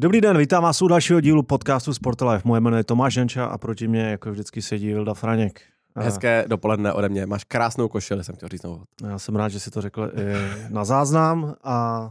Dobrý 0.00 0.20
den, 0.20 0.38
vítám 0.38 0.62
vás 0.62 0.82
u 0.82 0.88
dalšího 0.88 1.20
dílu 1.20 1.42
podcastu 1.42 1.94
Sport 1.94 2.20
Life. 2.20 2.42
Moje 2.44 2.60
jméno 2.60 2.76
je 2.76 2.84
Tomáš 2.84 3.16
Janča 3.16 3.44
a 3.44 3.58
proti 3.58 3.88
mě 3.88 4.02
jako 4.02 4.30
vždycky 4.30 4.62
sedí 4.62 4.86
Vilda 4.86 5.14
Franěk. 5.14 5.62
Hezké 5.96 6.44
dopoledne 6.48 6.92
ode 6.92 7.08
mě. 7.08 7.26
Máš 7.26 7.44
krásnou 7.44 7.88
košili, 7.88 8.24
jsem 8.24 8.34
chtěl 8.34 8.48
říct 8.48 8.60
znovu. 8.60 8.84
Já 9.06 9.18
jsem 9.18 9.36
rád, 9.36 9.48
že 9.48 9.60
si 9.60 9.70
to 9.70 9.80
řekl 9.80 10.10
i 10.14 10.24
na 10.72 10.84
záznam 10.84 11.54
a 11.64 12.10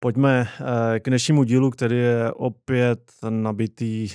pojďme 0.00 0.48
eh, 0.94 1.00
k 1.00 1.08
dnešnímu 1.08 1.44
dílu, 1.44 1.70
který 1.70 1.96
je 1.96 2.32
opět 2.32 3.12
nabitý 3.28 4.08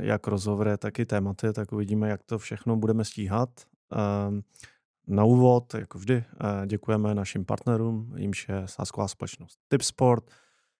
jak 0.00 0.26
rozhovory, 0.26 0.70
tak 0.78 0.98
i 0.98 1.06
tématy, 1.06 1.52
tak 1.52 1.72
uvidíme, 1.72 2.08
jak 2.08 2.22
to 2.22 2.38
všechno 2.38 2.76
budeme 2.76 3.04
stíhat. 3.04 3.48
Ehm, 3.92 4.42
na 5.06 5.24
úvod, 5.24 5.74
jako 5.74 5.98
vždy, 5.98 6.14
eh, 6.16 6.66
děkujeme 6.66 7.14
našim 7.14 7.44
partnerům, 7.44 8.12
jimž 8.16 8.48
je 8.48 8.62
sásková 8.66 9.08
společnost 9.08 9.58
Tipsport, 9.68 10.24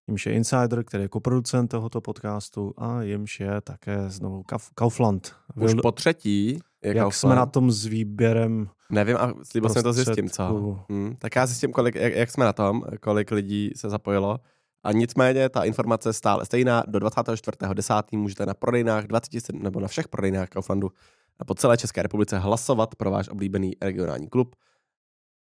jimž 0.09 0.27
je 0.27 0.33
Insider, 0.33 0.84
který 0.84 1.05
je 1.05 1.09
koproducent 1.09 1.70
tohoto 1.70 2.01
podcastu 2.01 2.74
a 2.77 3.02
jimž 3.02 3.41
je 3.41 3.60
také 3.60 4.10
znovu 4.10 4.45
Kaufland. 4.74 5.34
Už 5.60 5.74
po 5.83 5.92
třetí 5.92 6.48
je 6.83 6.88
Jak 6.88 6.97
Kaufland. 6.97 7.14
jsme 7.14 7.34
na 7.34 7.47
tom 7.47 7.70
s 7.70 7.87
výběrem 7.87 8.69
Nevím 8.91 9.16
a 9.16 9.34
slíbil 9.42 9.70
jsem 9.70 9.83
to 9.83 9.92
zjistím, 9.92 10.30
co? 10.30 10.78
Hmm, 10.91 11.16
tak 11.19 11.37
já 11.37 11.47
zjistím, 11.47 11.73
kolik, 11.73 11.95
jak, 11.95 12.12
jak 12.12 12.30
jsme 12.30 12.45
na 12.45 12.52
tom, 12.52 12.83
kolik 13.00 13.30
lidí 13.30 13.70
se 13.77 13.91
zapojilo. 13.91 14.38
A 14.84 14.92
nicméně 14.92 15.48
ta 15.48 15.64
informace 15.64 16.09
je 16.09 16.12
stále 16.12 16.45
stejná. 16.45 16.83
Do 16.86 16.98
24.10. 16.98 18.19
můžete 18.19 18.47
na 18.47 18.55
prodejnách 18.55 19.05
27, 19.05 19.62
nebo 19.62 19.80
na 19.80 19.88
všech 19.88 20.09
prodejnách 20.09 20.48
Kauflandu 20.48 20.91
po 21.47 21.55
celé 21.55 21.77
České 21.77 22.02
republice 22.02 22.38
hlasovat 22.38 22.95
pro 22.95 23.11
váš 23.11 23.28
oblíbený 23.28 23.73
regionální 23.83 24.28
klub. 24.28 24.56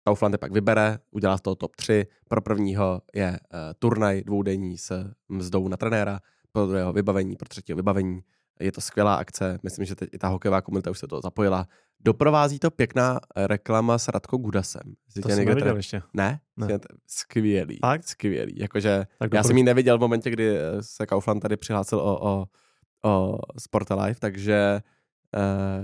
Kaufland 0.09 0.35
je 0.35 0.39
pak 0.39 0.53
vybere, 0.53 0.99
udělá 1.11 1.39
z 1.39 1.41
toho 1.41 1.57
top 1.57 1.77
3. 1.77 2.07
Pro 2.29 2.41
prvního 2.41 3.03
je 3.15 3.31
uh, 3.31 3.59
turnaj 3.79 4.23
dvoudenní 4.23 4.79
s 4.79 5.11
mzdou 5.29 5.69
na 5.69 5.77
trenéra, 5.77 6.21
pro 6.53 6.67
druhého 6.67 6.93
vybavení, 6.93 7.37
pro 7.37 7.49
třetího 7.49 7.77
vybavení. 7.77 8.21
Je 8.61 8.73
to 8.73 8.81
skvělá 8.81 9.15
akce, 9.15 9.59
myslím, 9.63 9.85
že 9.85 9.95
teď 9.95 10.09
i 10.13 10.19
ta 10.19 10.29
hokejová 10.29 10.61
komunita 10.61 10.91
už 10.91 10.99
se 10.99 11.07
to 11.07 11.21
zapojila. 11.21 11.67
Doprovází 12.01 12.59
to 12.59 12.71
pěkná 12.71 13.21
reklama 13.37 13.99
s 13.99 14.09
Radkou 14.09 14.37
Gudasem. 14.37 14.83
Jsi 15.09 15.21
to 15.21 15.29
jsem 15.29 15.39
neviděl 15.39 15.67
tady... 15.67 15.79
ještě. 15.79 16.03
Ne? 16.15 16.41
ne. 16.57 16.79
Skvělý. 17.07 17.79
Tak? 17.79 18.05
Skvělý. 18.05 18.55
Jakože 18.57 19.07
tak 19.19 19.35
já 19.35 19.43
jsem 19.43 19.57
ji 19.57 19.63
neviděl 19.63 19.99
v 19.99 20.01
momentě, 20.01 20.31
kdy 20.31 20.59
se 20.81 21.07
Kaufland 21.07 21.43
tady 21.43 21.57
přihlásil 21.57 21.99
o, 21.99 22.19
o, 22.21 22.47
o 23.05 23.39
Sport 23.59 23.89
Life, 23.91 24.21
takže 24.21 24.81
Uh, 24.83 24.98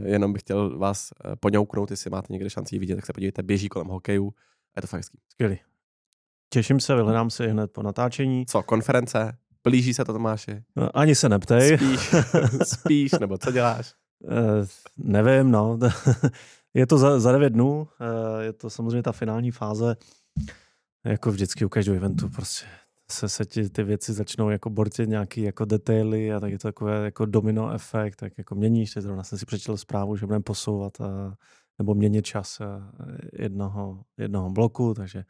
jenom 0.04 0.32
bych 0.32 0.42
chtěl 0.42 0.78
vás 0.78 1.12
uh, 1.26 1.34
poňouknout, 1.40 1.90
jestli 1.90 2.10
máte 2.10 2.32
někde 2.32 2.50
šanci 2.50 2.74
ji 2.74 2.78
vidět, 2.78 2.96
tak 2.96 3.06
se 3.06 3.12
podívejte, 3.12 3.42
běží 3.42 3.68
kolem 3.68 3.88
hokeju 3.88 4.34
a 4.74 4.78
je 4.78 4.82
to 4.82 4.86
fakt 4.86 4.98
hezký. 4.98 5.18
Skvělý. 5.28 5.58
Těším 6.48 6.80
se, 6.80 6.94
vyhledám 6.94 7.30
si 7.30 7.48
hned 7.48 7.72
po 7.72 7.82
natáčení. 7.82 8.46
Co, 8.46 8.62
konference? 8.62 9.36
Blíží 9.64 9.94
se 9.94 10.04
to, 10.04 10.12
Tomáši? 10.12 10.62
No, 10.76 10.98
ani 10.98 11.14
se 11.14 11.28
neptej. 11.28 11.78
Spíš, 11.78 12.14
spíš, 12.64 13.12
nebo 13.12 13.38
co 13.38 13.52
děláš? 13.52 13.94
Uh, 14.20 14.30
nevím, 14.96 15.50
no. 15.50 15.78
je 16.74 16.86
to 16.86 16.98
za, 16.98 17.20
za 17.20 17.32
devět 17.32 17.50
dnů, 17.50 17.80
uh, 17.80 18.40
je 18.40 18.52
to 18.52 18.70
samozřejmě 18.70 19.02
ta 19.02 19.12
finální 19.12 19.50
fáze, 19.50 19.96
jako 21.04 21.30
vždycky 21.30 21.64
u 21.64 21.68
každého 21.68 21.96
eventu, 21.96 22.28
prostě 22.28 22.66
se, 23.10 23.28
se 23.28 23.44
ti 23.44 23.70
ty 23.70 23.82
věci 23.82 24.12
začnou 24.12 24.50
jako 24.50 24.70
bortit 24.70 25.08
nějaký 25.08 25.42
jako 25.42 25.64
detaily 25.64 26.32
a 26.32 26.40
tak 26.40 26.52
je 26.52 26.58
to 26.58 26.68
takové 26.68 27.04
jako 27.04 27.26
domino 27.26 27.72
efekt, 27.72 28.16
tak 28.16 28.38
jako 28.38 28.54
měníš, 28.54 28.94
teď 28.94 29.02
zrovna 29.02 29.22
jsem 29.22 29.38
si 29.38 29.46
přečetl 29.46 29.76
zprávu, 29.76 30.16
že 30.16 30.26
budeme 30.26 30.42
posouvat 30.42 31.00
a, 31.00 31.34
nebo 31.78 31.94
měnit 31.94 32.26
čas 32.26 32.60
jednoho, 33.32 34.04
jednoho 34.18 34.50
bloku, 34.50 34.94
takže 34.94 35.24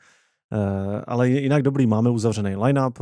ale 1.07 1.29
jinak 1.29 1.63
dobrý, 1.63 1.87
máme 1.87 2.11
uzavřený 2.11 2.57
line-up, 2.57 2.99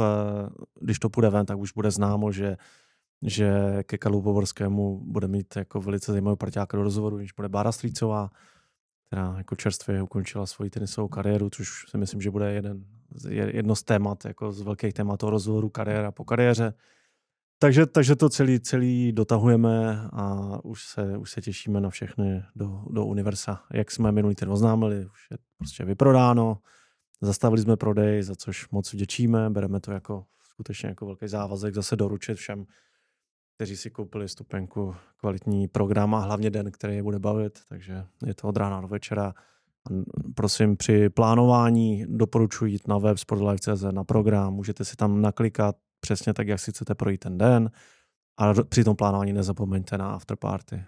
když 0.80 0.98
to 0.98 1.08
půjde 1.08 1.30
ven, 1.30 1.46
tak 1.46 1.58
už 1.58 1.72
bude 1.72 1.90
známo, 1.90 2.32
že 2.32 2.56
že 3.24 3.82
ke 3.86 3.98
Kalu 3.98 4.22
Poborskému 4.22 5.00
bude 5.04 5.28
mít 5.28 5.56
jako 5.56 5.80
velice 5.80 6.12
zajímavou 6.12 6.36
parťáka 6.36 6.76
do 6.76 6.82
rozhovoru, 6.82 7.18
když 7.18 7.32
bude 7.32 7.48
Bára 7.48 7.72
Strýcová, 7.72 8.30
která 9.12 9.34
jako 9.38 9.56
čerstvě 9.56 10.02
ukončila 10.02 10.46
svoji 10.46 10.70
tenisovou 10.70 11.08
kariéru, 11.08 11.50
což 11.50 11.84
si 11.88 11.98
myslím, 11.98 12.20
že 12.20 12.30
bude 12.30 12.52
jeden, 12.52 12.84
jedno 13.30 13.76
z 13.76 13.82
témat, 13.82 14.24
jako 14.24 14.52
z 14.52 14.62
velkých 14.62 14.94
témat 14.94 15.16
toho 15.16 15.30
rozhovoru 15.30 15.68
kariéra 15.68 16.12
po 16.12 16.24
kariéře. 16.24 16.74
Takže, 17.58 17.86
takže 17.86 18.16
to 18.16 18.28
celý, 18.28 18.60
celý 18.60 19.12
dotahujeme 19.12 20.08
a 20.12 20.58
už 20.64 20.84
se, 20.84 21.16
už 21.18 21.30
se 21.30 21.40
těšíme 21.40 21.80
na 21.80 21.90
všechny 21.90 22.42
do, 22.56 22.84
do 22.90 23.04
universa. 23.04 23.60
Jak 23.72 23.90
jsme 23.90 24.12
minulý 24.12 24.34
ten 24.34 24.50
oznámili, 24.50 25.06
už 25.06 25.30
je 25.30 25.38
prostě 25.58 25.84
vyprodáno, 25.84 26.58
zastavili 27.20 27.62
jsme 27.62 27.76
prodej, 27.76 28.22
za 28.22 28.34
což 28.36 28.70
moc 28.70 28.92
vděčíme, 28.92 29.50
bereme 29.50 29.80
to 29.80 29.92
jako 29.92 30.24
skutečně 30.38 30.88
jako 30.88 31.06
velký 31.06 31.28
závazek 31.28 31.74
zase 31.74 31.96
doručit 31.96 32.34
všem 32.34 32.64
kteří 33.62 33.76
si 33.76 33.90
koupili 33.90 34.28
stupenku, 34.28 34.94
kvalitní 35.16 35.68
program 35.68 36.14
a 36.14 36.18
hlavně 36.18 36.50
den, 36.50 36.70
který 36.70 36.96
je 36.96 37.02
bude 37.02 37.18
bavit, 37.18 37.58
takže 37.68 38.04
je 38.26 38.34
to 38.34 38.48
od 38.48 38.56
rána 38.56 38.80
do 38.80 38.88
večera. 38.88 39.34
Prosím, 40.34 40.76
při 40.76 41.08
plánování 41.10 42.04
doporučuji 42.08 42.72
jít 42.72 42.88
na 42.88 42.98
web 42.98 43.18
sportlife.cz 43.18 43.82
na 43.90 44.04
program, 44.04 44.54
můžete 44.54 44.84
si 44.84 44.96
tam 44.96 45.22
naklikat 45.22 45.76
přesně 46.00 46.34
tak, 46.34 46.48
jak 46.48 46.60
si 46.60 46.70
chcete 46.70 46.94
projít 46.94 47.20
ten 47.20 47.38
den 47.38 47.70
a 48.36 48.54
při 48.68 48.84
tom 48.84 48.96
plánování 48.96 49.32
nezapomeňte 49.32 49.98
na 49.98 50.14
afterparty. 50.14 50.84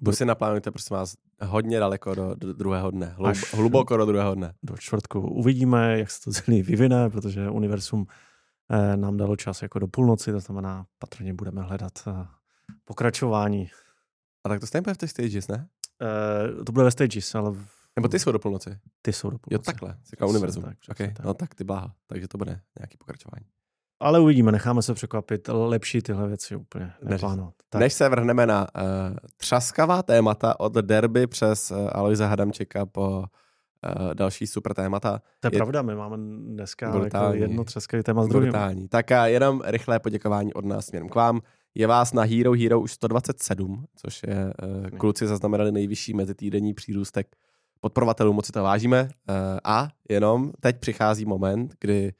Buď 0.00 0.14
si 0.14 0.24
naplánujte, 0.24 0.70
prosím 0.70 0.96
vás, 0.96 1.14
hodně 1.42 1.78
daleko 1.78 2.14
do, 2.14 2.34
do 2.34 2.52
druhého 2.52 2.90
dne, 2.90 3.14
hlub, 3.16 3.36
hluboko 3.54 3.96
do 3.96 4.06
druhého 4.06 4.34
dne. 4.34 4.54
Do 4.62 4.76
čtvrtku. 4.76 5.20
Uvidíme, 5.20 5.98
jak 5.98 6.10
se 6.10 6.20
to 6.20 6.30
celý 6.30 6.62
vyvine, 6.62 7.10
protože 7.10 7.50
univerzum 7.50 8.06
nám 8.96 9.16
dalo 9.16 9.36
čas 9.36 9.62
jako 9.62 9.78
do 9.78 9.86
půlnoci, 9.86 10.32
to 10.32 10.40
znamená, 10.40 10.86
patrně 10.98 11.34
budeme 11.34 11.62
hledat 11.62 11.92
eh, 12.06 12.26
pokračování. 12.84 13.70
A 14.44 14.48
tak 14.48 14.60
to 14.60 14.66
stejně 14.66 14.82
bude 14.82 14.94
v 14.94 14.98
těch 14.98 15.10
stages, 15.10 15.48
ne? 15.48 15.68
Uh, 16.56 16.64
to 16.64 16.72
bude 16.72 16.84
ve 16.84 16.90
stages, 16.90 17.34
ale... 17.34 17.50
V... 17.50 17.66
Nebo 17.96 18.08
ty 18.08 18.18
jsou 18.18 18.32
do 18.32 18.38
půlnoci? 18.38 18.78
Ty 19.02 19.12
jsou 19.12 19.30
do 19.30 19.38
půlnoci. 19.38 19.54
Jo, 19.54 19.58
takhle, 19.58 19.96
říká 20.10 20.26
univerzum. 20.26 20.62
Tak, 20.62 20.76
okay. 20.90 21.12
tak. 21.16 21.26
No 21.26 21.34
tak 21.34 21.54
ty 21.54 21.64
bláha, 21.64 21.94
takže 22.06 22.28
to 22.28 22.38
bude 22.38 22.60
nějaký 22.78 22.96
pokračování. 22.98 23.46
Ale 24.00 24.20
uvidíme, 24.20 24.52
necháme 24.52 24.82
se 24.82 24.94
překvapit. 24.94 25.48
Lepší 25.48 26.02
tyhle 26.02 26.28
věci 26.28 26.56
úplně 26.56 26.92
neplánovat. 27.02 27.54
Tak. 27.68 27.80
Než 27.80 27.92
se 27.92 28.08
vrhneme 28.08 28.46
na 28.46 28.60
uh, 28.60 29.16
třaskavá 29.36 30.02
témata 30.02 30.60
od 30.60 30.74
derby 30.74 31.26
přes 31.26 31.70
uh, 31.70 31.88
Aloise 31.92 32.26
Hadamčeka 32.26 32.86
po 32.86 33.24
uh, 34.00 34.14
další 34.14 34.46
super 34.46 34.74
témata. 34.74 35.22
To 35.40 35.46
je, 35.46 35.50
je 35.52 35.58
pravda, 35.58 35.82
my 35.82 35.94
máme 35.94 36.16
dneska 36.54 36.98
jako 37.04 37.32
jedno 37.32 37.64
třeskavý 37.64 38.02
téma 38.02 38.24
z 38.24 38.28
druhým. 38.28 38.50
Brutální. 38.50 38.88
Tak 38.88 39.12
a 39.12 39.26
jenom 39.26 39.62
rychlé 39.64 39.98
poděkování 39.98 40.54
od 40.54 40.64
nás 40.64 40.86
směrem 40.86 41.08
k 41.08 41.14
vám. 41.14 41.40
Je 41.74 41.86
vás 41.86 42.12
na 42.12 42.22
Hero 42.22 42.52
Hero 42.52 42.80
už 42.80 42.92
127, 42.92 43.84
což 43.96 44.22
je 44.26 44.44
uh, 44.44 44.98
kluci 44.98 45.26
zaznamenali 45.26 45.72
nejvyšší 45.72 46.14
mezitýdenní 46.14 46.74
přírůstek 46.74 47.36
podporovatelů, 47.80 48.32
moc 48.32 48.46
si 48.46 48.52
to 48.52 48.62
vážíme. 48.62 49.02
Uh, 49.02 49.08
a 49.64 49.88
jenom 50.08 50.52
teď 50.60 50.80
přichází 50.80 51.24
moment, 51.24 51.74
kdy 51.80 52.12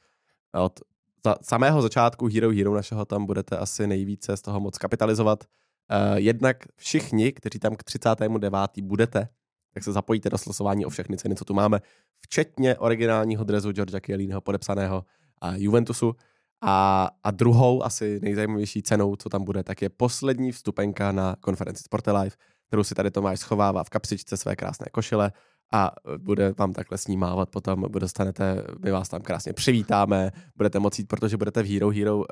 od 0.55 0.81
za 1.25 1.35
samého 1.43 1.83
začátku 1.83 2.27
Hero 2.27 2.51
Hero 2.51 2.75
našeho 2.75 3.05
tam 3.05 3.27
budete 3.27 3.57
asi 3.57 3.87
nejvíce 3.87 4.37
z 4.37 4.43
toho 4.43 4.61
moc 4.61 4.79
kapitalizovat. 4.79 5.45
Uh, 5.45 6.17
jednak 6.19 6.57
všichni, 6.77 7.33
kteří 7.33 7.59
tam 7.59 7.77
k 7.77 7.83
39. 7.83 8.81
budete, 8.83 9.29
tak 9.75 9.85
se 9.85 9.93
zapojíte 9.93 10.31
do 10.31 10.39
slosování 10.39 10.87
o 10.87 10.91
všechny 10.91 11.17
ceny, 11.17 11.35
co 11.35 11.45
tu 11.45 11.55
máme, 11.55 11.81
včetně 12.21 12.77
originálního 12.77 13.45
drezu 13.45 13.73
Georgia 13.73 14.01
Chielliniho 14.01 14.41
podepsaného 14.41 15.05
a 15.41 15.57
Juventusu. 15.57 16.15
A, 16.63 17.09
a 17.25 17.31
druhou, 17.31 17.83
asi 17.83 18.21
nejzajímavější 18.23 18.83
cenou, 18.83 19.17
co 19.17 19.29
tam 19.29 19.45
bude, 19.45 19.65
tak 19.65 19.83
je 19.83 19.89
poslední 19.89 20.53
vstupenka 20.53 21.13
na 21.13 21.37
konferenci 21.41 21.83
Sportelife, 21.83 22.37
kterou 22.67 22.85
si 22.85 22.95
tady 22.95 23.11
Tomáš 23.11 23.41
schovává 23.41 23.85
v 23.85 23.91
kapsičce 23.91 24.37
své 24.37 24.57
krásné 24.57 24.87
košile 24.93 25.33
a 25.73 25.93
bude 26.19 26.55
vám 26.59 26.73
takhle 26.73 26.99
snímávat 26.99 27.51
potom, 27.51 27.87
dostanete, 27.99 28.65
my 28.85 28.91
vás 28.91 29.09
tam 29.09 29.21
krásně 29.21 29.53
přivítáme, 29.53 30.31
budete 30.57 30.79
moci 30.79 31.03
jít, 31.03 31.09
protože 31.09 31.37
budete 31.37 31.63
v 31.63 31.73
Hero 31.73 31.91
Hero, 31.91 32.17
uh, 32.17 32.25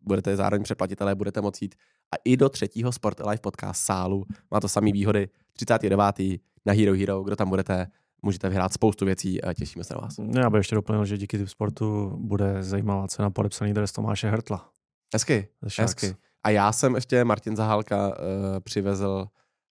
budete 0.00 0.36
zároveň 0.36 0.62
předplatitelé, 0.62 1.14
budete 1.14 1.40
moci 1.40 1.64
jít 1.64 1.74
a 2.12 2.16
i 2.24 2.36
do 2.36 2.48
třetího 2.48 2.92
Sport 2.92 3.20
Live 3.20 3.38
podcast 3.38 3.84
sálu, 3.84 4.24
má 4.50 4.60
to 4.60 4.68
samé 4.68 4.92
výhody, 4.92 5.28
39 5.52 6.18
na 6.66 6.72
Hero 6.72 6.94
Hero, 6.94 7.22
kdo 7.22 7.36
tam 7.36 7.48
budete, 7.48 7.86
můžete 8.22 8.48
vyhrát 8.48 8.72
spoustu 8.72 9.04
věcí 9.04 9.42
a 9.42 9.54
těšíme 9.54 9.84
se 9.84 9.94
na 9.94 10.00
vás. 10.00 10.14
Já 10.34 10.50
bych 10.50 10.58
ještě 10.58 10.74
doplnil, 10.74 11.04
že 11.04 11.18
díky 11.18 11.38
typ 11.38 11.48
sportu 11.48 12.16
bude 12.20 12.62
zajímavá 12.62 13.08
cena 13.08 13.30
podepsaný 13.30 13.74
dres 13.74 13.92
Tomáše 13.92 14.30
Hertla. 14.30 14.70
Hezky, 15.14 15.48
hezky. 15.78 16.16
A 16.42 16.50
já 16.50 16.72
jsem 16.72 16.94
ještě 16.94 17.24
Martin 17.24 17.56
Zahálka 17.56 18.08
uh, 18.08 18.14
přivezl, 18.60 19.26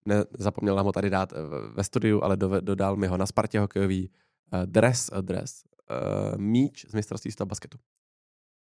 ne, 0.05 0.23
zapomněl 0.37 0.75
nám 0.75 0.85
ho 0.85 0.91
tady 0.91 1.09
dát 1.09 1.31
uh, 1.31 1.37
ve 1.75 1.83
studiu, 1.83 2.23
ale 2.23 2.37
do, 2.37 2.61
dodal 2.61 2.95
mi 2.95 3.07
ho 3.07 3.17
na 3.17 3.25
Spartě 3.25 3.59
hokejový 3.59 4.09
uh, 4.53 4.59
dres, 4.65 5.09
uh, 5.13 5.21
dres, 5.21 5.63
uh, 6.33 6.37
míč 6.37 6.85
z 6.89 6.93
mistrovství 6.93 7.31
z 7.31 7.35
basketu. 7.45 7.77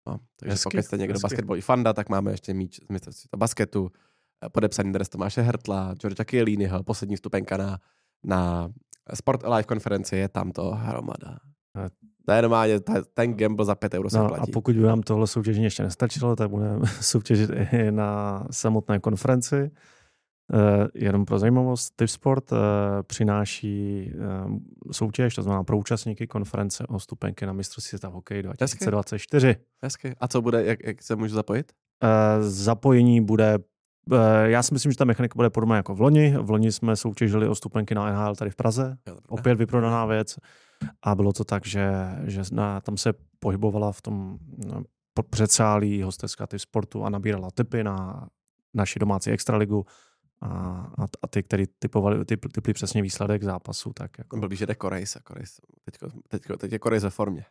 No, 0.07 0.19
takže 0.39 0.51
hezky, 0.51 0.63
pokud 0.63 0.85
jste 0.85 0.97
někdo 0.97 1.19
basketbalový 1.19 1.61
fanda, 1.61 1.93
tak 1.93 2.09
máme 2.09 2.31
ještě 2.31 2.53
míč 2.53 2.79
z 2.85 2.89
mistrovství 2.89 3.29
basketu, 3.37 3.91
podepsaný 4.51 4.93
dres 4.93 5.09
Tomáše 5.09 5.41
Hertla, 5.41 5.93
Georgia 5.93 6.25
Chielliniho, 6.29 6.83
poslední 6.83 7.17
stupenka 7.17 7.57
na 7.57 7.79
na 8.23 8.69
Sport 9.13 9.43
Alive 9.43 9.63
konferenci 9.63 10.15
je 10.15 10.29
tam 10.29 10.51
to 10.51 10.71
hromada. 10.71 11.37
To 12.25 12.31
je 12.31 12.41
normálně, 12.41 12.79
ten 13.13 13.33
gamble 13.33 13.65
za 13.65 13.75
5 13.75 13.93
euro 13.93 14.09
se 14.09 14.17
no, 14.17 14.27
platí. 14.27 14.51
A 14.51 14.53
pokud 14.53 14.75
by 14.75 14.81
vám 14.81 15.01
tohle 15.01 15.27
soutěžení 15.27 15.63
ještě 15.63 15.83
nestačilo, 15.83 16.35
tak 16.35 16.49
budeme 16.49 16.79
soutěžit 17.01 17.49
i 17.49 17.91
na 17.91 18.43
samotné 18.51 18.99
konferenci. 18.99 19.71
Uh, 20.53 20.87
jenom 20.95 21.25
pro 21.25 21.39
zajímavost, 21.39 21.93
Tipsport 21.95 22.51
uh, 22.51 22.57
přináší 23.03 24.11
uh, 24.45 24.57
soutěž, 24.91 25.35
to 25.35 25.41
znamená 25.41 25.63
pro 25.63 25.77
účastníky 25.77 26.27
konference 26.27 26.87
o 26.87 26.99
stupenky 26.99 27.45
na 27.45 27.53
mistrovství 27.53 27.89
světa 27.89 28.09
v 28.09 28.13
hokeji 28.13 28.43
2024. 28.43 29.55
Hezky. 29.83 30.15
A 30.19 30.27
co 30.27 30.41
bude, 30.41 30.65
jak, 30.65 30.79
jak 30.83 31.03
se 31.03 31.15
můžu 31.15 31.35
zapojit? 31.35 31.71
Uh, 32.03 32.43
zapojení 32.47 33.21
bude 33.21 33.57
já 34.43 34.63
si 34.63 34.73
myslím, 34.73 34.91
že 34.91 34.97
ta 34.97 35.05
mechanika 35.05 35.35
bude 35.35 35.49
podobná 35.49 35.75
jako 35.75 35.95
v 35.95 36.01
loni. 36.01 36.37
V 36.37 36.49
loni 36.49 36.71
jsme 36.71 36.95
soutěžili 36.95 37.47
o 37.47 37.55
stupenky 37.55 37.95
na 37.95 38.11
NHL 38.11 38.35
tady 38.35 38.51
v 38.51 38.55
Praze. 38.55 38.97
Opět 39.27 39.55
vyprodaná 39.55 40.05
věc. 40.05 40.37
A 41.01 41.15
bylo 41.15 41.33
to 41.33 41.43
tak, 41.43 41.65
že, 41.65 41.91
že 42.23 42.41
na, 42.51 42.81
tam 42.81 42.97
se 42.97 43.13
pohybovala 43.39 43.91
v 43.91 44.01
tom 44.01 44.37
no, 44.67 44.83
předsálí 45.29 46.01
hosteská 46.01 46.47
typ 46.47 46.59
sportu 46.59 47.03
a 47.03 47.09
nabírala 47.09 47.51
typy 47.51 47.83
na 47.83 48.27
naši 48.73 48.99
domácí 48.99 49.31
extraligu 49.31 49.85
a, 50.41 50.47
a, 50.97 51.03
a 51.21 51.27
ty, 51.27 51.43
který 51.43 51.65
typovali, 51.79 52.25
typ, 52.25 52.45
typli 52.53 52.73
přesně 52.73 53.01
výsledek 53.01 53.43
zápasu. 53.43 53.93
Tak 53.93 54.17
jako... 54.17 54.37
Byl 54.37 54.55
že 54.55 54.65
jde 54.65 54.75
Korejs 54.75 55.15
a 55.15 55.19
Korejs. 55.19 55.59
Teďko, 55.83 56.07
teďko, 56.27 56.57
teď 56.57 56.71
je 56.71 56.79
Korejs 56.79 57.03
ve 57.03 57.09
formě. 57.09 57.45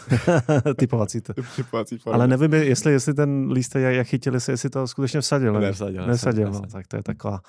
Typovací 0.76 1.20
to. 1.20 1.32
Typovací. 1.56 1.98
Ale 2.06 2.28
nevím, 2.28 2.52
jestli, 2.54 2.92
jestli 2.92 3.14
ten 3.14 3.50
lístek, 3.52 3.82
jak, 3.82 3.94
jak 3.94 4.06
chytili 4.06 4.40
si, 4.40 4.50
jestli 4.50 4.70
to 4.70 4.86
skutečně 4.86 5.20
vsadil. 5.20 5.60
Nevsadil. 5.60 6.06
Nesadil, 6.06 6.50
no, 6.50 6.60
tak 6.60 6.86
to 6.86 6.96
je 6.96 7.02
taková 7.02 7.40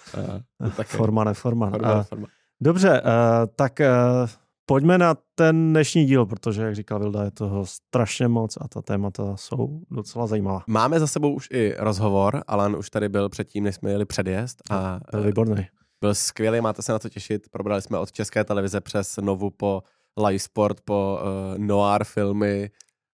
uh, 0.59 0.69
forma, 0.83 1.23
neforma. 1.23 1.69
Forma, 1.69 1.95
uh, 1.95 2.03
forma. 2.03 2.27
Dobře, 2.61 3.01
uh, 3.01 3.07
tak 3.55 3.79
uh, 3.79 4.29
pojďme 4.65 4.97
na 4.97 5.15
ten 5.35 5.69
dnešní 5.69 6.05
díl, 6.05 6.25
protože, 6.25 6.61
jak 6.61 6.75
říkal 6.75 6.99
Vilda, 6.99 7.23
je 7.23 7.31
toho 7.31 7.65
strašně 7.65 8.27
moc 8.27 8.57
a 8.61 8.67
ta 8.67 8.81
témata 8.81 9.37
jsou 9.37 9.81
docela 9.91 10.27
zajímavá. 10.27 10.63
Máme 10.67 10.99
za 10.99 11.07
sebou 11.07 11.33
už 11.33 11.47
i 11.51 11.75
rozhovor, 11.79 12.43
Alan 12.47 12.75
už 12.75 12.89
tady 12.89 13.09
byl 13.09 13.29
předtím, 13.29 13.63
než 13.63 13.75
jsme 13.75 13.91
jeli 13.91 14.05
předjezd. 14.05 14.61
A 14.71 14.99
byl 15.11 15.23
výborný. 15.23 15.67
Byl 16.01 16.15
skvělý, 16.15 16.61
máte 16.61 16.81
se 16.81 16.91
na 16.91 16.99
to 16.99 17.09
těšit. 17.09 17.49
Probrali 17.51 17.81
jsme 17.81 17.97
od 17.97 18.11
České 18.11 18.43
televize 18.43 18.81
přes 18.81 19.17
Novu 19.17 19.49
po 19.49 19.83
live 20.17 20.39
sport, 20.39 20.81
po 20.81 21.19
uh, 21.21 21.57
noir 21.57 22.03
filmy, 22.03 22.71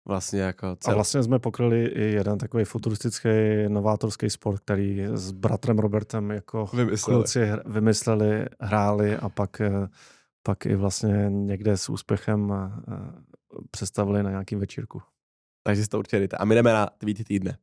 vlastně 0.08 0.42
jako 0.42 0.76
cel... 0.76 0.92
A 0.92 0.96
vlastně 0.96 1.24
jsme 1.24 1.40
pokryli 1.40 1.86
i 1.86 2.04
jeden 2.04 2.38
takový 2.38 2.64
futuristický, 2.66 3.30
novátorský 3.68 4.30
sport, 4.30 4.60
který 4.60 5.08
s 5.14 5.32
bratrem 5.32 5.80
Robertem 5.80 6.32
jako 6.32 6.70
vymysleli. 6.74 7.18
kluci 7.18 7.40
vymysleli, 7.66 8.46
hráli 8.60 9.18
a 9.18 9.30
pak 9.30 9.62
uh, 9.80 9.88
pak 10.44 10.66
i 10.66 10.76
vlastně 10.76 11.26
někde 11.30 11.78
s 11.78 11.90
úspěchem 11.90 12.54
představili 13.72 14.24
na 14.24 14.30
nějakým 14.30 14.60
večírku. 14.60 15.02
Takže 15.64 15.84
si 15.84 15.90
to 15.90 16.00
určitě 16.00 16.20
dejte. 16.20 16.38
A 16.38 16.46
my 16.46 16.56
jdeme 16.56 16.74
na 16.74 16.86
tweety 16.98 17.24
týdne. 17.24 17.58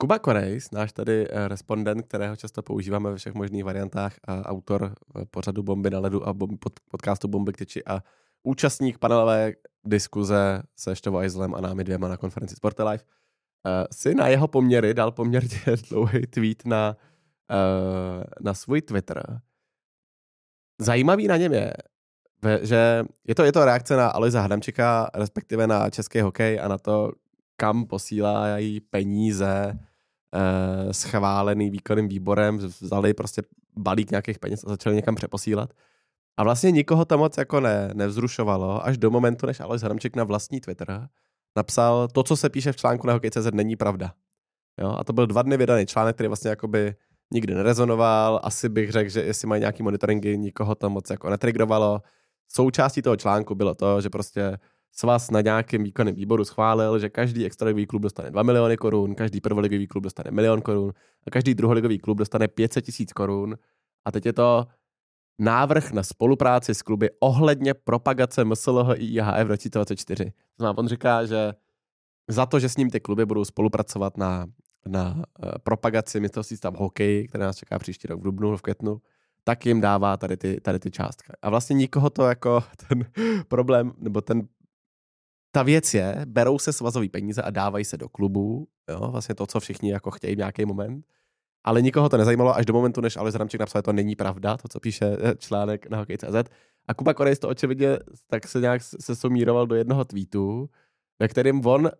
Kuba 0.00 0.18
Korejs, 0.18 0.70
náš 0.70 0.92
tady 0.92 1.26
eh, 1.30 1.48
respondent, 1.48 2.06
kterého 2.06 2.36
často 2.36 2.62
používáme 2.62 3.10
ve 3.10 3.16
všech 3.16 3.34
možných 3.34 3.64
variantách, 3.64 4.14
a 4.24 4.42
autor 4.42 4.94
eh, 4.94 5.24
pořadu 5.24 5.62
Bomby 5.62 5.90
na 5.90 5.98
ledu 5.98 6.28
a 6.28 6.34
pod, 6.34 6.72
podcastu 6.90 7.28
Bomby 7.28 7.52
k 7.52 7.56
tyči 7.56 7.84
a 7.84 8.02
účastník 8.42 8.98
panelové 8.98 9.52
diskuze 9.84 10.62
se 10.76 10.96
Štovo 10.96 11.18
Aislem 11.18 11.54
a 11.54 11.60
námi 11.60 11.84
dvěma 11.84 12.08
na 12.08 12.16
konferenci 12.16 12.56
Sporty 12.56 12.82
Life, 12.82 13.04
uh, 13.04 13.72
si 13.92 14.14
na 14.14 14.28
jeho 14.28 14.48
poměry 14.48 14.94
dal 14.94 15.12
poměrně 15.12 15.60
dlouhý 15.90 16.26
tweet 16.26 16.66
na 16.66 16.96
na 18.40 18.54
svůj 18.54 18.82
Twitter. 18.82 19.40
Zajímavý 20.80 21.28
na 21.28 21.36
něm 21.36 21.52
je, 21.52 21.72
že 22.62 23.04
je 23.28 23.34
to, 23.34 23.44
je 23.44 23.52
to 23.52 23.64
reakce 23.64 23.96
na 23.96 24.08
Aloisa 24.08 24.40
Hadamčika, 24.40 25.10
respektive 25.14 25.66
na 25.66 25.90
český 25.90 26.20
hokej 26.20 26.60
a 26.60 26.68
na 26.68 26.78
to, 26.78 27.12
kam 27.60 27.86
posílají 27.86 28.80
peníze 28.80 29.72
uh, 29.74 30.92
schválený 30.92 31.70
výkonným 31.70 32.08
výborem, 32.08 32.58
vzali 32.58 33.14
prostě 33.14 33.42
balík 33.76 34.10
nějakých 34.10 34.38
peněz 34.38 34.64
a 34.64 34.68
začali 34.68 34.96
někam 34.96 35.14
přeposílat. 35.14 35.70
A 36.36 36.44
vlastně 36.44 36.70
nikoho 36.70 37.04
to 37.04 37.18
moc 37.18 37.38
jako 37.38 37.60
ne, 37.60 37.90
nevzrušovalo, 37.94 38.86
až 38.86 38.98
do 38.98 39.10
momentu, 39.10 39.46
než 39.46 39.60
Alois 39.60 39.82
Hadamčik 39.82 40.16
na 40.16 40.24
vlastní 40.24 40.60
Twitter 40.60 41.08
napsal, 41.56 42.08
to, 42.08 42.22
co 42.22 42.36
se 42.36 42.48
píše 42.48 42.72
v 42.72 42.76
článku 42.76 43.06
na 43.06 43.12
hokej.cz, 43.12 43.46
není 43.52 43.76
pravda. 43.76 44.12
Jo? 44.80 44.96
A 44.98 45.04
to 45.04 45.12
byl 45.12 45.26
dva 45.26 45.42
dny 45.42 45.56
vydaný 45.56 45.86
článek, 45.86 46.16
který 46.16 46.26
vlastně 46.26 46.50
jakoby 46.50 46.94
nikdy 47.32 47.54
nerezonoval, 47.54 48.40
asi 48.42 48.68
bych 48.68 48.92
řekl, 48.92 49.10
že 49.10 49.22
jestli 49.22 49.48
mají 49.48 49.60
nějaký 49.60 49.82
monitoringy, 49.82 50.38
nikoho 50.38 50.74
to 50.74 50.90
moc 50.90 51.10
jako 51.10 51.30
netrigrovalo. 51.30 52.02
Součástí 52.48 53.02
toho 53.02 53.16
článku 53.16 53.54
bylo 53.54 53.74
to, 53.74 54.00
že 54.00 54.10
prostě 54.10 54.58
svaz 54.92 55.30
na 55.30 55.40
nějakém 55.40 55.84
výkonném 55.84 56.14
výboru 56.14 56.44
schválil, 56.44 56.98
že 56.98 57.08
každý 57.08 57.46
extraligový 57.46 57.86
klub 57.86 58.02
dostane 58.02 58.30
2 58.30 58.42
miliony 58.42 58.76
korun, 58.76 59.14
každý 59.14 59.40
prvoligový 59.40 59.86
klub 59.86 60.04
dostane 60.04 60.30
milion 60.30 60.60
korun 60.60 60.92
a 61.26 61.30
každý 61.30 61.54
druholigový 61.54 61.98
klub 61.98 62.18
dostane 62.18 62.48
500 62.48 62.84
tisíc 62.84 63.12
korun. 63.12 63.58
A 64.04 64.12
teď 64.12 64.26
je 64.26 64.32
to 64.32 64.66
návrh 65.38 65.92
na 65.92 66.02
spolupráci 66.02 66.74
s 66.74 66.82
kluby 66.82 67.10
ohledně 67.20 67.74
propagace 67.74 68.44
MSLH 68.44 68.88
IHF 68.96 69.46
2024. 69.46 70.24
To 70.24 70.30
znamená, 70.58 70.78
on 70.78 70.88
říká, 70.88 71.26
že 71.26 71.52
za 72.28 72.46
to, 72.46 72.60
že 72.60 72.68
s 72.68 72.76
ním 72.76 72.90
ty 72.90 73.00
kluby 73.00 73.26
budou 73.26 73.44
spolupracovat 73.44 74.16
na 74.16 74.46
na 74.88 75.14
uh, 75.14 75.50
propagaci 75.62 76.20
mistrovství 76.20 76.56
stav 76.56 76.74
hokeji, 76.74 77.28
které 77.28 77.44
nás 77.44 77.56
čeká 77.56 77.78
příští 77.78 78.08
rok 78.08 78.20
v 78.20 78.22
Dubnu, 78.22 78.56
v 78.56 78.62
květnu, 78.62 79.00
tak 79.44 79.66
jim 79.66 79.80
dává 79.80 80.16
tady 80.16 80.36
ty, 80.36 80.60
tady 80.60 80.78
ty 80.78 80.90
částky. 80.90 81.32
A 81.42 81.50
vlastně 81.50 81.74
nikoho 81.74 82.10
to 82.10 82.22
jako 82.24 82.64
ten 82.88 83.04
problém, 83.48 83.92
nebo 83.98 84.20
ten 84.20 84.48
ta 85.50 85.62
věc 85.62 85.94
je, 85.94 86.22
berou 86.24 86.58
se 86.58 86.72
svazový 86.72 87.08
peníze 87.08 87.42
a 87.42 87.50
dávají 87.50 87.84
se 87.84 87.96
do 87.96 88.08
klubu, 88.08 88.68
jo, 88.90 89.10
vlastně 89.10 89.34
to, 89.34 89.46
co 89.46 89.60
všichni 89.60 89.90
jako 89.90 90.10
chtějí 90.10 90.34
v 90.34 90.38
nějaký 90.38 90.66
moment, 90.66 91.06
ale 91.64 91.82
nikoho 91.82 92.08
to 92.08 92.16
nezajímalo 92.16 92.56
až 92.56 92.66
do 92.66 92.72
momentu, 92.72 93.00
než 93.00 93.16
Alois 93.16 93.34
Ramček 93.34 93.60
napsal, 93.60 93.78
že 93.78 93.82
to 93.82 93.92
není 93.92 94.16
pravda, 94.16 94.56
to, 94.56 94.68
co 94.68 94.80
píše 94.80 95.16
eh, 95.20 95.34
článek 95.36 95.90
na 95.90 95.98
hokej.cz. 95.98 96.50
A 96.88 96.94
Kuba 96.94 97.14
Korejs 97.14 97.38
to 97.38 97.48
očividně 97.48 97.98
tak 98.26 98.46
se 98.46 98.60
nějak 98.60 98.82
se 98.82 99.16
sumíroval 99.16 99.66
do 99.66 99.74
jednoho 99.74 100.04
tweetu, 100.04 100.70
ve 101.18 101.28
kterém 101.28 101.66
on 101.66 101.90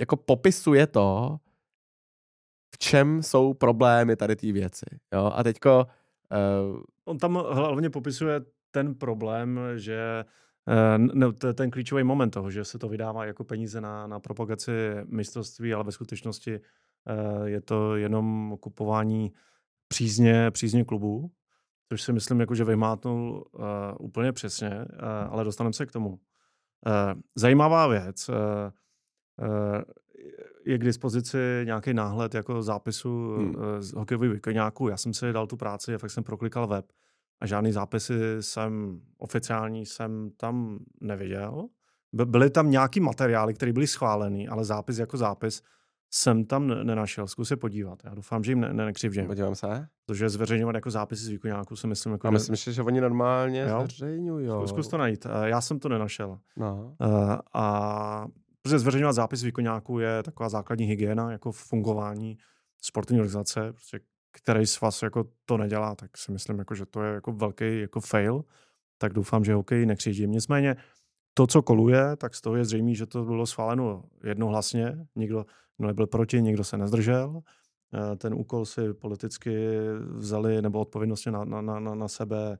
jako 0.00 0.16
popisuje 0.16 0.86
to, 0.86 1.38
v 2.74 2.78
čem 2.78 3.22
jsou 3.22 3.54
problémy 3.54 4.16
tady 4.16 4.36
té 4.36 4.52
věci. 4.52 4.86
Jo? 5.14 5.32
A 5.34 5.42
teďko... 5.42 5.86
Uh... 6.72 6.82
On 7.04 7.18
tam 7.18 7.34
hlavně 7.34 7.90
popisuje 7.90 8.40
ten 8.70 8.94
problém, 8.94 9.60
že 9.76 10.24
uh, 11.14 11.32
to 11.32 11.46
je 11.46 11.54
ten 11.54 11.70
klíčový 11.70 12.04
moment 12.04 12.30
toho, 12.30 12.50
že 12.50 12.64
se 12.64 12.78
to 12.78 12.88
vydává 12.88 13.24
jako 13.24 13.44
peníze 13.44 13.80
na, 13.80 14.06
na 14.06 14.20
propagaci 14.20 14.72
mistrovství, 15.06 15.74
ale 15.74 15.84
ve 15.84 15.92
skutečnosti 15.92 16.60
uh, 16.60 17.44
je 17.44 17.60
to 17.60 17.96
jenom 17.96 18.56
kupování 18.60 19.32
přízně, 19.88 20.50
přízně 20.50 20.84
klubů, 20.84 21.30
což 21.88 22.02
si 22.02 22.12
myslím, 22.12 22.40
jako, 22.40 22.54
že 22.54 22.64
vymátnul 22.64 23.44
uh, 23.52 23.62
úplně 23.98 24.32
přesně, 24.32 24.70
uh, 24.70 25.32
ale 25.32 25.44
dostaneme 25.44 25.72
se 25.72 25.86
k 25.86 25.92
tomu. 25.92 26.08
Uh, 26.08 26.18
zajímavá 27.36 27.86
věc. 27.86 28.28
Uh, 28.28 28.34
uh, 29.48 29.82
je 30.64 30.78
k 30.78 30.84
dispozici 30.84 31.38
nějaký 31.64 31.94
náhled 31.94 32.34
jako 32.34 32.62
zápisu 32.62 33.36
hmm. 33.36 33.54
Eh, 33.56 33.82
z 33.82 33.92
hokejových 33.92 34.32
výkonňáků. 34.32 34.88
Já 34.88 34.96
jsem 34.96 35.14
si 35.14 35.32
dal 35.32 35.46
tu 35.46 35.56
práci 35.56 35.94
a 35.94 35.98
fakt 35.98 36.10
jsem 36.10 36.24
proklikal 36.24 36.66
web 36.66 36.92
a 37.40 37.46
žádný 37.46 37.72
zápisy 37.72 38.14
jsem 38.40 39.00
oficiální 39.18 39.86
jsem 39.86 40.30
tam 40.36 40.78
neviděl. 41.00 41.68
Byly 42.12 42.50
tam 42.50 42.70
nějaký 42.70 43.00
materiály, 43.00 43.54
které 43.54 43.72
byly 43.72 43.86
schváleny, 43.86 44.48
ale 44.48 44.64
zápis 44.64 44.98
jako 44.98 45.16
zápis 45.16 45.62
jsem 46.12 46.44
tam 46.44 46.66
nenašel. 46.68 47.26
Zkus 47.26 47.48
se 47.48 47.56
podívat. 47.56 47.98
Já 48.04 48.14
doufám, 48.14 48.44
že 48.44 48.52
jim 48.52 48.60
ne- 48.60 48.72
nekřivdím. 48.72 49.26
Podívám 49.26 49.54
se. 49.54 49.88
Protože 50.06 50.28
zveřejňovat 50.28 50.74
jako 50.74 50.90
zápisy 50.90 51.24
z 51.24 51.28
výkonňáků 51.28 51.76
si 51.76 51.86
myslím... 51.86 52.12
Jako 52.12 52.28
a 52.28 52.30
myslím, 52.30 52.56
že, 52.56 52.72
že 52.72 52.82
oni 52.82 53.00
normálně 53.00 53.68
zveřejňují. 53.68 54.48
Zkus 54.66 54.88
to 54.88 54.98
najít. 54.98 55.26
Eh, 55.26 55.48
já 55.48 55.60
jsem 55.60 55.78
to 55.78 55.88
nenašel. 55.88 56.38
No. 56.56 56.96
Uh, 57.00 57.36
a 57.54 58.26
Protože 58.62 58.78
zveřejňovat 58.78 59.12
zápis 59.12 59.42
výkonňáků 59.42 59.98
je 59.98 60.22
taková 60.22 60.48
základní 60.48 60.84
hygiena 60.86 61.32
jako 61.32 61.52
fungování 61.52 62.38
sportovní 62.82 63.20
organizace, 63.20 63.72
prostě, 63.72 64.00
který 64.32 64.66
z 64.66 64.80
vás 64.80 65.02
jako 65.02 65.24
to 65.44 65.56
nedělá, 65.56 65.94
tak 65.94 66.18
si 66.18 66.32
myslím, 66.32 66.58
jako, 66.58 66.74
že 66.74 66.86
to 66.86 67.02
je 67.02 67.14
jako 67.14 67.32
velký 67.32 67.80
jako 67.80 68.00
fail. 68.00 68.44
Tak 68.98 69.12
doufám, 69.12 69.44
že 69.44 69.54
hokej 69.54 69.86
nekřížím. 69.86 70.30
Nicméně 70.30 70.76
to, 71.34 71.46
co 71.46 71.62
koluje, 71.62 72.16
tak 72.16 72.34
z 72.34 72.40
toho 72.40 72.56
je 72.56 72.64
zřejmé, 72.64 72.94
že 72.94 73.06
to 73.06 73.24
bylo 73.24 73.46
schváleno 73.46 74.04
jednohlasně. 74.24 75.06
Nikdo 75.16 75.46
nebyl 75.78 76.06
proti, 76.06 76.42
nikdo 76.42 76.64
se 76.64 76.76
nezdržel. 76.76 77.42
Eh, 77.94 78.16
ten 78.16 78.34
úkol 78.34 78.66
si 78.66 78.94
politicky 78.94 79.56
vzali, 80.00 80.62
nebo 80.62 80.80
odpovědnostně 80.80 81.32
na, 81.32 81.44
na, 81.44 81.60
na, 81.60 81.94
na 81.94 82.08
sebe 82.08 82.58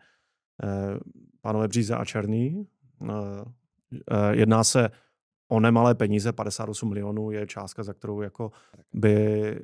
eh, 0.65 0.99
pánové 1.41 1.69
Bříze 1.69 1.95
a 1.95 2.05
Černý. 2.05 2.67
Eh, 3.03 4.37
jedná 4.37 4.65
se 4.65 4.91
o 5.49 5.61
nemalé 5.61 5.95
peníze, 5.95 6.33
58 6.33 6.89
milionů 6.89 7.31
je 7.31 7.47
částka, 7.47 7.83
za 7.83 7.95
kterou 7.95 8.21
jako 8.21 8.51
by 8.93 9.61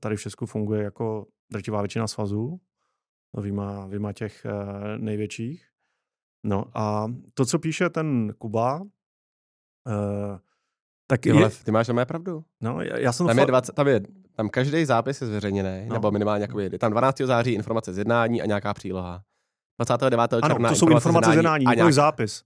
tady 0.00 0.16
v 0.16 0.20
Česku 0.20 0.46
funguje 0.46 0.82
jako 0.82 1.26
drtivá 1.52 1.82
většina 1.82 2.06
svazů, 2.06 2.60
vyma, 3.40 3.86
vyma 3.86 4.12
těch 4.12 4.46
uh, 4.46 4.52
největších. 4.98 5.68
No 6.46 6.64
a 6.74 7.06
to, 7.34 7.46
co 7.46 7.58
píše 7.58 7.90
ten 7.90 8.34
Kuba, 8.38 8.80
uh, 8.80 8.88
tak 11.06 11.20
ty, 11.20 11.28
je, 11.28 11.50
ty 11.64 11.70
máš 11.70 11.88
na 11.88 11.94
mé 11.94 12.06
pravdu. 12.06 12.44
no, 12.60 12.80
já, 12.80 12.98
já 12.98 13.12
jsem 13.12 13.26
Tam 13.26 13.36
fa- 13.36 13.40
je, 13.40 13.46
20, 13.46 13.72
tam 13.72 13.88
je 13.88 14.00
tam 14.36 14.48
každý 14.48 14.84
zápis 14.84 15.20
je 15.20 15.26
zveřejněný, 15.26 15.86
No. 15.88 15.92
nebo 15.94 16.10
minimálně 16.10 16.42
jakoby, 16.42 16.68
je 16.72 16.78
tam 16.78 16.90
12. 16.90 17.18
září 17.20 17.52
informace 17.52 17.94
z 17.94 17.98
jednání 17.98 18.42
a 18.42 18.46
nějaká 18.46 18.74
příloha. 18.74 19.22
29. 19.78 20.32
ano, 20.32 20.48
června 20.48 20.68
to 20.68 20.74
jsou 20.74 20.88
informace 20.88 21.32
z 21.32 21.34
jednání, 21.34 21.66
a, 21.66 21.74
nějak, 21.74 21.92
zápis. 21.92 22.44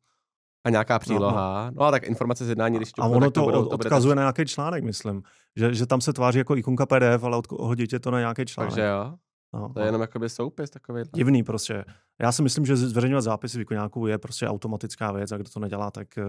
A 0.64 0.70
nějaká 0.70 0.98
příloha. 0.98 1.70
No, 1.70 1.76
no. 1.80 1.86
a 1.86 1.90
tak 1.90 2.02
informace 2.02 2.44
z 2.44 2.48
jednání, 2.48 2.76
když 2.76 2.88
A 2.88 2.92
ťuknu, 2.94 3.10
ono 3.10 3.26
tak 3.26 3.34
to, 3.34 3.42
budou, 3.42 3.62
to 3.64 3.76
bude 3.76 3.86
odkazuje 3.86 4.14
na 4.14 4.22
nějaký 4.22 4.44
článek, 4.44 4.84
myslím. 4.84 5.22
Že, 5.56 5.74
že 5.74 5.86
tam 5.86 6.00
se 6.00 6.12
tváří 6.12 6.38
jako 6.38 6.56
ikonka 6.56 6.86
PDF, 6.86 7.24
ale 7.24 7.36
od, 7.36 7.50
hodí 7.52 7.86
tě 7.86 7.98
to 7.98 8.10
na 8.10 8.18
nějaký 8.18 8.40
tak, 8.40 8.48
článek. 8.48 8.70
Takže 8.74 8.86
jo, 8.88 9.14
no, 9.54 9.72
to 9.74 9.80
je 9.80 9.86
jenom 9.86 10.00
jakoby 10.00 10.28
soupis 10.28 10.70
takový. 10.70 11.02
Divný 11.14 11.42
prostě. 11.42 11.84
Já 12.22 12.32
si 12.32 12.42
myslím, 12.42 12.66
že 12.66 12.76
zveřejňovat 12.76 13.20
zápisy 13.20 13.58
výkonáků 13.58 14.06
je 14.06 14.18
prostě 14.18 14.46
automatická 14.48 15.12
věc 15.12 15.32
a 15.32 15.36
kdo 15.36 15.50
to 15.50 15.60
nedělá, 15.60 15.90
tak 15.90 16.18
eh, 16.18 16.22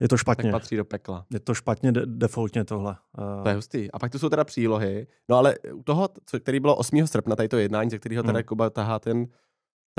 je 0.00 0.08
to 0.08 0.14
Tak 0.16 0.20
špatně. 0.20 0.50
patří 0.52 0.76
do 0.76 0.84
pekla. 0.84 1.26
Je 1.32 1.40
to 1.40 1.54
špatně 1.54 1.92
de- 1.92 2.06
defaultně 2.06 2.64
tohle. 2.64 2.96
Eh, 3.18 3.42
To 3.42 3.48
je 3.48 3.54
hustý. 3.54 3.90
A 3.90 3.98
pak 3.98 4.12
tu 4.12 4.18
jsou 4.18 4.28
teda 4.28 4.44
přílohy. 4.44 5.06
No 5.28 5.36
ale 5.36 5.54
u 5.74 5.82
toho, 5.82 6.08
co, 6.26 6.40
který 6.40 6.60
bylo 6.60 6.76
8. 6.76 7.06
srpna, 7.06 7.36
tady 7.36 7.48
to 7.48 7.56
jednání, 7.58 7.90
ze 7.90 7.98
kterého 7.98 8.22
teda 8.22 8.38
Hmm. 8.38 8.44
Kuba 8.44 8.70
tahá 8.70 8.98
ten, 8.98 9.26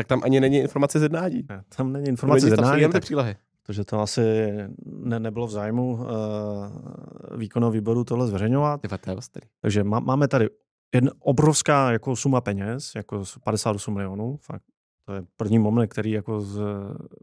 tak 0.02 0.08
tam 0.08 0.22
ani 0.24 0.40
není 0.40 0.58
informace 0.58 1.00
z 1.00 1.04
jednání. 1.04 1.44
ne, 1.50 1.64
Tam 1.78 1.94
není 1.94 2.06
Tam 2.06 2.12
informace 2.12 2.40
z 2.48 2.50
tam 2.50 2.52
jednání, 2.52 2.82
jenom 2.82 2.92
ty 2.92 3.00
přílohy. 3.00 3.36
protože 3.64 3.84
to 3.86 4.00
asi 4.00 4.22
ne, 4.86 5.20
nebylo 5.20 5.48
v 5.48 5.52
zájmu 5.52 5.94
uh, 5.94 6.08
výkonného 7.38 7.72
výboru 7.72 8.04
tohle 8.04 8.28
zveřejňovat. 8.28 8.82
Takže 9.62 9.84
má, 9.84 10.00
máme 10.00 10.28
tady 10.28 10.50
jedna 10.96 11.12
obrovská 11.20 11.92
jako 11.92 12.16
suma 12.16 12.42
peněz, 12.42 12.96
jako 12.96 13.26
z 13.26 13.38
58 13.44 13.94
milionů. 13.94 14.38
Fakt. 14.42 14.64
To 15.06 15.14
je 15.14 15.24
první 15.38 15.60
moment, 15.60 15.88
který 15.88 16.12
jako 16.12 16.42
z, 16.42 16.62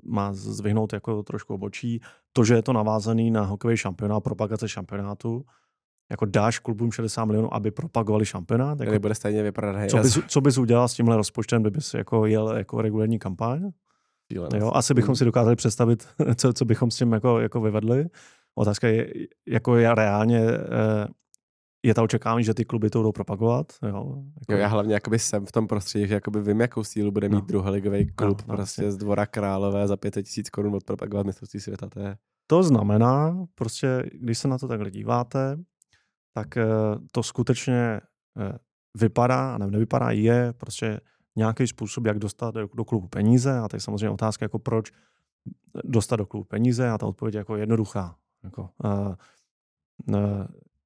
má 0.04 0.32
zvyhnout 0.32 0.92
jako 0.92 1.23
trošku 1.23 1.54
obočí. 1.54 2.00
To, 2.32 2.44
že 2.44 2.54
je 2.54 2.62
to 2.62 2.73
navázaný 2.73 3.30
na 3.30 3.42
hokejový 3.44 3.76
šampionát, 3.76 4.23
propagace 4.23 4.68
šampionátu, 4.68 5.44
jako 6.11 6.25
dáš 6.25 6.59
klubům 6.59 6.93
60 6.93 7.25
milionů, 7.25 7.55
aby 7.55 7.71
propagovali 7.71 8.27
šampionát. 8.27 8.79
Který 8.79 8.91
Jako, 8.91 9.00
bude 9.00 9.15
stejně 9.15 9.43
vypadat 9.43 9.91
co, 9.91 9.99
bys, 9.99 10.19
co 10.29 10.41
bys 10.41 10.59
udělal 10.59 10.88
s 10.88 10.95
tímhle 10.95 11.17
rozpočtem, 11.17 11.62
kdybys 11.62 11.95
jako 11.95 12.27
jel 12.27 12.57
jako 12.57 12.83
regulární 12.83 13.19
kampaň? 13.19 13.71
Jo, 14.59 14.71
asi 14.75 14.95
bychom 14.95 15.17
si 15.17 15.25
dokázali 15.25 15.57
představit, 15.57 16.09
co, 16.37 16.53
co 16.53 16.65
bychom 16.65 16.91
s 16.91 16.97
tím 16.97 17.12
jako, 17.12 17.41
jako 17.41 17.61
vyvedli. 17.61 18.07
Otázka 18.55 18.88
je, 18.88 19.12
jako 19.49 19.77
je 19.77 19.95
reálně, 19.95 20.41
eh, 20.41 21.09
je 21.83 21.95
ta 21.95 22.03
očekávání, 22.03 22.45
že 22.45 22.55
ty 22.55 22.65
kluby 22.65 22.91
to 22.91 22.99
budou 22.99 23.12
propagovat. 23.12 23.67
Jo, 23.83 23.88
jako, 24.41 24.53
Jo, 24.53 24.59
já 24.59 24.69
hlavně 24.69 24.95
jakoby 24.95 25.19
jsem 25.19 25.47
v 25.47 25.53
tom 25.53 25.67
prostředí, 25.67 26.07
že 26.07 26.15
jakoby 26.15 26.43
vím, 26.43 26.61
jakou 26.61 26.85
sílu 26.85 27.11
bude 27.11 27.29
mít 27.29 27.35
No. 27.35 27.41
no. 27.41 27.47
druholigový 27.47 28.07
klub 28.12 28.43
no, 28.49 28.55
prostě 28.57 28.83
jasně. 28.83 28.93
z 28.93 28.97
dvora 28.97 29.27
králové 29.27 29.87
za 29.88 29.97
500 29.97 30.25
tisíc 30.27 30.50
korun 30.50 30.75
odpropagovat 30.75 31.27
mistrovství 31.27 31.61
světa. 31.61 31.88
To 31.88 32.00
je 32.00 32.17
To 32.47 32.62
znamená, 32.62 33.45
prostě, 33.55 34.11
když 34.12 34.38
se 34.38 34.49
na 34.49 34.59
to 34.59 34.69
takhle 34.69 34.91
díváte, 34.91 35.57
tak 36.38 36.57
eh, 36.57 36.66
to 37.12 37.23
skutečně 37.23 38.00
eh, 38.40 38.59
vypadá, 38.95 39.59
nebo 39.59 39.71
nevypadá, 39.71 40.11
je 40.11 40.52
prostě 40.52 41.00
nějaký 41.37 41.66
způsob, 41.66 42.07
jak 42.07 42.18
dostat 42.18 42.54
do, 42.54 42.85
klubu 42.85 43.09
peníze. 43.09 43.59
A 43.59 43.68
je 43.75 43.80
samozřejmě 43.80 44.11
otázka, 44.11 44.45
jako 44.45 44.59
proč 44.59 44.90
dostat 45.85 46.16
do 46.16 46.26
klubu 46.26 46.45
peníze. 46.45 46.90
A 46.90 46.99
ta 46.99 47.07
odpověď 47.07 47.35
je 47.35 47.38
jako 47.38 47.57
jednoduchá. 47.57 48.16
Jako, 48.45 48.71
uh, 48.85 49.14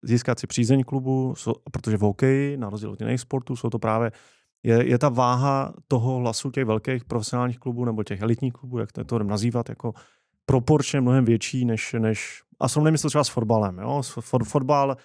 získat 0.02 0.38
si 0.38 0.47
přízeň 0.47 0.85
klubu, 0.85 1.35
protože 1.71 1.97
v 1.97 2.00
hokeji, 2.00 2.56
na 2.56 2.71
rozdíl 2.71 2.90
od 2.90 3.00
jiných 3.00 3.21
sportů, 3.21 3.56
jsou 3.56 3.71
to 3.71 3.78
právě 3.78 4.12
je, 4.62 4.88
je 4.88 4.99
ta 4.99 5.09
váha 5.09 5.75
toho 5.88 6.16
hlasu 6.16 6.50
těch 6.50 6.64
velkých 6.64 7.04
profesionálních 7.04 7.59
klubů 7.59 7.85
nebo 7.85 8.04
těch 8.04 8.23
elitních 8.23 8.52
klubů, 8.52 8.78
jak 8.78 8.92
to, 8.92 9.04
to 9.04 9.18
nazývat, 9.18 9.68
jako 9.68 9.92
proporčně 10.47 11.00
mnohem 11.00 11.25
větší 11.25 11.64
než, 11.64 11.97
než 11.99 12.42
a 12.62 12.68
srovnejme 12.68 12.99
to 12.99 13.09
třeba 13.09 13.25
s 13.25 13.28
fotbalem. 13.28 13.78
Jo? 13.78 14.02
For, 14.21 14.44
fotbal, 14.44 14.92
eh, 14.92 14.97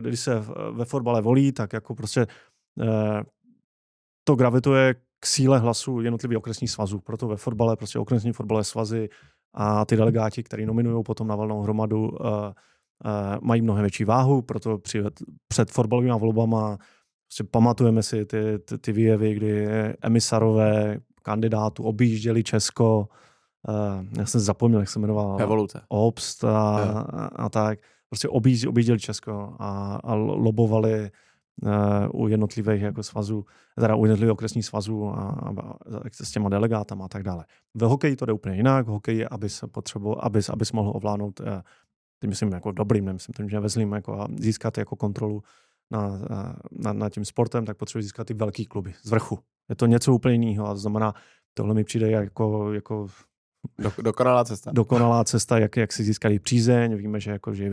když 0.00 0.20
se 0.20 0.42
ve 0.72 0.84
fotbale 0.84 1.22
volí, 1.22 1.52
tak 1.52 1.72
jako 1.72 1.94
prostě 1.94 2.26
eh, 2.82 3.22
to 4.24 4.34
gravituje 4.34 4.94
k 5.20 5.26
síle 5.26 5.58
hlasu 5.58 6.00
jednotlivých 6.00 6.38
okresních 6.38 6.70
svazů. 6.70 7.00
Proto 7.00 7.28
ve 7.28 7.36
fotbale 7.36 7.76
prostě 7.76 7.98
okresní 7.98 8.32
fotbalové 8.32 8.64
svazy 8.64 9.08
a 9.54 9.84
ty 9.84 9.96
delegáti, 9.96 10.42
který 10.42 10.66
nominují 10.66 11.04
potom 11.04 11.26
na 11.28 11.36
valnou 11.36 11.62
hromadu, 11.62 12.10
eh, 12.26 12.52
eh, 13.04 13.38
mají 13.42 13.62
mnohem 13.62 13.82
větší 13.82 14.04
váhu, 14.04 14.42
proto 14.42 14.78
při, 14.78 15.02
před 15.48 15.70
fotbalovými 15.70 16.18
volbama 16.18 16.78
prostě 17.26 17.44
pamatujeme 17.44 18.02
si 18.02 18.26
ty, 18.26 18.58
ty, 18.58 18.78
ty 18.78 18.92
výjevy, 18.92 19.34
kdy 19.34 19.66
emisarové 20.02 20.98
kandidátů 21.22 21.82
objížděli 21.82 22.42
Česko, 22.42 23.08
já 24.18 24.26
jsem 24.26 24.40
zapomněl, 24.40 24.80
jak 24.80 24.88
se 24.88 24.98
jmenoval, 24.98 25.42
evoluce. 25.42 25.82
Obst 25.88 26.44
a, 26.44 26.76
a, 26.78 27.26
a 27.26 27.48
tak. 27.48 27.78
Prostě 28.10 28.28
objížděli, 28.28 28.68
objížděli 28.68 28.98
Česko 28.98 29.56
a, 29.58 30.00
a 30.04 30.14
lobovali 30.14 31.10
uh, 31.62 32.22
u 32.22 32.28
jednotlivých 32.28 32.82
jako 32.82 33.02
svazů, 33.02 33.44
teda 33.78 33.94
u 33.94 34.04
jednotlivých 34.04 34.32
okresních 34.32 34.66
svazů 34.66 35.08
a, 35.08 35.12
a, 35.12 35.50
a 35.50 35.74
s 36.12 36.30
těma 36.30 36.48
delegátama 36.48 37.04
a 37.04 37.08
tak 37.08 37.22
dále. 37.22 37.44
Ve 37.74 37.86
hokeji 37.86 38.16
to 38.16 38.26
jde 38.26 38.32
úplně 38.32 38.56
jinak. 38.56 38.86
V 38.86 38.90
hokeji, 38.90 39.26
aby 39.26 39.48
se 39.48 39.66
potřeboval, 39.66 40.20
aby, 40.22 40.40
aby 40.50 40.64
mohl 40.72 40.92
ovládnout, 40.94 41.40
uh, 41.40 41.46
tím 42.20 42.30
myslím 42.30 42.52
jako 42.52 42.72
dobrým, 42.72 43.04
nemyslím 43.04 43.34
tím, 43.36 43.48
že 43.48 43.60
vezlým, 43.60 43.92
jako 43.92 44.20
a 44.20 44.28
získat 44.38 44.78
jako 44.78 44.96
kontrolu 44.96 45.42
na, 45.90 46.20
eh, 46.30 46.54
na, 46.72 46.92
na 46.92 47.10
tím 47.10 47.24
sportem, 47.24 47.66
tak 47.66 47.76
potřebuje 47.76 48.02
získat 48.02 48.26
ty 48.26 48.34
velký 48.34 48.66
kluby 48.66 48.94
z 49.02 49.10
vrchu. 49.10 49.38
Je 49.68 49.76
to 49.76 49.86
něco 49.86 50.14
úplně 50.14 50.34
jiného 50.34 50.68
a 50.68 50.74
to 50.74 50.80
znamená, 50.80 51.14
tohle 51.54 51.74
mi 51.74 51.84
přijde 51.84 52.10
jako, 52.10 52.72
jako 52.72 53.06
Do, 53.78 53.92
dokonalá 54.02 54.44
cesta. 54.44 54.70
dokonalá 54.74 55.24
cesta, 55.24 55.58
jak, 55.58 55.76
jak 55.76 55.92
si 55.92 56.04
získali 56.04 56.38
přízeň. 56.38 56.94
Víme, 56.94 57.20
že, 57.20 57.30
jako, 57.30 57.54
že 57.54 57.70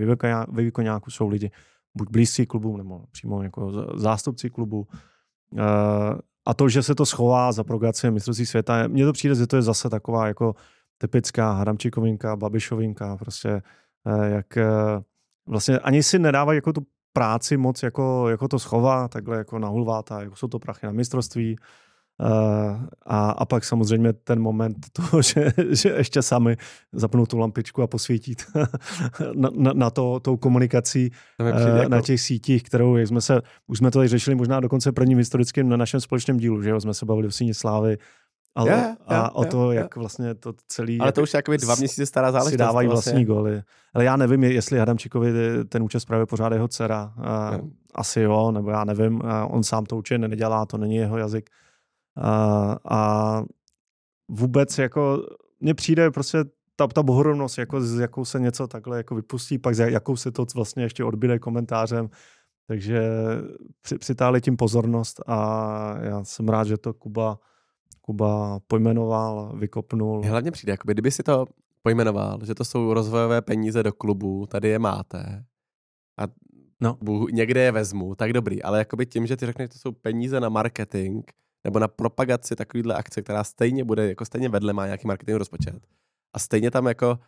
ve 0.47 0.63
výkonáku 0.63 1.11
jsou 1.11 1.27
lidi 1.27 1.51
buď 1.95 2.09
blízcí 2.11 2.45
klubu, 2.45 2.77
nebo 2.77 3.03
přímo 3.11 3.43
jako 3.43 3.71
zástupci 3.99 4.49
klubu. 4.49 4.87
Uh, 5.51 5.61
a 6.45 6.53
to, 6.53 6.69
že 6.69 6.83
se 6.83 6.95
to 6.95 7.05
schová 7.05 7.51
za 7.51 7.63
propagaci 7.63 8.11
mistrovství 8.11 8.45
světa, 8.45 8.87
mně 8.87 9.05
to 9.05 9.13
přijde, 9.13 9.35
že 9.35 9.47
to 9.47 9.55
je 9.55 9.61
zase 9.61 9.89
taková 9.89 10.27
jako 10.27 10.55
typická 10.97 11.51
Hadamčíkovinka, 11.51 12.35
Babišovinka, 12.35 13.17
prostě 13.17 13.61
uh, 14.05 14.23
jak 14.23 14.57
uh, 14.57 15.03
vlastně 15.47 15.79
ani 15.79 16.03
si 16.03 16.19
nedávají 16.19 16.57
jako 16.57 16.73
tu 16.73 16.81
práci 17.13 17.57
moc 17.57 17.83
jako, 17.83 18.29
jako 18.29 18.47
to 18.47 18.59
schová, 18.59 19.07
takhle 19.07 19.37
jako 19.37 19.59
na 19.59 19.67
hulváta, 19.67 20.21
jako 20.21 20.35
jsou 20.35 20.47
to 20.47 20.59
prachy 20.59 20.85
na 20.85 20.91
mistrovství. 20.91 21.57
Uh, 22.19 22.77
a, 23.05 23.29
a 23.31 23.45
pak 23.45 23.63
samozřejmě 23.63 24.13
ten 24.13 24.39
moment 24.39 24.77
toho, 24.93 25.21
že, 25.21 25.51
že 25.69 25.89
ještě 25.89 26.21
sami 26.21 26.57
zapnou 26.93 27.25
tu 27.25 27.37
lampičku 27.37 27.81
a 27.81 27.87
posvětí 27.87 28.35
t- 28.35 28.43
na, 29.35 29.49
na, 29.57 29.73
na 29.73 29.89
to, 29.89 30.19
tou 30.19 30.37
komunikací 30.37 31.09
To 31.37 31.43
uh, 31.43 31.49
jako, 31.77 31.89
na 31.89 32.01
těch 32.01 32.21
sítích, 32.21 32.63
kterou, 32.63 32.95
jak 32.95 33.07
jsme 33.07 33.21
se, 33.21 33.41
už 33.67 33.77
jsme 33.77 33.91
to 33.91 33.99
tady 33.99 34.07
řešili 34.07 34.35
možná 34.35 34.59
dokonce 34.59 34.91
prvním 34.91 35.17
historickým 35.17 35.69
na 35.69 35.77
našem 35.77 36.01
společném 36.01 36.37
dílu, 36.37 36.61
že 36.61 36.69
jo, 36.69 36.81
jsme 36.81 36.93
se 36.93 37.05
bavili 37.05 37.27
o 37.27 37.31
síni 37.31 37.53
slávy 37.53 37.97
a, 38.55 38.65
Je, 38.65 38.95
a 39.07 39.15
je, 39.15 39.29
o 39.33 39.45
to, 39.45 39.71
je. 39.71 39.77
jak 39.79 39.95
vlastně 39.95 40.35
to 40.35 40.53
celý 40.67 40.99
ale 40.99 41.11
to 41.11 41.21
už 41.21 41.33
je 41.33 41.37
jakoby 41.37 41.57
dva 41.57 41.75
měsíce 41.75 42.05
stará 42.05 42.31
záležitost. 42.31 42.53
si 42.53 42.57
dávají 42.57 42.87
vlastně- 42.87 43.11
vlastní 43.11 43.25
goly. 43.25 43.61
Ale 43.93 44.03
já 44.03 44.17
nevím, 44.17 44.43
jestli 44.43 44.79
Hadamčíkovi 44.79 45.31
ten 45.69 45.83
účest 45.83 46.05
právě 46.05 46.25
pořád 46.25 46.53
jeho 46.53 46.67
dcera. 46.67 47.13
A 47.17 47.51
Ne. 47.51 47.61
asi 47.95 48.21
jo, 48.21 48.51
nebo 48.51 48.69
já 48.69 48.83
nevím. 48.83 49.21
A 49.25 49.45
on 49.45 49.63
sám 49.63 49.85
to 49.85 49.97
určitě 49.97 50.17
nedělá, 50.17 50.65
to 50.65 50.77
není 50.77 50.95
jeho 50.95 51.17
jazyk. 51.17 51.49
A, 52.21 52.77
a 52.89 53.43
vůbec 54.29 54.77
jako 54.77 55.23
mně 55.59 55.73
přijde 55.73 56.11
prostě 56.11 56.37
ta, 56.75 56.87
ta 56.87 57.03
bohorovnost, 57.03 57.57
jako, 57.57 57.81
s 57.81 57.99
jakou 57.99 58.25
se 58.25 58.39
něco 58.39 58.67
takhle 58.67 58.97
jako 58.97 59.15
vypustí, 59.15 59.57
pak 59.57 59.75
s 59.75 59.79
jakou 59.79 60.15
se 60.15 60.31
to 60.31 60.45
vlastně 60.55 60.83
ještě 60.83 61.03
odbyde 61.03 61.39
komentářem. 61.39 62.09
Takže 62.67 63.01
při, 63.81 63.97
přitáhli 63.97 64.41
tím 64.41 64.57
pozornost 64.57 65.21
a 65.27 65.95
já 66.01 66.23
jsem 66.23 66.49
rád, 66.49 66.67
že 66.67 66.77
to 66.77 66.93
Kuba, 66.93 67.39
Kuba 68.01 68.59
pojmenoval, 68.67 69.53
vykopnul. 69.57 70.23
Hlavně 70.25 70.51
přijde, 70.51 70.71
jakoby, 70.71 70.93
kdyby 70.93 71.11
si 71.11 71.23
to 71.23 71.45
pojmenoval, 71.81 72.39
že 72.45 72.55
to 72.55 72.65
jsou 72.65 72.93
rozvojové 72.93 73.41
peníze 73.41 73.83
do 73.83 73.93
klubu, 73.93 74.45
tady 74.45 74.69
je 74.69 74.79
máte 74.79 75.45
a 76.17 76.23
No. 76.81 76.97
bu- 77.01 77.27
někde 77.31 77.61
je 77.61 77.71
vezmu, 77.71 78.15
tak 78.15 78.33
dobrý, 78.33 78.63
ale 78.63 78.79
jakoby 78.79 79.05
tím, 79.05 79.27
že 79.27 79.37
ty 79.37 79.45
řekneš, 79.45 79.65
že 79.65 79.73
to 79.73 79.79
jsou 79.79 79.91
peníze 79.91 80.39
na 80.39 80.49
marketing 80.49 81.25
nebo 81.63 81.79
na 81.79 81.87
propagaci 81.87 82.55
takovýhle 82.55 82.95
akce, 82.95 83.21
která 83.21 83.43
stejně 83.43 83.83
bude, 83.83 84.09
jako 84.09 84.25
stejně 84.25 84.49
vedle 84.49 84.73
má 84.73 84.85
nějaký 84.85 85.07
marketing 85.07 85.37
rozpočet 85.37 85.87
a 86.33 86.39
stejně 86.39 86.71
tam 86.71 86.87
jako 86.87 87.19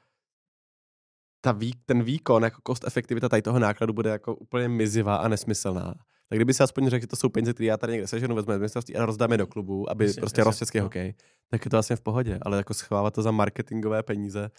ta 1.41 1.51
vý, 1.51 1.73
ten 1.85 2.03
výkon, 2.03 2.43
jako 2.43 2.61
cost 2.67 2.87
efektivita 2.87 3.29
tady 3.29 3.41
toho 3.41 3.59
nákladu 3.59 3.93
bude 3.93 4.09
jako 4.09 4.35
úplně 4.35 4.69
mizivá 4.69 5.15
a 5.15 5.27
nesmyslná. 5.27 5.93
Tak 6.29 6.37
kdyby 6.37 6.53
si 6.53 6.63
aspoň 6.63 6.89
řekl, 6.89 7.03
že 7.03 7.07
to 7.07 7.15
jsou 7.15 7.29
peníze, 7.29 7.53
které 7.53 7.67
já 7.67 7.77
tady 7.77 7.93
někde 7.93 8.07
seženu, 8.07 8.35
vezmu 8.35 8.53
z 8.53 8.57
mistrovství 8.57 8.95
a 8.95 9.05
rozdáme 9.05 9.37
do 9.37 9.47
klubu, 9.47 9.89
aby 9.89 10.05
Jasně, 10.05 10.19
prostě 10.19 10.41
jasně, 10.41 10.49
rost 10.49 10.57
český 10.57 10.77
no. 10.77 10.83
hokej, 10.83 11.13
tak 11.49 11.65
je 11.65 11.71
to 11.71 11.75
vlastně 11.75 11.95
v 11.95 12.01
pohodě. 12.01 12.39
Ale 12.41 12.57
jako 12.57 12.73
schovávat 12.73 13.13
to 13.13 13.21
za 13.21 13.31
marketingové 13.31 14.03
peníze, 14.03 14.51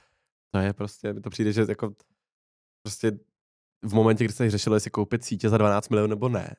to 0.51 0.59
je 0.59 0.73
prostě, 0.73 1.13
mi 1.13 1.21
to 1.21 1.31
přijde, 1.31 1.53
že 1.53 1.67
jako 1.69 1.95
prostě 2.83 3.13
v 3.85 3.95
momentě, 3.95 4.25
kdy 4.25 4.33
se 4.33 4.51
řešilo, 4.51 4.77
jestli 4.77 4.91
koupit 4.91 5.25
sítě 5.25 5.49
za 5.49 5.59
12 5.59 5.89
milionů 5.89 6.09
nebo 6.09 6.29
ne, 6.29 6.57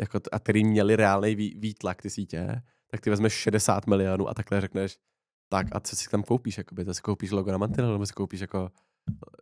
jako 0.00 0.20
t- 0.20 0.30
a 0.32 0.38
který 0.38 0.64
měli 0.64 0.96
reálný 0.96 1.34
vý, 1.34 1.54
výtlak 1.58 2.02
ty 2.02 2.10
sítě, 2.10 2.62
tak 2.90 3.00
ty 3.00 3.10
vezmeš 3.10 3.32
60 3.32 3.86
milionů 3.86 4.28
a 4.28 4.34
takhle 4.34 4.60
řekneš, 4.60 4.98
tak 5.48 5.66
a 5.72 5.80
co 5.80 5.96
si 5.96 6.08
tam 6.08 6.22
koupíš? 6.22 6.58
Jakoby? 6.58 6.84
To 6.84 6.94
si 6.94 7.02
koupíš 7.02 7.30
logo 7.30 7.52
na 7.52 7.58
mantinel, 7.58 7.92
nebo 7.92 8.06
si 8.06 8.12
koupíš 8.12 8.40
jako 8.40 8.70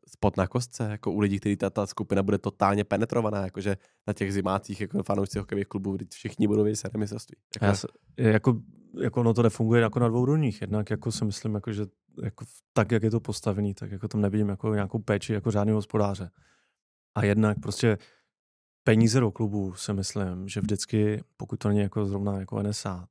spot 0.09 0.37
na 0.37 0.47
kostce, 0.47 0.89
jako 0.91 1.13
u 1.13 1.21
lidí, 1.21 1.41
který 1.41 1.57
ta, 1.57 1.71
ta 1.71 1.87
skupina 1.87 2.23
bude 2.23 2.39
totálně 2.39 2.85
penetrovaná, 2.85 3.45
jakože 3.45 3.77
na 4.07 4.13
těch 4.13 4.33
zimácích 4.33 4.81
jako 4.81 5.03
fanoušci 5.03 5.39
hokejových 5.39 5.67
klubů 5.67 5.99
všichni 6.11 6.47
budou 6.47 6.63
vědět 6.63 6.97
mistrovství. 6.97 7.37
Jako... 7.55 7.65
Já 7.65 7.75
se, 7.75 7.87
jako, 8.17 8.61
jako 9.01 9.23
no 9.23 9.35
to 9.35 9.43
nefunguje 9.43 9.83
jako 9.83 9.99
na 9.99 10.09
dvou 10.09 10.25
rovních, 10.25 10.61
jednak 10.61 10.91
jako 10.91 11.13
si 11.13 11.25
myslím, 11.25 11.55
jako, 11.55 11.73
že 11.73 11.87
jako 12.23 12.45
tak, 12.73 12.93
jak 12.93 13.03
je 13.03 13.11
to 13.11 13.21
postavený, 13.21 13.75
tak 13.75 13.91
jako 13.91 14.09
tam 14.09 14.21
nevidím 14.21 14.49
jako 14.49 14.75
nějakou 14.75 14.99
péči 14.99 15.33
jako 15.33 15.51
žádný 15.51 15.73
hospodáře. 15.73 16.31
A 17.15 17.25
jednak 17.25 17.61
prostě 17.61 17.99
peníze 18.85 19.21
do 19.21 19.31
klubu 19.31 19.75
si 19.75 19.93
myslím, 19.93 20.49
že 20.49 20.61
vždycky, 20.61 21.25
pokud 21.37 21.57
to 21.57 21.69
není 21.69 21.81
jako 21.81 22.07
zrovna 22.07 22.41
jako 22.41 22.63
NSA, 22.63 23.09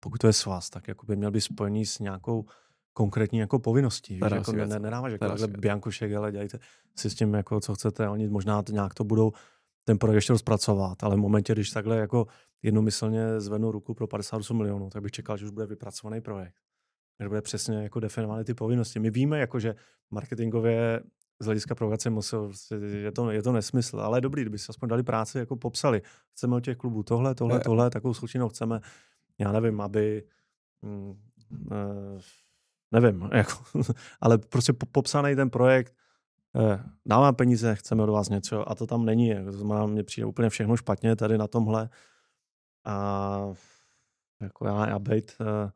pokud 0.00 0.18
to 0.18 0.26
je 0.26 0.32
svaz, 0.32 0.70
tak 0.70 0.88
jako 0.88 1.06
by 1.06 1.16
měl 1.16 1.30
být 1.30 1.40
spojený 1.40 1.86
s 1.86 1.98
nějakou 1.98 2.44
konkrétní 2.92 3.38
jako 3.38 3.58
povinností. 3.58 4.18
Že 4.28 4.34
jako 4.34 4.52
ne, 4.52 4.78
nedáváš 4.78 5.12
jako 5.12 5.28
takhle 5.28 5.48
biankošek, 5.48 6.12
ale 6.12 6.32
dělejte 6.32 6.58
si 6.96 7.10
s 7.10 7.14
tím, 7.14 7.34
jako, 7.34 7.60
co 7.60 7.74
chcete. 7.74 8.08
Oni 8.08 8.28
možná 8.28 8.62
to 8.62 8.72
nějak 8.72 8.94
to 8.94 9.04
budou 9.04 9.32
ten 9.84 9.98
projekt 9.98 10.16
ještě 10.16 10.32
rozpracovat, 10.32 11.04
ale 11.04 11.16
v 11.16 11.18
momentě, 11.18 11.52
když 11.52 11.70
takhle 11.70 11.96
jako 11.96 12.26
jednomyslně 12.62 13.40
zvednou 13.40 13.70
ruku 13.70 13.94
pro 13.94 14.06
58 14.06 14.56
milionů, 14.56 14.90
tak 14.90 15.02
bych 15.02 15.12
čekal, 15.12 15.36
že 15.36 15.44
už 15.44 15.50
bude 15.50 15.66
vypracovaný 15.66 16.20
projekt. 16.20 16.54
Že 17.20 17.28
bude 17.28 17.42
přesně 17.42 17.82
jako 17.82 18.00
definované 18.00 18.44
ty 18.44 18.54
povinnosti. 18.54 18.98
My 18.98 19.10
víme, 19.10 19.38
jako, 19.38 19.60
že 19.60 19.74
marketingově 20.10 21.00
z 21.40 21.44
hlediska 21.44 21.74
provokace 21.74 22.10
musel, 22.10 22.46
prostě 22.46 22.74
je 22.74 23.12
to, 23.12 23.30
je 23.30 23.42
to 23.42 23.52
nesmysl, 23.52 24.00
ale 24.00 24.18
je 24.18 24.20
dobrý, 24.20 24.42
kdyby 24.42 24.58
se 24.58 24.66
aspoň 24.70 24.88
dali 24.88 25.02
práci, 25.02 25.38
jako 25.38 25.56
popsali. 25.56 26.02
Chceme 26.32 26.56
od 26.56 26.60
těch 26.60 26.76
klubů 26.76 27.02
tohle, 27.02 27.34
tohle, 27.34 27.60
tohle, 27.60 27.90
takovou 27.90 28.14
slučinu 28.14 28.48
chceme, 28.48 28.80
já 29.38 29.52
nevím, 29.52 29.80
aby 29.80 30.24
mm, 30.82 31.14
eh, 31.72 32.20
nevím, 32.92 33.22
jako, 33.32 33.64
ale 34.20 34.38
prostě 34.38 34.72
popsaný 34.72 35.36
ten 35.36 35.50
projekt, 35.50 35.94
eh, 36.56 36.84
dáváme 37.06 37.32
peníze, 37.32 37.74
chceme 37.74 38.02
od 38.02 38.10
vás 38.10 38.28
něco 38.28 38.70
a 38.70 38.74
to 38.74 38.86
tam 38.86 39.04
není. 39.04 39.28
Jako, 39.28 39.50
to 39.50 39.58
znamená, 39.58 39.86
mně 39.86 40.02
přijde 40.02 40.26
úplně 40.26 40.50
všechno 40.50 40.76
špatně 40.76 41.16
tady 41.16 41.38
na 41.38 41.46
tomhle. 41.46 41.88
A 42.84 43.54
jako 44.40 44.66
já, 44.66 44.88
já 44.88 44.98
bejt, 44.98 45.36
eh, 45.40 45.70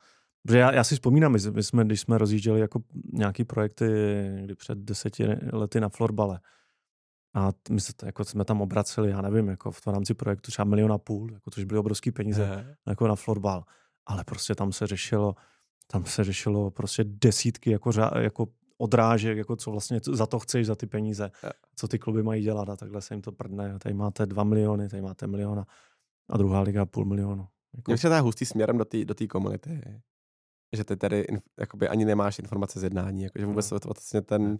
protože 0.48 0.58
já, 0.58 0.74
já 0.74 0.84
si 0.84 0.94
vzpomínám, 0.94 1.32
my, 1.32 1.38
my 1.52 1.62
jsme, 1.62 1.84
když 1.84 2.00
jsme 2.00 2.18
rozjížděli 2.18 2.60
jako 2.60 2.80
nějaký 3.12 3.44
projekty 3.44 3.86
kdy 4.44 4.54
před 4.54 4.78
deseti 4.78 5.26
lety 5.52 5.80
na 5.80 5.88
florbale, 5.88 6.40
a 7.34 7.52
my 7.70 7.80
se, 7.80 7.92
jako 8.04 8.24
jsme 8.24 8.44
tam 8.44 8.60
obraceli, 8.60 9.10
já 9.10 9.22
nevím, 9.22 9.48
jako 9.48 9.70
v 9.70 9.80
tom 9.80 9.94
rámci 9.94 10.14
projektu 10.14 10.50
třeba 10.50 10.64
milion 10.64 10.92
a 10.92 10.98
půl, 10.98 11.32
jako 11.32 11.50
což 11.50 11.64
byly 11.64 11.78
obrovské 11.78 12.12
peníze 12.12 12.48
ne. 12.48 12.76
jako 12.86 13.08
na 13.08 13.14
florbal. 13.14 13.64
Ale 14.06 14.24
prostě 14.24 14.54
tam 14.54 14.72
se 14.72 14.86
řešilo, 14.86 15.34
tam 15.86 16.04
se 16.04 16.24
řešilo 16.24 16.70
prostě 16.70 17.04
desítky 17.04 17.70
jako, 17.70 17.90
jako 18.18 18.46
odrážek, 18.78 19.38
jako 19.38 19.56
co 19.56 19.70
vlastně 19.70 20.00
za 20.12 20.26
to 20.26 20.38
chceš, 20.38 20.66
za 20.66 20.74
ty 20.74 20.86
peníze, 20.86 21.30
co 21.76 21.88
ty 21.88 21.98
kluby 21.98 22.22
mají 22.22 22.42
dělat 22.42 22.68
a 22.68 22.76
takhle 22.76 23.00
se 23.02 23.14
jim 23.14 23.22
to 23.22 23.32
prdne. 23.32 23.78
Tady 23.78 23.94
máte 23.94 24.26
dva 24.26 24.44
miliony, 24.44 24.88
tady 24.88 25.02
máte 25.02 25.26
miliona 25.26 25.66
a 26.28 26.36
druhá 26.36 26.60
liga 26.60 26.86
půl 26.86 27.04
milionu. 27.04 27.48
Jako... 27.76 27.90
Mně 27.90 27.98
se 27.98 28.08
dá 28.08 28.20
hustý 28.20 28.46
směrem 28.46 28.78
do 28.78 28.84
té 28.84 29.04
do 29.04 29.14
komunity 29.30 30.00
že 30.72 30.84
ty 30.84 30.96
tady 30.96 31.26
jakoby 31.58 31.88
ani 31.88 32.04
nemáš 32.04 32.38
informace 32.38 32.80
z 32.80 32.82
jednání, 32.82 33.22
jakože 33.22 33.46
vůbec 33.46 33.70
no. 33.70 33.80
to, 33.80 33.88
vlastně 33.88 34.22
ten, 34.22 34.58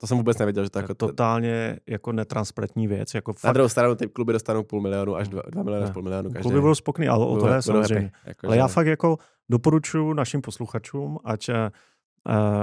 to, 0.00 0.06
jsem 0.06 0.16
vůbec 0.16 0.38
nevěděl, 0.38 0.64
že 0.64 0.70
to, 0.70 0.78
jako, 0.78 0.94
totálně 0.94 1.78
jako 1.86 2.12
netransparentní 2.12 2.86
věc. 2.86 3.14
Jako 3.14 3.32
fakt... 3.32 3.44
Na 3.44 3.52
druhou 3.52 3.68
stranu 3.68 3.94
ty 3.94 4.08
kluby 4.08 4.32
dostanou 4.32 4.62
půl 4.62 4.80
milionu 4.80 5.16
až 5.16 5.28
dva, 5.28 5.42
dva 5.50 5.62
miliony, 5.62 5.92
půl 5.92 6.02
milionu 6.02 6.30
každý. 6.30 6.42
Kluby 6.42 6.60
budou 6.60 6.74
spokojný, 6.74 7.08
ale 7.08 7.26
o 7.26 7.36
to 7.36 7.48
je 7.48 7.62
samozřejmě. 7.62 8.12
Jako, 8.24 8.46
ale 8.46 8.56
já 8.56 8.68
fakt 8.68 8.86
jako 8.86 9.18
doporučuji 9.48 10.14
našim 10.14 10.40
posluchačům, 10.40 11.18
ať, 11.24 11.48
uh, 11.48 11.54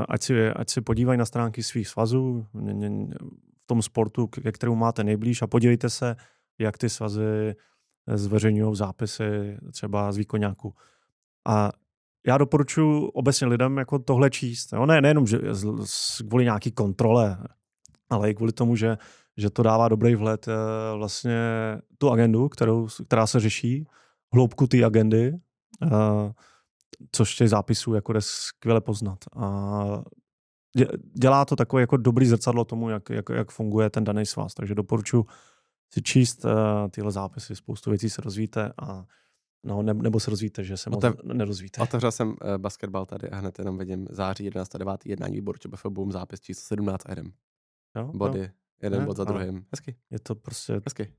ať, 0.10 0.24
si, 0.24 0.50
ať 0.50 0.70
si 0.70 0.82
podívají 0.82 1.20
na 1.20 1.26
stránky 1.26 1.64
svých 1.64 1.88
svazů 1.88 2.46
v 3.64 3.66
tom 3.66 3.82
sportu, 3.82 4.28
ke 4.28 4.52
kterému 4.52 4.76
máte 4.76 5.04
nejblíž 5.04 5.42
a 5.42 5.48
podívejte 5.48 5.90
se, 5.90 6.16
jak 6.60 6.78
ty 6.78 6.90
svazy 6.90 7.56
zveřejňují 8.14 8.76
zápisy 8.76 9.58
třeba 9.72 10.12
z 10.12 10.18
výkonňáku. 10.18 10.74
A 11.48 11.72
já 12.28 12.38
doporučuji 12.38 13.06
obecně 13.08 13.48
lidem 13.48 13.78
jako 13.78 14.00
tohle 14.00 14.30
číst. 14.30 14.74
Jo? 14.74 14.86
Ne, 14.86 15.02
nejenom 15.02 15.28
že 15.28 15.40
kvůli 16.28 16.44
nějaký 16.44 16.72
kontrole, 16.72 17.38
ale 18.10 18.30
i 18.30 18.36
kvůli 18.36 18.52
tomu, 18.52 18.76
že, 18.76 18.98
že 19.38 19.50
to 19.50 19.64
dává 19.64 19.88
dobrý 19.88 20.16
vhled 20.16 20.48
eh, 20.48 20.52
vlastně 20.98 21.42
tu 21.98 22.12
agendu, 22.12 22.50
kterou, 22.50 22.88
která 23.08 23.28
se 23.28 23.40
řeší, 23.40 23.88
hloubku 24.34 24.68
té 24.68 24.84
agendy, 24.84 25.34
eh, 25.84 25.88
což 27.12 27.36
těch 27.36 27.50
zápisů 27.50 27.94
jako 27.94 28.14
jde 28.14 28.22
skvěle 28.22 28.82
poznat. 28.82 29.20
A 29.36 30.04
dělá 31.14 31.46
to 31.46 31.56
takové 31.56 31.82
jako 31.82 31.98
dobrý 31.98 32.26
zrcadlo 32.26 32.66
tomu, 32.66 32.90
jak, 32.90 33.10
jak, 33.10 33.26
jak 33.30 33.52
funguje 33.52 33.90
ten 33.90 34.04
daný 34.04 34.26
svaz. 34.26 34.54
Takže 34.54 34.76
doporučuji 34.76 35.26
si 35.94 36.02
číst 36.02 36.46
uh, 36.46 36.52
tyhle 36.92 37.12
zápisy, 37.12 37.56
spoustu 37.56 37.90
věcí 37.90 38.10
se 38.10 38.22
rozvíte 38.22 38.74
a 38.82 39.06
No, 39.66 39.82
ne, 39.82 39.94
nebo 39.94 40.20
se 40.20 40.32
rozvíte, 40.32 40.64
že 40.64 40.78
se 40.78 40.90
Otev, 40.90 41.16
moc 41.24 41.38
nerozvíte. 41.38 41.82
Otevřel 41.82 42.12
jsem 42.12 42.28
uh, 42.28 42.36
basketbal 42.58 43.06
tady 43.06 43.30
a 43.30 43.36
hned 43.36 43.60
jenom 43.60 43.78
vidím 43.78 44.08
září 44.10 44.46
11. 44.46 44.78
9. 44.78 45.06
jednání 45.06 45.36
výboru 45.36 45.58
ČBF, 45.58 45.86
boom, 45.90 46.12
zápis 46.12 46.40
číslo 46.40 46.62
17 46.62 47.04
a 47.06 47.12
jdem. 47.12 47.32
Jo, 47.98 48.12
Body, 48.14 48.40
jo. 48.40 48.48
jeden 48.82 49.00
ne, 49.00 49.06
bod 49.06 49.18
za 49.18 49.24
druhým. 49.24 49.66
Hezky. 49.72 49.96
Je 50.12 50.20
to 50.20 50.36
prostě... 50.36 50.82
Hezky. 50.86 51.14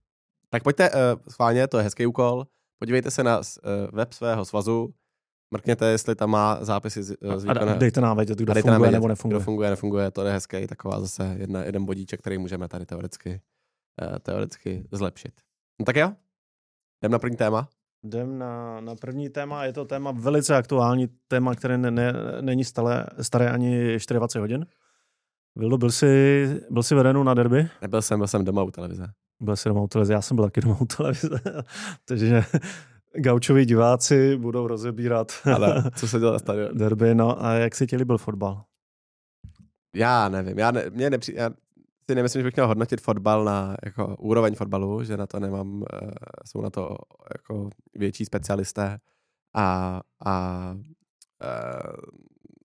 Tak 0.51 0.63
pojďte, 0.63 0.91
uh, 0.91 0.97
schválně, 1.29 1.69
to 1.69 1.79
je 1.79 1.85
hezký 1.85 2.07
úkol. 2.07 2.47
Podívejte 2.79 3.11
se 3.11 3.25
na 3.25 3.39
uh, 3.39 3.45
web 3.93 4.13
svého 4.13 4.45
svazu, 4.45 4.95
mrkněte, 5.51 5.87
jestli 5.87 6.15
tam 6.15 6.31
má 6.31 6.65
zápisy 6.65 7.03
z, 7.03 7.17
uh, 7.21 7.37
z 7.37 7.45
výkona. 7.45 7.73
A 7.73 7.79
dejte 7.79 8.01
nám 8.01 8.17
vědět, 8.17 8.39
kdo 8.39 8.55
funguje 8.55 8.79
vědět, 8.79 8.93
nebo 8.93 9.09
nefunguje. 9.09 9.39
Kdo 9.39 9.45
funguje, 9.45 9.71
nefunguje, 9.71 10.11
to 10.11 10.25
je 10.25 10.33
hezký, 10.33 10.67
taková 10.67 11.01
zase 11.01 11.37
jedna, 11.39 11.65
jeden 11.65 11.85
bodíček, 11.85 12.21
který 12.21 12.39
můžeme 12.39 12.69
tady 12.69 12.87
teoreticky, 12.87 13.41
uh, 14.11 14.19
teoreticky 14.19 14.89
zlepšit. 14.93 15.41
No 15.81 15.85
tak 15.85 15.97
jo, 15.97 16.13
jdem 17.03 17.13
na 17.13 17.19
první 17.19 17.37
téma. 17.37 17.69
Jdem 18.05 18.39
na, 18.39 18.81
na 18.81 18.95
první 18.95 19.29
téma. 19.29 19.65
Je 19.65 19.73
to 19.73 19.85
téma 19.85 20.11
velice 20.11 20.57
aktuální, 20.57 21.09
téma, 21.29 21.55
které 21.55 21.79
ne, 21.79 21.91
ne, 21.91 22.13
není 22.41 22.65
stále, 22.65 23.07
staré 23.23 23.51
ani 23.51 23.97
24 24.09 24.41
hodin. 24.41 24.67
Vildo, 25.57 25.79
byl 25.79 25.91
jsi, 25.91 26.47
byl 26.71 26.83
jsi 26.83 26.95
vedenou 26.95 27.23
na 27.23 27.35
derby? 27.35 27.69
Nebyl 27.83 28.03
jsem, 28.03 28.19
byl 28.19 28.27
jsem 28.27 28.45
doma 28.45 28.63
u 28.63 28.71
televize. 28.71 29.07
Byl 29.41 29.57
jsi 29.57 29.69
doma 29.69 29.81
u 29.81 29.89
televize, 29.89 30.13
já 30.13 30.23
jsem 30.23 30.37
byl 30.37 30.45
taky 30.45 30.61
doma 30.61 30.77
u 30.81 30.85
televize. 30.85 31.41
Takže 32.05 32.45
gaučoví 33.17 33.65
diváci 33.67 34.37
budou 34.37 34.67
rozebírat 34.67 35.33
Ale 35.55 35.83
co 35.97 36.09
se 36.09 36.19
dělá 36.19 36.39
stadion? 36.39 36.79
derby. 36.79 37.15
No 37.15 37.45
a 37.45 37.53
jak 37.55 37.75
si 37.75 37.87
ti 37.87 37.97
líbil 37.97 38.19
fotbal? 38.19 38.65
Já 39.95 40.29
nevím, 40.29 40.59
já, 40.59 40.71
ne, 40.71 40.91
mě 40.91 41.11
nepři, 41.11 41.35
já 41.37 41.51
si 42.11 42.15
nemyslím, 42.15 42.41
že 42.41 42.45
bych 42.45 42.57
měl 42.57 42.67
hodnotit 42.67 43.01
fotbal 43.01 43.45
na 43.45 43.77
jako 43.85 44.17
úroveň 44.17 44.55
fotbalu, 44.55 45.05
že 45.05 45.17
na 45.17 45.27
to 45.27 45.41
nemám, 45.41 45.75
uh, 45.75 45.85
jsou 46.47 46.61
na 46.61 46.71
to 46.71 46.97
jako 47.35 47.71
větší 47.95 48.25
specialisté 48.25 48.99
a, 49.55 50.01
a 50.27 50.73
uh, 50.75 51.95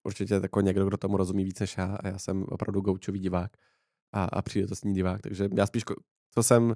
určitě 0.04 0.34
jako 0.34 0.62
někdo, 0.62 0.86
kdo 0.86 0.97
tomu 0.97 1.17
rozumí 1.17 1.43
víc 1.43 1.60
než 1.60 1.78
já 1.78 1.97
a 2.04 2.08
já 2.08 2.17
jsem 2.17 2.43
opravdu 2.43 2.82
goučový 2.82 3.19
divák 3.19 3.52
a, 4.13 4.23
a 4.23 4.41
příležitostní 4.41 4.93
divák, 4.93 5.21
takže 5.21 5.49
já 5.54 5.65
spíš, 5.65 5.84
co 6.34 6.43
jsem, 6.43 6.75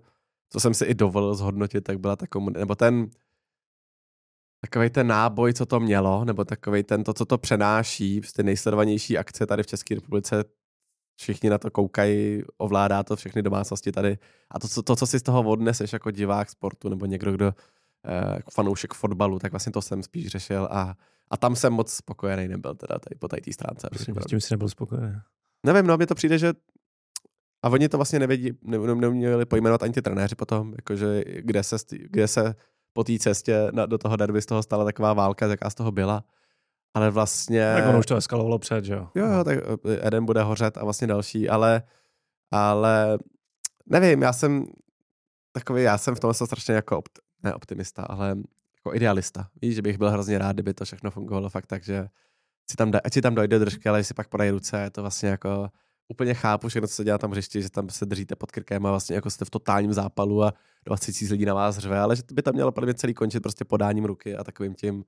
co 0.50 0.60
jsem 0.60 0.74
si 0.74 0.86
i 0.86 0.94
dovolil 0.94 1.36
zhodnotit, 1.36 1.82
tak 1.82 2.00
byla 2.00 2.16
ta 2.16 2.28
komunita, 2.28 2.60
nebo 2.60 2.76
ten 2.76 3.10
takový 4.62 4.90
ten 4.90 5.08
náboj, 5.08 5.54
co 5.54 5.66
to 5.66 5.80
mělo, 5.80 6.26
nebo 6.26 6.46
takový 6.46 6.84
ten, 6.84 7.04
to, 7.04 7.14
co 7.14 7.26
to 7.26 7.38
přenáší, 7.38 8.22
ty 8.36 8.44
nejsledovanější 8.44 9.18
akce 9.18 9.46
tady 9.46 9.64
v 9.64 9.68
České 9.68 9.96
republice, 9.96 10.44
všichni 11.16 11.50
na 11.50 11.58
to 11.58 11.72
koukají, 11.72 12.44
ovládá 12.58 13.04
to 13.04 13.16
všechny 13.16 13.42
domácnosti 13.42 13.92
tady. 13.92 14.18
A 14.52 14.60
to, 14.60 14.68
to, 14.68 14.82
to 14.82 14.96
co 14.96 15.08
si 15.08 15.20
z 15.20 15.24
toho 15.24 15.44
odneseš 15.44 15.94
jako 15.94 16.12
divák 16.12 16.50
sportu 16.50 16.90
nebo 16.90 17.06
někdo, 17.06 17.32
kdo 17.32 17.54
eh, 18.06 18.36
jako 18.36 18.52
fanoušek 18.52 18.94
fotbalu, 18.94 19.40
tak 19.40 19.52
vlastně 19.52 19.72
to 19.72 19.82
jsem 19.82 20.04
spíš 20.04 20.28
řešil 20.28 20.68
a, 20.72 20.96
a 21.30 21.38
tam 21.38 21.56
jsem 21.56 21.74
moc 21.74 21.94
spokojený 21.94 22.48
nebyl 22.48 22.76
teda 22.76 23.00
tady 23.00 23.16
po 23.20 23.28
té 23.28 23.54
stránce. 23.54 23.88
Prostě 23.90 24.14
s 24.22 24.26
tím 24.26 24.42
jsi 24.42 24.54
nebyl 24.54 24.70
spokojený. 24.70 25.14
Nevím, 25.66 25.88
no 25.88 25.98
mně 25.98 26.08
to 26.08 26.16
přijde, 26.16 26.38
že 26.38 26.54
a 27.64 27.70
oni 27.70 27.90
to 27.90 27.98
vlastně 27.98 28.20
nevědí, 28.20 28.52
ne, 28.62 28.78
ne, 28.78 28.96
neuměli 28.96 29.46
pojmenovat 29.46 29.84
ani 29.84 29.94
ty 29.94 30.02
trenéři 30.02 30.36
potom, 30.36 30.74
jakože 30.76 31.24
kde 31.40 31.64
se, 31.64 31.78
kde 31.90 32.28
se 32.28 32.56
po 32.94 33.04
té 33.04 33.20
cestě 33.20 33.68
na, 33.72 33.86
do 33.86 33.98
toho 33.98 34.16
derby 34.16 34.42
z 34.42 34.46
toho 34.46 34.64
stala 34.64 34.86
taková 34.86 35.14
válka, 35.14 35.48
jaká 35.48 35.70
z 35.70 35.76
toho 35.76 35.92
byla 35.92 36.24
ale 36.94 37.10
vlastně... 37.10 37.74
Tak 37.76 37.90
ono 37.90 38.00
už 38.00 38.06
to 38.06 38.16
eskalovalo 38.16 38.60
před, 38.60 38.86
že 38.86 38.94
jo? 38.94 39.10
Jo, 39.16 39.26
jo, 39.26 39.44
tak 39.44 39.58
eh, 39.58 40.08
Eden 40.08 40.26
bude 40.26 40.44
hořet 40.44 40.78
a 40.78 40.84
vlastně 40.84 41.08
další, 41.08 41.50
ale, 41.50 41.84
ale 42.52 43.18
nevím, 43.86 44.22
já 44.22 44.34
jsem 44.34 44.66
takový, 45.52 45.84
já 45.84 45.98
jsem 45.98 46.16
v 46.16 46.20
tom 46.20 46.34
strašně 46.34 46.74
jako 46.74 46.98
opt, 46.98 47.20
ne 47.44 47.54
optimista, 47.54 48.04
ale 48.04 48.38
jako 48.76 48.96
idealista. 48.96 49.48
Víš, 49.62 49.76
že 49.76 49.82
bych 49.82 49.98
byl 49.98 50.10
hrozně 50.10 50.38
rád, 50.38 50.54
kdyby 50.54 50.74
to 50.74 50.86
všechno 50.86 51.12
fungovalo 51.12 51.50
fakt 51.50 51.66
tak, 51.66 51.84
že 51.84 52.08
si 52.72 52.78
tam, 52.78 52.92
ať 53.04 53.14
si 53.14 53.22
tam 53.22 53.36
dojde 53.36 53.60
držky, 53.60 53.90
ale 53.90 54.04
si 54.04 54.14
pak 54.14 54.28
podají 54.28 54.52
ruce, 54.52 54.82
je 54.82 54.90
to 54.90 55.02
vlastně 55.02 55.30
jako 55.30 55.70
úplně 56.08 56.34
chápu 56.34 56.68
všechno, 56.68 56.88
co 56.88 56.96
se 56.96 57.04
dělá 57.04 57.18
tam 57.18 57.32
hřišti, 57.32 57.62
že 57.62 57.70
tam 57.70 57.90
se 57.90 58.06
držíte 58.06 58.36
pod 58.36 58.52
krkem 58.52 58.86
a 58.86 58.90
vlastně 58.90 59.16
jako 59.16 59.30
jste 59.30 59.46
v 59.46 59.50
totálním 59.50 59.94
zápalu 59.94 60.44
a 60.44 60.54
20 60.86 61.06
tisíc 61.06 61.30
lidí 61.30 61.46
na 61.46 61.54
vás 61.54 61.78
řve, 61.78 62.00
ale 62.00 62.16
že 62.16 62.24
by 62.34 62.42
tam 62.42 62.54
mělo 62.54 62.72
podle 62.72 62.86
mě 62.86 62.94
celý 62.94 63.14
končit 63.14 63.40
prostě 63.40 63.66
podáním 63.66 64.06
ruky 64.06 64.36
a 64.36 64.44
takovým 64.44 64.76
tím 64.76 65.04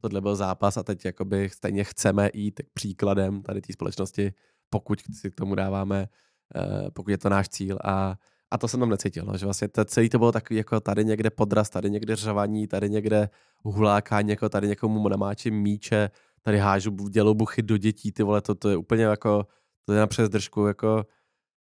tohle 0.00 0.20
byl 0.20 0.36
zápas 0.36 0.76
a 0.76 0.82
teď 0.82 1.04
jakoby 1.04 1.50
stejně 1.50 1.84
chceme 1.84 2.30
jít 2.34 2.60
příkladem 2.74 3.42
tady 3.42 3.60
té 3.60 3.72
společnosti, 3.72 4.32
pokud 4.70 5.00
si 5.12 5.30
k 5.30 5.34
tomu 5.34 5.54
dáváme, 5.54 6.08
uh, 6.56 6.90
pokud 6.90 7.10
je 7.10 7.18
to 7.18 7.28
náš 7.28 7.48
cíl 7.48 7.78
a 7.84 8.16
a 8.50 8.58
to 8.58 8.68
jsem 8.68 8.80
tam 8.80 8.88
necítil, 8.88 9.24
no, 9.24 9.36
že 9.36 9.46
vlastně 9.46 9.68
to, 9.68 9.84
celý 9.84 10.08
to 10.08 10.18
bylo 10.18 10.32
takový 10.32 10.56
jako 10.56 10.80
tady 10.80 11.04
někde 11.04 11.30
podraz, 11.30 11.70
tady 11.70 11.90
někde 11.90 12.16
řavaní, 12.16 12.66
tady 12.66 12.90
někde 12.90 13.30
hulákání, 13.64 14.30
jako 14.30 14.48
tady 14.48 14.68
někomu 14.68 15.08
namáčím 15.08 15.54
míče, 15.54 16.10
tady 16.42 16.58
hážu 16.58 16.90
dělobuchy 16.90 17.62
do 17.62 17.76
dětí, 17.76 18.12
ty 18.12 18.22
vole, 18.22 18.40
to, 18.40 18.54
to 18.54 18.68
je 18.68 18.76
úplně 18.76 19.04
jako, 19.04 19.46
to 19.84 19.92
je 19.92 20.00
na 20.00 20.06
přezdržku, 20.06 20.66
jako, 20.66 21.06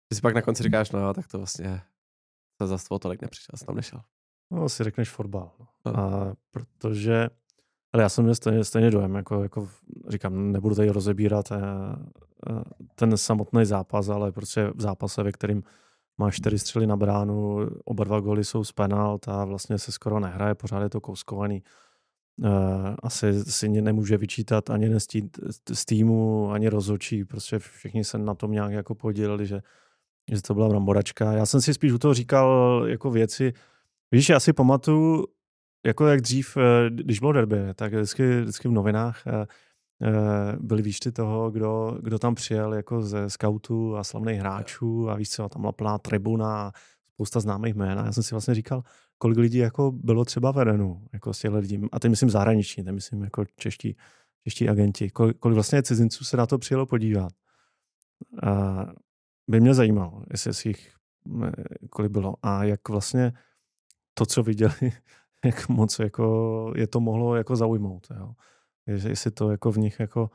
ty 0.07 0.15
si 0.15 0.21
pak 0.21 0.35
na 0.35 0.41
konci 0.41 0.63
říkáš, 0.63 0.91
no 0.91 1.13
tak 1.13 1.27
to 1.27 1.37
vlastně 1.37 1.81
se 2.61 2.67
za 2.67 2.77
tolik 2.99 3.21
nepřišel, 3.21 3.53
jsem 3.55 3.65
tam 3.65 3.75
nešel. 3.75 4.01
No, 4.51 4.69
si 4.69 4.83
řekneš 4.83 5.09
fotbal. 5.09 5.51
No. 5.59 5.97
A 5.97 6.33
protože, 6.51 7.29
ale 7.95 8.03
já 8.03 8.09
jsem 8.09 8.23
měl 8.23 8.35
stejně, 8.35 8.63
stejně 8.63 8.91
dojem, 8.91 9.15
jako, 9.15 9.43
jako 9.43 9.69
říkám, 10.07 10.51
nebudu 10.51 10.75
tady 10.75 10.89
rozebírat 10.89 11.51
eh, 11.51 11.57
eh, 12.49 12.63
ten 12.95 13.17
samotný 13.17 13.65
zápas, 13.65 14.09
ale 14.09 14.31
prostě 14.31 14.71
v 14.75 14.81
zápase, 14.81 15.23
ve 15.23 15.31
kterým 15.31 15.63
má 16.17 16.31
čtyři 16.31 16.59
střely 16.59 16.87
na 16.87 16.97
bránu, 16.97 17.59
oba 17.85 18.03
dva 18.03 18.19
goly 18.19 18.43
jsou 18.43 18.63
z 18.63 18.71
penalt 18.71 19.27
a 19.27 19.45
vlastně 19.45 19.77
se 19.77 19.91
skoro 19.91 20.19
nehraje, 20.19 20.55
pořád 20.55 20.81
je 20.81 20.89
to 20.89 21.01
kouskovaný. 21.01 21.63
Uh, 22.37 22.49
asi 23.03 23.43
si 23.43 23.69
nemůže 23.69 24.17
vyčítat 24.17 24.69
ani 24.69 24.99
z 25.73 25.85
týmu, 25.85 26.51
ani 26.51 26.69
rozočí, 26.69 27.25
prostě 27.25 27.59
všichni 27.59 28.03
se 28.03 28.17
na 28.17 28.33
tom 28.33 28.51
nějak 28.51 28.71
jako 28.71 28.95
podělili, 28.95 29.47
že, 29.47 29.61
že 30.31 30.41
to 30.41 30.53
byla 30.53 30.69
bramboračka. 30.69 31.31
Já 31.31 31.45
jsem 31.45 31.61
si 31.61 31.73
spíš 31.73 31.91
u 31.91 31.97
toho 31.97 32.13
říkal 32.13 32.83
jako 32.87 33.11
věci, 33.11 33.53
víš, 34.11 34.29
já 34.29 34.39
si 34.39 34.53
pamatuju, 34.53 35.25
jako 35.85 36.07
jak 36.07 36.21
dřív, 36.21 36.57
eh, 36.57 36.89
když 36.89 37.19
bylo 37.19 37.31
derby, 37.31 37.57
tak 37.75 37.93
vždycky, 37.93 38.41
vždycky 38.41 38.67
v 38.67 38.71
novinách 38.71 39.27
eh, 39.27 39.45
Eh, 40.01 40.57
byly 40.59 40.81
výčty 40.81 41.11
toho, 41.11 41.51
kdo, 41.51 41.99
kdo 42.01 42.19
tam 42.19 42.35
přijel 42.35 42.73
jako 42.73 43.01
ze 43.01 43.29
scoutů 43.29 43.97
a 43.97 44.03
slavných 44.03 44.39
hráčů 44.39 45.09
a 45.09 45.15
víš 45.15 45.29
co, 45.29 45.49
tam 45.49 45.61
byla 45.61 45.71
plná 45.71 45.97
tribuna 45.97 46.67
a 46.67 46.71
spousta 47.13 47.39
známých 47.39 47.75
jmén. 47.75 47.99
A 47.99 48.05
já 48.05 48.11
jsem 48.11 48.23
si 48.23 48.35
vlastně 48.35 48.55
říkal, 48.55 48.83
kolik 49.17 49.37
lidí 49.37 49.57
jako 49.57 49.91
bylo 49.91 50.25
třeba 50.25 50.51
vedenu, 50.51 51.07
jako 51.13 51.33
z 51.33 51.39
těchto 51.39 51.57
lidí. 51.57 51.81
A 51.91 51.99
teď 51.99 52.09
myslím 52.09 52.29
zahraniční, 52.29 52.83
teď 52.83 52.93
myslím 52.93 53.23
jako 53.23 53.45
čeští, 53.55 53.97
čeští 54.43 54.69
agenti. 54.69 55.09
Kolik, 55.09 55.37
kolik 55.37 55.53
vlastně 55.53 55.83
cizinců 55.83 56.23
se 56.23 56.37
na 56.37 56.45
to 56.45 56.57
přijelo 56.57 56.85
podívat. 56.85 57.33
A 58.43 58.85
by 59.49 59.61
mě 59.61 59.73
zajímalo, 59.73 60.23
jestli, 60.31 60.69
jich 60.69 60.93
kolik 61.89 62.11
bylo. 62.11 62.35
A 62.43 62.63
jak 62.63 62.89
vlastně 62.89 63.33
to, 64.13 64.25
co 64.25 64.43
viděli, 64.43 64.91
jak 65.45 65.69
moc 65.69 65.99
jako 65.99 66.73
je 66.75 66.87
to 66.87 66.99
mohlo 66.99 67.35
jako 67.35 67.55
zaujmout. 67.55 68.07
Jo 68.19 68.33
jestli 68.87 69.31
to 69.31 69.51
jako 69.51 69.71
v 69.71 69.77
nich 69.77 69.99
jako 69.99 70.29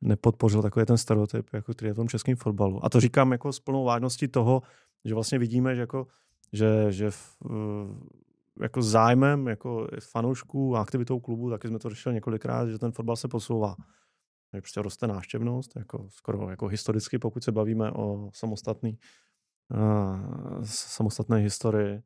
nepodpořil 0.00 0.62
takový 0.62 0.86
ten 0.86 0.98
stereotyp, 0.98 1.46
jako 1.52 1.72
který 1.72 1.88
je 1.88 1.92
v 1.92 1.96
tom 1.96 2.08
českém 2.08 2.36
fotbalu. 2.36 2.84
A 2.84 2.88
to 2.88 3.00
říkám 3.00 3.32
jako 3.32 3.52
s 3.52 3.60
plnou 3.60 3.84
vážností 3.84 4.28
toho, 4.28 4.62
že 5.04 5.14
vlastně 5.14 5.38
vidíme, 5.38 5.74
že, 5.74 5.80
jako, 5.80 6.06
že, 6.52 6.92
že 6.92 7.10
v, 7.10 7.36
jako 8.60 8.82
zájmem 8.82 9.46
jako 9.46 9.88
fanoušků 10.00 10.76
a 10.76 10.80
aktivitou 10.80 11.20
klubu, 11.20 11.50
taky 11.50 11.68
jsme 11.68 11.78
to 11.78 11.90
řešili 11.90 12.14
několikrát, 12.14 12.68
že 12.68 12.78
ten 12.78 12.92
fotbal 12.92 13.16
se 13.16 13.28
posouvá. 13.28 13.76
Že 14.54 14.60
prostě 14.60 14.82
roste 14.82 15.06
návštěvnost, 15.06 15.76
jako 15.76 16.06
skoro 16.08 16.50
jako 16.50 16.66
historicky, 16.66 17.18
pokud 17.18 17.44
se 17.44 17.52
bavíme 17.52 17.92
o 17.92 18.30
samostatný, 18.34 18.98
uh, 19.70 20.64
samostatné 20.64 21.38
historii. 21.38 22.02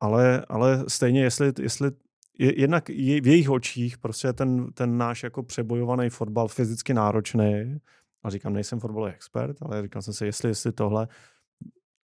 Ale, 0.00 0.44
ale 0.48 0.84
stejně, 0.88 1.22
jestli, 1.22 1.52
jestli 1.60 1.90
je, 2.38 2.60
jednak 2.60 2.88
je, 2.88 3.20
v 3.20 3.26
jejich 3.26 3.50
očích 3.50 3.98
prostě 3.98 4.32
ten, 4.32 4.72
ten 4.72 4.98
náš 4.98 5.22
jako 5.22 5.42
přebojovaný 5.42 6.10
fotbal 6.10 6.48
fyzicky 6.48 6.94
náročný, 6.94 7.80
a 8.22 8.30
říkám, 8.30 8.52
nejsem 8.52 8.80
fotbalový 8.80 9.12
expert, 9.12 9.56
ale 9.62 9.82
říkal 9.82 10.02
jsem 10.02 10.14
si, 10.14 10.26
jestli, 10.26 10.48
jestli 10.48 10.72
tohle 10.72 11.08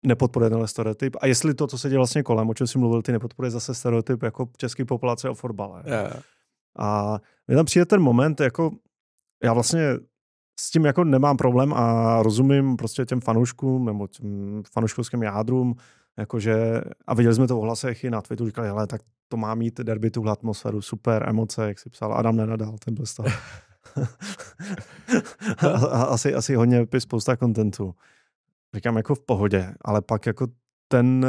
nepodporuje 0.06 0.50
tenhle 0.50 0.68
stereotyp 0.68 1.16
a 1.20 1.26
jestli 1.26 1.54
to, 1.54 1.66
co 1.66 1.78
se 1.78 1.88
děje 1.88 1.98
vlastně 1.98 2.22
kolem, 2.22 2.48
o 2.48 2.54
čem 2.54 2.66
si 2.66 2.78
mluvil, 2.78 3.02
ty 3.02 3.12
nepodporuje 3.12 3.50
zase 3.50 3.74
stereotyp 3.74 4.22
jako 4.22 4.48
český 4.56 4.84
populace 4.84 5.30
o 5.30 5.34
fotbale. 5.34 5.82
Yeah. 5.86 6.22
A 6.78 7.18
mě 7.46 7.56
tam 7.56 7.66
přijde 7.66 7.86
ten 7.86 8.00
moment, 8.00 8.40
jako 8.40 8.70
já 9.44 9.52
vlastně 9.52 9.80
s 10.60 10.70
tím 10.70 10.84
jako 10.84 11.04
nemám 11.04 11.36
problém 11.36 11.74
a 11.74 12.18
rozumím 12.22 12.76
prostě 12.76 13.04
těm 13.04 13.20
fanouškům 13.20 13.84
nebo 13.84 14.06
těm 14.06 14.62
fanouškovským 14.72 15.22
jádrům, 15.22 15.74
jakože, 16.18 16.80
a 17.06 17.14
viděli 17.14 17.34
jsme 17.34 17.48
to 17.48 17.60
v 17.60 17.62
hlasech 17.62 18.04
i 18.04 18.10
na 18.10 18.22
Twitteru, 18.22 18.48
říkali, 18.48 18.68
hele, 18.68 18.86
tak 18.86 19.00
to 19.28 19.36
má 19.36 19.54
mít 19.54 19.80
derby, 19.80 20.10
tuhle 20.10 20.32
atmosféru, 20.32 20.82
super 20.82 21.28
emoce, 21.28 21.68
jak 21.68 21.78
si 21.78 21.90
psal 21.90 22.14
Adam 22.14 22.36
Nenadal, 22.36 22.76
ten 22.84 22.94
byl 22.94 23.06
stav. 23.06 23.26
asi, 25.92 26.34
asi 26.34 26.54
hodně 26.54 26.86
spousta 26.98 27.36
kontentu. 27.36 27.94
Říkám 28.74 28.96
jako 28.96 29.14
v 29.14 29.20
pohodě, 29.20 29.74
ale 29.84 30.02
pak 30.02 30.26
jako 30.26 30.46
ten, 30.88 31.26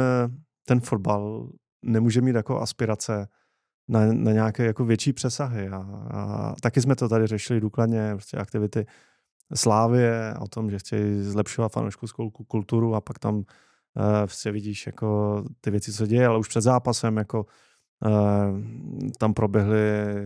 ten 0.64 0.80
fotbal 0.80 1.48
nemůže 1.82 2.20
mít 2.20 2.36
jako 2.36 2.60
aspirace 2.60 3.28
na, 3.88 4.12
na 4.12 4.32
nějaké 4.32 4.64
jako 4.64 4.84
větší 4.84 5.12
přesahy. 5.12 5.68
A, 5.68 5.76
a 6.10 6.54
taky 6.60 6.80
jsme 6.80 6.96
to 6.96 7.08
tady 7.08 7.26
řešili 7.26 7.60
důkladně, 7.60 8.10
prostě 8.14 8.36
aktivity 8.36 8.86
Slávě, 9.54 10.34
o 10.40 10.48
tom, 10.48 10.70
že 10.70 10.78
chtějí 10.78 11.22
zlepšovat 11.22 11.72
fanouškovskou 11.72 12.30
kulturu 12.30 12.94
a 12.94 13.00
pak 13.00 13.18
tam 13.18 13.44
prostě 14.22 14.52
vidíš 14.52 14.86
jako 14.86 15.42
ty 15.60 15.70
věci, 15.70 15.92
co 15.92 16.06
děje, 16.06 16.26
ale 16.26 16.38
už 16.38 16.48
před 16.48 16.60
zápasem 16.60 17.16
jako 17.16 17.46
uh, 18.06 18.60
tam 19.18 19.34
proběhly 19.34 19.76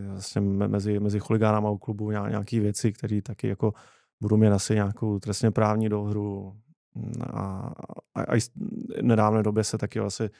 vlastně 0.06 0.40
mezi, 0.40 1.00
mezi 1.00 1.20
chuligánama 1.20 1.70
u 1.70 1.78
klubu 1.78 2.10
nějaké 2.10 2.60
věci, 2.60 2.92
které 2.92 3.22
taky 3.22 3.48
jako 3.48 3.72
budou 4.20 4.36
mít 4.36 4.48
asi 4.48 4.74
nějakou 4.74 5.18
trestně 5.18 5.50
právní 5.50 5.88
dohru. 5.88 6.56
A, 7.32 7.72
a, 8.14 8.22
a 8.22 8.40
v 8.40 8.48
nedávné 9.02 9.42
době 9.42 9.64
se 9.64 9.78
taky 9.78 10.00
asi 10.00 10.30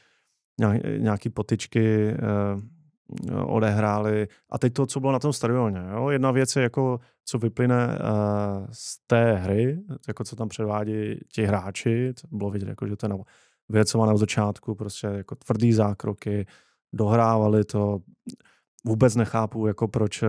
nějaký 0.99 1.29
potyčky 1.29 2.15
uh, 2.55 2.63
odehráli. 3.47 4.29
A 4.51 4.59
teď 4.59 4.73
to, 4.73 4.87
co 4.87 5.01
bylo 5.01 5.13
na 5.13 5.19
tom 5.19 5.33
stadioně. 5.33 5.83
Jo? 5.93 6.09
Jedna 6.09 6.31
věc 6.31 6.57
je, 6.57 6.63
jako, 6.63 7.01
co 7.25 7.39
vyplyne 7.39 7.87
uh, 7.87 8.67
z 8.73 8.97
té 9.07 9.33
hry, 9.33 9.83
jako 10.09 10.25
co 10.25 10.37
tam 10.37 10.49
předvádí 10.49 11.21
ti 11.33 11.45
hráči, 11.45 12.13
bylo 12.31 12.51
vidět, 12.51 12.69
jako, 12.69 12.87
že 12.87 12.97
to 12.97 13.07
je 13.07 13.15
vyjecované 13.69 14.13
od 14.13 14.19
začátku, 14.19 14.75
prostě 14.75 15.07
jako 15.07 15.35
tvrdý 15.35 15.73
zákroky, 15.73 16.47
dohrávali 16.93 17.65
to. 17.65 17.99
Vůbec 18.87 19.17
nechápu, 19.17 19.67
jako 19.67 19.89
proč 19.89 20.23
uh, 20.23 20.29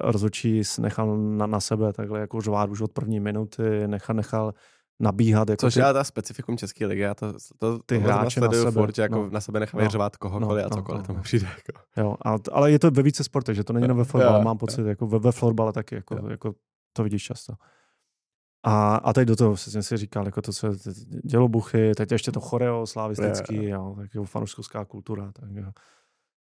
rozhodčí 0.00 0.62
nechal 0.80 1.16
na, 1.16 1.46
na 1.46 1.60
sebe 1.60 1.92
takhle 1.92 2.20
jako 2.20 2.40
řvát 2.40 2.70
už 2.70 2.80
od 2.80 2.92
první 2.92 3.20
minuty, 3.20 3.88
nechal, 3.88 4.16
nechal 4.16 4.54
nabíhat. 5.00 5.50
Jako 5.50 5.60
Což 5.60 5.74
ty, 5.74 5.80
je 5.80 5.92
ta 5.92 6.04
specifikum 6.04 6.58
České 6.58 6.86
ligy, 6.86 7.00
já 7.00 7.14
to, 7.14 7.32
to, 7.58 7.78
ty 7.78 7.98
hráče 7.98 8.40
na 8.40 8.52
sebe, 8.52 8.70
furt, 8.70 8.94
že 8.94 9.02
jako 9.02 9.14
no, 9.14 9.30
na 9.30 9.40
sebe 9.40 9.60
nechávají 9.60 9.86
no, 9.86 9.90
řvát 9.90 10.16
kohokoliv 10.16 10.64
no, 10.64 10.72
a 10.72 10.76
cokoliv 10.76 11.08
no, 11.08 11.14
no, 11.14 11.20
to 11.20 11.22
přijde. 11.22 11.46
Jako. 11.46 11.82
Jo, 11.96 12.16
a, 12.24 12.36
ale 12.52 12.70
je 12.70 12.78
to 12.78 12.90
ve 12.90 13.02
více 13.02 13.24
sportech, 13.24 13.56
že 13.56 13.64
to 13.64 13.72
není 13.72 13.84
jenom 13.84 13.98
ve 13.98 14.04
fotbale, 14.04 14.44
mám 14.44 14.58
pocit, 14.58 14.80
jo. 14.80 14.86
jako 14.86 15.06
ve, 15.06 15.18
ve 15.18 15.32
florbale 15.32 15.72
taky, 15.72 15.94
jako, 15.94 16.30
jako 16.30 16.54
to 16.92 17.02
vidíš 17.02 17.22
často. 17.22 17.54
A, 18.64 18.96
a 18.96 19.12
teď 19.12 19.28
do 19.28 19.36
toho 19.36 19.56
jsem 19.56 19.82
si 19.82 19.96
říkal, 19.96 20.26
jako 20.26 20.42
to, 20.42 20.52
co 20.52 20.68
dělobuchy, 21.24 21.92
teď 21.94 22.12
ještě 22.12 22.32
to 22.32 22.40
choreo 22.40 22.86
slavistický, 22.86 23.56
jo, 23.56 23.62
jo 23.64 23.94
tak 23.96 24.14
jako 24.14 24.24
fanouškovská 24.24 24.84
kultura, 24.84 25.32
tak 25.32 25.50
jo. 25.50 25.70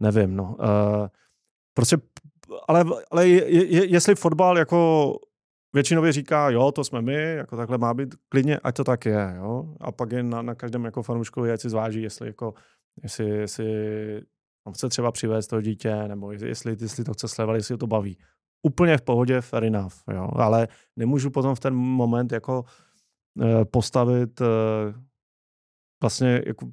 nevím, 0.00 0.36
no. 0.36 0.56
Uh, 0.58 1.06
prostě, 1.74 1.96
ale, 2.68 2.84
ale 3.10 3.28
je, 3.28 3.50
je, 3.74 3.86
jestli 3.86 4.14
fotbal 4.14 4.58
jako 4.58 5.12
většinově 5.76 6.12
říká, 6.12 6.50
jo, 6.50 6.72
to 6.72 6.84
jsme 6.84 7.02
my, 7.02 7.34
jako 7.34 7.56
takhle 7.56 7.78
má 7.78 7.94
být, 7.94 8.14
klidně, 8.28 8.58
ať 8.58 8.76
to 8.76 8.84
tak 8.84 9.04
je, 9.04 9.34
jo. 9.36 9.74
A 9.80 9.92
pak 9.92 10.12
je 10.12 10.22
na, 10.22 10.42
na 10.42 10.54
každém 10.54 10.84
jako 10.84 11.02
fanouškovi, 11.02 11.52
ať 11.52 11.60
si 11.60 11.68
zváží, 11.70 12.02
jestli 12.02 12.26
jako, 12.26 12.54
jestli, 13.02 13.28
jestli 13.28 13.66
on 14.66 14.72
chce 14.72 14.88
třeba 14.88 15.12
přivést 15.12 15.46
to 15.46 15.60
dítě, 15.60 15.94
nebo 16.08 16.32
jestli, 16.32 16.76
jestli 16.80 17.04
to 17.04 17.12
chce 17.12 17.28
sledovat, 17.28 17.54
jestli 17.54 17.76
to 17.76 17.86
baví. 17.86 18.18
Úplně 18.62 18.98
v 18.98 19.02
pohodě, 19.02 19.40
fair 19.40 19.64
enough, 19.64 19.94
jo. 20.12 20.28
Ale 20.32 20.68
nemůžu 20.96 21.30
potom 21.30 21.54
v 21.54 21.60
ten 21.60 21.74
moment 21.74 22.32
jako 22.32 22.64
e, 23.42 23.64
postavit 23.64 24.40
e, 24.40 24.46
vlastně 26.02 26.42
jako 26.46 26.66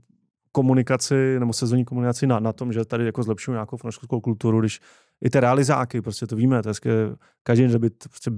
komunikaci 0.51 1.39
nebo 1.39 1.53
sezónní 1.53 1.85
komunikaci 1.85 2.27
na, 2.27 2.39
na 2.39 2.53
tom, 2.53 2.73
že 2.73 2.85
tady 2.85 3.05
jako 3.05 3.23
zlepšuju 3.23 3.53
nějakou 3.53 3.77
fanouškovskou 3.77 4.21
kulturu, 4.21 4.59
když 4.59 4.79
i 5.21 5.29
ty 5.29 5.39
realizáky, 5.39 6.01
prostě 6.01 6.27
to 6.27 6.35
víme, 6.35 6.63
to 6.63 6.69
je 6.69 7.15
každý 7.43 7.67
den, 7.67 7.81
by 7.81 7.89
prostě 7.89 8.31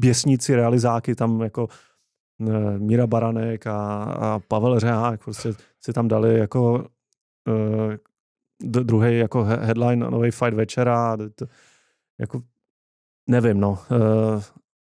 běsníci, 0.00 0.56
realizáky, 0.56 1.14
tam 1.14 1.40
jako 1.40 1.68
e, 2.40 2.78
Míra 2.78 3.06
Baranek 3.06 3.66
a, 3.66 4.02
a 4.02 4.38
Pavel 4.38 4.80
Řehák 4.80 5.24
prostě 5.24 5.52
si 5.80 5.92
tam 5.92 6.08
dali 6.08 6.38
jako 6.38 6.86
e, 7.48 7.98
druhý 8.62 9.18
jako 9.18 9.44
headline 9.44 10.10
nový 10.10 10.30
fight 10.30 10.54
večera. 10.54 11.16
To, 11.16 11.46
jako 12.20 12.42
nevím, 13.28 13.60
no. 13.60 13.78
E, 13.90 14.42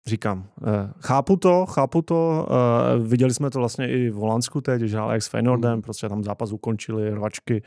říkám, 0.08 0.48
e, 0.68 0.94
chápu 1.00 1.38
to, 1.38 1.66
chápu 1.66 2.02
to. 2.02 2.48
E, 2.50 3.00
viděli 3.00 3.34
jsme 3.34 3.50
to 3.50 3.60
vlastně 3.60 3.90
i 3.90 4.10
v 4.10 4.16
Holandsku 4.16 4.62
teď, 4.62 4.80
když 4.80 4.94
hrál 4.94 5.12
s 5.12 5.28
Feynordem, 5.28 5.76
mm. 5.76 5.82
prostě 5.82 6.10
tam 6.10 6.24
zápas 6.24 6.52
ukončili, 6.52 7.10
rvačky. 7.10 7.64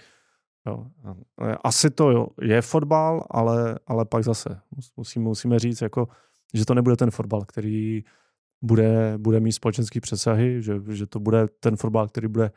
Jo. 0.67 0.87
Asi 1.65 1.91
to 1.91 2.29
je 2.43 2.63
fotbal, 2.63 3.27
ale, 3.31 3.79
ale 3.87 4.05
pak 4.05 4.25
zase 4.25 4.61
musíme, 4.97 5.25
musíme 5.25 5.59
říct, 5.59 5.81
jako, 5.83 6.09
že 6.55 6.67
to 6.67 6.75
nebude 6.75 6.97
ten 6.97 7.11
fotbal, 7.11 7.45
který 7.45 8.05
bude, 8.63 9.19
bude 9.19 9.41
mít 9.41 9.53
společenský 9.53 10.01
přesahy, 10.01 10.63
že, 10.63 10.81
že 10.91 11.07
to 11.07 11.21
bude 11.21 11.47
ten 11.61 11.77
fotbal, 11.77 12.09
který 12.09 12.29
bude 12.29 12.51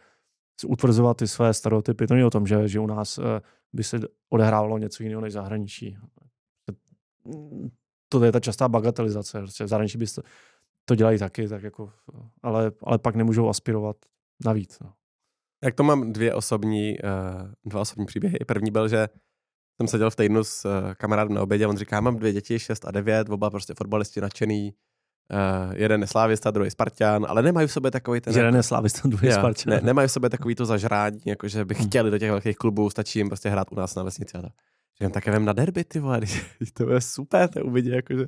utvrzovat 0.67 1.17
ty 1.17 1.27
své 1.27 1.53
stereotypy. 1.53 2.07
To 2.07 2.13
není 2.13 2.25
o 2.25 2.29
tom, 2.29 2.47
že, 2.47 2.67
že 2.67 2.79
u 2.79 2.87
nás 2.87 3.17
eh, 3.17 3.41
by 3.73 3.83
se 3.83 3.99
odehrávalo 4.29 4.77
něco 4.77 5.03
jiného 5.03 5.21
než 5.21 5.33
zahraničí. 5.33 5.97
To 8.09 8.23
je 8.23 8.31
ta 8.31 8.39
častá 8.39 8.67
bagatelizace. 8.67 9.39
Prostě 9.39 9.63
v 9.63 9.67
zahraničí 9.67 9.97
by 9.97 10.05
to, 10.85 10.95
dělají 10.95 11.19
taky, 11.19 11.47
tak 11.47 11.63
jako, 11.63 11.91
ale, 12.43 12.71
ale 12.83 12.97
pak 12.97 13.15
nemůžou 13.15 13.49
aspirovat 13.49 13.97
navíc. 14.45 14.79
No. 14.79 14.93
Jak 15.63 15.75
to 15.75 15.83
mám 15.83 16.13
dvě 16.13 16.33
osobní, 16.33 16.97
uh, 16.99 17.51
dva 17.65 17.81
osobní 17.81 18.05
příběhy. 18.05 18.37
První 18.47 18.71
byl, 18.71 18.87
že 18.87 19.07
jsem 19.79 19.87
seděl 19.87 20.09
v 20.09 20.15
týdnu 20.15 20.43
s 20.43 20.65
uh, 20.65 20.71
kamarádem 20.93 21.33
na 21.33 21.41
obědě 21.41 21.67
on 21.67 21.77
říká, 21.77 22.01
mám 22.01 22.15
dvě 22.15 22.33
děti, 22.33 22.59
6 22.59 22.85
a 22.85 22.91
9, 22.91 23.29
oba 23.29 23.49
prostě 23.49 23.73
fotbalisti 23.73 24.21
nadšený, 24.21 24.73
Uh, 25.33 25.73
jeden 25.75 26.01
je 26.01 26.07
slávista, 26.07 26.51
druhý 26.51 26.71
Spartan, 26.71 27.25
ale 27.29 27.41
nemají 27.41 27.67
v 27.67 27.71
sobě 27.71 27.91
takový 27.91 28.21
ten... 28.21 28.35
Jeden 28.35 28.55
je 28.55 28.63
slávista, 28.63 29.01
druhý 29.07 29.27
je 29.27 29.33
Spartan. 29.33 29.73
Ne, 29.73 29.81
nemají 29.83 30.07
v 30.07 30.11
sobě 30.11 30.29
takový 30.29 30.55
to 30.55 30.65
zažrání, 30.65 31.19
jakože 31.25 31.65
by 31.65 31.75
hmm. 31.75 31.87
chtěli 31.87 32.11
do 32.11 32.17
těch 32.17 32.31
velkých 32.31 32.57
klubů, 32.57 32.89
stačí 32.89 33.19
jim 33.19 33.27
prostě 33.29 33.49
hrát 33.49 33.71
u 33.71 33.75
nás 33.75 33.95
na 33.95 34.03
vesnici 34.03 34.37
a 34.37 34.41
to. 34.41 34.47
Říkám, 34.99 35.11
tak 35.11 35.27
vem 35.27 35.45
na 35.45 35.53
derby, 35.53 35.83
ty 35.83 35.99
vole, 35.99 36.21
to 36.73 36.89
je 36.89 37.01
super, 37.01 37.49
to 37.49 37.59
uvidí, 37.59 37.89
jakože, 37.89 38.25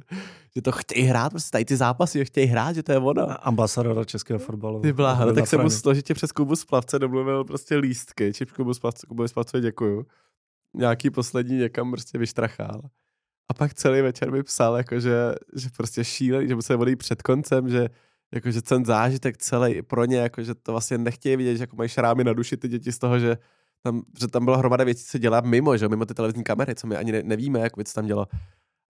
že 0.55 0.61
to 0.61 0.71
chtějí 0.71 1.05
hrát, 1.05 1.29
prostě 1.29 1.49
tady 1.51 1.65
ty 1.65 1.75
zápasy, 1.77 2.17
že 2.17 2.25
chtějí 2.25 2.47
hrát, 2.47 2.75
že 2.75 2.83
to 2.83 2.91
je 2.91 2.97
ono. 2.97 3.47
Ambasadora 3.47 4.03
českého 4.05 4.39
fotbalu. 4.39 4.81
Ty 4.81 4.93
bláha, 4.93 5.25
no, 5.25 5.33
tak 5.33 5.47
jsem 5.47 5.61
mu 5.61 5.69
složitě 5.69 6.13
přes 6.13 6.31
klubu 6.31 6.55
splavce 6.55 6.99
domluvil 6.99 7.43
prostě 7.43 7.77
lístky, 7.77 8.33
či 8.33 8.45
v 8.45 8.53
klubu 8.53 8.73
splavce, 8.73 9.07
klubu 9.07 9.27
splavce 9.27 9.61
děkuju. 9.61 10.05
Nějaký 10.73 11.09
poslední 11.09 11.57
někam 11.57 11.91
prostě 11.91 12.17
vyštrachal. 12.17 12.81
A 13.49 13.53
pak 13.53 13.73
celý 13.73 14.01
večer 14.01 14.31
mi 14.31 14.43
psal, 14.43 14.77
jako 14.77 14.99
že, 14.99 15.15
prostě 15.77 16.03
šílený, 16.03 16.47
že 16.47 16.55
museli 16.55 16.77
volí 16.77 16.95
před 16.95 17.21
koncem, 17.21 17.69
že 17.69 17.89
jakože 18.33 18.61
ten 18.61 18.85
zážitek 18.85 19.37
celý 19.37 19.81
pro 19.81 20.05
ně, 20.05 20.17
jako 20.17 20.43
že 20.43 20.55
to 20.55 20.71
vlastně 20.71 20.97
nechtějí 20.97 21.35
vidět, 21.35 21.57
že 21.57 21.63
jako 21.63 21.75
mají 21.75 21.89
šrámy 21.89 22.23
na 22.23 22.33
duši 22.33 22.57
ty 22.57 22.67
děti 22.67 22.91
z 22.91 22.99
toho, 22.99 23.19
že 23.19 23.37
tam, 23.83 24.01
že 24.19 24.27
tam 24.27 24.45
byla 24.45 24.57
hromada 24.57 24.83
věcí, 24.83 25.05
co 25.05 25.17
dělá 25.17 25.41
mimo, 25.41 25.77
že 25.77 25.89
mimo 25.89 26.05
ty 26.05 26.13
televizní 26.13 26.43
kamery, 26.43 26.75
co 26.75 26.87
my 26.87 26.95
ani 26.95 27.11
ne, 27.11 27.23
nevíme, 27.23 27.59
jak 27.59 27.77
věc 27.77 27.93
tam 27.93 28.05
dělo. 28.05 28.27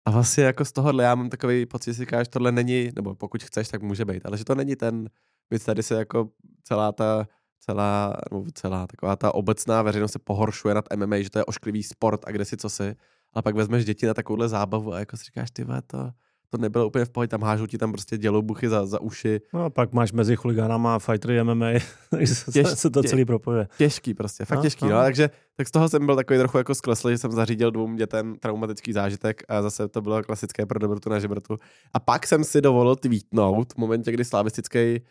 A 0.06 0.12
vlastně 0.12 0.44
jako 0.44 0.66
z 0.66 0.72
tohohle 0.72 1.04
já 1.04 1.16
mám 1.16 1.30
takový 1.30 1.66
pocit, 1.66 1.94
že 1.94 2.04
říkáš, 2.04 2.28
tohle 2.28 2.52
není, 2.52 2.90
nebo 2.96 3.16
pokud 3.16 3.44
chceš, 3.44 3.68
tak 3.68 3.82
může 3.82 4.06
být, 4.06 4.26
ale 4.26 4.38
že 4.38 4.46
to 4.46 4.56
není 4.56 4.76
ten 4.76 5.10
věc, 5.50 5.66
tady 5.66 5.84
se 5.84 5.96
jako 5.96 6.30
celá 6.64 6.92
ta 6.92 7.28
celá, 7.66 8.14
nebo 8.32 8.46
celá 8.54 8.88
taková 8.88 9.16
ta 9.16 9.36
obecná 9.36 9.82
veřejnost 9.82 10.12
se 10.12 10.20
pohoršuje 10.20 10.76
nad 10.76 10.86
MMA, 10.96 11.18
že 11.22 11.30
to 11.30 11.40
je 11.40 11.46
ošklivý 11.46 11.84
sport 11.84 12.22
a 12.28 12.32
kde 12.32 12.46
si 12.46 12.58
co 12.58 12.70
si 12.70 12.96
a 13.34 13.42
pak 13.42 13.56
vezmeš 13.56 13.86
děti 13.86 14.06
na 14.06 14.14
takovouhle 14.14 14.50
zábavu 14.50 14.94
a 14.94 15.00
jako 15.00 15.18
si 15.18 15.24
říkáš, 15.24 15.52
ty 15.52 15.66
to, 15.88 16.12
to 16.50 16.58
nebylo 16.58 16.88
úplně 16.88 17.06
v 17.06 17.10
pohodě, 17.10 17.28
tam 17.28 17.44
hážou 17.44 17.66
ti 17.66 17.78
tam 17.78 17.92
prostě 17.92 18.18
děloubuchy 18.18 18.70
za, 18.70 18.86
za 18.86 19.02
uši. 19.02 19.42
No 19.54 19.66
a 19.66 19.70
pak 19.70 19.94
máš 19.94 20.12
mezi 20.12 20.36
chuligánama 20.36 20.96
a 20.96 21.00
fightery 21.00 21.44
MMA, 21.44 21.66
takže 22.10 22.34
Těž, 22.54 22.68
se 22.68 22.90
to 22.90 23.04
celý 23.04 23.26
propojuje. 23.26 23.68
Těžký 23.78 24.14
prostě, 24.14 24.46
fakt 24.46 24.58
no, 24.58 24.62
těžký. 24.64 24.86
No. 24.86 24.92
no. 24.92 25.02
takže 25.02 25.30
tak 25.58 25.68
z 25.68 25.72
toho 25.72 25.90
jsem 25.90 26.06
byl 26.06 26.16
takový 26.16 26.40
trochu 26.40 26.58
jako 26.58 26.76
skleslý, 26.76 27.14
že 27.14 27.18
jsem 27.18 27.32
zařídil 27.32 27.72
dvou 27.72 27.96
dětem 27.96 28.36
traumatický 28.40 28.94
zážitek 28.94 29.44
a 29.50 29.62
zase 29.62 29.88
to 29.88 30.02
bylo 30.02 30.24
klasické 30.24 30.66
pro 30.66 30.80
dobrotu 30.80 31.10
na 31.10 31.20
žebrtu. 31.20 31.58
A 31.94 32.00
pak 32.00 32.28
jsem 32.28 32.44
si 32.44 32.62
dovolil 32.62 32.96
tweetnout 32.96 33.74
v 33.74 33.78
momentě, 33.78 34.12
kdy 34.12 34.26
slavistický 34.26 35.02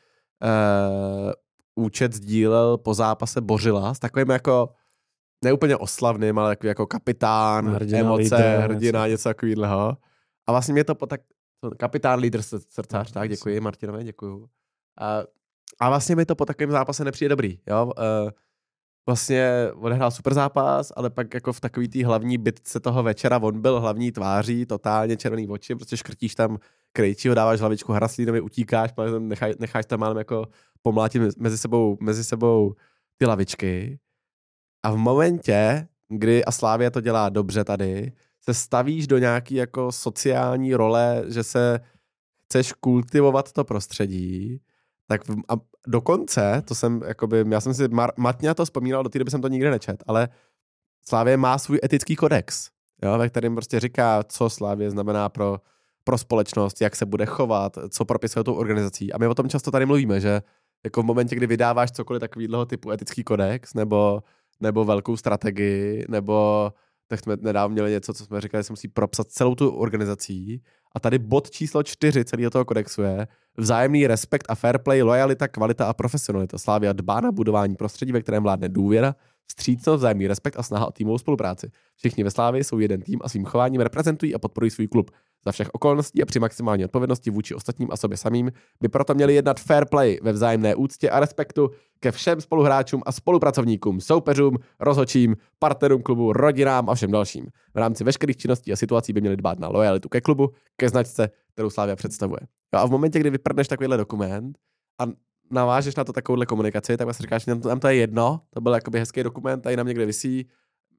uh, 0.43 1.33
účet 1.81 2.13
sdílel 2.13 2.79
po 2.79 2.95
zápase 2.95 3.41
Bořila 3.41 3.95
s 3.95 3.99
takovým 3.99 4.31
jako 4.31 4.69
neúplně 5.45 5.77
oslavným, 5.77 6.39
ale 6.39 6.53
jako, 6.53 6.67
jako 6.67 6.87
kapitán, 6.87 7.69
hrdina, 7.69 7.99
emoce, 7.99 8.37
lídr, 8.37 8.61
hrdina, 8.61 9.07
něco, 9.07 9.11
něco 9.11 9.29
takového. 9.29 9.97
A 10.47 10.53
vlastně 10.53 10.73
mě 10.73 10.85
to 10.85 10.95
po 10.95 11.07
tak, 11.07 11.21
kapitán, 11.77 12.19
lídr, 12.19 12.43
srdcář, 12.43 13.13
tak 13.13 13.29
děkuji 13.29 13.61
Martinovi, 13.61 14.05
děkuji. 14.05 14.47
A, 15.01 15.23
a 15.81 15.89
vlastně 15.89 16.17
mi 16.17 16.27
to 16.27 16.35
po 16.35 16.47
takovém 16.47 16.71
zápase 16.71 17.05
nepřijde 17.05 17.29
dobrý, 17.29 17.59
jo. 17.67 17.93
Uh, 18.25 18.31
vlastně 19.07 19.71
odehrál 19.75 20.11
super 20.11 20.35
zápas, 20.35 20.93
ale 20.97 21.11
pak 21.11 21.35
jako 21.35 21.53
v 21.53 21.61
takový 21.61 21.89
té 21.89 22.07
hlavní 22.07 22.39
bitce 22.39 22.81
toho 22.81 23.03
večera 23.03 23.39
on 23.43 23.61
byl 23.61 23.81
hlavní 23.81 24.13
tváří, 24.13 24.67
totálně 24.67 25.17
červený 25.17 25.49
oči, 25.49 25.75
prostě 25.75 25.97
škrtíš 25.97 26.35
tam 26.35 26.59
krejčího, 26.93 27.35
dáváš 27.35 27.61
hlavičku 27.61 27.93
Hraslínovi, 27.93 28.41
utíkáš, 28.41 28.91
necháš, 29.19 29.55
necháš 29.59 29.87
tam 29.87 30.01
málem 30.01 30.19
jako 30.19 30.47
pomlátit 30.83 31.39
mezi 31.39 31.59
sebou, 31.59 31.97
mezi 32.01 32.25
sebou 32.25 32.75
ty 33.19 33.27
lavičky 33.27 33.99
a 34.83 34.91
v 34.91 34.97
momentě, 34.97 35.89
kdy 36.09 36.45
a 36.45 36.53
Slávia 36.53 36.91
to 36.91 37.01
dělá 37.01 37.29
dobře 37.29 37.65
tady, 37.65 38.13
se 38.41 38.55
stavíš 38.55 39.07
do 39.07 39.19
nějaký 39.19 39.55
jako 39.55 39.93
sociální 39.93 40.75
role, 40.75 41.25
že 41.29 41.43
se 41.43 41.81
chceš 42.45 42.73
kultivovat 42.73 43.53
to 43.53 43.65
prostředí, 43.65 44.61
tak 45.07 45.29
v, 45.29 45.37
a 45.49 45.55
dokonce, 45.87 46.63
to 46.65 46.75
jsem, 46.75 47.01
jakoby, 47.07 47.45
já 47.51 47.61
jsem 47.61 47.75
si 47.75 47.89
mar, 47.89 48.13
matně 48.17 48.55
to 48.55 48.65
vzpomínal, 48.65 49.03
do 49.03 49.09
té 49.09 49.19
doby 49.19 49.31
jsem 49.31 49.41
to 49.41 49.49
nikdy 49.49 49.71
nečet, 49.71 50.03
ale 50.07 50.29
Slávě 51.09 51.37
má 51.37 51.59
svůj 51.59 51.81
etický 51.85 52.17
kodex, 52.17 52.71
jo, 53.03 53.19
ve 53.19 53.29
kterém 53.29 53.55
prostě 53.55 53.81
říká, 53.81 54.23
co 54.23 54.51
Slávě 54.51 54.91
znamená 54.91 55.29
pro, 55.29 55.61
pro 56.05 56.19
společnost, 56.19 56.81
jak 56.81 56.97
se 56.97 57.07
bude 57.07 57.27
chovat, 57.27 57.79
co 57.89 58.05
propisuje 58.05 58.45
tou 58.45 58.55
organizací. 58.55 59.13
A 59.13 59.19
my 59.19 59.27
o 59.27 59.35
tom 59.35 59.49
často 59.49 59.71
tady 59.71 59.87
mluvíme, 59.87 60.21
že 60.21 60.43
jako 60.85 61.03
v 61.03 61.05
momentě, 61.05 61.37
kdy 61.37 61.47
vydáváš 61.47 61.91
cokoliv 61.91 62.21
takového 62.21 62.67
typu 62.67 62.91
etický 62.91 63.25
kodex, 63.25 63.75
nebo 63.75 64.23
nebo 64.61 64.85
velkou 64.85 65.17
strategii, 65.17 66.05
nebo 66.09 66.71
tak 67.09 67.21
jsme 67.21 67.37
nedávno 67.41 67.73
měli 67.73 67.91
něco, 67.91 68.15
co 68.15 68.25
jsme 68.25 68.41
říkali, 68.41 68.59
že 68.61 68.65
se 68.65 68.73
musí 68.73 68.89
propsat 68.89 69.29
celou 69.29 69.55
tu 69.55 69.71
organizací. 69.71 70.63
A 70.95 71.01
tady 71.01 71.19
bod 71.19 71.51
číslo 71.51 71.83
čtyři 71.83 72.25
celého 72.25 72.51
toho 72.51 72.65
kodexu 72.65 73.03
je 73.03 73.29
vzájemný 73.57 74.07
respekt 74.07 74.47
a 74.49 74.55
fair 74.55 74.79
play, 74.79 75.03
lojalita, 75.03 75.49
kvalita 75.49 75.87
a 75.87 75.93
profesionalita. 75.93 76.59
Slávia 76.59 76.93
dbá 76.93 77.21
na 77.21 77.33
budování 77.33 77.77
prostředí, 77.77 78.13
ve 78.13 78.23
kterém 78.23 78.43
vládne 78.43 78.69
důvěra, 78.69 79.15
vstřícnost, 79.51 79.99
vzájemný 79.99 80.27
respekt 80.27 80.57
a 80.59 80.63
snaha 80.63 80.87
o 80.87 80.93
týmovou 80.93 81.19
spolupráci. 81.19 81.71
Všichni 81.97 82.25
ve 82.25 82.31
Slávii 82.31 82.65
jsou 82.65 82.79
jeden 82.79 83.03
tým 83.03 83.19
a 83.23 83.29
svým 83.29 83.45
chováním 83.45 83.81
reprezentují 83.81 84.35
a 84.35 84.39
podporují 84.39 84.71
svůj 84.71 84.89
klub. 84.89 85.11
Za 85.45 85.53
všech 85.53 85.69
okolností 85.73 86.23
a 86.23 86.27
při 86.27 86.41
maximální 86.41 86.85
odpovědnosti 86.85 87.31
vůči 87.31 87.55
ostatním 87.55 87.89
a 87.93 87.97
sobě 87.97 88.17
samým 88.17 88.53
by 88.81 88.89
proto 88.89 89.15
měli 89.15 89.35
jednat 89.35 89.61
fair 89.61 89.85
play 89.85 90.19
ve 90.23 90.33
vzájemné 90.33 90.75
úctě 90.75 91.11
a 91.11 91.21
respektu 91.21 91.71
ke 92.01 92.13
všem 92.13 92.41
spoluhráčům 92.41 93.03
a 93.07 93.13
spolupracovníkům, 93.13 94.01
soupeřům, 94.01 94.57
rozhočím, 94.81 95.37
partnerům 95.59 96.03
klubu, 96.03 96.33
rodinám 96.33 96.91
a 96.91 96.95
všem 96.95 97.11
dalším. 97.11 97.47
V 97.75 97.79
rámci 97.79 98.05
veškerých 98.05 98.37
činností 98.37 98.73
a 98.73 98.77
situací 98.77 99.13
by 99.13 99.21
měli 99.21 99.37
dbát 99.37 99.59
na 99.59 99.69
lojalitu 99.69 100.09
ke 100.09 100.21
klubu, 100.21 100.51
ke 100.77 100.89
značce, 100.89 101.31
kterou 101.53 101.71
Slávia 101.71 101.97
představuje. 101.97 102.41
A 102.73 102.87
v 102.87 102.91
momentě, 102.91 103.19
kdy 103.19 103.31
vyprdneš 103.31 103.69
takovýhle 103.69 103.97
dokument 103.97 104.59
a 105.01 105.07
navážeš 105.51 105.97
na 105.97 106.05
to 106.05 106.13
takovouhle 106.13 106.47
komunikaci, 106.47 106.97
tak 106.97 107.05
vlastně 107.05 107.23
říkáš, 107.23 107.47
nám 107.47 107.81
to 107.81 107.89
je 107.89 107.95
jedno, 107.95 108.41
to 108.51 108.61
byl 108.61 108.73
jakoby 108.73 108.99
hezký 108.99 109.23
dokument, 109.23 109.61
tady 109.61 109.77
nám 109.77 109.87
někde 109.87 110.07
visí, 110.07 110.49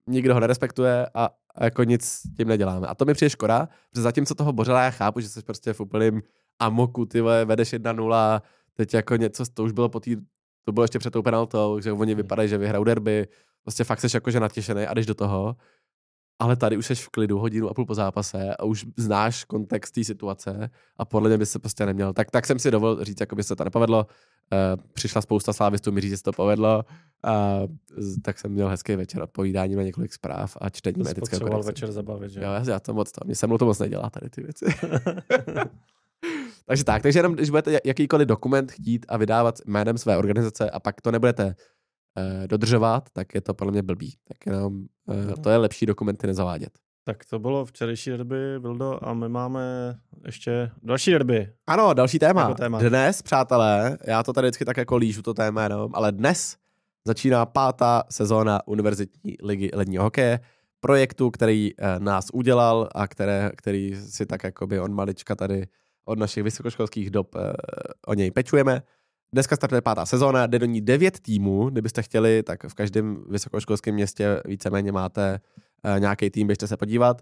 nikdo 0.08 0.34
ho 0.34 0.40
nerespektuje 0.40 1.08
a, 1.14 1.30
a 1.56 1.64
jako 1.64 1.84
nic 1.84 2.06
s 2.06 2.22
tím 2.38 2.48
neděláme. 2.48 2.88
A 2.88 2.96
to 2.96 3.06
mi 3.06 3.14
přijde 3.14 3.30
škoda, 3.30 3.70
protože 3.90 4.02
zatímco 4.02 4.36
toho 4.36 4.54
Bořela 4.54 4.84
já 4.84 4.92
chápu, 4.92 5.20
že 5.20 5.30
jsi 5.30 5.42
prostě 5.42 5.74
v 5.74 5.80
úplným 5.80 6.22
amoku, 6.60 7.06
ty 7.06 7.22
vole, 7.22 7.46
vedeš 7.46 7.74
1-0, 7.74 8.42
teď 8.74 8.94
jako 8.94 9.16
něco, 9.16 9.46
to 9.54 9.64
už 9.64 9.72
bylo 9.72 9.90
po 9.90 10.00
tý, 10.00 10.18
to 10.64 10.72
bylo 10.72 10.84
ještě 10.84 11.00
před 11.00 11.12
tou 11.12 11.22
penaltou, 11.22 11.80
že 11.80 11.92
oni 11.92 12.16
vypadají, 12.16 12.50
že 12.50 12.58
vyhrajou 12.58 12.84
derby, 12.84 13.28
prostě 13.64 13.84
fakt 13.84 14.00
jsi 14.00 14.08
jakože 14.14 14.40
natěšený 14.40 14.84
a 14.84 14.94
jdeš 14.94 15.06
do 15.06 15.14
toho. 15.14 15.56
Ale 16.41 16.56
tady 16.56 16.77
už 16.77 16.86
jsi 16.86 16.95
v 16.95 17.10
klidu 17.10 17.39
hodinu 17.39 17.69
a 17.69 17.73
půl 17.73 17.86
po 17.86 17.95
zápase 17.95 18.56
a 18.56 18.63
už 18.63 18.86
znáš 18.97 19.43
kontext 19.43 19.93
té 19.93 20.04
situace 20.04 20.69
a 20.97 21.06
podle 21.06 21.30
mě 21.30 21.38
by 21.38 21.45
se 21.45 21.60
prostě 21.60 21.86
neměl. 21.86 22.13
Tak, 22.13 22.32
tak 22.32 22.45
jsem 22.45 22.60
si 22.60 22.71
dovolil 22.71 23.04
říct, 23.04 23.19
jako 23.19 23.36
by 23.36 23.43
se 23.43 23.56
to 23.56 23.63
nepovedlo. 23.63 24.08
Uh, 24.08 24.84
přišla 24.93 25.21
spousta 25.21 25.54
slávistů 25.54 25.91
mi 25.91 26.01
říct, 26.01 26.12
že 26.12 26.17
se 26.17 26.23
to 26.23 26.32
povedlo. 26.32 26.86
A 27.23 27.60
tak 28.21 28.39
jsem 28.39 28.51
měl 28.51 28.67
hezký 28.67 28.95
večer 28.95 29.21
odpovídání 29.21 29.75
na 29.75 29.84
několik 29.84 30.13
zpráv 30.13 30.58
a 30.62 30.69
čtení 30.69 31.10
etického 31.10 31.41
kodexu. 31.41 31.67
večer 31.67 31.91
zabavit, 31.91 32.32
že? 32.32 32.39
Jo, 32.39 32.51
já, 32.51 32.63
já 32.69 32.80
to 32.80 32.93
moc 32.93 33.12
to, 33.12 33.21
mě 33.25 33.36
se 33.36 33.47
mnou 33.47 33.58
to 33.58 33.65
moc 33.65 33.80
nedělá 33.80 34.10
tady 34.10 34.30
ty 34.30 34.41
věci. 34.41 34.65
takže 36.65 36.84
tak, 36.84 37.01
takže 37.01 37.19
jenom, 37.19 37.34
když 37.34 37.49
budete 37.49 37.80
jakýkoliv 37.86 38.27
dokument 38.27 38.71
chtít 38.71 39.06
a 39.10 39.17
vydávat 39.17 39.60
jménem 39.65 39.97
své 39.97 40.17
organizace 40.17 40.69
a 40.69 40.80
pak 40.80 41.01
to 41.01 41.12
nebudete 41.12 41.45
uh, 41.45 41.51
dodržovat, 42.47 43.10
tak 43.13 43.36
je 43.36 43.41
to 43.41 43.54
podle 43.54 43.71
mě 43.71 43.82
blbý. 43.82 44.15
Tak 44.28 44.38
jenom 44.45 44.74
uh, 45.06 45.26
no. 45.26 45.38
to 45.38 45.50
je 45.50 45.58
lepší 45.58 45.86
dokumenty 45.86 46.28
nezavádět. 46.28 46.71
Tak 47.04 47.26
to 47.26 47.39
bylo 47.39 47.65
včerejší 47.65 48.10
derby, 48.10 48.60
Vildo, 48.60 49.00
a 49.02 49.13
my 49.13 49.30
máme 49.30 49.62
ještě 50.26 50.71
další 50.84 51.12
derby. 51.12 51.54
Ano, 51.67 51.93
další 51.93 52.19
téma. 52.19 52.41
Jako 52.41 52.54
téma. 52.54 52.80
Dnes, 52.80 53.21
přátelé, 53.21 53.97
já 54.08 54.24
to 54.24 54.34
tady 54.34 54.47
vždycky 54.47 54.65
tak 54.65 54.78
jako 54.78 54.97
lížu 54.97 55.21
to 55.21 55.34
téma 55.34 55.63
jenom, 55.63 55.91
ale 55.93 56.12
dnes 56.12 56.58
začíná 57.08 57.45
pátá 57.45 58.04
sezóna 58.10 58.67
Univerzitní 58.67 59.36
ligy 59.43 59.69
ledního 59.74 60.04
hokeje, 60.04 60.39
projektu, 60.80 61.32
který 61.32 61.71
eh, 61.78 62.00
nás 62.00 62.28
udělal 62.34 62.89
a 62.95 63.08
které, 63.08 63.52
který 63.58 63.95
si 63.95 64.26
tak 64.26 64.43
jako 64.43 64.67
by 64.67 64.80
on 64.80 64.93
malička 64.93 65.36
tady 65.36 65.67
od 66.06 66.19
našich 66.19 66.43
vysokoškolských 66.43 67.10
dob 67.10 67.36
eh, 67.36 67.54
o 68.08 68.13
něj 68.13 68.32
pečujeme. 68.32 68.82
Dneska 69.34 69.56
startuje 69.56 69.82
pátá 69.82 70.06
sezóna, 70.06 70.48
jde 70.48 70.60
do 70.60 70.65
ní 70.65 70.82
devět 70.82 71.20
týmů, 71.20 71.70
kdybyste 71.70 72.02
chtěli, 72.02 72.44
tak 72.44 72.63
v 72.63 72.74
každém 72.74 73.24
vysokoškolském 73.30 73.96
městě 73.96 74.41
víceméně 74.46 74.91
máte 74.91 75.39
uh, 75.86 76.00
nějaký 76.00 76.30
tým, 76.30 76.48
běžte 76.48 76.67
se 76.67 76.78
podívat. 76.78 77.22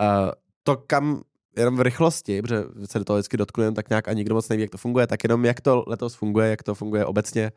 Uh, 0.00 0.30
to, 0.62 0.76
kam 0.76 1.22
jenom 1.56 1.76
v 1.76 1.80
rychlosti, 1.80 2.42
protože 2.42 2.62
se 2.84 2.98
do 2.98 3.04
toho 3.04 3.16
vždycky 3.16 3.36
dotkneme, 3.36 3.72
tak 3.72 3.88
nějak 3.88 4.08
a 4.08 4.12
nikdo 4.12 4.34
moc 4.34 4.48
neví, 4.48 4.62
jak 4.62 4.70
to 4.70 4.78
funguje, 4.78 5.06
tak 5.06 5.24
jenom 5.24 5.44
jak 5.44 5.60
to 5.60 5.84
letos 5.86 6.14
funguje, 6.14 6.50
jak 6.50 6.62
to 6.62 6.74
funguje 6.74 7.04
obecně. 7.04 7.52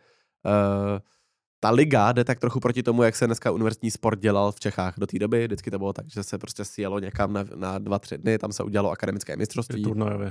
Uh, 0.46 1.00
ta 1.64 1.72
liga 1.72 2.12
jde 2.12 2.24
tak 2.24 2.40
trochu 2.40 2.60
proti 2.60 2.84
tomu, 2.84 3.04
jak 3.04 3.16
se 3.16 3.26
dneska 3.26 3.52
univerzitní 3.52 3.92
sport 3.92 4.20
dělal 4.20 4.52
v 4.52 4.60
Čechách 4.60 4.94
do 4.98 5.08
té 5.08 5.20
doby. 5.20 5.44
Vždycky 5.48 5.72
to 5.72 5.80
bylo 5.80 5.94
tak, 5.94 6.10
že 6.10 6.24
se 6.24 6.38
prostě 6.38 6.66
sjelo 6.66 7.00
někam 7.00 7.34
na, 7.34 7.46
na 7.56 7.80
dva, 7.80 8.00
tři 8.00 8.18
dny, 8.18 8.38
tam 8.38 8.52
se 8.52 8.64
udělalo 8.64 8.92
akademické 8.92 9.36
mistrovství. 9.36 9.84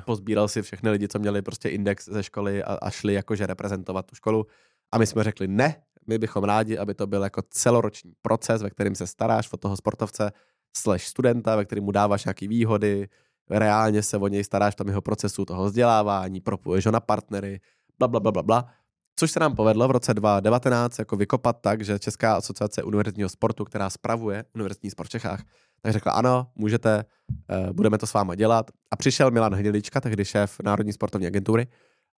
Pozbíral 0.07 0.49
si 0.49 0.63
všechny 0.63 0.91
lidi, 0.91 1.09
co 1.09 1.19
měli 1.19 1.43
prostě 1.43 1.69
index 1.69 2.09
ze 2.09 2.23
školy 2.23 2.63
a, 2.63 2.75
a 2.75 2.91
šli 2.91 3.15
jakože 3.15 3.47
reprezentovat 3.47 4.07
tu 4.07 4.15
školu. 4.15 4.47
A 4.93 4.99
my 4.99 5.07
jsme 5.07 5.25
řekli 5.25 5.49
ne, 5.49 5.77
my 6.07 6.19
bychom 6.19 6.45
rádi, 6.45 6.79
aby 6.79 6.95
to 6.95 7.07
byl 7.07 7.23
jako 7.23 7.43
celoroční 7.51 8.13
proces, 8.23 8.63
ve 8.63 8.71
kterém 8.71 8.95
se 8.95 9.07
staráš 9.07 9.53
o 9.53 9.57
toho 9.57 9.77
sportovce 9.77 10.33
slash 10.77 11.05
studenta, 11.05 11.57
ve 11.57 11.65
kterém 11.65 11.85
mu 11.85 11.93
dáváš 11.93 12.25
nějaké 12.25 12.49
výhody, 12.49 13.09
reálně 13.51 14.03
se 14.03 14.17
o 14.17 14.29
něj 14.29 14.45
staráš 14.45 14.75
v 14.75 14.77
tom 14.77 14.89
jeho 14.89 15.03
procesu 15.03 15.45
toho 15.45 15.65
vzdělávání, 15.65 16.41
propuješ 16.41 16.87
ho 16.87 16.93
na 16.93 17.01
partnery, 17.01 17.61
bla, 17.99 18.09
bla, 18.09 18.21
bla, 18.21 18.33
bla, 18.33 18.43
bla. 18.43 18.69
Což 19.17 19.31
se 19.31 19.41
nám 19.41 19.57
povedlo 19.57 19.89
v 19.89 19.91
roce 19.91 20.15
2019 20.15 20.99
jako 20.99 21.17
vykopat 21.17 21.61
tak, 21.61 21.85
že 21.85 21.99
Česká 21.99 22.35
asociace 22.37 22.83
univerzitního 22.83 23.29
sportu, 23.29 23.65
která 23.65 23.91
spravuje 23.91 24.45
univerzitní 24.55 24.91
sport 24.91 25.07
v 25.07 25.11
Čechách, 25.11 25.43
tak 25.83 25.93
řekla 25.93 26.13
ano, 26.13 26.47
můžete, 26.55 27.05
eh, 27.51 27.73
budeme 27.73 27.99
to 27.99 28.07
s 28.07 28.13
váma 28.13 28.35
dělat. 28.35 28.71
A 28.91 28.97
přišel 28.97 29.31
Milan 29.31 29.55
Hnilička, 29.55 30.01
tehdy 30.01 30.25
šéf 30.25 30.57
Národní 30.65 30.93
sportovní 30.93 31.27
agentury, 31.27 31.67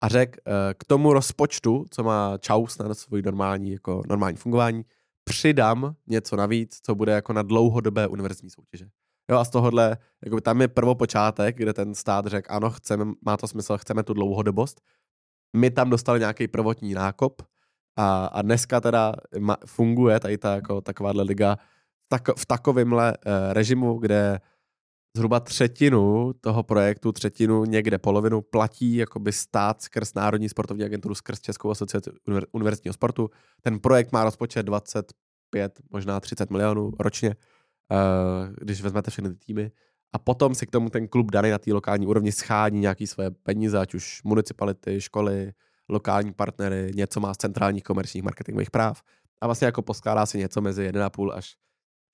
a 0.01 0.09
řekl 0.09 0.39
eh, 0.47 0.75
k 0.75 0.85
tomu 0.85 1.13
rozpočtu, 1.13 1.85
co 1.91 2.03
má 2.03 2.39
Čaus 2.39 2.79
na 2.79 2.95
svůj 2.95 3.23
normální, 3.23 3.73
jako 3.73 4.03
normální 4.09 4.37
fungování, 4.37 4.85
přidám 5.25 5.95
něco 6.07 6.37
navíc, 6.37 6.79
co 6.83 6.95
bude 6.95 7.13
jako 7.13 7.33
na 7.33 7.43
dlouhodobé 7.43 8.07
univerzitní 8.07 8.51
soutěže. 8.51 8.87
Jo, 9.31 9.39
a 9.39 9.45
z 9.45 9.51
tohohle, 9.51 9.97
jako 10.25 10.41
tam 10.41 10.61
je 10.61 10.69
prvopočátek, 10.69 11.57
kde 11.57 11.73
ten 11.73 11.95
stát 11.95 12.27
řekl, 12.27 12.55
ano, 12.55 12.71
chceme, 12.71 13.05
má 13.27 13.37
to 13.37 13.49
smysl, 13.49 13.79
chceme 13.79 14.03
tu 14.03 14.15
dlouhodobost. 14.15 14.81
My 15.57 15.71
tam 15.71 15.91
dostali 15.91 16.21
nějaký 16.21 16.49
prvotní 16.49 16.95
nákop 16.95 17.43
a, 17.97 18.27
a 18.27 18.43
dneska 18.43 18.81
teda 18.81 19.13
funguje 19.67 20.21
tady 20.21 20.39
ta, 20.39 20.55
jako, 20.55 20.81
takováhle 20.81 21.23
liga 21.23 21.59
tak, 22.09 22.39
v 22.39 22.47
takovémhle 22.47 23.13
uh, 23.17 23.33
režimu, 23.53 23.99
kde 23.99 24.41
zhruba 25.17 25.41
třetinu 25.41 26.33
toho 26.41 26.63
projektu, 26.63 27.13
třetinu, 27.13 27.65
někde 27.65 27.99
polovinu 27.99 28.41
platí 28.41 28.97
jakoby 28.97 29.33
stát 29.33 29.83
skrz 29.83 30.15
Národní 30.15 30.49
sportovní 30.49 30.85
agenturu, 30.85 31.15
skrz 31.15 31.41
Českou 31.41 31.71
asociaci 31.71 32.11
univerzitního 32.53 32.93
sportu. 32.93 33.31
Ten 33.63 33.81
projekt 33.81 34.13
má 34.13 34.25
rozpočet 34.25 34.63
25, 34.63 35.81
možná 35.91 36.21
30 36.21 36.51
milionů 36.51 36.93
ročně 37.01 37.29
uh, 37.29 38.55
když 38.61 38.83
vezmete 38.83 39.11
všechny 39.11 39.31
ty 39.31 39.37
týmy. 39.37 39.71
A 40.15 40.19
potom 40.19 40.55
si 40.55 40.67
k 40.67 40.71
tomu 40.71 40.91
ten 40.91 41.09
klub 41.09 41.31
daný 41.31 41.51
na 41.51 41.59
té 41.59 41.73
lokální 41.73 42.07
úrovni 42.07 42.33
schání 42.33 42.81
nějaký 42.81 43.07
své 43.07 43.31
peníze, 43.31 43.79
ať 43.79 43.95
už 43.95 44.23
municipality, 44.25 45.01
školy, 45.01 45.53
lokální 45.89 46.33
partnery, 46.33 46.93
něco 46.95 47.21
má 47.21 47.35
z 47.35 47.37
centrálních 47.37 47.85
komerčních 47.85 48.25
marketingových 48.25 48.71
práv. 48.71 49.03
A 49.41 49.47
vlastně 49.47 49.67
jako 49.67 49.83
poskládá 49.83 50.27
si 50.27 50.39
něco 50.39 50.61
mezi 50.61 50.91
1,5 50.91 51.33
až 51.35 51.57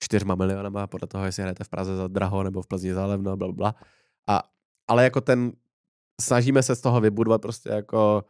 4 0.02 0.24
milionama, 0.34 0.86
podle 0.86 1.08
toho, 1.08 1.24
jestli 1.24 1.42
hrajete 1.42 1.64
v 1.64 1.68
Praze 1.68 1.96
za 1.96 2.08
draho 2.08 2.42
nebo 2.42 2.62
v 2.62 2.66
Plzni 2.66 2.94
za 2.94 3.06
levno, 3.06 3.36
bla, 3.36 3.52
bla. 3.52 3.74
A, 4.26 4.42
ale 4.88 5.04
jako 5.04 5.20
ten, 5.20 5.52
snažíme 6.20 6.62
se 6.62 6.76
z 6.76 6.80
toho 6.80 7.00
vybudovat 7.00 7.42
prostě 7.42 7.68
jako 7.68 8.24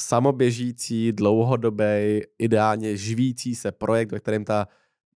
samoběžící, 0.00 1.12
dlouhodobý, 1.12 2.22
ideálně 2.38 2.96
živící 2.96 3.54
se 3.54 3.72
projekt, 3.72 4.12
ve 4.12 4.20
kterém 4.20 4.44
ta 4.44 4.68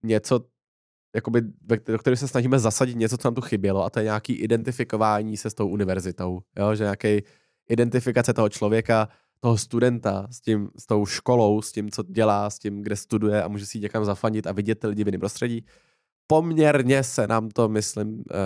něco 0.02 0.40
jakoby, 1.14 1.42
do 1.86 1.98
které 1.98 2.16
se 2.16 2.28
snažíme 2.28 2.58
zasadit 2.58 2.96
něco, 2.96 3.18
co 3.18 3.28
nám 3.28 3.34
tu 3.34 3.40
chybělo, 3.40 3.84
a 3.84 3.90
to 3.90 3.98
je 3.98 4.04
nějaký 4.04 4.32
identifikování 4.32 5.36
se 5.36 5.50
s 5.50 5.54
tou 5.54 5.68
univerzitou. 5.68 6.40
Jo? 6.58 6.74
Že 6.74 6.84
nějaký 6.84 7.22
identifikace 7.68 8.32
toho 8.32 8.48
člověka, 8.48 9.08
toho 9.40 9.58
studenta 9.58 10.26
s, 10.30 10.40
tím, 10.40 10.70
s 10.78 10.86
tou 10.86 11.06
školou, 11.06 11.62
s 11.62 11.72
tím, 11.72 11.90
co 11.90 12.02
dělá, 12.02 12.50
s 12.50 12.58
tím, 12.58 12.82
kde 12.82 12.96
studuje 12.96 13.42
a 13.42 13.48
může 13.48 13.66
si 13.66 13.80
někam 13.80 14.04
zafandit 14.04 14.46
a 14.46 14.52
vidět 14.52 14.74
ty 14.74 14.86
lidi 14.86 15.04
v 15.04 15.08
jiném 15.08 15.20
prostředí. 15.20 15.64
Poměrně 16.26 17.02
se 17.02 17.26
nám 17.26 17.48
to, 17.48 17.68
myslím, 17.68 18.24
eh, 18.30 18.36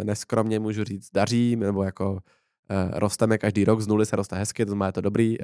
eh, 0.00 0.04
neskromně 0.04 0.60
můžu 0.60 0.84
říct, 0.84 1.10
daří, 1.12 1.56
nebo 1.56 1.82
jako 1.82 2.18
eh, 2.70 2.90
rosteme 2.92 3.38
každý 3.38 3.64
rok, 3.64 3.80
z 3.80 3.86
nuly 3.86 4.06
se 4.06 4.16
roste 4.16 4.36
hezky, 4.36 4.64
to 4.64 4.70
znamená, 4.70 4.86
je 4.86 4.92
to 4.92 5.00
dobrý 5.00 5.36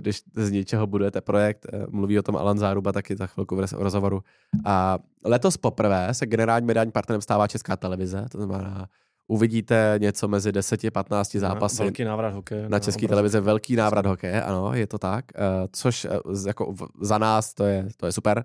když 0.00 0.22
z 0.34 0.50
něčeho 0.50 0.86
budujete 0.86 1.20
projekt, 1.20 1.66
eh, 1.72 1.86
mluví 1.88 2.18
o 2.18 2.22
tom 2.22 2.36
Alan 2.36 2.58
Záruba 2.58 2.92
taky 2.92 3.16
za 3.16 3.26
chvilku 3.26 3.56
v 3.56 3.66
rozhovoru. 3.72 4.22
A 4.64 4.98
letos 5.24 5.56
poprvé 5.56 6.14
se 6.14 6.26
generální 6.26 6.66
mediální 6.66 6.92
partnerem 6.92 7.22
stává 7.22 7.46
Česká 7.46 7.76
televize, 7.76 8.26
to 8.30 8.42
znamená, 8.42 8.88
uvidíte 9.28 9.94
něco 9.98 10.28
mezi 10.28 10.52
10-15 10.52 11.38
zápasy. 11.38 11.82
Velký 11.82 12.04
návrat 12.04 12.34
hokeje. 12.34 12.68
Na 12.68 12.78
české 12.78 13.08
televize 13.08 13.40
velký 13.40 13.76
návrat 13.76 14.06
hokeje, 14.06 14.42
ano, 14.42 14.74
je 14.74 14.86
to 14.86 14.98
tak. 14.98 15.24
Uh, 15.34 15.66
což 15.72 16.04
uh, 16.04 16.46
jako 16.46 16.74
za 17.00 17.18
nás 17.18 17.54
to 17.54 17.64
je, 17.64 17.88
to 17.96 18.06
je 18.06 18.12
super. 18.12 18.44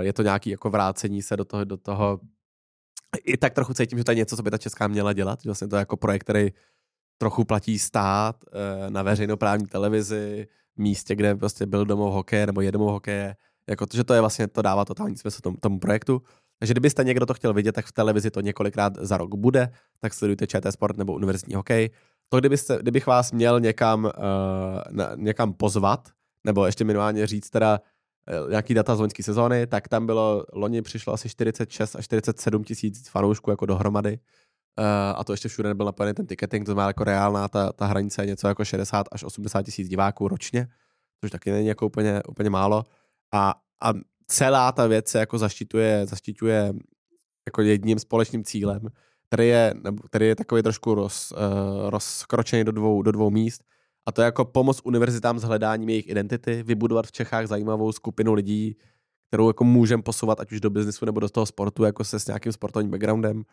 Je 0.00 0.12
to 0.12 0.22
nějaký 0.22 0.50
jako 0.50 0.70
vrácení 0.70 1.22
se 1.22 1.36
do 1.36 1.44
toho, 1.44 1.64
do 1.64 1.76
toho 1.76 2.20
i 3.24 3.36
tak 3.36 3.54
trochu 3.54 3.74
cítím, 3.74 3.98
že 3.98 4.04
to 4.04 4.10
je 4.10 4.14
něco, 4.14 4.36
co 4.36 4.42
by 4.42 4.50
ta 4.50 4.58
česká 4.58 4.88
měla 4.88 5.12
dělat. 5.12 5.44
Vlastně 5.44 5.68
to 5.68 5.76
je 5.76 5.80
jako 5.80 5.96
projekt, 5.96 6.22
který 6.22 6.52
trochu 7.24 7.44
platí 7.44 7.78
stát 7.78 8.36
eh, 8.44 8.90
na 8.90 9.02
veřejnoprávní 9.02 9.66
televizi, 9.66 10.48
místě, 10.76 11.14
kde 11.16 11.34
prostě 11.34 11.66
byl 11.66 11.84
domov 11.84 12.14
hokeje 12.14 12.46
nebo 12.46 12.60
je 12.60 12.72
domov 12.72 12.90
hokeje, 12.90 13.36
jako 13.68 13.86
to, 13.86 13.96
že 13.96 14.04
to 14.04 14.14
je 14.14 14.20
vlastně, 14.20 14.48
to 14.48 14.62
dává 14.62 14.84
totální 14.84 15.16
smysl 15.16 15.40
tomu, 15.42 15.56
tomu 15.60 15.78
projektu. 15.78 16.22
Takže 16.58 16.74
kdybyste 16.74 17.04
někdo 17.04 17.26
to 17.26 17.34
chtěl 17.34 17.52
vidět, 17.52 17.72
tak 17.72 17.86
v 17.86 17.92
televizi 17.92 18.30
to 18.30 18.40
několikrát 18.40 18.92
za 19.00 19.16
rok 19.16 19.34
bude, 19.34 19.72
tak 20.00 20.14
sledujte 20.14 20.46
ČT 20.46 20.72
Sport 20.72 20.96
nebo 20.96 21.14
univerzitní 21.14 21.54
hokej. 21.54 21.90
To, 22.28 22.40
kdybyste, 22.40 22.78
kdybych 22.82 23.06
vás 23.06 23.32
měl 23.32 23.60
někam, 23.60 24.04
uh, 24.04 24.10
na, 24.90 25.10
někam 25.16 25.52
pozvat, 25.52 26.08
nebo 26.44 26.66
ještě 26.66 26.84
minimálně 26.84 27.26
říct 27.26 27.50
teda 27.50 27.80
uh, 28.44 28.50
nějaký 28.50 28.74
data 28.74 28.96
z 28.96 29.00
loňské 29.00 29.22
sezóny, 29.22 29.66
tak 29.66 29.88
tam 29.88 30.06
bylo, 30.06 30.44
loni 30.52 30.82
přišlo 30.82 31.12
asi 31.12 31.28
46 31.28 31.96
až 31.96 32.04
47 32.04 32.64
tisíc 32.64 33.08
fanoušků 33.08 33.50
jako 33.50 33.66
dohromady. 33.66 34.18
Uh, 34.78 34.84
a 35.20 35.24
to 35.24 35.32
ještě 35.32 35.48
všude 35.48 35.68
nebyl 35.68 35.86
napojený 35.86 36.14
ten 36.14 36.26
ticketing, 36.26 36.66
to 36.66 36.72
znamená 36.72 36.86
jako 36.86 37.04
reálná 37.04 37.48
ta, 37.48 37.72
ta 37.72 37.86
hranice 37.86 38.22
je 38.22 38.26
něco 38.26 38.48
jako 38.48 38.64
60 38.64 39.06
až 39.12 39.24
80 39.24 39.62
tisíc 39.62 39.88
diváků 39.88 40.28
ročně, 40.28 40.68
což 41.20 41.30
taky 41.30 41.50
není 41.50 41.66
jako 41.66 41.86
úplně, 41.86 42.22
úplně 42.28 42.50
málo. 42.50 42.84
A, 43.32 43.54
a 43.82 43.92
celá 44.26 44.72
ta 44.72 44.86
věc 44.86 45.08
se 45.08 45.18
jako 45.18 45.38
zaštiťuje, 45.38 46.06
zaštiťuje 46.06 46.72
jako 47.46 47.62
jedním 47.62 47.98
společným 47.98 48.44
cílem, 48.44 48.88
který 49.26 49.48
je, 49.48 49.74
který 50.06 50.26
je 50.26 50.36
takový 50.36 50.62
trošku 50.62 50.94
roz, 50.94 51.32
uh, 51.32 51.90
rozkročený 51.90 52.64
do 52.64 52.72
dvou, 52.72 53.02
do 53.02 53.12
dvou 53.12 53.30
míst. 53.30 53.64
A 54.06 54.12
to 54.12 54.22
je 54.22 54.24
jako 54.24 54.44
pomoc 54.44 54.80
univerzitám 54.84 55.38
s 55.38 55.42
hledáním 55.42 55.88
jejich 55.88 56.08
identity, 56.08 56.62
vybudovat 56.62 57.06
v 57.06 57.12
Čechách 57.12 57.46
zajímavou 57.46 57.92
skupinu 57.92 58.34
lidí, 58.34 58.76
kterou 59.28 59.48
jako 59.48 59.64
můžeme 59.64 60.02
posouvat 60.02 60.40
ať 60.40 60.52
už 60.52 60.60
do 60.60 60.70
biznesu 60.70 61.04
nebo 61.04 61.20
do 61.20 61.28
toho 61.28 61.46
sportu, 61.46 61.84
jako 61.84 62.04
se 62.04 62.20
s 62.20 62.26
nějakým 62.26 62.52
sportovním 62.52 62.90
backgroundem 62.90 63.44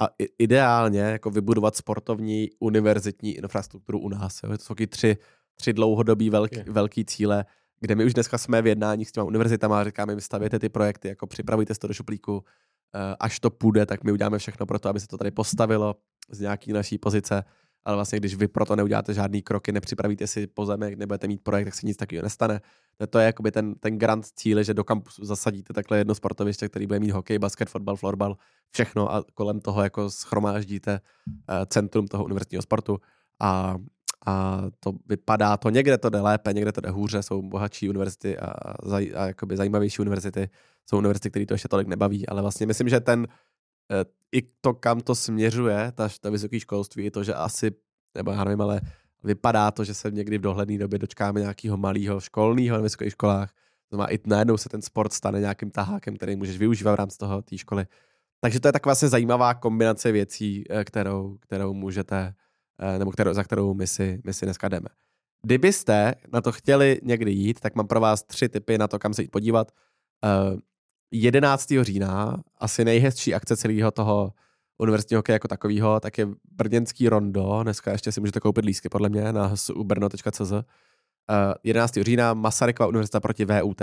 a 0.00 0.08
ideálně 0.38 1.00
jako 1.00 1.30
vybudovat 1.30 1.76
sportovní 1.76 2.48
univerzitní 2.58 3.32
infrastrukturu 3.36 3.98
u 3.98 4.08
nás. 4.08 4.40
Jo. 4.42 4.58
To 4.58 4.64
jsou 4.64 4.74
tři, 4.88 5.16
tři 5.54 5.72
dlouhodobý 5.72 6.30
velký, 6.30 6.60
velký 6.66 7.04
cíle, 7.04 7.44
kde 7.80 7.94
my 7.94 8.04
už 8.04 8.14
dneska 8.14 8.38
jsme 8.38 8.62
v 8.62 8.66
jednání 8.66 9.04
s 9.04 9.12
těma 9.12 9.24
univerzitama 9.24 9.80
a 9.80 9.84
říkáme, 9.84 10.14
vy 10.14 10.20
stavěte 10.20 10.58
ty 10.58 10.68
projekty, 10.68 11.08
jako 11.08 11.26
připravujte 11.26 11.74
to 11.74 11.86
do 11.86 11.94
šuplíku, 11.94 12.44
eh, 12.94 13.16
až 13.20 13.40
to 13.40 13.50
půjde, 13.50 13.86
tak 13.86 14.04
my 14.04 14.12
uděláme 14.12 14.38
všechno 14.38 14.66
pro 14.66 14.78
to, 14.78 14.88
aby 14.88 15.00
se 15.00 15.06
to 15.06 15.18
tady 15.18 15.30
postavilo 15.30 15.96
z 16.30 16.40
nějaký 16.40 16.72
naší 16.72 16.98
pozice, 16.98 17.44
ale 17.84 17.96
vlastně 17.96 18.18
když 18.18 18.34
vy 18.34 18.48
proto 18.48 18.76
neuděláte 18.76 19.14
žádný 19.14 19.42
kroky, 19.42 19.72
nepřipravíte 19.72 20.26
si 20.26 20.46
pozemek, 20.46 20.98
nebudete 20.98 21.28
mít 21.28 21.42
projekt, 21.42 21.64
tak 21.64 21.74
se 21.74 21.86
nic 21.86 21.96
takového 21.96 22.22
nestane. 22.22 22.60
To 23.10 23.18
je 23.18 23.26
jakoby 23.26 23.50
ten, 23.50 23.74
ten 23.74 23.98
grant 23.98 24.26
cíle, 24.26 24.64
že 24.64 24.74
do 24.74 24.84
kampusu 24.84 25.24
zasadíte 25.24 25.72
takhle 25.72 25.98
jedno 25.98 26.14
sportoviště, 26.14 26.68
který 26.68 26.86
bude 26.86 27.00
mít 27.00 27.10
hokej, 27.10 27.38
basket, 27.38 27.70
fotbal, 27.70 27.96
florbal, 27.96 28.36
všechno 28.70 29.14
a 29.14 29.24
kolem 29.34 29.60
toho 29.60 29.82
jako 29.82 30.10
schromáždíte 30.10 31.00
uh, 31.26 31.54
centrum 31.66 32.06
toho 32.06 32.24
univerzitního 32.24 32.62
sportu 32.62 32.98
a, 33.40 33.76
a 34.26 34.62
to 34.80 34.92
vypadá, 35.08 35.56
to 35.56 35.70
někde 35.70 35.98
to 35.98 36.10
jde 36.10 36.20
lépe, 36.20 36.52
někde 36.52 36.72
to 36.72 36.80
jde 36.80 36.90
hůře, 36.90 37.22
jsou 37.22 37.42
bohatší 37.42 37.88
univerzity 37.88 38.38
a, 38.38 38.52
a 39.16 39.26
jakoby 39.26 39.56
zajímavější 39.56 39.98
univerzity, 40.02 40.50
jsou 40.86 40.98
univerzity, 40.98 41.30
které 41.30 41.46
to 41.46 41.54
ještě 41.54 41.68
tolik 41.68 41.88
nebaví, 41.88 42.28
ale 42.28 42.42
vlastně 42.42 42.66
myslím, 42.66 42.88
že 42.88 43.00
ten 43.00 43.20
uh, 43.20 43.26
i 44.32 44.42
to, 44.60 44.74
kam 44.74 45.00
to 45.00 45.14
směřuje, 45.14 45.92
ta, 45.94 46.08
ta 46.20 46.30
vysoké 46.30 46.60
školství, 46.60 47.04
je 47.04 47.10
to, 47.10 47.24
že 47.24 47.34
asi, 47.34 47.70
nebo 48.14 48.30
já 48.30 48.44
nevím, 48.44 48.60
ale 48.60 48.80
vypadá 49.24 49.70
to, 49.70 49.84
že 49.84 49.94
se 49.94 50.10
někdy 50.10 50.38
v 50.38 50.40
dohledné 50.40 50.78
době 50.78 50.98
dočkáme 50.98 51.40
nějakého 51.40 51.76
malého 51.76 52.20
školního 52.20 52.76
na 52.76 52.82
vysokých 52.82 53.12
školách. 53.12 53.52
Znamená, 53.88 54.12
i 54.12 54.18
najednou 54.26 54.56
se 54.56 54.68
ten 54.68 54.82
sport 54.82 55.12
stane 55.12 55.40
nějakým 55.40 55.70
tahákem, 55.70 56.16
který 56.16 56.36
můžeš 56.36 56.58
využívat 56.58 56.92
v 56.92 56.94
rámci 56.94 57.18
toho 57.18 57.42
té 57.42 57.58
školy. 57.58 57.86
Takže 58.40 58.60
to 58.60 58.68
je 58.68 58.72
taková 58.72 58.90
vlastně 58.90 59.08
zajímavá 59.08 59.54
kombinace 59.54 60.12
věcí, 60.12 60.64
eh, 60.70 60.84
kterou, 60.84 61.36
kterou 61.40 61.74
můžete, 61.74 62.34
eh, 62.78 62.98
nebo 62.98 63.10
kterou, 63.10 63.32
za 63.32 63.44
kterou 63.44 63.74
my 63.74 63.86
si, 63.86 64.20
my 64.24 64.34
si 64.34 64.46
dneska 64.46 64.68
jdeme. 64.68 64.88
Kdybyste 65.42 66.14
na 66.32 66.40
to 66.40 66.52
chtěli 66.52 67.00
někdy 67.02 67.32
jít, 67.32 67.60
tak 67.60 67.74
mám 67.74 67.86
pro 67.86 68.00
vás 68.00 68.22
tři 68.22 68.48
typy 68.48 68.78
na 68.78 68.88
to, 68.88 68.98
kam 68.98 69.14
se 69.14 69.22
jít 69.22 69.30
podívat. 69.30 69.72
Uh, 71.12 71.18
11. 71.18 71.68
října, 71.82 72.36
asi 72.58 72.84
nejhezčí 72.84 73.34
akce 73.34 73.56
celého 73.56 73.90
toho 73.90 74.32
univerzitního 74.78 75.18
hokeje 75.18 75.34
jako 75.34 75.48
takového, 75.48 76.00
tak 76.00 76.18
je 76.18 76.28
brněnský 76.52 77.08
rondo. 77.08 77.60
Dneska 77.62 77.92
ještě 77.92 78.12
si 78.12 78.20
můžete 78.20 78.40
koupit 78.40 78.64
lísky 78.64 78.88
podle 78.88 79.08
mě 79.08 79.32
na 79.32 79.46
hsubrno.cz. 79.46 80.52
Uh, 80.52 80.58
11. 81.64 81.98
října 82.00 82.34
Masarykova 82.34 82.86
univerzita 82.86 83.20
proti 83.20 83.44
VUT. 83.44 83.82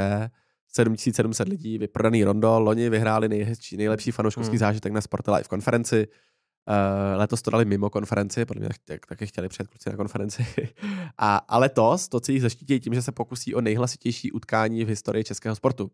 7700 0.68 1.48
lidí, 1.48 1.78
vyprodaný 1.78 2.24
rondo. 2.24 2.60
Loni 2.60 2.90
vyhráli 2.90 3.30
nejhezčí, 3.30 3.78
nejlepší 3.78 4.12
fanouškovský 4.12 4.52
hmm. 4.52 4.60
zážitek 4.60 4.94
na 4.94 5.02
Sport 5.02 5.28
Live 5.28 5.44
konferenci. 5.44 6.08
Uh, 6.08 7.20
letos 7.20 7.42
to 7.42 7.52
dali 7.52 7.66
mimo 7.66 7.90
konferenci, 7.90 8.46
podle 8.46 8.60
mě 8.60 8.70
tak, 8.86 9.06
taky 9.06 9.28
chtěli 9.28 9.50
přijet 9.50 9.68
kluci 9.68 9.90
na 9.90 9.96
konferenci. 9.96 10.46
a, 11.18 11.38
a 11.38 11.58
letos 11.58 12.08
to 12.08 12.20
celý 12.20 12.40
zaštítí 12.40 12.80
tím, 12.80 12.94
že 12.94 13.02
se 13.02 13.12
pokusí 13.12 13.56
o 13.56 13.62
nejhlasitější 13.62 14.32
utkání 14.32 14.86
v 14.86 14.88
historii 14.88 15.24
českého 15.24 15.56
sportu. 15.56 15.92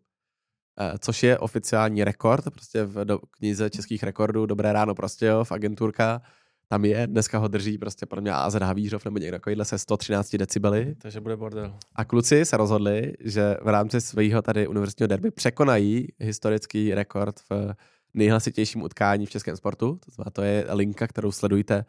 Uh, 0.80 0.98
což 0.98 1.22
je 1.22 1.38
oficiální 1.38 2.04
rekord, 2.04 2.44
prostě 2.50 2.84
v 2.84 3.04
do, 3.04 3.18
knize 3.18 3.70
českých 3.70 4.02
rekordů 4.02 4.46
Dobré 4.46 4.72
ráno 4.72 4.94
prostě 4.94 5.32
v 5.44 5.52
agenturka 5.52 6.22
tam 6.68 6.84
je, 6.84 7.06
dneska 7.06 7.38
ho 7.38 7.48
drží 7.48 7.78
prostě 7.78 8.06
podle 8.06 8.22
mě 8.22 8.32
AZ 8.32 8.54
Havířov 8.54 9.04
nebo 9.04 9.18
někdo 9.18 9.36
takovýhle 9.36 9.64
se 9.64 9.78
113 9.78 10.36
decibely. 10.36 10.94
Takže 10.94 11.20
bude 11.20 11.36
bordel. 11.36 11.78
A 11.94 12.04
kluci 12.04 12.44
se 12.44 12.56
rozhodli, 12.56 13.12
že 13.20 13.56
v 13.62 13.68
rámci 13.68 14.00
svého 14.00 14.42
tady 14.42 14.68
univerzitního 14.68 15.06
derby 15.06 15.30
překonají 15.30 16.08
historický 16.18 16.94
rekord 16.94 17.40
v 17.50 17.74
nejhlasitějším 18.14 18.82
utkání 18.82 19.26
v 19.26 19.30
českém 19.30 19.56
sportu. 19.56 19.98
To 20.04 20.10
znamená, 20.10 20.30
to 20.30 20.42
je 20.42 20.66
linka, 20.68 21.06
kterou 21.06 21.32
sledujte, 21.32 21.84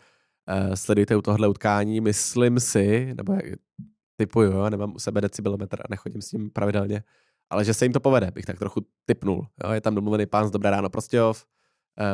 uh, 0.68 0.74
sledujte 0.74 1.16
u 1.16 1.22
tohohle 1.22 1.48
utkání. 1.48 2.02
Myslím 2.02 2.60
si, 2.60 3.14
nebo 3.18 3.38
typuju, 4.18 4.52
jo, 4.52 4.70
nemám 4.70 4.96
u 4.96 5.00
sebe 5.00 5.22
decibelometr 5.22 5.82
a 5.82 5.86
nechodím 5.90 6.22
s 6.22 6.32
ním 6.32 6.50
pravidelně, 6.50 7.04
ale 7.50 7.66
že 7.66 7.74
se 7.74 7.86
jim 7.86 7.94
to 7.94 8.00
povede, 8.00 8.32
bych 8.32 8.46
tak 8.46 8.60
trochu 8.60 8.82
typnul. 9.06 9.48
Jo. 9.64 9.72
Je 9.72 9.82
tam 9.82 9.96
domluvený 9.96 10.26
pán 10.26 10.48
z 10.48 10.52
Dobré 10.52 10.70
ráno 10.70 10.90
Prostějov, 10.90 11.46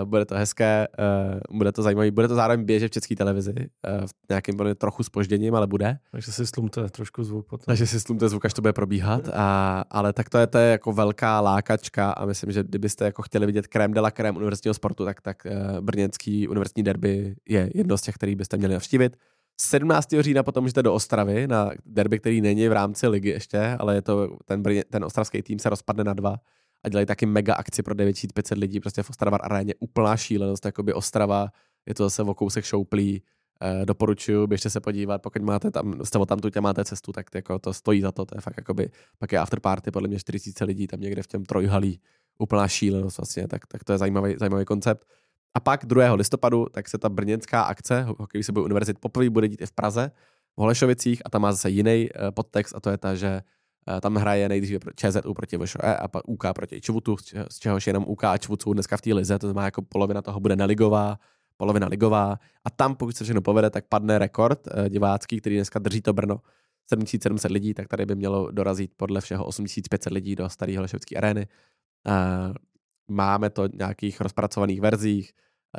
Uh, 0.02 0.10
bude 0.10 0.26
to 0.26 0.36
hezké, 0.36 0.88
uh, 1.00 1.58
bude 1.58 1.72
to 1.72 1.82
zajímavé, 1.82 2.12
bude 2.12 2.28
to 2.28 2.36
zároveň 2.36 2.66
běžet 2.66 2.88
v 2.88 2.92
české 2.92 3.16
televizi, 3.16 3.54
uh, 3.58 4.08
v 4.08 4.12
nějakém 4.30 4.56
trochu 4.78 5.04
spožděním, 5.04 5.56
ale 5.56 5.68
bude. 5.68 5.98
Takže 6.12 6.32
si 6.32 6.48
slumte 6.48 6.90
trošku 6.90 7.24
zvuk 7.24 7.48
potom. 7.48 7.66
Takže 7.66 7.88
si 7.88 8.00
slumte 8.00 8.30
zvuk, 8.30 8.46
až 8.46 8.54
to 8.54 8.62
bude 8.62 8.74
probíhat, 8.74 9.30
a, 9.34 9.84
ale 9.90 10.14
tak 10.14 10.30
to 10.30 10.38
je, 10.38 10.48
to 10.48 10.58
je 10.58 10.72
jako 10.72 10.94
velká 10.94 11.42
lákačka 11.42 12.12
a 12.12 12.26
myslím, 12.26 12.52
že 12.52 12.64
kdybyste 12.64 13.06
jako 13.06 13.22
chtěli 13.22 13.46
vidět 13.46 13.68
krém 13.68 13.94
de 13.94 14.00
la 14.00 14.12
krém 14.12 14.36
univerzitního 14.36 14.74
sportu, 14.74 15.06
tak, 15.06 15.22
tak 15.22 15.46
uh, 15.46 15.82
brněnský 15.82 16.48
univerzitní 16.48 16.84
derby 16.84 17.36
je 17.50 17.70
jedno 17.76 17.98
z 17.98 18.02
těch, 18.02 18.16
který 18.16 18.36
byste 18.36 18.58
měli 18.58 18.74
navštívit. 18.74 19.18
17. 19.62 20.08
října 20.20 20.44
potom 20.44 20.64
můžete 20.64 20.84
do 20.84 20.94
Ostravy 20.94 21.48
na 21.48 21.70
derby, 21.86 22.20
který 22.20 22.42
není 22.42 22.68
v 22.68 22.72
rámci 22.72 23.08
ligy 23.08 23.30
ještě, 23.30 23.78
ale 23.80 23.96
je 23.96 24.02
to 24.02 24.38
ten, 24.46 24.64
ten 24.90 25.04
ostravský 25.04 25.42
tým 25.42 25.60
se 25.60 25.70
rozpadne 25.70 26.04
na 26.04 26.14
dva 26.14 26.38
a 26.84 26.90
dělají 26.90 27.06
taky 27.06 27.26
mega 27.26 27.54
akci 27.54 27.84
pro 27.84 27.94
9500 27.94 28.58
lidí 28.58 28.80
prostě 28.80 29.04
v 29.04 29.10
Ostravar 29.10 29.40
aréně. 29.44 29.74
Úplná 29.80 30.18
šílenost, 30.18 30.66
jakoby 30.66 30.94
Ostrava, 30.94 31.48
je 31.86 31.96
to 31.96 32.04
zase 32.04 32.24
o 32.24 32.34
kousek 32.34 32.66
šouplí, 32.66 33.24
e, 33.62 33.86
doporučuju, 33.86 34.48
běžte 34.48 34.70
se 34.70 34.80
podívat, 34.80 35.22
pokud 35.22 35.42
máte 35.42 35.72
tam, 35.72 36.06
jste 36.06 36.20
tam 36.26 36.40
tu 36.40 36.62
máte 36.62 36.86
cestu, 36.86 37.12
tak 37.12 37.26
jako 37.36 37.60
to 37.60 37.74
stojí 37.74 38.02
za 38.02 38.12
to, 38.12 38.26
to 38.26 38.38
je 38.38 38.42
fakt 38.42 38.58
jakoby, 38.58 38.90
pak 39.20 39.32
je 39.32 39.40
afterparty, 39.40 39.92
podle 39.92 40.08
mě 40.08 40.20
4000 40.20 40.66
lidí 40.66 40.88
tam 40.88 41.02
někde 41.02 41.24
v 41.24 41.28
těm 41.28 41.46
trojhalí, 41.46 42.00
úplná 42.40 42.68
šílenost 42.68 43.18
vlastně, 43.18 43.48
tak, 43.48 43.68
tak 43.68 43.84
to 43.84 43.92
je 43.92 43.98
zajímavý, 43.98 44.36
zajímavý 44.40 44.66
koncept. 44.66 45.06
A 45.54 45.60
pak 45.60 45.86
2. 45.86 46.14
listopadu, 46.14 46.66
tak 46.72 46.90
se 46.90 46.98
ta 46.98 47.10
brněnská 47.10 47.64
akce, 47.64 48.06
hokej 48.18 48.44
se 48.44 48.52
bude 48.52 48.66
univerzit 48.66 49.00
poprvé, 49.00 49.30
bude 49.30 49.48
dít 49.48 49.62
i 49.62 49.66
v 49.66 49.72
Praze, 49.72 50.12
v 50.58 50.62
Holešovicích 50.62 51.22
a 51.26 51.30
tam 51.30 51.42
má 51.42 51.52
zase 51.52 51.70
jiný 51.70 52.10
uh, 52.10 52.32
podtext 52.32 52.76
a 52.76 52.80
to 52.80 52.90
je 52.90 52.98
ta, 52.98 53.16
že 53.16 53.42
Eh, 53.90 54.02
tam 54.02 54.16
hraje 54.16 54.50
nejdříve 54.50 54.80
ČZU 54.96 55.34
proti 55.34 55.58
VŠE 55.58 55.96
a 55.98 56.08
pak 56.08 56.28
UK 56.28 56.44
proti 56.56 56.82
Čvutu, 56.82 57.18
z 57.50 57.60
čehož 57.60 57.88
jenom 57.88 58.06
UK 58.08 58.24
a 58.24 58.38
Čvut 58.38 58.62
jsou 58.62 58.74
dneska 58.74 58.98
v 58.98 59.02
té 59.02 59.14
lize, 59.14 59.40
to 59.40 59.48
znamená 59.48 59.66
jako 59.66 59.82
polovina 59.82 60.22
toho 60.22 60.40
bude 60.40 60.56
neligová, 60.56 61.20
polovina 61.58 61.88
ligová 61.88 62.40
a 62.66 62.70
tam, 62.70 62.96
pokud 62.96 63.16
se 63.16 63.24
všechno 63.24 63.42
povede, 63.42 63.70
tak 63.70 63.86
padne 63.90 64.20
rekord 64.20 64.68
eh, 64.68 64.90
divácký, 64.90 65.40
který 65.40 65.56
dneska 65.56 65.80
drží 65.80 66.02
to 66.02 66.14
Brno. 66.14 66.42
7700 66.88 67.52
lidí, 67.52 67.74
tak 67.74 67.88
tady 67.88 68.06
by 68.06 68.16
mělo 68.16 68.52
dorazit 68.52 68.92
podle 68.98 69.22
všeho 69.22 69.46
8500 69.46 70.14
lidí 70.14 70.36
do 70.36 70.50
staré 70.50 70.78
Holešovské 70.78 71.16
arény. 71.16 71.48
Máme 73.12 73.50
to 73.50 73.68
v 73.68 73.74
nějakých 73.74 74.22
rozpracovaných 74.22 74.82
verzích, 74.82 75.32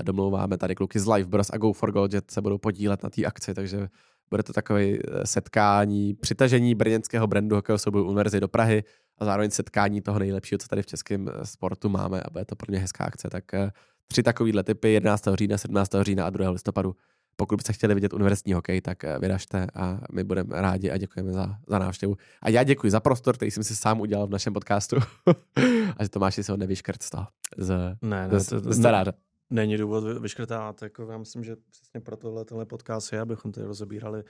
domlouváme 0.02 0.58
tady 0.58 0.74
kluky 0.74 1.00
z 1.00 1.06
Live 1.06 1.28
Bros 1.28 1.50
a 1.50 1.56
Go 1.56 1.72
for 1.72 1.92
Gold, 1.92 2.12
že 2.12 2.20
se 2.30 2.40
budou 2.40 2.58
podílet 2.58 3.02
na 3.02 3.10
té 3.10 3.24
akci, 3.24 3.54
takže 3.54 3.88
bude 4.30 4.42
to 4.42 4.52
takové 4.52 4.84
eh, 4.84 4.98
setkání, 5.24 6.14
přitažení 6.14 6.74
brněnského 6.74 7.26
brandu 7.26 7.56
hokejového 7.56 7.78
souboru 7.78 8.06
Univerzy 8.06 8.40
do 8.40 8.48
Prahy 8.48 8.84
a 9.18 9.24
zároveň 9.24 9.50
setkání 9.50 10.00
toho 10.00 10.18
nejlepšího, 10.18 10.58
co 10.58 10.68
tady 10.68 10.82
v 10.82 10.86
českém 10.86 11.28
eh, 11.28 11.46
sportu 11.46 11.88
máme 11.88 12.20
a 12.20 12.30
bude 12.30 12.44
to 12.44 12.56
pro 12.56 12.66
mě 12.70 12.78
hezká 12.78 13.04
akce. 13.04 13.30
Tak 13.30 13.54
eh, 13.54 13.70
tři 14.06 14.22
takovýhle 14.22 14.62
typy 14.62 14.92
11. 14.92 15.24
října, 15.34 15.58
17. 15.58 15.90
října 16.02 16.26
a 16.26 16.30
2. 16.30 16.50
listopadu. 16.50 16.96
Pokud 17.36 17.56
byste 17.56 17.72
chtěli 17.72 17.94
vidět 17.94 18.12
univerzitní 18.12 18.52
hokej, 18.52 18.80
tak 18.80 19.04
vyražte 19.18 19.66
a 19.74 20.00
my 20.12 20.24
budeme 20.24 20.62
rádi 20.62 20.90
a 20.90 20.96
děkujeme 20.96 21.32
za, 21.32 21.56
za 21.66 21.78
návštěvu. 21.78 22.16
A 22.42 22.50
já 22.50 22.62
děkuji 22.62 22.90
za 22.90 23.00
prostor, 23.00 23.36
který 23.36 23.50
jsem 23.50 23.64
si 23.64 23.76
sám 23.76 24.00
udělal 24.00 24.26
v 24.26 24.30
našem 24.30 24.52
podcastu. 24.52 24.96
a 25.96 26.02
že 26.02 26.08
Tomáš 26.08 26.34
si 26.34 26.50
ho 26.50 26.56
nevyškrt 26.56 27.02
z 27.02 27.10
toho. 27.10 27.26
Z, 27.56 27.96
ne, 28.02 28.28
ne, 28.28 28.40
z, 28.40 28.46
to, 28.46 28.60
z, 28.60 28.76
z, 28.76 29.12
není 29.52 29.76
důvod 29.76 30.04
vyškrtávat. 30.18 30.82
Jako 30.82 31.10
já 31.10 31.18
myslím, 31.18 31.44
že 31.44 31.56
přesně 31.70 32.00
pro 32.00 32.16
tohle 32.16 32.44
tenhle 32.44 32.66
podcast 32.66 33.12
je, 33.12 33.20
abychom 33.20 33.52
tady 33.52 33.66
rozebírali 33.66 34.24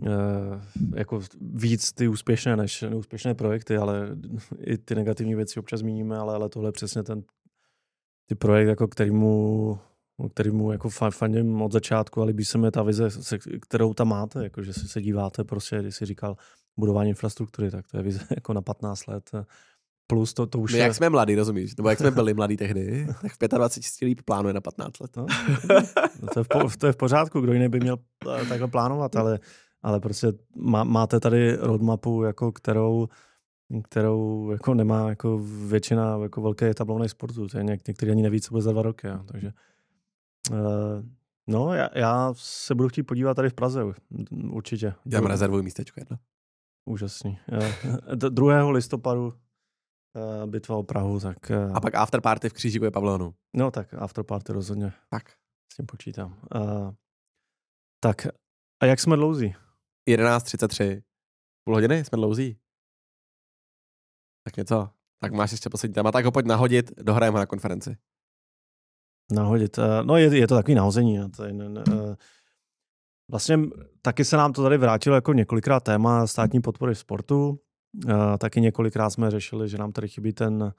uh, 0.00 0.08
jako 0.94 1.20
víc 1.40 1.92
ty 1.92 2.08
úspěšné 2.08 2.56
než 2.56 2.82
neúspěšné 2.82 3.34
projekty, 3.34 3.76
ale 3.76 4.08
i 4.58 4.78
ty 4.78 4.94
negativní 4.94 5.34
věci 5.34 5.60
občas 5.60 5.80
zmíníme, 5.80 6.18
ale, 6.18 6.34
ale 6.34 6.48
tohle 6.48 6.68
je 6.68 6.72
přesně 6.72 7.02
ten 7.02 7.22
ty 8.26 8.34
projekt, 8.34 8.68
jako 8.68 8.88
kterýmu 8.88 9.78
kterýmu 10.28 10.72
jako 10.72 10.90
fandím 10.90 11.62
od 11.62 11.72
začátku 11.72 12.22
a 12.22 12.24
líbí 12.24 12.44
se 12.44 12.58
mi 12.58 12.70
ta 12.70 12.82
vize, 12.82 13.10
se, 13.10 13.38
kterou 13.60 13.94
tam 13.94 14.08
máte, 14.08 14.42
jako 14.44 14.62
že 14.62 14.72
si 14.72 14.88
se 14.88 15.02
díváte 15.02 15.44
prostě, 15.44 15.78
když 15.78 15.96
si 15.96 16.06
říkal 16.06 16.36
budování 16.76 17.08
infrastruktury, 17.08 17.70
tak 17.70 17.86
to 17.86 17.96
je 17.96 18.02
vize 18.02 18.20
jako 18.36 18.52
na 18.52 18.62
15 18.62 19.06
let 19.06 19.30
plus 20.06 20.34
to, 20.34 20.46
to 20.46 20.58
už 20.58 20.72
My 20.72 20.78
je... 20.78 20.84
jak 20.84 20.94
jsme 20.94 21.10
mladí, 21.10 21.34
rozumíš? 21.34 21.76
Nebo 21.76 21.88
jak 21.88 21.98
jsme 21.98 22.10
byli 22.10 22.34
mladí 22.34 22.56
tehdy, 22.56 23.06
tak 23.22 23.32
v 23.32 23.48
25 23.48 24.06
líp 24.06 24.20
plánuje 24.24 24.54
na 24.54 24.60
15 24.60 25.00
let. 25.00 25.16
No, 25.16 25.26
no 26.22 26.28
to, 26.34 26.40
je 26.40 26.44
v, 26.44 26.48
po, 26.48 26.70
to 26.78 26.86
je 26.86 26.92
v 26.92 26.96
pořádku, 26.96 27.40
kdo 27.40 27.52
jiný 27.52 27.68
by 27.68 27.80
měl 27.80 27.96
eh, 28.42 28.46
takhle 28.46 28.68
plánovat, 28.68 29.16
ale, 29.16 29.38
ale 29.82 30.00
prostě 30.00 30.26
má, 30.56 30.84
máte 30.84 31.20
tady 31.20 31.56
roadmapu, 31.56 32.22
jako 32.22 32.52
kterou 32.52 33.08
kterou 33.88 34.50
jako 34.50 34.74
nemá 34.74 35.08
jako 35.08 35.38
většina 35.66 36.18
jako 36.22 36.40
velké. 36.42 36.74
To 36.74 37.58
je 37.58 37.64
něk, 37.64 37.88
některý 37.88 38.10
ani 38.10 38.22
neví, 38.22 38.40
co 38.40 38.50
bude 38.50 38.62
za 38.62 38.72
dva 38.72 38.82
roky. 38.82 39.06
Jo. 39.06 39.20
Takže 39.32 39.52
no, 41.46 41.74
já, 41.74 41.88
já, 41.94 42.34
se 42.36 42.74
budu 42.74 42.88
chtít 42.88 43.02
podívat 43.02 43.34
tady 43.34 43.50
v 43.50 43.54
Praze, 43.54 43.82
určitě. 44.50 44.94
Já 45.06 45.20
mám 45.20 45.30
rezervuji 45.30 45.62
místečko 45.62 46.00
jedno. 46.00 46.18
Úžasný. 46.84 47.38
2. 48.14 48.70
listopadu 48.70 49.26
uh, 49.26 50.50
bitva 50.50 50.76
o 50.76 50.82
Prahu, 50.82 51.20
tak... 51.20 51.50
A 51.50 51.80
pak 51.80 51.94
afterparty 51.94 52.48
v 52.48 52.52
Křížiku 52.52 52.84
je 52.84 52.90
Pavlonu. 52.90 53.34
No 53.56 53.70
tak 53.70 53.94
afterparty 53.94 54.52
rozhodně. 54.52 54.92
Tak. 55.10 55.30
S 55.72 55.76
tím 55.76 55.86
počítám. 55.86 56.38
Uh, 56.54 56.92
tak 58.02 58.26
a 58.82 58.86
jak 58.86 59.00
jsme 59.00 59.16
dlouzí? 59.16 59.54
11.33. 60.08 61.02
Půl 61.64 61.74
hodiny 61.74 62.04
jsme 62.04 62.16
dlouzí. 62.16 62.58
Tak 64.44 64.56
něco. 64.56 64.90
Tak 65.22 65.32
máš 65.32 65.52
ještě 65.52 65.70
poslední 65.70 65.94
téma, 65.94 66.12
tak 66.12 66.24
ho 66.24 66.32
pojď 66.32 66.46
nahodit, 66.46 66.92
dohrajeme 67.02 67.38
na 67.38 67.46
konferenci. 67.46 67.96
Nahodit. 69.30 69.78
Uh, 69.78 69.84
no 70.02 70.16
je, 70.16 70.38
je 70.38 70.46
to 70.46 70.54
takový 70.54 70.74
nahození. 70.74 71.30
To 71.36 71.44
je, 71.44 71.52
uh, 71.52 72.14
vlastně 73.30 73.58
taky 74.02 74.24
se 74.24 74.36
nám 74.36 74.52
to 74.52 74.62
tady 74.62 74.78
vrátilo 74.78 75.14
jako 75.14 75.32
několikrát 75.32 75.80
téma 75.80 76.26
státní 76.26 76.60
podpory 76.60 76.94
sportu. 76.94 77.60
Uh, 78.04 78.36
taky 78.38 78.60
několikrát 78.60 79.10
jsme 79.10 79.30
řešili, 79.30 79.68
že 79.68 79.78
nám 79.78 79.92
tady 79.92 80.08
chybí 80.08 80.32
ten 80.32 80.72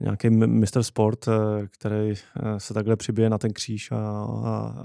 nějaký 0.00 0.30
Mr. 0.30 0.82
Sport, 0.82 1.28
eh, 1.28 1.66
který 1.66 2.12
eh, 2.12 2.60
se 2.60 2.74
takhle 2.74 2.96
přibije 2.96 3.30
na 3.30 3.38
ten 3.38 3.52
kříž 3.52 3.92
a, 3.92 3.96
a, 4.44 4.84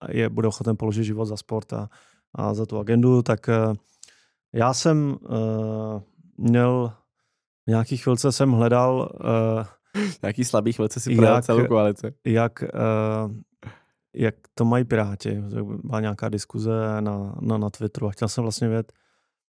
a 0.00 0.10
je, 0.10 0.28
bude 0.28 0.48
ochoten 0.48 0.76
položit 0.76 1.04
život 1.04 1.24
za 1.24 1.36
sport 1.36 1.72
a, 1.72 1.88
a 2.34 2.54
za 2.54 2.66
tu 2.66 2.78
agendu, 2.78 3.22
tak 3.22 3.46
já 4.52 4.74
jsem 4.74 5.16
měl 6.38 6.92
v 7.66 7.70
nějaký 7.70 7.96
chvilce 7.96 8.32
jsem 8.32 8.52
hledal 8.52 9.08
Nějaký 10.22 10.44
slabý 10.44 10.72
chvilce 10.72 11.00
si 11.00 11.16
projel 11.16 11.42
celou 11.42 11.66
koalici. 11.66 12.14
Jak, 12.24 12.62
uh, 12.62 13.36
jak 14.14 14.34
to 14.54 14.64
mají 14.64 14.84
Piráti. 14.84 15.42
Byla 15.84 16.00
nějaká 16.00 16.28
diskuze 16.28 17.00
na, 17.00 17.34
na, 17.40 17.58
na 17.58 17.70
Twitteru 17.70 18.06
a 18.06 18.10
chtěl 18.10 18.28
jsem 18.28 18.42
vlastně 18.42 18.68
vědět, 18.68 18.92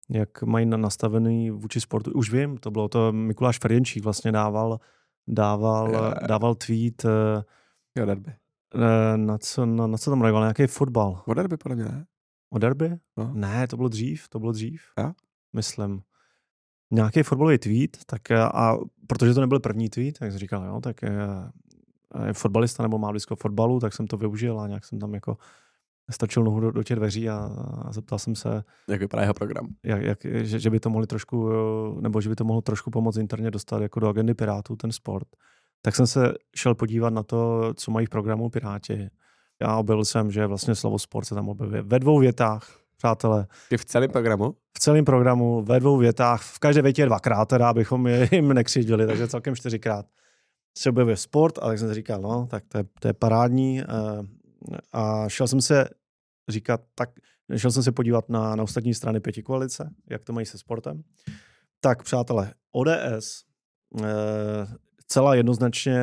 jak 0.10 0.44
mají 0.44 0.66
nastavený 0.66 1.52
vůči 1.52 1.82
sportu. 1.82 2.12
Už 2.12 2.32
vím, 2.32 2.58
to 2.58 2.72
bylo 2.72 2.88
to, 2.88 3.12
Mikuláš 3.12 3.60
Ferjenčík 3.60 4.04
vlastně 4.04 4.32
dával, 4.32 4.80
dával, 5.28 5.92
je, 5.92 6.28
dával 6.28 6.56
tweet. 6.56 7.06
Eh, 7.06 7.44
jo, 7.96 8.06
derby. 8.06 8.34
Na 9.16 9.38
co, 9.38 9.66
na, 9.66 9.88
na 9.88 9.98
co 9.98 10.10
tam 10.10 10.22
reagoval? 10.22 10.44
Nějaký 10.44 10.68
fotbal. 10.68 11.22
O 11.26 11.34
derby 11.34 11.58
podle 11.58 11.76
mě 11.76 11.86
ne? 11.86 12.06
O 12.50 12.58
derby? 12.58 12.98
No. 13.18 13.32
Ne, 13.34 13.68
to 13.68 13.78
bylo 13.78 13.90
dřív, 13.90 14.28
to 14.30 14.40
bylo 14.40 14.52
dřív. 14.52 14.82
Jo? 15.00 15.12
Myslím. 15.54 16.02
Nějaký 16.96 17.24
fotbalový 17.24 17.58
tweet, 17.58 17.98
tak 18.06 18.32
eh, 18.32 18.42
a 18.42 18.78
protože 19.08 19.34
to 19.34 19.42
nebyl 19.42 19.60
první 19.60 19.90
tweet, 19.90 20.20
tak 20.20 20.32
jsem 20.32 20.40
říkal, 20.40 20.66
jo, 20.66 20.82
tak 20.82 21.02
je, 21.02 21.12
je 22.26 22.34
fotbalista 22.34 22.84
nebo 22.84 22.98
má 22.98 23.12
blízko 23.12 23.36
fotbalu, 23.36 23.80
tak 23.80 23.94
jsem 23.94 24.08
to 24.08 24.18
využil 24.18 24.60
a 24.60 24.68
nějak 24.68 24.86
jsem 24.86 25.00
tam 25.00 25.14
jako 25.14 25.38
strčil 26.12 26.44
nohu 26.44 26.60
do, 26.60 26.72
do 26.72 26.84
těch 26.84 26.96
dveří 26.96 27.30
a, 27.30 27.50
a 27.86 27.92
zeptal 27.92 28.20
jsem 28.20 28.36
se, 28.36 28.64
Jak 28.90 29.00
vypadá 29.00 29.22
jeho 29.22 29.34
program? 29.34 29.68
jak, 29.84 30.02
jak, 30.02 30.26
že, 30.26 30.60
že, 30.60 30.70
by 30.70 30.80
to 30.80 30.90
mohli 30.90 31.08
trošku, 31.08 31.50
eh, 31.52 32.02
nebo 32.02 32.22
že 32.22 32.30
by 32.30 32.36
to 32.36 32.44
mohlo 32.44 32.62
trošku 32.62 32.92
pomoct 32.92 33.18
interně 33.18 33.52
dostat 33.52 33.82
jako 33.82 34.00
do 34.00 34.10
agendy 34.10 34.34
Pirátů, 34.34 34.76
ten 34.76 34.92
sport. 34.92 35.28
Tak 35.82 35.96
jsem 35.96 36.08
se 36.08 36.34
šel 36.56 36.76
podívat 36.76 37.14
na 37.14 37.24
to, 37.24 37.74
co 37.74 37.92
mají 37.92 38.06
v 38.06 38.10
programu 38.10 38.50
Piráti. 38.50 39.10
Já 39.62 39.78
objevil 39.78 40.06
jsem, 40.06 40.32
že 40.32 40.48
vlastně 40.48 40.76
slovo 40.76 41.00
sport 41.00 41.26
se 41.26 41.36
tam 41.36 41.50
objevuje 41.50 41.82
ve 41.82 42.00
dvou 42.00 42.20
větách, 42.20 42.85
přátelé. 42.98 43.48
Je 43.72 43.78
v 43.78 43.86
celém 43.86 44.10
programu? 44.12 44.56
V 44.78 44.80
celém 44.80 45.06
programu, 45.06 45.62
ve 45.62 45.80
dvou 45.80 45.98
větách, 45.98 46.42
v 46.42 46.60
každé 46.60 46.82
větě 46.82 47.06
dvakrát, 47.06 47.46
teda, 47.46 47.70
abychom 47.70 48.08
je- 48.08 48.30
jim 48.36 48.54
nekřivdili, 48.54 49.08
takže 49.08 49.28
celkem 49.28 49.56
čtyřikrát 49.56 50.06
se 50.78 50.90
objevuje 50.90 51.18
sport, 51.18 51.58
a 51.58 51.68
tak 51.68 51.80
jsem 51.80 51.88
si 51.88 51.94
říkal, 51.94 52.22
no, 52.22 52.48
tak 52.52 52.64
to 52.68 52.78
je, 52.78 52.84
to 53.00 53.08
je 53.08 53.14
parádní. 53.14 53.82
eh, 53.82 53.86
A 54.94 55.30
šel 55.30 55.48
jsem 55.48 55.62
se 55.62 55.90
říkat, 56.50 56.82
tak 56.96 57.10
šel 57.56 57.72
jsem 57.72 57.84
se 57.84 57.92
podívat 57.92 58.30
na, 58.30 58.56
na 58.56 58.64
ostatní 58.64 58.94
strany 58.94 59.20
pěti 59.20 59.44
koalice, 59.44 59.90
jak 60.10 60.24
to 60.24 60.34
mají 60.34 60.46
se 60.46 60.58
sportem. 60.58 61.02
Tak, 61.80 62.04
přátelé, 62.04 62.54
ODS, 62.72 63.44
eh, 64.04 64.68
celá 65.08 65.36
jednoznačně 65.36 66.00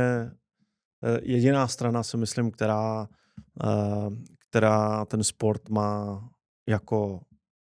eh, 1.04 1.18
jediná 1.22 1.68
strana, 1.68 2.02
si 2.02 2.16
myslím, 2.16 2.50
která, 2.50 3.06
která 4.48 5.04
ten 5.04 5.24
sport 5.24 5.68
má 5.68 6.24
jako, 6.68 7.20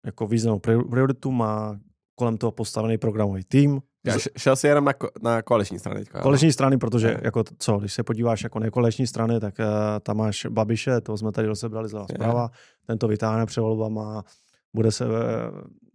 jako 0.06 0.26
významnou 0.26 0.58
prior- 0.58 0.90
prioritu, 0.90 1.30
má 1.32 1.78
kolem 2.14 2.36
toho 2.38 2.50
postavený 2.50 2.98
programový 2.98 3.44
tým. 3.44 3.80
Já 4.06 4.16
šel 4.36 4.56
si 4.56 4.66
jenom 4.66 4.84
na, 4.84 4.92
ko- 4.92 5.10
na 5.22 5.42
koaliční 5.42 5.78
strany. 5.78 6.00
teďka? 6.00 6.20
Koaliční 6.20 6.52
strany, 6.52 6.78
protože 6.78 7.08
Jo. 7.12 7.18
jako 7.22 7.44
co, 7.58 7.78
když 7.78 7.92
se 7.92 8.02
podíváš 8.02 8.42
jako 8.44 8.58
nekoaliční 8.58 9.06
strany, 9.06 9.40
tak 9.40 9.54
uh, 9.58 9.64
tam 10.00 10.16
máš 10.16 10.46
Babiše, 10.46 11.00
to 11.00 11.16
jsme 11.16 11.32
tady 11.32 11.48
rozebrali 11.48 11.88
zleva 11.88 12.06
zprava, 12.10 12.50
ten 12.86 12.98
to 12.98 13.08
vytáhne 13.08 13.46
před 13.46 13.60
volbama, 13.60 14.24
bude 14.74 14.92
se, 14.92 15.04
eh, 15.04 15.08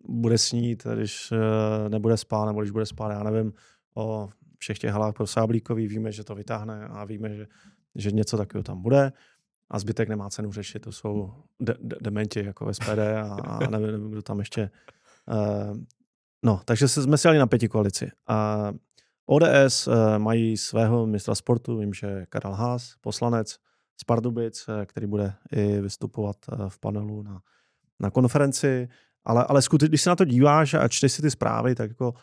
bude 0.09 0.37
snít, 0.37 0.83
když 0.95 1.31
eh, 1.31 1.89
nebude 1.89 2.17
spát, 2.17 2.45
nebo 2.45 2.61
když 2.61 2.71
bude 2.71 2.85
spát, 2.85 3.11
já 3.11 3.23
nevím, 3.23 3.53
o 3.95 4.29
všech 4.57 4.79
těch 4.79 4.91
halách 4.91 5.13
pro 5.13 5.27
Sáblíkový, 5.27 5.87
víme, 5.87 6.11
že 6.11 6.23
to 6.23 6.35
vytáhne 6.35 6.87
a 6.87 7.05
víme, 7.05 7.35
že, 7.35 7.47
že 7.95 8.11
něco 8.11 8.37
takového 8.37 8.63
tam 8.63 8.81
bude 8.81 9.11
a 9.71 9.79
zbytek 9.79 10.09
nemá 10.09 10.29
cenu 10.29 10.51
řešit, 10.51 10.79
to 10.79 10.91
jsou 10.91 11.33
de- 11.59 11.77
de- 11.81 11.97
dementi 12.01 12.45
jako 12.45 12.73
SPD 12.73 12.99
a, 12.99 13.33
a 13.33 13.69
nevím, 13.69 13.87
nevím, 13.87 14.11
kdo 14.11 14.21
tam 14.21 14.39
ještě. 14.39 14.69
Uh, 15.31 15.77
no, 16.43 16.61
takže 16.65 16.87
jsme 16.87 17.17
si 17.17 17.27
jeli 17.27 17.37
na 17.37 17.47
pěti 17.47 17.67
koalici. 17.67 18.11
A 18.27 18.71
ODS 19.25 19.87
eh, 19.87 20.19
mají 20.19 20.57
svého 20.57 21.07
mistra 21.07 21.35
sportu, 21.35 21.77
vím, 21.77 21.93
že 21.93 22.25
Karel 22.29 22.53
Haas, 22.53 22.95
poslanec 23.01 23.57
z 24.01 24.03
Pardubic, 24.03 24.65
eh, 24.69 24.85
který 24.85 25.07
bude 25.07 25.33
i 25.51 25.81
vystupovat 25.81 26.35
v 26.67 26.79
panelu 26.79 27.23
na, 27.23 27.41
na 27.99 28.09
konferenci, 28.09 28.89
ale, 29.23 29.45
ale 29.49 29.61
skutečně, 29.61 29.89
když 29.89 30.01
se 30.01 30.09
na 30.09 30.15
to 30.15 30.25
díváš 30.25 30.73
a 30.73 30.87
čteš 30.87 31.11
si 31.11 31.21
ty 31.21 31.31
zprávy, 31.31 31.75
tak 31.75 31.89
jako 31.89 32.13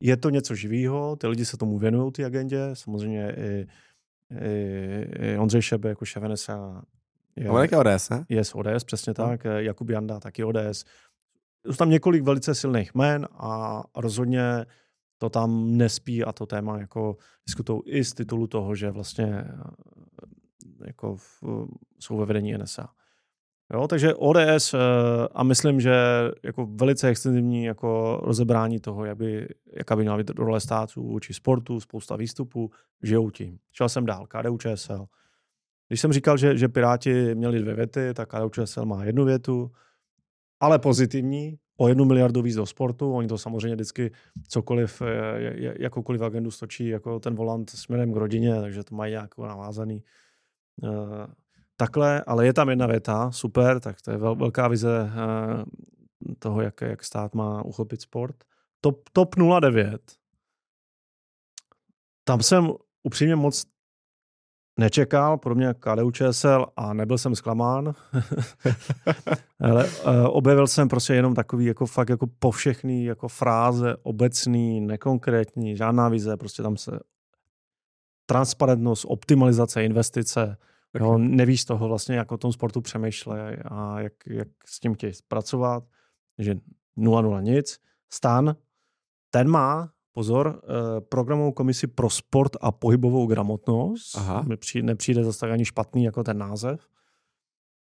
je 0.00 0.16
to 0.16 0.30
něco 0.30 0.54
živého, 0.54 1.16
ty 1.16 1.26
lidi 1.26 1.44
se 1.44 1.56
tomu 1.56 1.78
věnují, 1.78 2.12
ty 2.12 2.24
agendě, 2.24 2.70
samozřejmě 2.72 3.34
i 3.38 3.66
Ondřej 5.38 5.62
Šebe 5.62 5.88
jako 5.88 6.04
šéf 6.04 6.22
NSA 6.22 6.82
je, 7.36 7.48
A 7.48 7.52
on 7.52 7.62
je 7.62 7.78
ODS, 7.78 8.08
ne? 8.08 8.24
je 8.28 8.44
z 8.44 8.54
ODS, 8.54 8.84
přesně 8.84 9.14
No. 9.18 9.24
tak, 9.26 9.46
eh, 9.46 9.62
Jakub 9.62 9.90
Janda 9.90 10.20
taky 10.20 10.44
ODS. 10.44 10.84
Jsou 11.66 11.76
tam 11.76 11.90
několik 11.90 12.22
velice 12.22 12.54
silných 12.54 12.94
jmen 12.94 13.28
a 13.32 13.82
rozhodně 13.96 14.66
to 15.18 15.30
tam 15.30 15.76
nespí 15.76 16.24
a 16.24 16.32
to 16.32 16.46
téma 16.46 16.78
jako 16.78 17.16
diskutují 17.46 17.82
i 17.86 18.04
z 18.04 18.14
titulu 18.14 18.46
toho, 18.46 18.74
že 18.74 18.90
vlastně 18.90 19.26
eh, 19.26 20.86
jako 20.86 21.16
v, 21.16 21.42
jsou 21.98 22.16
ve 22.16 22.26
vedení 22.26 22.54
NSA. 22.58 22.88
Jo, 23.74 23.88
takže 23.88 24.14
ODS 24.14 24.74
eh, 24.74 24.78
a 25.32 25.42
myslím, 25.42 25.80
že 25.80 25.94
jako 26.42 26.66
velice 26.66 27.08
extenzivní 27.08 27.64
jako 27.64 28.20
rozebrání 28.22 28.80
toho, 28.80 29.04
jak 29.04 29.16
by, 29.16 29.48
jaká 29.76 29.96
by 29.96 30.02
měla 30.02 30.16
být 30.16 30.30
role 30.30 30.60
států 30.60 31.02
vůči 31.02 31.34
sportu, 31.34 31.80
spousta 31.80 32.16
výstupů, 32.16 32.70
žijou 33.02 33.30
tím. 33.30 33.58
Šel 33.72 33.88
jsem 33.88 34.06
dál, 34.06 34.26
KDU 34.26 34.58
ČSL. 34.58 35.06
Když 35.88 36.00
jsem 36.00 36.12
říkal, 36.12 36.36
že, 36.36 36.56
že 36.56 36.68
Piráti 36.68 37.34
měli 37.34 37.60
dvě 37.60 37.74
věty, 37.74 38.14
tak 38.14 38.28
KDU 38.28 38.48
ČSL 38.48 38.84
má 38.84 39.04
jednu 39.04 39.24
větu, 39.24 39.70
ale 40.60 40.78
pozitivní, 40.78 41.58
o 41.76 41.88
jednu 41.88 42.04
miliardu 42.04 42.42
víc 42.42 42.54
do 42.54 42.66
sportu. 42.66 43.14
Oni 43.14 43.28
to 43.28 43.38
samozřejmě 43.38 43.74
vždycky 43.74 44.10
cokoliv, 44.48 45.02
eh, 45.02 45.74
jakoukoliv 45.78 46.22
agendu 46.22 46.50
stočí 46.50 46.88
jako 46.88 47.20
ten 47.20 47.34
volant 47.34 47.70
směrem 47.70 48.12
k 48.12 48.16
rodině, 48.16 48.60
takže 48.60 48.84
to 48.84 48.94
mají 48.94 49.10
nějak 49.10 49.38
navázaný. 49.38 50.02
Takhle, 51.80 52.24
ale 52.26 52.46
je 52.46 52.52
tam 52.52 52.68
jedna 52.68 52.86
věta, 52.86 53.30
super, 53.30 53.80
tak 53.80 54.02
to 54.02 54.10
je 54.10 54.16
vel, 54.16 54.34
velká 54.34 54.68
vize 54.68 55.10
eh, 55.12 55.64
toho, 56.38 56.62
jak, 56.62 56.80
jak 56.80 57.04
stát 57.04 57.34
má 57.34 57.62
uchopit 57.62 58.02
sport. 58.02 58.36
Top, 58.80 59.08
top 59.12 59.34
09. 59.60 60.00
Tam 62.24 62.42
jsem 62.42 62.72
upřímně 63.02 63.36
moc 63.36 63.64
nečekal, 64.78 65.38
podobně 65.38 65.66
jak 65.66 65.78
KDU 65.78 66.10
ČSL 66.10 66.66
a 66.76 66.92
nebyl 66.94 67.18
jsem 67.18 67.34
zklamán. 67.34 67.94
Ale 69.60 69.84
uh, 69.84 69.90
objevil 70.26 70.66
jsem 70.66 70.88
prostě 70.88 71.14
jenom 71.14 71.34
takový 71.34 71.64
jako 71.64 71.86
fakt 71.86 72.08
jako 72.08 72.26
povšechný 72.38 73.04
jako 73.04 73.28
fráze, 73.28 73.96
obecný, 74.02 74.80
nekonkrétní, 74.80 75.76
žádná 75.76 76.08
vize, 76.08 76.36
prostě 76.36 76.62
tam 76.62 76.76
se 76.76 77.00
transparentnost, 78.26 79.04
optimalizace, 79.08 79.84
investice, 79.84 80.56
jo, 80.98 81.18
nevíš 81.18 81.60
z 81.60 81.64
toho 81.64 81.88
vlastně, 81.88 82.16
jak 82.16 82.32
o 82.32 82.38
tom 82.38 82.52
sportu 82.52 82.80
přemýšlej 82.80 83.56
a 83.64 84.00
jak, 84.00 84.12
jak 84.26 84.48
s 84.66 84.80
tím 84.80 84.94
chtějí 84.94 85.12
pracovat, 85.28 85.84
že 86.38 86.54
0-0 86.98 87.42
nic. 87.42 87.80
Stan, 88.12 88.56
ten 89.30 89.48
má, 89.48 89.92
pozor, 90.12 90.62
eh, 90.64 91.00
programovou 91.00 91.52
komisi 91.52 91.86
pro 91.86 92.10
sport 92.10 92.56
a 92.60 92.72
pohybovou 92.72 93.26
gramotnost. 93.26 94.16
Aha. 94.16 94.42
Mi 94.42 94.56
přijde, 94.56 94.86
nepřijde 94.86 95.24
zase 95.24 95.40
tak 95.40 95.50
ani 95.50 95.64
špatný 95.64 96.04
jako 96.04 96.24
ten 96.24 96.38
název. 96.38 96.88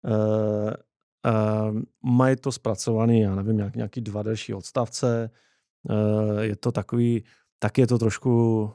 Eh, 0.06 0.74
eh, 1.26 1.72
mají 2.04 2.36
to 2.36 2.52
zpracovaný, 2.52 3.22
já 3.22 3.36
nevím, 3.36 3.58
nějak, 3.58 3.76
nějaký 3.76 4.02
dva 4.02 4.24
další 4.24 4.54
odstavce. 4.54 5.30
Eh, 5.90 6.46
je 6.46 6.56
to 6.56 6.72
takový, 6.72 7.24
tak 7.60 7.78
je 7.78 7.88
to 7.88 7.98
trošku 7.98 8.72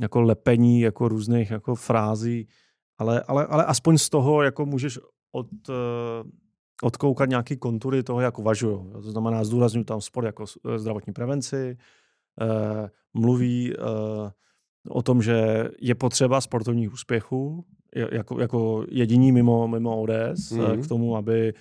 jako 0.00 0.20
lepení 0.20 0.80
jako 0.80 1.08
různých 1.08 1.50
jako 1.50 1.74
frází, 1.74 2.48
ale, 2.98 3.20
ale, 3.20 3.46
ale 3.46 3.64
aspoň 3.64 3.98
z 3.98 4.08
toho 4.08 4.42
jako 4.42 4.66
můžeš 4.66 4.98
od, 5.32 5.46
eh, 5.68 6.30
odkoukat 6.82 7.28
nějaký 7.28 7.56
kontury 7.56 8.02
toho, 8.02 8.20
jak 8.20 8.38
uvažují. 8.38 8.78
To 8.92 9.10
znamená, 9.10 9.44
zdůraznuju 9.44 9.84
tam 9.84 10.00
sport 10.00 10.24
jako 10.24 10.44
eh, 10.44 10.78
zdravotní 10.78 11.12
prevenci, 11.12 11.76
eh, 12.40 12.90
mluví 13.14 13.74
eh, 13.74 14.32
o 14.88 15.02
tom, 15.02 15.22
že 15.22 15.68
je 15.80 15.94
potřeba 15.94 16.40
sportovních 16.40 16.92
úspěchů, 16.92 17.64
jako, 18.12 18.40
jako 18.40 18.84
jediní 18.88 19.32
mimo, 19.32 19.68
mimo 19.68 20.00
ODS, 20.00 20.50
mm. 20.50 20.60
Mhm. 20.60 20.82
k 20.82 20.88
tomu, 20.88 21.16
aby, 21.16 21.54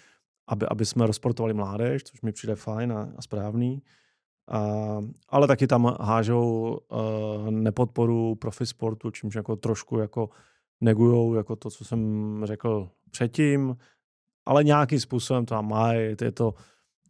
aby, 0.47 0.65
aby 0.65 0.85
jsme 0.85 1.07
rozportovali 1.07 1.53
mládež, 1.53 2.03
což 2.03 2.21
mi 2.21 2.31
přijde 2.31 2.55
fajn 2.55 2.93
a, 2.93 3.09
a 3.17 3.21
správný. 3.21 3.81
A, 4.51 5.01
ale 5.29 5.47
taky 5.47 5.67
tam 5.67 5.95
hážou 6.01 6.77
uh, 6.91 7.51
nepodporu 7.51 8.35
profi 8.35 8.65
sportu, 8.65 9.11
čímž 9.11 9.35
jako 9.35 9.55
trošku 9.55 9.99
jako 9.99 10.29
negujou 10.81 11.33
jako 11.33 11.55
to, 11.55 11.69
co 11.69 11.85
jsem 11.85 12.41
řekl 12.43 12.89
předtím, 13.11 13.77
ale 14.45 14.63
nějakým 14.63 14.99
způsobem 14.99 15.45
to 15.45 15.55
tam 15.55 15.69
mají, 15.69 16.15
je 16.21 16.31
to, 16.31 16.53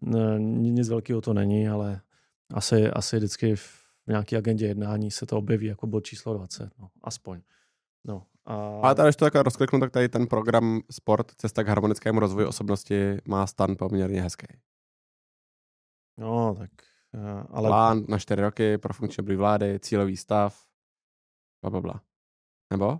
ne, 0.01 0.39
nic 0.39 0.89
velkého 0.89 1.21
to 1.21 1.33
není, 1.33 1.67
ale 1.67 2.01
asi, 2.53 2.87
asi 2.89 3.17
vždycky 3.17 3.55
v 3.55 3.85
nějaké 4.07 4.37
agendě 4.37 4.65
jednání 4.65 5.11
se 5.11 5.25
to 5.25 5.37
objeví 5.37 5.65
jako 5.65 5.87
bod 5.87 6.05
číslo 6.05 6.33
20, 6.33 6.69
no, 6.79 6.89
aspoň. 7.03 7.41
No, 8.07 8.25
a... 8.45 8.53
Ale 8.55 8.95
tady, 8.95 9.07
když 9.07 9.15
to 9.15 9.25
takhle 9.25 9.43
rozkliknu, 9.43 9.79
tak 9.79 9.91
tady 9.91 10.09
ten 10.09 10.27
program 10.27 10.81
Sport, 10.91 11.31
cesta 11.37 11.63
k 11.63 11.67
harmonickému 11.67 12.19
rozvoji 12.19 12.47
osobnosti 12.47 13.17
má 13.27 13.47
stan 13.47 13.75
poměrně 13.79 14.21
hezký. 14.21 14.47
No, 16.17 16.55
tak, 16.57 16.71
eh, 17.13 17.43
ale 17.49 17.69
Plán 17.69 18.05
na 18.07 18.19
čtyři 18.19 18.41
roky 18.41 18.77
pro 18.77 18.93
funkční 18.93 19.21
období 19.21 19.37
vlády, 19.37 19.79
cílový 19.79 20.17
stav, 20.17 20.65
bla, 21.61 21.69
bla, 21.69 21.81
bla. 21.81 22.01
Nebo? 22.71 22.99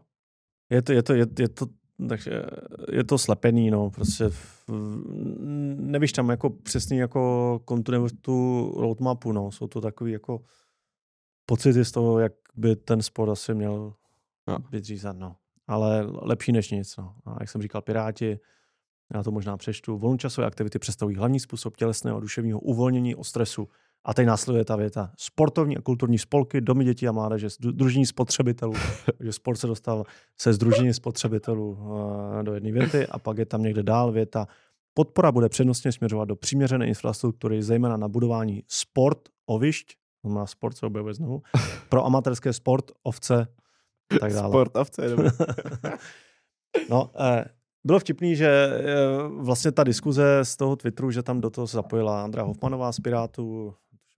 Je 0.69 0.81
to, 0.81 0.91
je 0.93 1.03
to, 1.03 1.13
je, 1.13 1.25
je 1.39 1.49
to, 1.49 1.65
takže 2.09 2.43
je 2.91 3.03
to 3.03 3.17
slepený, 3.17 3.71
no, 3.71 3.89
prostě 3.89 4.29
v, 4.29 4.63
nevíš 5.77 6.11
tam 6.13 6.29
jako 6.29 6.49
přesný 6.49 6.97
jako 6.97 7.61
kontu 7.65 7.91
nebo 7.91 8.07
tu 8.21 8.71
roadmapu, 8.77 9.31
no, 9.31 9.51
jsou 9.51 9.67
to 9.67 9.81
takový 9.81 10.11
jako 10.11 10.41
pocity 11.45 11.85
z 11.85 11.91
toho, 11.91 12.19
jak 12.19 12.33
by 12.55 12.75
ten 12.75 13.01
sport 13.01 13.29
asi 13.29 13.53
měl 13.53 13.93
No. 14.47 14.57
být 14.59 14.85
řízan, 14.85 15.19
no. 15.19 15.35
Ale 15.67 16.05
lepší 16.21 16.51
než 16.51 16.71
nic, 16.71 16.97
no. 16.97 17.15
A 17.25 17.37
jak 17.39 17.49
jsem 17.49 17.61
říkal, 17.61 17.81
Piráti, 17.81 18.39
já 19.13 19.23
to 19.23 19.31
možná 19.31 19.57
přečtu, 19.57 19.97
volnočasové 19.97 20.47
aktivity 20.47 20.79
představují 20.79 21.15
hlavní 21.17 21.39
způsob 21.39 21.77
tělesného 21.77 22.17
a 22.17 22.19
duševního 22.19 22.59
uvolnění 22.59 23.15
o 23.15 23.23
stresu. 23.23 23.67
A 24.05 24.13
teď 24.13 24.27
následuje 24.27 24.65
ta 24.65 24.75
věta. 24.75 25.11
Sportovní 25.17 25.77
a 25.77 25.81
kulturní 25.81 26.17
spolky, 26.17 26.61
domy 26.61 26.85
dětí 26.85 27.07
a 27.07 27.11
mládeže, 27.11 27.49
združení 27.49 28.05
spotřebitelů. 28.05 28.73
že 29.19 29.33
sport 29.33 29.57
se 29.57 29.67
dostal 29.67 30.03
se 30.37 30.53
združení 30.53 30.93
spotřebitelů 30.93 31.77
eh, 32.39 32.43
do 32.43 32.53
jedné 32.53 32.71
věty 32.71 33.07
a 33.07 33.19
pak 33.19 33.37
je 33.37 33.45
tam 33.45 33.63
někde 33.63 33.83
dál 33.83 34.11
věta. 34.11 34.47
Podpora 34.93 35.31
bude 35.31 35.49
přednostně 35.49 35.91
směřovat 35.91 36.25
do 36.25 36.35
přiměřené 36.35 36.87
infrastruktury, 36.87 37.63
zejména 37.63 37.97
na 37.97 38.07
budování 38.07 38.63
sport, 38.67 39.19
ovišť, 39.45 39.95
to 40.21 40.29
má 40.29 40.45
sport 40.45 40.77
se 40.77 40.85
objevuje 40.85 41.13
znovu, 41.13 41.41
pro 41.89 42.05
amatérské 42.05 42.53
sport, 42.53 42.91
ovce 43.03 43.47
tak 44.19 44.33
dále. 44.33 44.49
Sport, 44.49 44.75
ovce, 44.75 45.01
No, 46.89 47.11
eh, 47.19 47.45
bylo 47.83 47.99
vtipný, 47.99 48.35
že 48.35 48.47
eh, 48.49 48.83
vlastně 49.27 49.71
ta 49.71 49.83
diskuze 49.83 50.39
z 50.43 50.55
toho 50.57 50.75
Twitteru, 50.75 51.11
že 51.11 51.23
tam 51.23 51.41
do 51.41 51.49
toho 51.49 51.67
se 51.67 51.77
zapojila 51.77 52.23
Andrea 52.23 52.45
Hofmanová 52.45 52.91
z 52.91 52.99
Pirátů, 52.99 53.73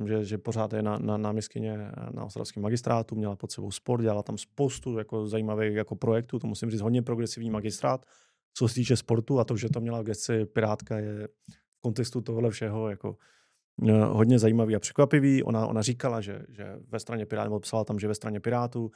že, 0.06 0.26
že 0.26 0.38
pořád 0.38 0.74
je 0.74 0.82
na, 0.82 0.98
na 0.98 1.18
náměstkyně 1.18 1.78
na 2.12 2.26
ostravském 2.26 2.64
magistrátu, 2.64 3.16
měla 3.16 3.36
pod 3.36 3.52
sebou 3.52 3.72
sport, 3.72 4.02
dělala 4.02 4.24
tam 4.24 4.38
spoustu 4.38 4.98
jako 4.98 5.28
zajímavých 5.28 5.76
jako 5.76 5.96
projektů, 5.96 6.40
to 6.40 6.48
musím 6.48 6.72
říct 6.72 6.82
hodně 6.82 7.02
progresivní 7.02 7.50
magistrát, 7.50 8.06
co 8.54 8.68
se 8.68 8.76
týče 8.76 8.98
sportu 8.98 9.40
a 9.40 9.44
to, 9.44 9.58
že 9.58 9.70
to 9.70 9.82
měla 9.82 10.02
v 10.02 10.06
gesci 10.06 10.46
Pirátka 10.46 10.98
je 10.98 11.28
v 11.52 11.82
kontextu 11.82 12.22
tohle 12.22 12.52
všeho 12.52 12.90
jako 12.90 13.18
eh, 13.88 14.06
hodně 14.06 14.40
zajímavý 14.40 14.76
a 14.76 14.80
překvapivý. 14.80 15.44
Ona, 15.44 15.68
ona 15.68 15.82
říkala, 15.82 16.22
že, 16.22 16.46
že 16.50 16.76
ve 16.88 17.00
straně 17.00 17.26
Pirátů, 17.26 17.60
psala 17.60 17.84
tam, 17.84 18.00
že 18.00 18.08
ve 18.08 18.16
straně 18.16 18.40
Pirátů 18.40 18.92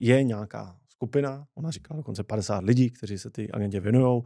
je 0.00 0.22
nějaká 0.22 0.76
skupina, 0.88 1.46
ona 1.54 1.70
říkala 1.70 1.96
dokonce 1.96 2.24
50 2.24 2.64
lidí, 2.64 2.90
kteří 2.90 3.18
se 3.18 3.30
ty 3.30 3.50
agendě 3.50 3.80
věnují. 3.80 4.22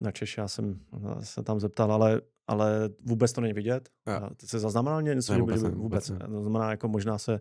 Na 0.00 0.10
Češi 0.10 0.40
já 0.40 0.48
jsem 0.48 0.80
se 1.20 1.42
tam 1.42 1.60
zeptal, 1.60 1.92
ale, 1.92 2.20
ale 2.46 2.90
vůbec 3.04 3.32
to 3.32 3.40
není 3.40 3.52
vidět. 3.52 3.88
Ja. 4.06 4.30
Ty 4.36 4.46
se 4.46 4.58
zaznamenal 4.58 5.02
něco, 5.02 5.32
ne, 5.32 5.38
vůbec, 5.40 5.62
by, 5.62 5.68
vůbec, 5.68 5.78
vůbec 5.78 6.10
ne. 6.10 6.18
To 6.18 6.40
znamená, 6.40 6.70
jako 6.70 6.88
možná 6.88 7.18
se 7.18 7.40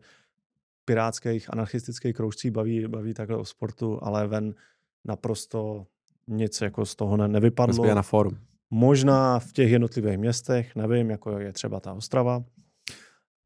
pirátských, 0.85 1.53
anarchistických 1.53 2.15
kroužcí 2.15 2.51
baví, 2.51 2.87
baví 2.87 3.13
takhle 3.13 3.37
o 3.37 3.45
sportu, 3.45 3.99
ale 4.01 4.27
ven 4.27 4.55
naprosto 5.05 5.87
nic 6.27 6.61
jako 6.61 6.85
z 6.85 6.95
toho 6.95 7.17
ne, 7.17 7.27
nevypadlo. 7.27 7.95
na 7.95 8.01
fórum. 8.01 8.37
Možná 8.69 9.39
v 9.39 9.53
těch 9.53 9.71
jednotlivých 9.71 10.17
městech, 10.17 10.75
nevím, 10.75 11.09
jako 11.09 11.39
je 11.39 11.53
třeba 11.53 11.79
ta 11.79 11.93
Ostrava. 11.93 12.43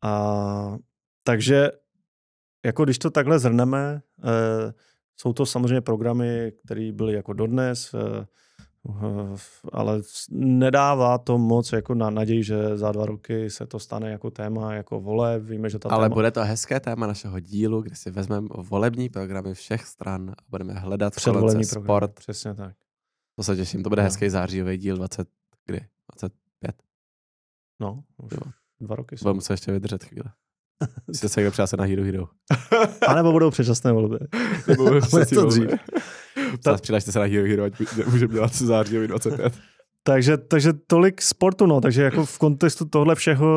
A, 0.01 0.77
takže 1.23 1.71
jako 2.65 2.83
když 2.83 2.97
to 2.97 3.09
takhle 3.09 3.39
zhrneme, 3.39 4.01
eh, 4.23 4.73
jsou 5.15 5.33
to 5.33 5.45
samozřejmě 5.45 5.81
programy, 5.81 6.51
které 6.65 6.91
byly 6.91 7.13
jako 7.13 7.33
dodnes, 7.33 7.93
eh, 7.93 8.25
ale 9.71 10.01
nedává 10.31 11.17
to 11.17 11.37
moc 11.37 11.71
jako 11.71 11.95
na 11.95 12.09
naději, 12.09 12.43
že 12.43 12.77
za 12.77 12.91
dva 12.91 13.05
roky 13.05 13.49
se 13.49 13.65
to 13.65 13.79
stane 13.79 14.11
jako 14.11 14.31
téma, 14.31 14.73
jako 14.73 14.99
vole. 14.99 15.39
Víme, 15.39 15.69
že 15.69 15.79
ta 15.79 15.89
Ale 15.89 16.05
téma... 16.05 16.13
bude 16.13 16.31
to 16.31 16.43
hezké 16.43 16.79
téma 16.79 17.07
našeho 17.07 17.39
dílu, 17.39 17.81
kde 17.81 17.95
si 17.95 18.11
vezmeme 18.11 18.47
volební 18.51 19.09
programy 19.09 19.53
všech 19.53 19.85
stran 19.85 20.29
a 20.29 20.35
budeme 20.49 20.73
hledat 20.73 21.13
sport. 21.13 21.69
Program, 21.69 22.09
přesně 22.13 22.53
tak. 22.53 22.75
To 23.35 23.43
se 23.43 23.55
těším, 23.55 23.83
to 23.83 23.89
bude 23.89 24.01
no. 24.01 24.05
hezký 24.05 24.29
zářijový 24.29 24.77
díl 24.77 24.97
20, 24.97 25.27
kdy? 25.65 25.79
25? 26.11 26.75
No, 27.79 28.03
už 28.17 28.33
dva 28.79 28.95
roky. 28.95 29.15
Budeme 29.21 29.41
se 29.41 29.53
ještě 29.53 29.71
vydržet 29.71 30.03
chvíli. 30.03 30.29
Jste 31.13 31.29
se 31.29 31.51
přihlásit 31.51 31.77
na 31.77 31.85
Hero 31.85 32.03
Hero. 32.03 32.25
A 33.07 33.15
nebo 33.15 33.31
budou 33.31 33.51
předčasné 33.51 33.91
volby. 33.91 34.17
Nebo 34.67 34.83
budou 34.83 34.99
to 35.33 35.45
dřív. 35.45 35.69
Ta... 36.63 36.77
Přihlašte 36.77 37.11
se 37.11 37.19
na 37.19 37.25
Hero 37.25 37.47
Hero, 37.49 37.63
ať 37.63 37.73
můžeme 38.05 38.33
dělat 38.33 38.55
září 38.55 39.07
25. 39.07 39.53
takže, 40.03 40.37
takže 40.37 40.73
tolik 40.87 41.21
sportu, 41.21 41.65
no. 41.65 41.81
Takže 41.81 42.03
jako 42.03 42.25
v 42.25 42.37
kontextu 42.37 42.85
tohle 42.85 43.15
všeho 43.15 43.47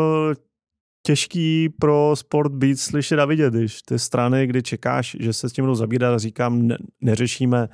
těžký 1.07 1.69
pro 1.69 2.13
sport 2.15 2.53
být 2.53 2.81
slyšet 2.81 3.19
a 3.19 3.25
vidět, 3.25 3.55
když 3.55 3.83
ty 3.83 3.99
strany, 3.99 4.47
kdy 4.47 4.63
čekáš, 4.63 5.17
že 5.21 5.33
se 5.33 5.49
s 5.49 5.53
tím 5.53 5.65
budou 5.65 5.75
zabírat 5.75 6.15
a 6.15 6.19
říkám, 6.19 6.67
ne, 6.67 6.77
neřešíme, 7.01 7.69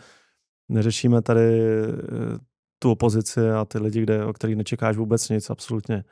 neřešíme 0.68 1.22
tady 1.22 1.40
eh, 1.40 2.38
tu 2.78 2.90
opozici 2.90 3.50
a 3.50 3.64
ty 3.64 3.78
lidi, 3.78 4.03
kde, 4.03 4.24
o 4.24 4.32
kterých 4.32 4.57
nečekáš 4.57 4.96
vůbec 4.96 5.28
nic, 5.28 5.50
absolutně. 5.50 6.05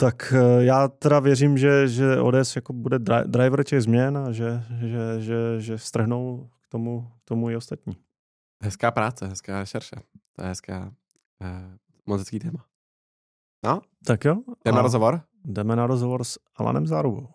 Tak 0.00 0.32
eh, 0.32 0.64
já 0.64 0.88
teda 0.88 1.20
věřím, 1.20 1.58
že, 1.58 1.88
že 1.88 2.20
ODS 2.20 2.56
jako 2.56 2.72
bude 2.72 2.98
driver 3.24 3.64
těch 3.64 3.82
změn 3.82 4.18
a 4.18 4.32
že, 4.32 4.64
že, 4.80 5.20
že, 5.20 5.60
že 5.60 5.78
strhnou 5.78 6.50
k 6.62 6.68
tomu, 6.68 7.10
k 7.24 7.24
tomu 7.24 7.50
i 7.50 7.56
ostatní. 7.56 7.96
Hezká 8.62 8.90
práce, 8.90 9.26
hezká 9.26 9.64
šerše. 9.64 9.96
To 10.36 10.42
je 10.42 10.48
hezká, 10.48 10.92
eh, 11.42 11.78
moc 12.06 12.20
hezký 12.20 12.38
téma. 12.38 12.64
No? 13.64 13.80
Tak 14.04 14.24
jo. 14.24 14.36
Jdeme 14.64 14.76
na 14.76 14.82
rozhovor? 14.82 15.20
Jdeme 15.44 15.76
na 15.76 15.86
rozhovor 15.86 16.24
s 16.24 16.38
Alanem 16.56 16.86
Zárubou. 16.86 17.28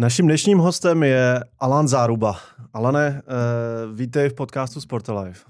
Naším 0.00 0.26
dnešním 0.26 0.58
hostem 0.58 1.02
je 1.02 1.44
Alan 1.58 1.88
Záruba. 1.88 2.36
Alane, 2.72 3.22
uh, 3.22 3.96
vítej 3.96 4.28
v 4.28 4.34
podcastu 4.34 4.80
Sportalive. 4.80 5.40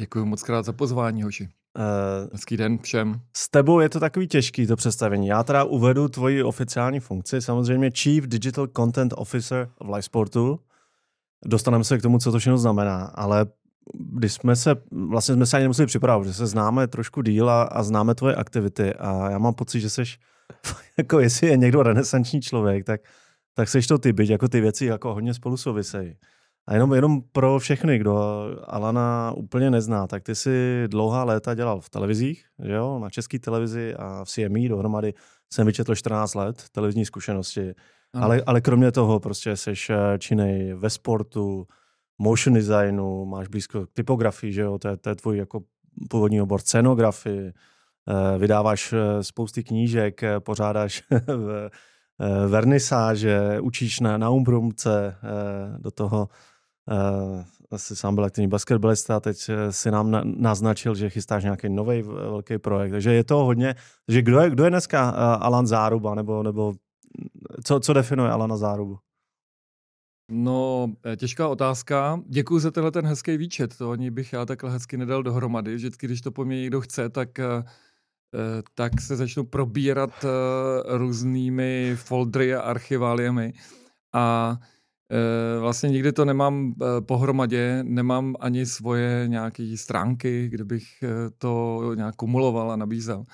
Děkuji 0.00 0.24
moc 0.24 0.42
krát 0.42 0.64
za 0.64 0.72
pozvání, 0.72 1.22
hoši. 1.22 1.48
Uh, 1.78 2.28
Hezký 2.32 2.56
den 2.56 2.78
všem. 2.78 3.20
S 3.36 3.48
tebou 3.48 3.80
je 3.80 3.88
to 3.88 4.00
takový 4.00 4.28
těžký, 4.28 4.66
to 4.66 4.76
představení. 4.76 5.26
Já 5.26 5.42
teda 5.42 5.64
uvedu 5.64 6.08
tvoji 6.08 6.42
oficiální 6.42 7.00
funkci, 7.00 7.42
samozřejmě 7.42 7.90
Chief 7.90 8.26
Digital 8.26 8.66
Content 8.76 9.14
Officer 9.16 9.68
v 9.80 9.88
Live 9.88 10.02
Sportu. 10.02 10.60
Dostaneme 11.44 11.84
se 11.84 11.98
k 11.98 12.02
tomu, 12.02 12.18
co 12.18 12.32
to 12.32 12.38
všechno 12.38 12.58
znamená, 12.58 13.04
ale 13.04 13.46
když 13.94 14.32
jsme 14.32 14.56
se, 14.56 14.74
vlastně 14.90 15.34
jsme 15.34 15.46
se 15.46 15.56
ani 15.56 15.64
nemuseli 15.64 15.86
připravit, 15.86 16.26
že 16.26 16.34
se 16.34 16.46
známe 16.46 16.86
trošku 16.86 17.22
díl 17.22 17.50
a, 17.50 17.62
a 17.62 17.82
známe 17.82 18.14
tvoje 18.14 18.34
aktivity 18.34 18.94
a 18.94 19.30
já 19.30 19.38
mám 19.38 19.54
pocit, 19.54 19.80
že 19.80 19.90
seš, 19.90 20.18
jako 20.98 21.20
jestli 21.20 21.46
je 21.46 21.56
někdo 21.56 21.82
renesanční 21.82 22.40
člověk, 22.40 22.84
tak, 22.84 23.00
tak 23.54 23.68
seš 23.68 23.86
to 23.86 23.98
ty, 23.98 24.12
byť 24.12 24.30
jako 24.30 24.48
ty 24.48 24.60
věci 24.60 24.86
jako 24.86 25.14
hodně 25.14 25.34
spolu 25.34 25.56
souvisejí. 25.56 26.14
A 26.68 26.74
jenom, 26.74 26.94
jenom 26.94 27.22
pro 27.32 27.58
všechny, 27.58 27.98
kdo 27.98 28.44
Alana 28.66 29.32
úplně 29.36 29.70
nezná, 29.70 30.06
tak 30.06 30.22
ty 30.22 30.34
si 30.34 30.84
dlouhá 30.86 31.24
léta 31.24 31.54
dělal 31.54 31.80
v 31.80 31.90
televizích, 31.90 32.44
že 32.64 32.72
jo? 32.72 32.98
na 32.98 33.10
české 33.10 33.38
televizi 33.38 33.94
a 33.94 34.24
v 34.24 34.28
CME 34.28 34.68
dohromady 34.68 35.14
jsem 35.52 35.66
vyčetl 35.66 35.94
14 35.94 36.34
let 36.34 36.64
televizní 36.72 37.04
zkušenosti. 37.04 37.74
Ale, 38.14 38.42
ale 38.46 38.60
kromě 38.60 38.92
toho 38.92 39.20
prostě 39.20 39.56
jsi 39.56 39.72
eh, 39.90 40.18
činej 40.18 40.74
ve 40.74 40.90
sportu, 40.90 41.66
motion 42.18 42.54
designu, 42.54 43.24
máš 43.24 43.48
blízko 43.48 43.86
k 43.86 43.92
typografii, 43.92 44.52
že 44.52 44.60
jo? 44.60 44.78
To, 44.78 44.88
je, 44.88 44.96
to 44.96 45.08
je 45.08 45.14
tvůj 45.14 45.38
jako 45.38 45.60
původní 46.10 46.40
obor 46.40 46.60
scenografii, 46.60 47.48
eh, 47.48 48.38
vydáváš 48.38 48.92
eh, 48.92 49.22
spousty 49.22 49.64
knížek, 49.64 50.20
pořádáš 50.38 51.02
vernisáže, 52.46 53.60
učíš 53.60 54.00
na, 54.00 54.18
na 54.18 54.30
umbrumce, 54.30 55.16
do 55.78 55.90
toho 55.90 56.28
asi 57.70 57.96
sám 57.96 58.14
byl 58.14 58.24
aktivní 58.24 58.48
basketbalista 58.48 59.20
teď 59.20 59.48
eh, 59.48 59.72
si 59.72 59.90
nám 59.90 60.10
na, 60.10 60.22
naznačil, 60.24 60.94
že 60.94 61.10
chystáš 61.10 61.44
nějaký 61.44 61.68
nový 61.68 62.02
velký 62.02 62.58
projekt. 62.58 62.90
Takže 62.90 63.12
je 63.12 63.24
to 63.24 63.44
hodně. 63.44 63.74
Takže 64.06 64.22
kdo 64.22 64.40
je, 64.40 64.50
kdo 64.50 64.64
je 64.64 64.70
dneska 64.70 65.12
uh, 65.12 65.18
Alan 65.18 65.66
Záruba, 65.66 66.14
nebo, 66.14 66.42
nebo 66.42 66.74
co, 67.64 67.80
co 67.80 67.92
definuje 67.92 68.30
Alana 68.30 68.56
Zárubu? 68.56 68.98
No, 70.30 70.92
těžká 71.16 71.48
otázka. 71.48 72.20
Děkuji 72.26 72.58
za 72.58 72.70
tenhle 72.70 72.90
ten 72.90 73.06
hezký 73.06 73.36
výčet. 73.36 73.78
To 73.78 73.90
ani 73.90 74.10
bych 74.10 74.32
já 74.32 74.46
takhle 74.46 74.70
hezky 74.70 74.96
nedal 74.96 75.22
dohromady. 75.22 75.74
Vždycky, 75.74 76.06
když 76.06 76.20
to 76.20 76.30
po 76.30 76.44
mně 76.44 76.60
někdo 76.60 76.80
chce, 76.80 77.08
tak, 77.08 77.28
tak 78.74 79.00
se 79.00 79.16
začnu 79.16 79.44
probírat 79.44 80.24
různými 80.86 81.92
foldry 81.96 82.54
a 82.54 82.60
archiváliemi. 82.60 83.52
A 84.12 84.56
Eh, 84.60 84.77
vlastně 85.60 85.88
nikdy 85.88 86.12
to 86.12 86.24
nemám 86.24 86.74
eh, 86.82 87.00
pohromadě, 87.00 87.80
nemám 87.82 88.34
ani 88.40 88.66
svoje 88.66 89.24
nějaké 89.28 89.76
stránky, 89.76 90.48
kde 90.48 90.64
bych 90.64 90.84
eh, 91.02 91.08
to 91.38 91.82
nějak 91.94 92.16
kumuloval 92.16 92.72
a 92.72 92.76
nabízel. 92.76 93.24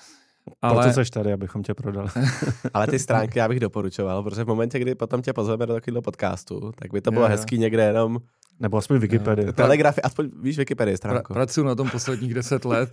Ale... 0.61 0.83
Proto 0.83 1.05
jsi 1.05 1.11
tady, 1.11 1.33
abychom 1.33 1.63
tě 1.63 1.73
prodali. 1.73 2.09
Ale 2.73 2.87
ty 2.87 2.99
stránky 2.99 3.39
já 3.39 3.47
bych 3.47 3.59
doporučoval, 3.59 4.23
protože 4.23 4.43
v 4.43 4.47
momentě, 4.47 4.79
kdy 4.79 4.95
potom 4.95 5.21
tě 5.21 5.33
pozveme 5.33 5.65
do 5.65 5.73
takového 5.73 6.01
podcastu, 6.01 6.71
tak 6.79 6.93
by 6.93 7.01
to 7.01 7.11
bylo 7.11 7.25
je, 7.25 7.29
hezký 7.29 7.57
někde 7.57 7.83
jenom 7.83 8.19
nebo 8.59 8.77
aspoň 8.77 8.97
Wikipedii. 8.97 9.53
Telegrafy, 9.53 10.01
aspoň 10.01 10.29
víš 10.41 10.57
Wikipedii 10.57 10.97
stránku. 10.97 11.33
Pra, 11.33 11.33
pracuji 11.33 11.63
na 11.63 11.75
tom 11.75 11.89
posledních 11.89 12.33
deset 12.33 12.65
let. 12.65 12.89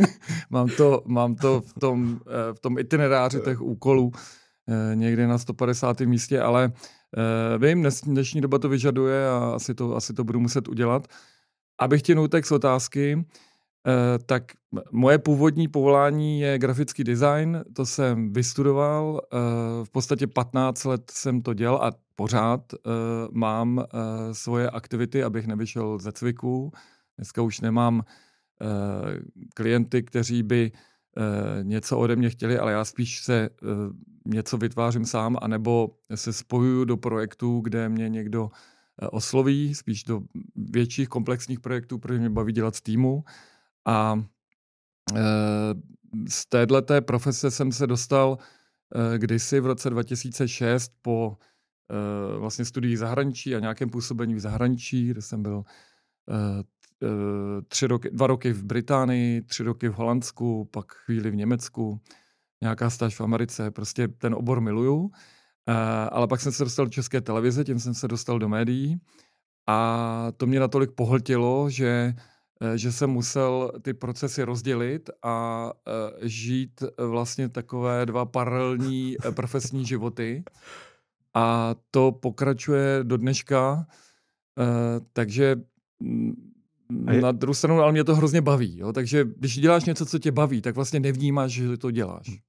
mám, 0.50 0.68
to, 0.68 1.02
mám 1.06 1.34
to 1.34 1.60
v 1.60 1.80
tom, 1.80 2.20
v 2.52 2.60
tom 2.60 2.78
itineráři 2.78 3.40
těch 3.40 3.60
úkolů 3.60 4.12
někde 4.94 5.26
na 5.26 5.38
150. 5.38 6.00
místě, 6.00 6.40
ale 6.40 6.64
Uh, 6.66 6.72
vím, 7.58 7.80
dnes, 7.80 8.00
dnešní 8.00 8.40
doba 8.40 8.58
to 8.58 8.68
vyžaduje 8.68 9.28
a 9.28 9.52
asi 9.54 9.74
to, 9.74 9.96
asi 9.96 10.14
to 10.14 10.24
budu 10.24 10.40
muset 10.40 10.68
udělat. 10.68 11.06
Abych 11.78 12.02
tě 12.02 12.14
nutek 12.14 12.46
z 12.46 12.52
otázky, 12.52 13.26
tak 14.26 14.42
moje 14.92 15.18
původní 15.18 15.68
povolání 15.68 16.40
je 16.40 16.58
grafický 16.58 17.04
design, 17.04 17.64
to 17.76 17.86
jsem 17.86 18.32
vystudoval, 18.32 19.20
v 19.84 19.90
podstatě 19.90 20.26
15 20.26 20.84
let 20.84 21.10
jsem 21.10 21.42
to 21.42 21.54
dělal 21.54 21.76
a 21.82 21.92
pořád 22.16 22.60
mám 23.32 23.84
svoje 24.32 24.70
aktivity, 24.70 25.22
abych 25.22 25.46
nevyšel 25.46 25.98
ze 25.98 26.12
cviku. 26.12 26.72
Dneska 27.16 27.42
už 27.42 27.60
nemám 27.60 28.02
klienty, 29.54 30.02
kteří 30.02 30.42
by 30.42 30.72
něco 31.62 31.98
ode 31.98 32.16
mě 32.16 32.30
chtěli, 32.30 32.58
ale 32.58 32.72
já 32.72 32.84
spíš 32.84 33.24
se 33.24 33.48
něco 34.28 34.58
vytvářím 34.58 35.04
sám, 35.04 35.36
anebo 35.42 35.90
se 36.14 36.32
spojuju 36.32 36.84
do 36.84 36.96
projektů, 36.96 37.60
kde 37.60 37.88
mě 37.88 38.08
někdo 38.08 38.50
osloví, 39.10 39.74
spíš 39.74 40.04
do 40.04 40.20
větších 40.56 41.08
komplexních 41.08 41.60
projektů, 41.60 41.98
protože 41.98 42.18
mě 42.18 42.30
baví 42.30 42.52
dělat 42.52 42.76
s 42.76 42.80
týmu. 42.80 43.24
A 43.86 44.24
e, 45.14 45.22
z 46.28 46.46
téhleté 46.46 47.00
profese 47.00 47.50
jsem 47.50 47.72
se 47.72 47.86
dostal 47.86 48.38
e, 49.14 49.18
kdysi 49.18 49.60
v 49.60 49.66
roce 49.66 49.90
2006 49.90 50.92
po 51.02 51.36
vlastně 52.38 52.64
studií 52.64 52.96
zahraničí 52.96 53.56
a 53.56 53.60
nějakém 53.60 53.90
působení 53.90 54.34
v 54.34 54.40
zahraničí, 54.40 55.08
kde 55.08 55.22
jsem 55.22 55.42
byl 55.42 55.64
tři 57.68 57.86
roky, 57.86 58.10
dva 58.10 58.26
roky 58.26 58.52
v 58.52 58.64
Británii, 58.64 59.42
tři 59.42 59.62
roky 59.62 59.88
v 59.88 59.92
Holandsku, 59.92 60.64
pak 60.64 60.92
chvíli 60.92 61.30
v 61.30 61.36
Německu, 61.36 62.00
nějaká 62.60 62.90
stáž 62.90 63.16
v 63.16 63.20
Americe. 63.20 63.70
Prostě 63.70 64.08
ten 64.08 64.34
obor 64.34 64.60
miluju. 64.60 65.10
Ale 66.10 66.28
pak 66.28 66.40
jsem 66.40 66.52
se 66.52 66.64
dostal 66.64 66.86
do 66.86 66.90
české 66.90 67.20
televize, 67.20 67.64
tím 67.64 67.80
jsem 67.80 67.94
se 67.94 68.08
dostal 68.08 68.38
do 68.38 68.48
médií. 68.48 69.00
A 69.66 70.32
to 70.36 70.46
mě 70.46 70.60
natolik 70.60 70.90
pohltilo, 70.92 71.70
že 71.70 72.14
Eh, 72.60 72.78
že 72.78 72.92
jsem 72.92 73.10
musel 73.10 73.72
ty 73.82 73.94
procesy 73.94 74.42
rozdělit 74.42 75.10
a 75.22 75.70
eh, 75.72 76.28
žít 76.28 76.82
vlastně 76.98 77.48
takové 77.48 78.06
dva 78.06 78.26
paralelní 78.26 79.16
eh, 79.24 79.32
profesní 79.32 79.86
životy. 79.86 80.44
A 81.34 81.74
to 81.90 82.12
pokračuje 82.12 83.00
do 83.02 83.16
dneška, 83.16 83.86
takže 85.12 85.56
mm, 86.00 86.52
je... 87.10 87.20
na 87.20 87.32
druhou 87.32 87.54
stranu, 87.54 87.80
ale 87.80 87.92
mě 87.92 88.04
to 88.04 88.16
hrozně 88.16 88.40
baví. 88.40 88.78
Jo? 88.78 88.92
Takže 88.92 89.24
když 89.36 89.58
děláš 89.58 89.84
něco, 89.84 90.06
co 90.06 90.18
tě 90.18 90.32
baví, 90.32 90.62
tak 90.62 90.74
vlastně 90.74 91.00
nevnímáš, 91.00 91.52
že 91.52 91.76
to 91.76 91.90
děláš. 91.90 92.40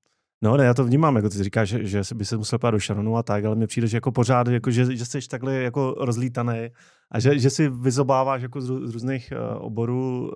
No 0.42 0.58
ne, 0.58 0.66
já 0.66 0.74
to 0.74 0.84
vnímám, 0.84 1.16
jako 1.16 1.30
ty 1.30 1.44
říkáš, 1.44 1.70
že, 1.70 1.84
že 1.84 2.16
by 2.16 2.26
se 2.26 2.38
musel 2.38 2.60
pát 2.60 2.72
do 2.72 2.80
Sharonu 2.80 3.18
a 3.18 3.24
tak, 3.24 3.46
ale 3.46 3.56
mně 3.56 3.68
přijde, 3.68 3.88
že 3.88 3.98
jako 3.98 4.12
pořád, 4.12 4.48
jako, 4.48 4.72
že, 4.72 4.96
že 4.96 5.06
jsi 5.06 5.20
takhle 5.28 5.54
jako 5.54 5.96
rozlítaný 6.00 6.68
a 7.12 7.20
že, 7.20 7.40
že 7.40 7.50
si 7.50 7.70
vyzobáváš 7.70 8.42
jako 8.42 8.62
z, 8.62 8.66
z 8.66 8.94
různých 8.94 9.34
uh, 9.36 9.66
oborů 9.66 10.32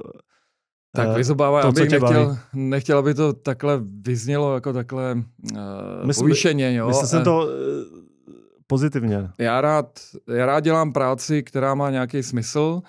tak 0.96 1.08
uh, 1.08 1.16
vyzobává, 1.16 1.62
to, 1.62 1.68
abych 1.68 1.90
nechtěl, 1.90 2.38
nechtěl, 2.54 2.98
aby 2.98 3.14
to 3.14 3.34
takhle 3.34 3.82
vyznělo 4.02 4.54
jako 4.56 4.74
takhle 4.74 5.16
uh, 5.16 6.06
Mysl, 6.06 6.20
povýšeně. 6.20 6.76
Jo? 6.76 6.88
Myslel 6.88 7.08
jsem 7.08 7.24
to 7.24 7.38
uh, 7.38 7.50
pozitivně. 8.68 9.30
Já 9.40 9.62
rád, 9.62 10.00
já 10.28 10.46
rád 10.46 10.60
dělám 10.60 10.94
práci, 10.94 11.44
která 11.44 11.76
má 11.76 11.90
nějaký 11.90 12.24
smysl. 12.24 12.82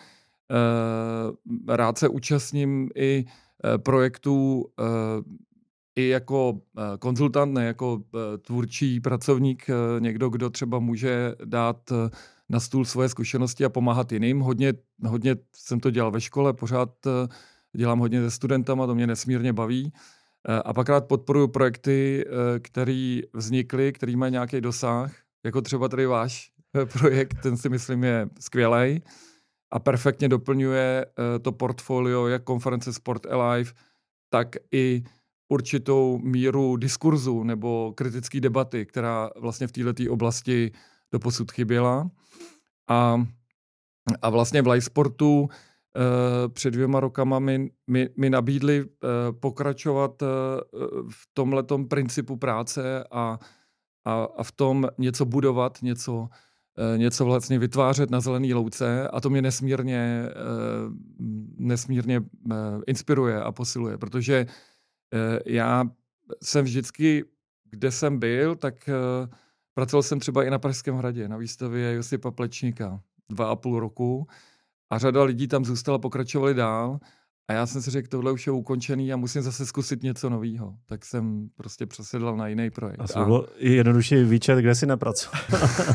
Uh, 0.51 1.75
rád 1.77 1.99
se 1.99 2.09
účastním 2.09 2.91
i 2.95 3.25
uh, 3.25 3.79
projektů 3.83 4.65
uh, 4.79 4.87
i 5.97 6.09
jako 6.09 6.61
eh, 6.79 6.99
konzultant, 6.99 7.55
ne 7.55 7.65
jako 7.65 8.03
eh, 8.15 8.39
tvůrčí 8.39 9.01
pracovník, 9.01 9.71
eh, 9.71 10.01
někdo, 10.01 10.29
kdo 10.29 10.51
třeba 10.51 10.79
může 10.79 11.35
dát 11.45 11.93
na 12.49 12.61
stůl 12.61 12.85
svoje 12.85 13.09
zkušenosti 13.09 13.65
a 13.65 13.69
pomáhat 13.69 14.13
jiným. 14.13 14.41
Hodně, 14.41 14.75
hodně 15.07 15.37
jsem 15.57 15.81
to 15.81 15.91
dělal 15.91 16.11
ve 16.11 16.21
škole, 16.21 16.53
pořád 16.53 16.91
dělám 17.77 17.99
hodně 17.99 18.23
se 18.23 18.31
studentama, 18.31 18.87
to 18.87 18.95
mě 18.95 19.07
nesmírně 19.07 19.53
baví. 19.53 19.93
A 20.65 20.73
pak 20.73 20.89
rád 20.89 21.05
podporuji 21.05 21.49
projekty, 21.49 22.25
které 22.63 23.21
vznikly, 23.35 23.93
které 23.93 24.17
mají 24.17 24.33
nějaký 24.33 24.61
dosah, 24.61 25.15
jako 25.45 25.63
třeba 25.63 25.89
tady 25.89 26.07
váš 26.07 26.51
projekt, 26.99 27.35
ten 27.43 27.57
si 27.57 27.69
myslím 27.69 28.05
je 28.05 28.29
skvělý 28.41 29.03
a 29.71 29.79
perfektně 29.79 30.29
doplňuje 30.29 31.07
to 31.43 31.53
portfolio 31.53 32.27
jak 32.27 32.45
konference 32.45 32.93
Sport 32.93 33.27
Alive, 33.27 33.73
tak 34.31 34.57
i 34.73 35.03
určitou 35.55 36.19
míru 36.19 36.77
diskurzu 36.77 37.43
nebo 37.43 37.93
kritické 37.95 38.41
debaty, 38.41 38.87
která 38.87 39.31
vlastně 39.37 39.67
v 39.67 39.73
této 39.73 40.03
oblasti 40.11 40.73
doposud 41.13 41.53
chyběla. 41.53 42.11
A, 42.89 43.27
a 44.23 44.31
vlastně 44.31 44.63
v 44.63 44.67
live 44.67 44.81
sportu 44.81 45.41
uh, 45.41 45.49
před 46.53 46.71
dvěma 46.71 47.01
rokama 47.01 47.39
mi, 47.39 47.71
mi, 47.87 48.09
mi 48.17 48.31
nabídli 48.31 48.83
uh, 48.83 48.89
pokračovat 49.41 50.23
uh, 50.23 50.29
v 51.11 51.23
tomhletom 51.35 51.89
principu 51.89 52.37
práce 52.37 53.05
a, 53.11 53.39
a, 54.05 54.25
a 54.37 54.43
v 54.43 54.53
tom 54.53 54.89
něco 54.99 55.25
budovat, 55.25 55.83
něco, 55.83 56.29
něco 56.97 57.25
vlastně 57.25 57.59
vytvářet 57.59 58.11
na 58.11 58.21
zelený 58.21 58.55
louce 58.55 59.09
a 59.09 59.21
to 59.21 59.31
mě 59.31 59.43
nesmírně, 59.43 60.29
nesmírně 61.59 62.21
inspiruje 62.87 63.43
a 63.43 63.53
posiluje, 63.53 63.99
protože 63.99 64.47
Eh, 64.47 64.74
já 65.47 65.85
jsem 66.43 66.65
vždycky, 66.65 67.25
kde 67.71 67.91
jsem 67.91 68.19
byl, 68.19 68.57
tak 68.57 68.89
eh, 68.89 69.29
pracoval 69.75 70.03
jsem 70.03 70.21
třeba 70.21 70.45
i 70.45 70.51
na 70.51 70.59
Pražském 70.59 70.97
hradě, 70.97 71.29
na 71.29 71.37
výstavě 71.37 71.95
Josipa 71.95 72.31
Plečníka, 72.31 73.01
dva 73.29 73.51
a 73.51 73.57
půl 73.57 73.81
roku 73.81 74.27
a 74.91 74.99
řada 74.99 75.23
lidí 75.23 75.49
tam 75.49 75.65
zůstala, 75.65 75.99
pokračovali 75.99 76.55
dál 76.55 76.99
a 77.49 77.53
já 77.53 77.67
jsem 77.67 77.83
si 77.83 77.91
řekl, 77.91 78.09
tohle 78.09 78.33
už 78.33 78.47
je 78.47 78.53
ukončený 78.53 79.13
a 79.13 79.17
musím 79.17 79.43
zase 79.43 79.67
zkusit 79.67 80.03
něco 80.03 80.31
nového. 80.31 80.75
Tak 80.87 81.05
jsem 81.05 81.49
prostě 81.55 81.87
přesedlal 81.87 82.37
na 82.37 82.49
jiný 82.49 82.71
projekt. 82.71 83.01
A 83.01 83.07
to 83.07 83.25
bylo 83.25 83.47
jednodušší 83.59 84.25
výčet, 84.25 84.59
kde 84.59 84.75
si 84.75 84.87
nepracoval. 84.87 85.43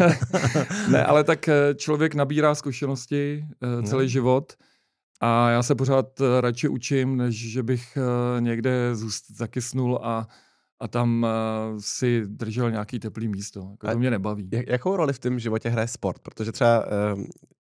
ne, 0.92 1.06
ale 1.06 1.24
tak 1.24 1.48
eh, 1.48 1.76
člověk 1.76 2.16
nabírá 2.16 2.56
zkušenosti 2.56 3.46
celý 3.86 4.04
no. 4.04 4.08
život 4.08 4.54
a 5.20 5.50
já 5.50 5.64
se 5.64 5.76
pořád 5.76 6.22
eh, 6.22 6.42
radši 6.42 6.68
učím, 6.68 7.18
než 7.18 7.52
že 7.52 7.64
bych 7.64 7.98
eh, 7.98 8.42
někde 8.42 8.96
zůst, 8.96 9.32
zakysnul 9.32 10.00
a, 10.04 10.28
a 10.80 10.88
tam 10.88 11.26
eh, 11.26 11.30
si 11.80 12.24
držel 12.26 12.72
nějaký 12.72 13.00
teplý 13.00 13.28
místo. 13.28 13.68
Jako 13.72 13.88
to 13.88 13.98
mě 13.98 14.12
nebaví. 14.12 14.50
Jakou 14.68 14.96
roli 14.96 15.14
v 15.14 15.20
tom 15.20 15.40
životě 15.40 15.70
hraje 15.70 15.88
sport? 15.88 16.22
Protože 16.22 16.52
třeba 16.52 16.86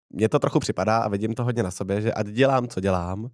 mně 0.09 0.29
to 0.29 0.39
trochu 0.39 0.59
připadá 0.59 0.97
a 0.97 1.07
vidím 1.07 1.33
to 1.33 1.43
hodně 1.43 1.63
na 1.63 1.71
sobě, 1.71 2.01
že 2.01 2.13
ať 2.13 2.27
dělám, 2.27 2.67
co 2.67 2.79
dělám, 2.79 3.29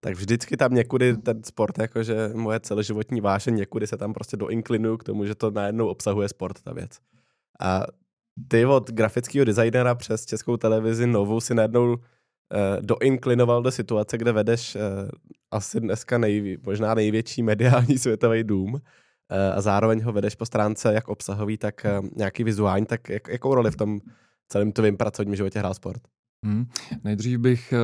tak 0.00 0.14
vždycky 0.14 0.56
tam 0.56 0.74
někudy 0.74 1.16
ten 1.16 1.44
sport, 1.44 1.78
jakože 1.78 2.30
moje 2.34 2.60
celoživotní 2.60 3.20
vášeň, 3.20 3.54
někudy 3.54 3.86
se 3.86 3.96
tam 3.96 4.12
prostě 4.12 4.36
doinklinuju 4.36 4.96
k 4.96 5.04
tomu, 5.04 5.26
že 5.26 5.34
to 5.34 5.50
najednou 5.50 5.88
obsahuje 5.88 6.28
sport, 6.28 6.62
ta 6.62 6.72
věc. 6.72 6.98
A 7.60 7.82
ty 8.48 8.66
od 8.66 8.90
grafického 8.90 9.44
designera 9.44 9.94
přes 9.94 10.26
českou 10.26 10.56
televizi 10.56 11.06
novou 11.06 11.40
si 11.40 11.54
najednou 11.54 11.96
doinklinoval 12.80 13.62
do 13.62 13.70
situace, 13.70 14.18
kde 14.18 14.32
vedeš 14.32 14.76
uh, 14.76 14.80
asi 15.50 15.80
dneska 15.80 16.18
nejví, 16.18 16.58
možná 16.66 16.94
největší 16.94 17.42
mediální 17.42 17.98
světový 17.98 18.44
dům 18.44 18.74
uh, 18.74 18.80
a 19.54 19.60
zároveň 19.60 20.02
ho 20.02 20.12
vedeš 20.12 20.34
po 20.34 20.46
stránce 20.46 20.94
jak 20.94 21.08
obsahový, 21.08 21.58
tak 21.58 21.86
nějaký 22.16 22.44
vizuální, 22.44 22.86
tak 22.86 23.08
jak, 23.08 23.28
jakou 23.28 23.54
roli 23.54 23.70
v 23.70 23.76
tom 23.76 24.00
celém 24.48 24.72
tvým 24.72 24.96
pracovním 24.96 25.36
životě 25.36 25.58
hrál 25.58 25.74
sport? 25.74 26.02
Hmm. 26.44 26.66
Nejdřív 27.04 27.38
bych 27.38 27.74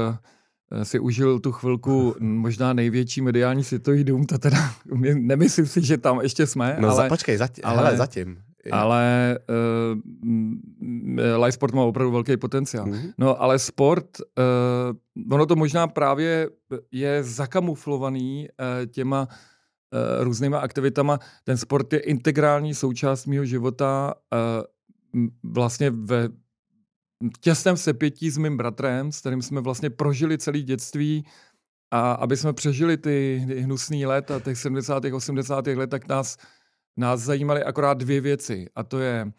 si 0.83 0.99
užil 0.99 1.41
tu 1.41 1.53
chvilku 1.53 2.15
možná 2.21 2.73
největší 2.73 3.21
mediální 3.21 3.65
světový 3.65 4.05
dům, 4.05 4.27
to 4.27 4.39
teda 4.39 4.59
nemyslím 5.15 5.67
si, 5.67 5.87
že 5.87 5.99
tam 5.99 6.21
ještě 6.21 6.47
jsme. 6.47 6.77
No 6.81 6.89
ale, 6.89 6.97
za, 6.97 7.09
počkej, 7.09 7.37
zatím, 7.37 7.65
ale, 7.67 7.77
hele, 7.77 7.97
zatím. 7.97 8.37
Ale 8.73 9.39
uh, 9.49 11.45
live 11.45 11.53
sport 11.53 11.75
má 11.75 11.83
opravdu 11.83 12.13
velký 12.13 12.37
potenciál. 12.37 12.87
Mm-hmm. 12.87 13.13
No 13.19 13.43
ale 13.43 13.59
sport, 13.59 14.21
uh, 14.21 15.35
ono 15.35 15.47
to 15.47 15.57
možná 15.57 15.87
právě 15.87 16.51
je 16.93 17.25
zakamuflovaný 17.25 18.49
uh, 18.49 18.87
těma 18.87 19.29
uh, 19.29 20.25
různýma 20.25 20.59
aktivitama. 20.59 21.19
Ten 21.45 21.57
sport 21.57 21.93
je 21.93 21.99
integrální 21.99 22.75
součást 22.75 23.27
mého 23.27 23.45
života 23.45 24.15
uh, 25.15 25.23
vlastně 25.43 25.91
ve 25.91 26.29
těsném 27.41 27.77
sepětí 27.77 28.31
s 28.31 28.39
mým 28.39 28.57
bratrem, 28.57 29.13
s 29.13 29.21
kterým 29.21 29.43
jsme 29.43 29.61
vlastně 29.61 29.91
prožili 29.91 30.39
celé 30.39 30.61
dětství 30.61 31.25
a 31.91 32.13
aby 32.13 32.37
jsme 32.37 32.53
přežili 32.53 32.97
ty, 32.97 33.45
ty 33.47 33.61
hnusný 33.61 34.07
let 34.07 34.31
a 34.31 34.41
těch 34.41 34.59
70. 34.59 35.05
80. 35.05 35.67
let, 35.67 35.91
tak 35.91 36.09
nás 36.09 36.37
nás 36.97 37.21
zajímaly 37.21 37.65
akorát 37.65 37.99
dvě 37.99 38.21
věci 38.21 38.67
a 38.75 38.83
to 38.83 38.99
je 38.99 39.33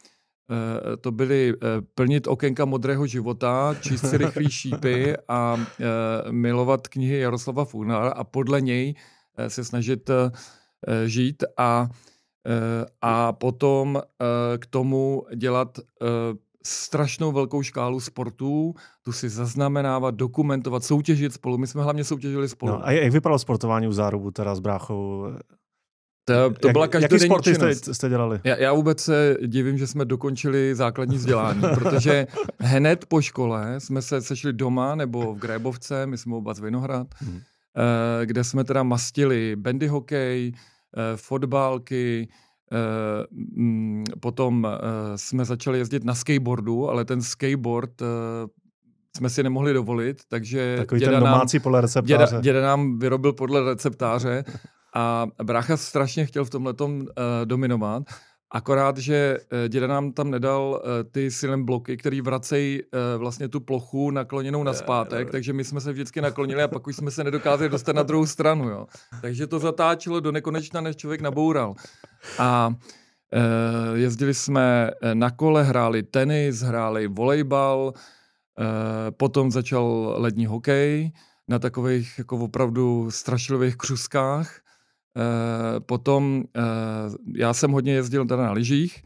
eh, 0.52 0.98
to 0.98 1.12
byly 1.12 1.54
eh, 1.54 1.82
plnit 1.96 2.28
okénka 2.28 2.66
modrého 2.66 3.08
života, 3.08 3.76
číst 3.82 4.10
si 4.10 4.18
rychlý 4.18 4.50
šípy 4.50 5.16
a 5.28 5.58
eh, 5.60 6.32
milovat 6.32 6.88
knihy 6.88 7.20
Jaroslava 7.20 7.66
Funa 7.66 7.98
a 7.98 8.24
podle 8.24 8.62
něj 8.62 8.96
se 9.48 9.64
snažit 9.64 10.10
žít 11.06 11.44
a, 11.58 11.90
a 13.02 13.34
potom 13.34 14.02
k 14.58 14.66
tomu 14.66 15.26
dělat 15.36 15.80
strašnou 16.68 17.32
velkou 17.32 17.64
škálu 17.64 18.00
sportů, 18.00 18.74
tu 19.02 19.12
si 19.12 19.30
zaznamenávat, 19.30 20.16
dokumentovat, 20.16 20.84
soutěžit 20.84 21.34
spolu. 21.34 21.58
My 21.58 21.68
jsme 21.68 21.84
hlavně 21.84 22.04
soutěžili 22.04 22.50
spolu. 22.50 22.72
No, 22.72 22.88
a 22.88 22.92
jak 22.92 23.14
vypadalo 23.14 23.40
sportování 23.40 23.88
u 23.88 23.92
zárubu 23.92 24.32
teda 24.32 24.56
s 24.56 24.60
bráchou? 24.60 25.26
To, 26.28 26.54
to 26.60 26.70
byla 26.70 26.88
každodenní 26.88 27.24
Jaký 27.24 27.26
sporty 27.30 27.54
činnost. 27.54 27.78
jste, 27.78 27.94
jste 27.94 28.10
dělali? 28.10 28.40
Já, 28.44 28.56
já 28.56 28.74
vůbec 28.74 29.02
se 29.02 29.38
divím, 29.48 29.78
že 29.78 29.88
jsme 29.88 30.06
dokončili 30.06 30.76
základní 30.76 31.18
vzdělání, 31.18 31.62
protože 31.74 32.28
hned 32.60 33.06
po 33.06 33.22
škole 33.22 33.76
jsme 33.80 34.02
se 34.02 34.22
sešli 34.22 34.54
doma 34.54 34.96
nebo 34.96 35.34
v 35.34 35.38
Grébovce, 35.40 36.06
my 36.06 36.18
jsme 36.18 36.36
oba 36.36 36.54
z 36.54 36.60
Vinohrad, 36.60 37.08
eh, 37.22 38.26
kde 38.26 38.44
jsme 38.44 38.64
teda 38.64 38.84
mastili 38.84 39.56
bandy 39.56 39.88
hokej, 39.88 40.52
eh, 40.98 41.02
fotbalky, 41.18 42.28
eh, 42.72 43.28
mm, 43.32 44.04
potom 44.20 44.68
jsme 45.16 45.46
začali 45.46 45.78
jezdit 45.80 46.04
na 46.04 46.16
skateboardu, 46.16 46.90
ale 46.90 47.06
ten 47.06 47.22
skateboard 47.22 48.02
jsme 49.18 49.30
si 49.30 49.44
nemohli 49.44 49.74
dovolit, 49.74 50.22
takže 50.28 50.76
Takový 50.78 51.00
děda 51.00 51.12
ten 51.12 51.24
nám, 51.24 51.34
domácí 51.34 51.60
podle 51.60 51.82
receptáře. 51.82 52.26
děda, 52.32 52.42
děda 52.42 52.62
nám 52.62 53.00
vyrobil 53.00 53.34
podle 53.34 53.64
receptáře 53.70 54.44
a 54.98 55.28
brácha 55.44 55.78
strašně 55.78 56.26
chtěl 56.26 56.46
v 56.46 56.50
tomhle 56.50 56.74
uh, 56.82 57.06
dominovat. 57.46 58.04
Akorát, 58.52 58.98
že 58.98 59.38
uh, 59.38 59.68
děda 59.68 59.88
nám 59.88 60.12
tam 60.12 60.32
nedal 60.32 60.82
uh, 60.84 61.12
ty 61.12 61.32
silem 61.32 61.66
bloky, 61.66 61.98
který 61.98 62.22
vracejí 62.22 62.82
vlastně 63.18 63.48
tu 63.48 63.60
plochu 63.60 64.12
nakloněnou 64.12 64.64
na 64.64 64.74
zpátek, 64.74 65.32
takže 65.32 65.54
my 65.54 65.64
jsme 65.64 65.82
se 65.82 65.92
vždycky 65.92 66.22
naklonili 66.22 66.64
a 66.64 66.68
pak 66.68 66.88
už 66.88 66.96
jsme 66.96 67.12
se 67.12 67.24
nedokázali 67.24 67.70
dostat 67.70 67.96
na 67.96 68.04
druhou 68.04 68.26
stranu. 68.26 68.70
Jo. 68.70 68.88
Takže 69.22 69.48
to 69.48 69.60
zatáčelo 69.60 70.20
do 70.20 70.32
nekonečna, 70.32 70.82
než 70.82 70.96
člověk 70.96 71.22
naboural. 71.22 71.76
A 72.40 72.76
jezdili 73.94 74.34
jsme 74.34 74.92
eh, 75.02 75.16
na 75.16 75.32
kole, 75.32 75.64
hráli 75.64 76.04
tenis, 76.04 76.62
hráli 76.62 77.08
volejbal, 77.08 77.94
potom 79.18 79.52
začal 79.52 80.16
lední 80.18 80.46
hokej 80.46 81.12
na 81.48 81.60
takových 81.60 82.18
jako 82.18 82.38
opravdu 82.38 83.12
strašlivých 83.12 83.76
křuskách. 83.76 84.60
Eh, 85.18 85.80
Potom 85.80 86.44
eh, 86.58 86.62
já 87.36 87.54
jsem 87.54 87.72
hodně 87.72 87.94
jezdil 87.94 88.26
teda 88.26 88.44
na 88.44 88.52
lyžích, 88.52 89.02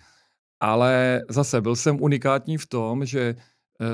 ale 0.59 1.21
zase 1.29 1.61
byl 1.61 1.75
jsem 1.75 2.01
unikátní 2.01 2.57
v 2.57 2.65
tom, 2.65 3.05
že 3.05 3.21
eh, 3.21 3.85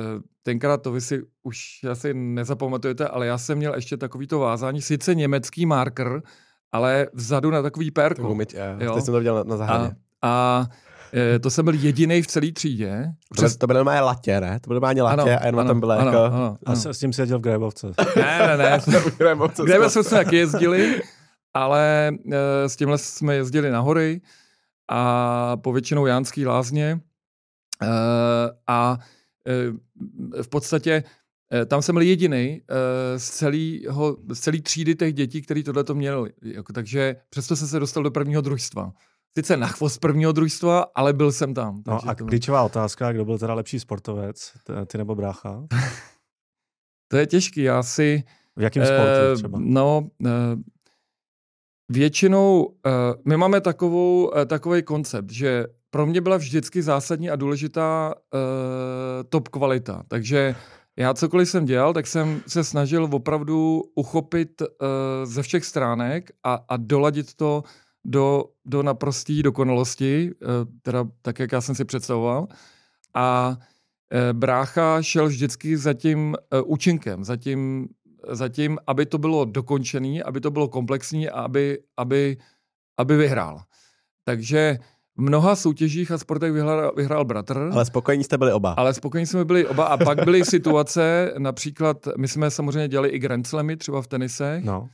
tenkrát 0.44 0.82
to 0.82 0.92
vy 0.92 1.02
si 1.02 1.22
už 1.44 1.60
asi 1.92 2.14
nezapamatujete, 2.14 3.08
ale 3.08 3.28
já 3.28 3.38
jsem 3.38 3.58
měl 3.58 3.76
ještě 3.76 3.98
takovýto 3.98 4.40
vázání, 4.40 4.82
sice 4.82 5.16
německý 5.16 5.66
marker, 5.66 6.22
ale 6.72 7.08
vzadu 7.14 7.52
na 7.52 7.62
takový 7.62 7.92
To 7.92 8.02
pérko. 8.02 8.30
umyť, 8.30 8.54
jo. 8.54 8.62
Jo. 8.86 8.94
Teď 8.94 9.04
jsem 9.04 9.14
to 9.14 9.18
viděl 9.18 9.36
na, 9.36 9.44
na 9.44 9.54
A, 9.56 9.58
zahradě. 9.58 9.96
a 10.22 10.66
eh, 11.14 11.40
to 11.40 11.50
jsem 11.50 11.66
byl 11.66 11.74
jediný 11.74 12.22
v 12.22 12.28
celé 12.28 12.52
třídě. 12.52 13.06
Přes... 13.34 13.58
To 13.58 13.68
byly 13.68 13.78
normálně 13.78 14.02
latě, 14.02 14.42
ne? 14.42 14.60
To 14.60 14.68
byly 14.68 14.76
normálně 14.76 15.02
latě 15.04 15.22
Ano, 15.22 15.42
a 15.42 15.46
jenom 15.46 15.60
ano, 15.60 15.68
tam 15.68 15.80
bylo 15.80 15.92
ano, 15.92 16.06
jako... 16.12 16.36
ano, 16.36 16.58
A 16.66 16.70
ano. 16.72 16.76
s, 16.76 16.86
s 16.86 17.00
tím 17.00 17.14
seděl 17.14 17.40
v 17.40 17.42
Grébovce. 17.42 17.88
Ne, 18.16 18.40
ne, 18.48 18.58
ne. 18.58 18.80
Kde 19.18 19.78
Kde 19.78 19.90
jsme 19.90 20.04
taky 20.04 20.36
jezdili, 20.36 21.02
ale 21.54 22.12
e, 22.32 22.70
s 22.70 22.76
tímhle 22.76 22.98
jsme 22.98 23.36
jezdili 23.36 23.72
na 23.72 23.80
hory 23.80 24.22
a 24.90 25.58
povětšinou 25.58 26.06
Jánský 26.06 26.46
lázně 26.46 27.02
e, 27.82 27.88
a 28.68 28.98
e, 29.48 30.44
v 30.44 30.48
podstatě 30.48 31.04
tam 31.66 31.82
jsem 31.82 31.96
byl 31.96 32.02
jediný 32.02 32.62
z, 33.18 33.30
celého, 33.30 34.18
z 34.34 34.40
celé 34.40 34.62
třídy 34.62 34.96
těch 34.96 35.14
dětí, 35.14 35.42
který 35.42 35.64
tohle 35.64 35.84
to 35.84 35.96
měli. 35.96 36.34
Jako, 36.42 36.74
takže 36.74 37.16
přesto 37.30 37.56
jsem 37.56 37.68
se 37.68 37.80
dostal 37.80 38.04
do 38.04 38.12
prvního 38.12 38.42
družstva. 38.42 38.94
Sice 39.38 39.58
na 39.58 39.68
chvost 39.68 39.98
prvního 39.98 40.32
družstva, 40.32 40.86
ale 40.96 41.14
byl 41.14 41.32
jsem 41.32 41.54
tam. 41.54 41.84
No 41.88 42.10
a 42.10 42.16
to, 42.16 42.26
klíčová 42.26 42.64
otázka, 42.64 43.12
kdo 43.12 43.26
byl 43.26 43.40
teda 43.40 43.54
lepší 43.54 43.80
sportovec, 43.80 44.54
ty 44.88 44.98
nebo 44.98 45.16
brácha? 45.16 45.64
to 47.08 47.18
je 47.18 47.28
těžký. 47.28 47.62
Já 47.62 47.84
si... 47.84 48.24
V 48.56 48.62
jakém 48.62 48.86
sportu 48.86 49.32
Eh, 49.32 49.36
třeba? 49.36 49.60
No, 49.62 50.10
eh, 50.26 50.30
většinou 51.90 52.76
eh, 52.86 52.90
my 53.26 53.38
máme 53.38 53.62
takovou, 53.62 54.38
eh, 54.38 54.46
takový 54.46 54.84
koncept, 54.84 55.32
že 55.32 55.66
pro 55.90 56.06
mě 56.06 56.22
byla 56.22 56.38
vždycky 56.38 56.82
zásadní 56.82 57.30
a 57.30 57.36
důležitá 57.36 58.14
eh, 58.16 58.38
top 59.24 59.48
kvalita. 59.48 60.04
Takže 60.08 60.56
já 60.98 61.14
cokoliv 61.14 61.50
jsem 61.50 61.66
dělal, 61.66 61.94
tak 61.94 62.08
jsem 62.08 62.42
se 62.48 62.64
snažil 62.64 63.10
opravdu 63.12 63.84
uchopit 63.96 64.62
ze 65.24 65.44
všech 65.44 65.66
stránek 65.66 66.32
a, 66.44 66.60
a 66.70 66.78
doladit 66.78 67.34
to 67.34 67.64
do, 68.06 68.46
do 68.66 68.84
naprosté 68.84 69.34
dokonalosti, 69.44 70.32
teda 70.82 71.08
tak, 71.22 71.40
jak 71.40 71.52
já 71.52 71.62
jsem 71.62 71.76
si 71.76 71.86
představoval. 71.86 72.48
A 73.14 73.58
brácha 74.34 75.02
šel 75.02 75.28
vždycky 75.28 75.78
za 75.78 75.94
tím 75.94 76.36
účinkem, 76.66 77.24
za 77.24 77.38
tím, 77.38 77.90
za 78.30 78.50
tím, 78.50 78.78
aby 78.88 79.06
to 79.06 79.18
bylo 79.18 79.46
dokončené, 79.46 80.24
aby 80.24 80.42
to 80.42 80.52
bylo 80.52 80.68
komplexní 80.68 81.30
a 81.30 81.42
aby, 81.42 81.80
aby, 81.98 82.38
aby 82.98 83.18
vyhrál. 83.18 83.62
Takže 84.24 84.80
v 85.18 85.22
mnoha 85.22 85.56
soutěžích 85.56 86.12
a 86.12 86.18
sportech 86.18 86.52
vyhrál, 86.54 86.94
vyhrál 86.98 87.26
bratr. 87.26 87.70
Ale 87.74 87.86
spokojení 87.86 88.24
jste 88.24 88.38
byli 88.38 88.54
oba. 88.54 88.72
Ale 88.72 88.94
spokojení 88.94 89.26
jsme 89.26 89.46
byli 89.46 89.68
oba 89.68 89.86
a 89.86 89.98
pak 89.98 90.24
byly 90.26 90.46
situace, 90.46 91.34
například 91.38 92.08
my 92.18 92.28
jsme 92.28 92.52
samozřejmě 92.52 92.88
dělali 92.88 93.10
i 93.10 93.20
Grand 93.20 93.48
Slamy, 93.48 93.78
třeba 93.78 94.02
v 94.02 94.08
tenisech, 94.08 94.64
No. 94.64 94.90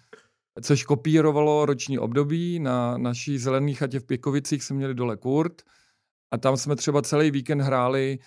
což 0.61 0.83
kopírovalo 0.83 1.65
roční 1.65 1.99
období. 1.99 2.59
Na 2.59 2.97
naší 2.97 3.37
zelené 3.37 3.73
chatě 3.73 3.99
v 3.99 4.03
Pěkovicích 4.03 4.63
jsme 4.63 4.75
měli 4.75 4.93
dole 4.93 5.17
kurt 5.17 5.61
a 6.33 6.37
tam 6.37 6.57
jsme 6.57 6.75
třeba 6.75 7.01
celý 7.01 7.31
víkend 7.31 7.61
hráli, 7.61 8.19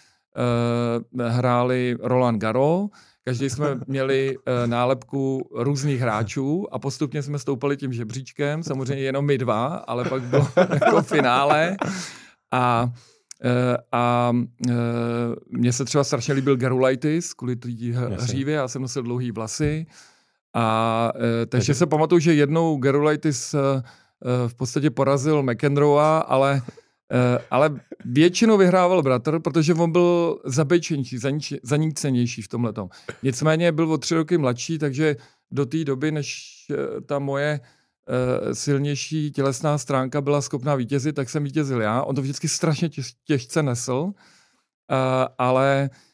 uh, 1.17 1.23
hráli 1.23 1.97
Roland 2.03 2.39
Garros. 2.41 2.91
Každý 3.27 3.51
jsme 3.51 3.67
měli 3.87 4.37
uh, 4.37 4.43
nálepku 4.67 5.49
různých 5.55 6.01
hráčů 6.01 6.67
a 6.75 6.79
postupně 6.79 7.23
jsme 7.23 7.39
stoupali 7.39 7.77
tím 7.77 7.93
žebříčkem, 7.93 8.63
samozřejmě 8.63 9.05
jenom 9.05 9.27
my 9.27 9.39
dva, 9.39 9.67
ale 9.67 10.05
pak 10.05 10.23
bylo 10.23 10.49
jako 10.75 11.03
finále. 11.03 11.77
A 12.53 12.91
Eh, 13.45 13.77
A 13.93 14.33
eh, 14.69 14.75
mně 15.51 15.73
se 15.73 15.85
třeba 15.85 16.05
strašně 16.05 16.35
líbil 16.35 16.57
Garulaitis 16.57 17.35
kvůli 17.35 17.57
té 17.57 17.69
hřívě, 18.19 18.55
já 18.55 18.69
jsem 18.69 18.83
nosil 18.83 19.03
dlouhý 19.03 19.31
vlasy. 19.31 19.87
A 20.55 21.13
takže 21.49 21.75
se 21.75 21.87
pamatuju, 21.87 22.19
že 22.19 22.35
jednou 22.35 22.77
Garulaitis 22.77 23.55
eh, 23.55 23.83
v 24.49 24.55
podstatě 24.55 24.91
porazil 24.91 25.43
McEnroea, 25.43 26.19
ale, 26.19 26.63
ale 27.51 27.81
většinou 28.05 28.57
vyhrával 28.57 29.03
bratr, 29.03 29.41
protože 29.41 29.75
on 29.75 29.93
byl 29.93 30.41
zabečenější, 30.45 31.19
zanícenější 31.63 32.43
v 32.43 32.49
tomhle. 32.49 32.73
Nicméně 33.23 33.73
byl 33.73 33.93
o 33.93 33.99
tři 33.99 34.15
roky 34.15 34.39
mladší, 34.39 34.79
takže 34.79 35.17
do 35.51 35.67
té 35.67 35.85
doby, 35.85 36.13
než 36.13 36.57
eh, 36.71 37.01
ta 37.01 37.19
moje 37.19 37.61
eh, 37.61 38.55
silnější 38.55 39.31
tělesná 39.31 39.79
stránka 39.79 40.21
byla 40.21 40.43
schopná 40.43 40.75
vítězit, 40.75 41.17
tak 41.17 41.31
jsem 41.31 41.45
vítězil 41.45 41.83
já. 41.83 42.03
On 42.03 42.15
to 42.15 42.23
vždycky 42.23 42.49
strašně 42.49 42.89
těž, 42.89 43.13
těžce 43.25 43.63
nesl, 43.63 44.13
eh, 44.91 45.29
ale 45.39 45.91
eh, 45.93 46.06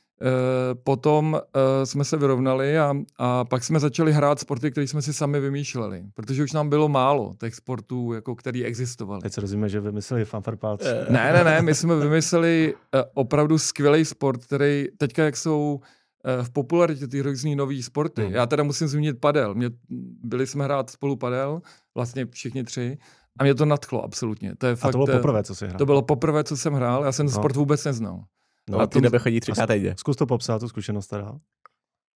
potom 0.84 1.40
eh, 1.56 1.86
jsme 1.86 2.04
se 2.04 2.16
vyrovnali 2.16 2.78
a, 2.78 2.94
a 3.18 3.44
pak 3.44 3.64
jsme 3.64 3.80
začali 3.80 4.12
hrát 4.12 4.40
sporty, 4.40 4.70
které 4.70 4.86
jsme 4.88 5.02
si 5.02 5.12
sami 5.12 5.40
vymýšleli, 5.40 6.04
protože 6.14 6.42
už 6.44 6.52
nám 6.52 6.68
bylo 6.68 6.88
málo 6.88 7.34
těch 7.40 7.54
sportů, 7.54 8.12
jako 8.12 8.34
který 8.34 8.64
existovaly. 8.64 9.22
Teď 9.22 9.32
se 9.32 9.40
rozumíme, 9.40 9.68
že 9.68 9.80
vymysleli 9.80 10.24
fanfarpác. 10.24 10.80
Ne, 11.08 11.32
ne, 11.32 11.44
ne, 11.44 11.62
my 11.62 11.74
jsme 11.74 11.96
vymysleli 11.96 12.74
eh, 12.94 13.04
opravdu 13.14 13.58
skvělý 13.58 14.04
sport, 14.04 14.44
který 14.44 14.86
teďka, 14.98 15.24
jak 15.24 15.36
jsou 15.36 15.80
eh, 16.24 16.42
v 16.44 16.50
popularitě 16.50 17.08
ty 17.08 17.20
různý 17.22 17.56
nový 17.56 17.82
sporty. 17.82 18.24
Hmm. 18.24 18.32
Já 18.34 18.46
teda 18.46 18.62
musím 18.62 18.88
zmínit 18.88 19.20
padel. 19.20 19.54
Mě, 19.54 19.70
byli 20.24 20.46
jsme 20.46 20.64
hrát 20.64 20.90
spolu 20.90 21.16
padel, 21.16 21.62
vlastně 21.94 22.26
všichni 22.30 22.64
tři, 22.64 22.98
a 23.38 23.42
mě 23.44 23.54
to 23.54 23.64
nadchlo 23.64 24.04
absolutně. 24.04 24.54
To 24.58 24.66
je 24.66 24.72
A 24.72 24.76
fakt, 24.76 24.92
to 24.92 24.98
bylo 24.98 25.08
eh, 25.10 25.16
poprvé, 25.16 25.42
co 25.42 25.54
jsi 25.54 25.66
hrál. 25.66 25.78
to 25.78 25.86
bylo 25.86 26.02
poprvé, 26.02 26.44
co 26.44 26.56
jsem 26.56 26.72
hrál, 26.74 27.04
já 27.04 27.12
jsem 27.12 27.26
ten 27.26 27.34
No. 27.34 27.40
sport 27.40 27.56
vůbec 27.56 27.84
neznal. 27.84 28.24
No, 28.70 28.80
a 28.80 28.86
ty 28.86 29.00
době 29.00 29.18
chodí 29.20 29.40
třikrát 29.40 29.66
týdně. 29.66 29.94
Zkus 29.98 30.16
to 30.16 30.26
popsat, 30.26 30.58
tu 30.60 30.68
zkušenost 30.68 31.06
teda. 31.06 31.32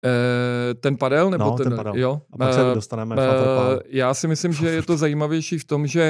Eh, 0.05 0.74
ten 0.74 0.97
padel? 0.97 1.30
Nebo 1.30 1.45
No, 1.45 1.57
ten, 1.57 1.66
ten 1.68 1.76
padel. 1.76 1.97
Jo. 1.97 2.22
A 2.32 2.36
pak 2.38 2.55
se 2.55 2.70
Eh, 2.70 2.74
dostaneme 2.74 3.16
fanfarpálu. 3.16 3.80
já 3.86 4.14
si 4.14 4.28
myslím, 4.28 4.53
že 4.53 4.70
je 4.70 4.82
to 4.82 4.97
zajímavější 4.97 5.59
v 5.59 5.64
tom, 5.64 5.86
že 5.86 6.03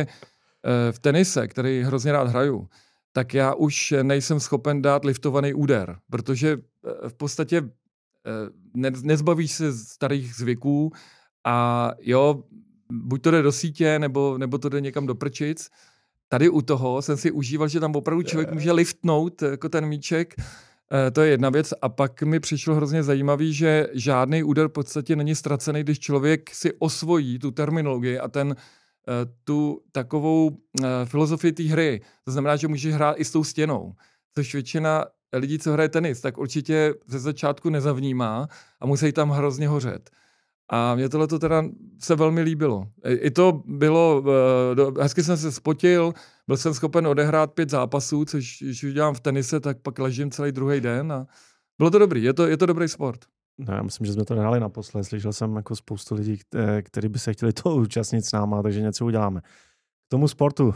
eh, 0.66 0.93
v 0.93 0.99
tenise, 0.99 1.49
který 1.49 1.83
hrozně 1.83 2.12
rád 2.12 2.28
hraju, 2.28 2.68
tak 3.12 3.35
já 3.35 3.55
už 3.55 3.95
nejsem 4.03 4.41
schopen 4.41 4.83
dát 4.83 5.05
liftovaný 5.05 5.55
úder, 5.55 5.97
protože 6.11 6.57
v 7.09 7.14
podstatě 7.14 7.57
eh, 8.26 8.30
ne, 8.74 8.91
nezbavíš 9.03 9.53
se 9.53 9.72
starých 9.72 10.35
zvyků 10.35 10.93
a 11.47 11.91
jo, 12.01 12.45
buď 12.93 13.22
to 13.22 13.30
jde 13.30 13.43
do 13.43 13.53
sítě, 13.53 13.99
nebo, 13.99 14.39
nebo 14.39 14.59
to 14.59 14.68
jde 14.68 14.80
někam 14.80 15.07
do 15.07 15.14
prčic. 15.14 15.68
Tady 16.33 16.49
u 16.49 16.62
toho 16.62 17.03
jsem 17.03 17.16
si 17.16 17.30
užíval, 17.30 17.68
že 17.68 17.80
tam 17.80 17.97
opravdu 17.97 18.22
člověk 18.22 18.53
může 18.53 18.72
liftnout 18.72 19.43
jako 19.43 19.68
ten 19.68 19.87
míček. 19.87 20.35
Eh, 20.39 21.11
To 21.11 21.20
je 21.20 21.30
jedna 21.30 21.51
věc. 21.51 21.74
A 21.83 21.89
pak 21.89 22.22
mi 22.22 22.41
přišlo 22.41 22.74
hrozně 22.74 23.03
zajímavý, 23.03 23.53
že 23.55 23.87
žádný 23.93 24.43
úder 24.43 24.68
v 24.68 24.72
podstatě 24.72 25.16
není 25.16 25.35
ztracený, 25.35 25.80
když 25.80 25.99
člověk 25.99 26.51
si 26.55 26.72
osvojí 26.78 27.39
tu 27.39 27.51
terminologii 27.51 28.18
a 28.18 28.28
ten 28.28 28.57
eh, 28.57 29.12
tu 29.45 29.80
takovou 29.93 30.51
eh, 30.51 30.87
filozofii 31.05 31.53
té 31.53 31.62
hry. 31.62 32.01
To 32.24 32.30
znamená, 32.33 32.57
že 32.57 32.68
můžeš 32.68 32.95
hrát 32.95 33.14
i 33.18 33.24
s 33.24 33.33
tou 33.33 33.45
stěnou. 33.45 33.93
Což 34.35 34.53
většina 34.53 35.05
lidí, 35.33 35.59
co 35.59 35.72
hraje 35.72 35.89
tenis, 35.89 36.20
tak 36.20 36.39
určitě 36.39 36.95
ze 37.07 37.18
začátku 37.18 37.70
nezavnímá 37.70 38.49
a 38.80 38.87
musí 38.87 39.12
tam 39.12 39.30
hrozně 39.30 39.68
hořet. 39.68 40.11
A 40.75 40.95
mě 40.95 41.09
tohle 41.09 41.27
to 41.27 41.39
teda 41.39 41.64
se 41.99 42.16
velmi 42.16 42.43
líbilo. 42.43 42.87
I 43.05 43.31
to 43.31 43.62
bylo, 43.66 44.25
eh, 44.99 45.03
hezky 45.03 45.23
jsem 45.23 45.37
se 45.37 45.53
spotil, 45.53 46.12
byl 46.47 46.57
jsem 46.57 46.75
schopen 46.75 47.07
odehrát 47.07 47.53
pět 47.53 47.70
zápasů, 47.70 48.25
což 48.25 48.59
když 48.62 48.85
už 48.85 48.95
dělám 48.95 49.14
v 49.14 49.20
tenise, 49.20 49.61
tak 49.61 49.79
pak 49.79 49.99
ležím 49.99 50.31
celý 50.31 50.53
druhý 50.53 50.81
den 50.81 51.12
a 51.12 51.27
bylo 51.79 51.91
to 51.91 51.99
dobrý, 51.99 52.23
je 52.23 52.33
to, 52.33 52.47
je 52.47 52.57
to 52.57 52.66
dobrý 52.66 52.89
sport. 52.89 53.25
No, 53.59 53.75
já 53.75 53.83
myslím, 53.83 54.07
že 54.07 54.12
jsme 54.12 54.25
to 54.25 54.35
nehráli 54.35 54.61
naposled. 54.61 55.05
Slyšel 55.05 55.33
jsem 55.33 55.57
jako 55.57 55.77
spoustu 55.77 56.14
lidí, 56.14 56.39
kteří 56.83 57.09
by 57.09 57.18
se 57.18 57.33
chtěli 57.33 57.53
to 57.53 57.77
účastnit 57.77 58.25
s 58.25 58.33
náma, 58.33 58.62
takže 58.62 58.81
něco 58.81 59.07
uděláme. 59.07 59.41
K 59.41 60.11
tomu 60.11 60.29
sportu. 60.29 60.75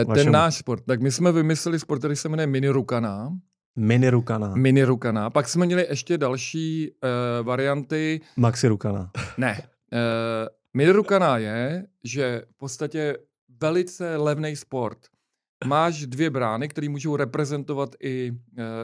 E, 0.00 0.04
ten 0.14 0.32
náš 0.32 0.56
sport. 0.56 0.84
Tak 0.86 1.00
my 1.00 1.12
jsme 1.12 1.32
vymysleli 1.32 1.78
sport, 1.78 1.98
který 1.98 2.16
se 2.16 2.28
jmenuje 2.28 2.46
Mini 2.46 2.68
Rukana. 2.68 3.32
Mini 3.78 4.10
Rukana. 4.10 4.54
Mini 4.54 4.84
Rukana. 4.84 5.30
Pak 5.30 5.48
jsme 5.48 5.66
měli 5.66 5.86
ještě 5.88 6.18
další 6.18 6.90
uh, 6.90 7.46
varianty. 7.46 8.20
Maxi 8.36 8.68
Rukana. 8.68 9.10
Ne. 9.36 9.68
Uh, 9.92 9.98
Mini 10.74 10.90
Rukana 10.90 11.38
je, 11.38 11.86
že 12.04 12.42
v 12.50 12.56
podstatě 12.56 13.16
velice 13.60 14.16
levný 14.16 14.56
sport. 14.56 14.98
Máš 15.66 16.06
dvě 16.06 16.30
brány, 16.30 16.68
které 16.68 16.88
můžou 16.88 17.16
reprezentovat 17.16 17.94
i 18.02 18.30
uh, 18.30 18.36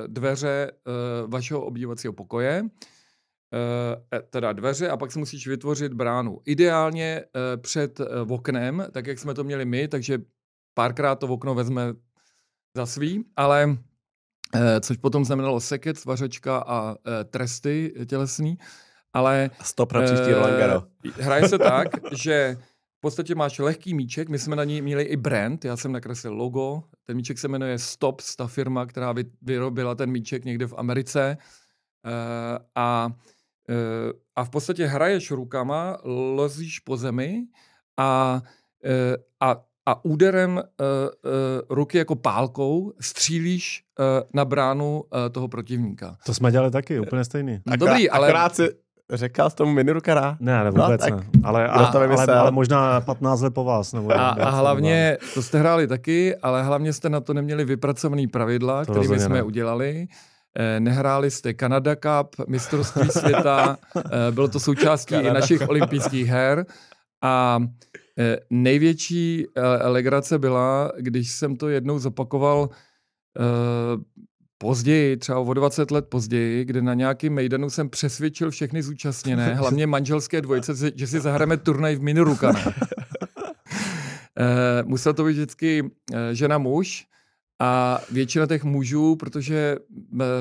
dveře 0.06 0.70
uh, 0.72 1.30
vašeho 1.30 1.60
obdívacího 1.64 2.12
pokoje. 2.12 2.62
Uh, 2.62 2.68
teda 4.30 4.52
dveře 4.52 4.88
a 4.88 4.96
pak 4.96 5.12
si 5.12 5.18
musíš 5.18 5.46
vytvořit 5.46 5.92
bránu. 5.92 6.40
Ideálně 6.44 7.24
uh, 7.24 7.62
před 7.62 8.00
uh, 8.00 8.32
oknem, 8.32 8.86
tak 8.92 9.06
jak 9.06 9.18
jsme 9.18 9.34
to 9.34 9.44
měli 9.44 9.64
my, 9.64 9.88
takže 9.88 10.18
párkrát 10.74 11.14
to 11.14 11.26
okno 11.26 11.54
vezme 11.54 11.94
za 12.76 12.86
svý, 12.86 13.24
ale 13.36 13.76
což 14.80 14.96
potom 14.96 15.24
znamenalo 15.24 15.60
seket, 15.60 15.98
svařečka 15.98 16.58
a 16.58 16.94
eh, 16.94 17.24
tresty 17.24 17.94
tělesný. 18.06 18.58
Ale... 19.12 19.50
Stop 19.62 19.92
na 19.92 20.02
příští 20.02 20.26
uh, 20.26 20.32
Roland 20.32 20.58
Garo. 20.58 20.82
Hraje 21.20 21.48
se 21.48 21.58
tak, 21.58 21.88
že 22.12 22.56
v 22.98 23.00
podstatě 23.00 23.34
máš 23.34 23.58
lehký 23.58 23.94
míček, 23.94 24.28
my 24.28 24.38
jsme 24.38 24.56
na 24.56 24.64
něj 24.64 24.82
měli 24.82 25.02
i 25.02 25.16
brand, 25.16 25.64
já 25.64 25.76
jsem 25.76 25.92
nakreslil 25.92 26.34
logo, 26.34 26.82
ten 27.04 27.16
míček 27.16 27.38
se 27.38 27.48
jmenuje 27.48 27.78
Stops, 27.78 28.36
ta 28.36 28.46
firma, 28.46 28.86
která 28.86 29.14
vyrobila 29.42 29.94
ten 29.94 30.10
míček 30.10 30.44
někde 30.44 30.66
v 30.66 30.74
Americe. 30.76 31.36
A, 32.74 33.10
a 34.36 34.44
v 34.44 34.50
podstatě 34.50 34.86
hraješ 34.86 35.30
rukama, 35.30 35.98
lozíš 36.04 36.78
po 36.78 36.96
zemi 36.96 37.46
a, 37.96 38.42
a 39.40 39.64
a 39.86 40.04
úderem 40.04 40.56
uh, 40.56 40.62
uh, 40.62 41.76
ruky 41.76 41.98
jako 41.98 42.14
pálkou 42.14 42.92
střílíš 43.00 43.84
uh, 43.98 44.04
na 44.34 44.44
bránu 44.44 45.02
uh, 45.02 45.18
toho 45.32 45.48
protivníka. 45.48 46.16
To 46.26 46.34
jsme 46.34 46.52
dělali 46.52 46.70
taky, 46.70 47.00
úplně 47.00 47.24
stejný. 47.24 47.60
No, 47.66 47.76
dobrý, 47.76 48.10
ale... 48.10 48.28
Akorát 48.28 48.56
si 48.56 48.68
řekl 49.12 49.50
s 49.50 49.54
tomu 49.54 49.72
minirukara. 49.72 50.36
Ne, 50.40 50.64
ne, 50.64 50.70
vůbec 50.70 51.00
no, 51.10 51.16
ne. 51.16 51.22
Ale, 51.42 51.68
ale, 51.68 51.92
to 51.92 51.98
ale, 51.98 52.26
ale, 52.26 52.50
možná 52.50 53.00
15 53.00 53.40
let 53.40 53.54
po 53.54 53.64
vás. 53.64 53.92
Nebo 53.92 54.12
a, 54.12 54.28
a 54.28 54.50
hlavně, 54.50 55.18
to 55.34 55.42
jste 55.42 55.58
hráli 55.58 55.86
taky, 55.86 56.36
ale 56.36 56.62
hlavně 56.62 56.92
jste 56.92 57.08
na 57.08 57.20
to 57.20 57.34
neměli 57.34 57.64
vypracovaný 57.64 58.26
pravidla, 58.26 58.84
kterými 58.84 59.20
jsme 59.20 59.34
ne. 59.34 59.42
udělali. 59.42 60.06
Nehráli 60.78 61.30
jste 61.30 61.54
Canada 61.54 61.96
Cup, 61.96 62.48
mistrovství 62.48 63.08
světa, 63.08 63.78
bylo 64.30 64.48
to 64.48 64.60
součástí 64.60 65.14
i 65.14 65.32
našich 65.32 65.68
olympijských 65.68 66.28
her. 66.28 66.66
A 67.24 67.60
Eh, 68.18 68.38
největší 68.50 69.46
eh, 69.56 69.88
legrace 69.88 70.38
byla, 70.38 70.92
když 70.98 71.30
jsem 71.30 71.56
to 71.56 71.68
jednou 71.68 71.98
zopakoval 71.98 72.68
eh, 72.70 73.42
později, 74.58 75.16
třeba 75.16 75.38
o 75.38 75.54
20 75.54 75.90
let 75.90 76.06
později, 76.08 76.64
kde 76.64 76.82
na 76.82 76.94
nějakým 76.94 77.32
mejdanu 77.32 77.70
jsem 77.70 77.90
přesvědčil 77.90 78.50
všechny 78.50 78.82
zúčastněné, 78.82 79.54
hlavně 79.54 79.86
manželské 79.86 80.40
dvojice, 80.40 80.92
že 80.94 81.06
si 81.06 81.20
zahrajeme 81.20 81.56
turnaj 81.56 81.96
v 81.96 82.02
miniruka. 82.02 82.54
musel 84.84 85.14
to 85.14 85.24
být 85.24 85.32
vždycky 85.32 85.90
žena 86.32 86.58
muž 86.58 87.06
a 87.60 88.00
většina 88.10 88.46
těch 88.46 88.64
mužů, 88.64 89.16
protože 89.16 89.76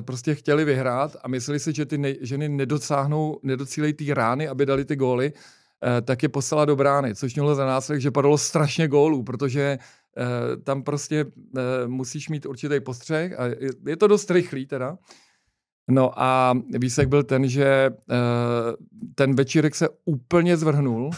prostě 0.02 0.36
chtěli 0.36 0.66
vyhrát 0.66 1.16
a 1.24 1.28
mysleli 1.28 1.60
si, 1.60 1.74
že 1.74 1.86
ty 1.86 1.98
ne- 1.98 2.16
ženy 2.22 2.50
nedosáhnou, 2.50 3.40
nedocílejí 3.44 3.94
ty 3.94 4.14
rány, 4.14 4.48
aby 4.48 4.66
dali 4.66 4.86
ty 4.86 4.96
góly, 4.96 5.34
tak 6.02 6.24
je 6.24 6.30
poslala 6.30 6.66
do 6.66 6.76
brány, 6.76 7.16
což 7.16 7.36
mělo 7.36 7.56
za 7.56 7.66
následek, 7.66 8.02
že 8.02 8.12
padalo 8.12 8.38
strašně 8.38 8.88
gólů, 8.88 9.24
protože 9.24 9.78
eh, 10.18 10.58
tam 10.64 10.84
prostě 10.84 11.26
eh, 11.58 11.88
musíš 11.88 12.30
mít 12.30 12.46
určitý 12.46 12.80
postřeh 12.80 13.40
a 13.40 13.44
je 13.86 13.98
to 13.98 14.08
dost 14.08 14.32
rychlý 14.32 14.66
teda. 14.66 14.98
No 15.92 16.12
a 16.22 16.58
výsek 16.80 17.08
byl 17.08 17.24
ten, 17.24 17.48
že 17.48 17.90
ten 19.16 19.36
večírek 19.36 19.76
se 19.76 19.90
úplně 20.06 20.58
zvrhnul. 20.58 21.12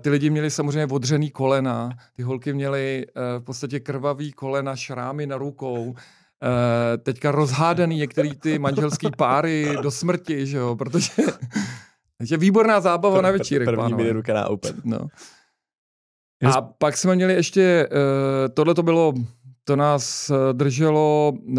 ty 0.00 0.10
lidi 0.10 0.30
měli 0.30 0.50
samozřejmě 0.50 0.86
odřený 0.86 1.30
kolena, 1.30 1.90
ty 2.16 2.22
holky 2.22 2.52
měly 2.52 3.06
v 3.38 3.44
podstatě 3.44 3.80
krvavý 3.80 4.32
kolena, 4.32 4.76
šrámy 4.76 5.26
na 5.26 5.36
rukou, 5.36 5.94
teďka 7.02 7.30
rozhádaný 7.30 7.96
některý 7.96 8.36
ty 8.36 8.58
manželský 8.58 9.08
páry 9.16 9.76
do 9.82 9.90
smrti, 9.90 10.46
že 10.46 10.56
jo, 10.56 10.76
protože 10.76 11.12
takže 12.18 12.36
výborná 12.36 12.80
zábava 12.80 13.20
na 13.20 13.30
večírek, 13.30 13.66
První 13.66 13.82
pánové. 13.82 14.04
minutka 14.04 14.34
na 14.34 14.48
Open. 14.48 14.76
No. 14.84 15.08
A 16.44 16.62
pak 16.62 16.96
jsme 16.96 17.14
měli 17.14 17.34
ještě, 17.34 17.88
uh, 17.92 18.54
tohle 18.54 18.74
to 18.74 18.82
bylo, 18.82 19.14
to 19.64 19.76
nás 19.76 20.30
uh, 20.30 20.36
drželo 20.52 21.32
uh, 21.32 21.58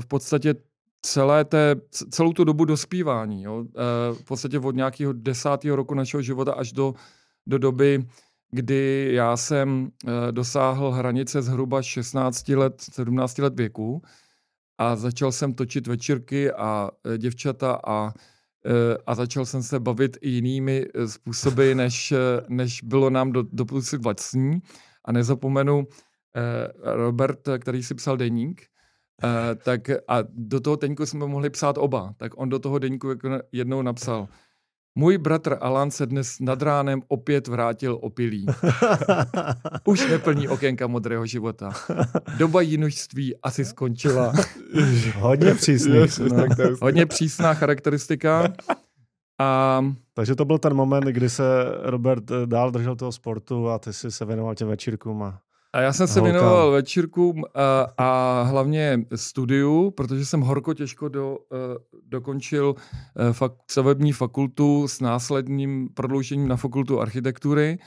v 0.00 0.06
podstatě 0.06 0.54
celé 1.02 1.44
té, 1.44 1.76
celou 2.10 2.32
tu 2.32 2.44
dobu 2.44 2.64
dospívání. 2.64 3.42
Jo? 3.42 3.56
Uh, 3.56 3.66
v 4.12 4.24
podstatě 4.24 4.58
od 4.58 4.74
nějakého 4.74 5.12
desátého 5.12 5.76
roku 5.76 5.94
našeho 5.94 6.22
života 6.22 6.52
až 6.52 6.72
do, 6.72 6.94
do 7.46 7.58
doby, 7.58 8.04
kdy 8.50 9.10
já 9.12 9.36
jsem 9.36 9.82
uh, 10.04 10.10
dosáhl 10.30 10.90
hranice 10.90 11.42
zhruba 11.42 11.82
16 11.82 12.48
let, 12.48 12.82
17 12.92 13.38
let 13.38 13.54
věku 13.56 14.02
a 14.78 14.96
začal 14.96 15.32
jsem 15.32 15.54
točit 15.54 15.86
večírky 15.86 16.52
a 16.52 16.90
uh, 17.06 17.16
děvčata 17.16 17.80
a 17.86 18.08
Eh, 18.08 18.12
a 19.06 19.14
začal 19.14 19.46
jsem 19.46 19.62
se 19.62 19.80
bavit 19.80 20.16
i 20.20 20.28
jinými 20.28 20.86
eh, 20.94 21.08
způsoby, 21.08 21.72
než, 21.74 22.12
eh, 22.12 22.18
než 22.48 22.82
bylo 22.82 23.10
nám 23.10 23.32
do, 23.32 23.42
doposud 23.52 24.02
vlastní. 24.02 24.62
A 25.04 25.12
nezapomenu 25.12 25.86
Robert, 26.82 27.48
který 27.58 27.82
si 27.82 27.94
psal 27.94 28.16
deník, 28.16 28.62
tak 29.64 29.90
a 30.08 30.18
do 30.28 30.60
toho 30.60 30.76
deníku 30.76 31.06
jsme 31.06 31.26
mohli 31.26 31.50
psát 31.50 31.78
oba. 31.78 32.14
Tak 32.16 32.32
on 32.36 32.48
do 32.48 32.58
toho 32.58 32.78
deníku 32.78 33.08
jako 33.08 33.28
jednou 33.52 33.82
napsal– 33.82 34.28
můj 34.94 35.18
bratr 35.18 35.56
Alan 35.60 35.90
se 35.90 36.06
dnes 36.06 36.40
nad 36.40 36.62
ránem 36.62 37.02
opět 37.08 37.48
vrátil 37.48 37.98
opilý. 38.02 38.46
Už 39.84 40.08
neplní 40.10 40.48
okénka 40.48 40.86
modrého 40.86 41.26
života. 41.26 41.72
Doba 42.38 42.60
jinužství 42.60 43.36
asi 43.42 43.64
skončila. 43.64 44.32
hodně 45.14 45.54
přísný. 45.54 45.98
No, 46.32 46.46
hodně 46.82 47.06
přísná 47.06 47.54
charakteristika. 47.54 48.52
A... 49.40 49.80
Takže 50.14 50.34
to 50.34 50.44
byl 50.44 50.58
ten 50.58 50.74
moment, 50.74 51.04
kdy 51.04 51.30
se 51.30 51.44
Robert 51.82 52.24
dál 52.46 52.70
držel 52.70 52.96
toho 52.96 53.12
sportu 53.12 53.68
a 53.68 53.78
ty 53.78 53.92
si 53.92 54.10
se 54.10 54.24
věnoval 54.24 54.54
těm 54.54 54.68
večírkům 54.68 55.22
a 55.22 55.40
a 55.74 55.80
já 55.80 55.92
jsem 55.92 56.06
se 56.06 56.20
Holka. 56.20 56.32
věnoval 56.32 56.70
večírkům 56.70 57.44
a, 57.54 57.86
a 57.98 58.42
hlavně 58.42 59.00
studiu, 59.14 59.90
protože 59.90 60.26
jsem 60.26 60.40
horko 60.40 60.74
těžko 60.74 61.08
do, 61.08 61.30
uh, 61.30 61.38
dokončil 62.08 62.74
uh, 62.74 63.32
fak, 63.32 63.52
stavební 63.70 64.12
fakultu 64.12 64.88
s 64.88 65.00
následným 65.00 65.88
prodloužením 65.94 66.48
na 66.48 66.56
fakultu 66.56 67.00
architektury. 67.00 67.78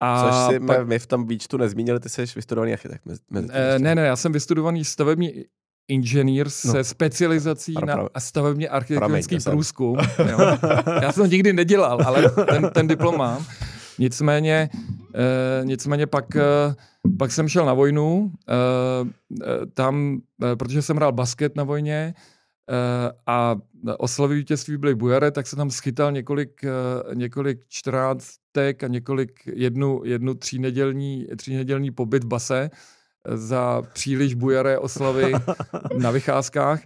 A 0.00 0.28
Což 0.28 0.54
si 0.54 0.60
pak, 0.60 0.86
my 0.86 0.98
v 0.98 1.06
tom 1.06 1.26
výčtu 1.26 1.56
nezmínili, 1.56 2.00
ty 2.00 2.08
jsi 2.08 2.24
vystudovaný 2.36 2.72
architekt. 2.72 3.06
Mezi, 3.06 3.20
mezi 3.30 3.48
uh, 3.48 3.54
ne, 3.78 3.94
ne, 3.94 4.06
já 4.06 4.16
jsem 4.16 4.32
vystudovaný 4.32 4.84
stavební 4.84 5.44
inženýr 5.88 6.46
no. 6.46 6.72
se 6.72 6.84
specializací 6.84 7.72
pra, 7.72 7.96
na 7.96 8.08
stavebně 8.18 8.68
architektonický 8.68 9.38
průzkum. 9.44 9.98
Jo. 10.30 10.38
Já 11.02 11.12
jsem 11.12 11.22
to 11.22 11.30
nikdy 11.30 11.52
nedělal, 11.52 11.98
ale 12.06 12.30
ten, 12.30 12.70
ten 12.74 12.88
diplom 12.88 13.18
mám. 13.18 13.46
Nicméně, 14.02 14.70
uh, 14.72 15.66
nicméně 15.66 16.06
pak, 16.06 16.34
uh, 16.34 17.14
pak 17.18 17.32
jsem 17.32 17.48
šel 17.48 17.66
na 17.66 17.74
vojnu, 17.74 18.32
uh, 18.48 19.08
tam, 19.74 20.18
uh, 20.42 20.56
protože 20.58 20.82
jsem 20.82 20.96
hrál 20.96 21.12
basket 21.12 21.56
na 21.56 21.64
vojně 21.64 22.14
a 23.26 23.56
oslavy 23.98 24.34
vítězství 24.34 24.76
byly 24.76 24.94
bujare, 24.94 25.30
tak 25.30 25.46
se 25.46 25.56
tam 25.56 25.70
schytal 25.70 26.12
několik, 26.12 26.64
několik 27.14 27.58
čtrnáctek 27.68 28.84
a 28.84 28.88
několik 28.88 29.32
jednu, 29.46 30.00
jednu 30.04 30.34
třínedělní, 30.34 31.26
třínedělní 31.36 31.90
pobyt 31.90 32.24
v 32.24 32.26
base 32.26 32.70
za 33.34 33.82
příliš 33.92 34.34
bujaré 34.34 34.78
oslavy 34.78 35.32
na 35.98 36.10
vycházkách. 36.10 36.80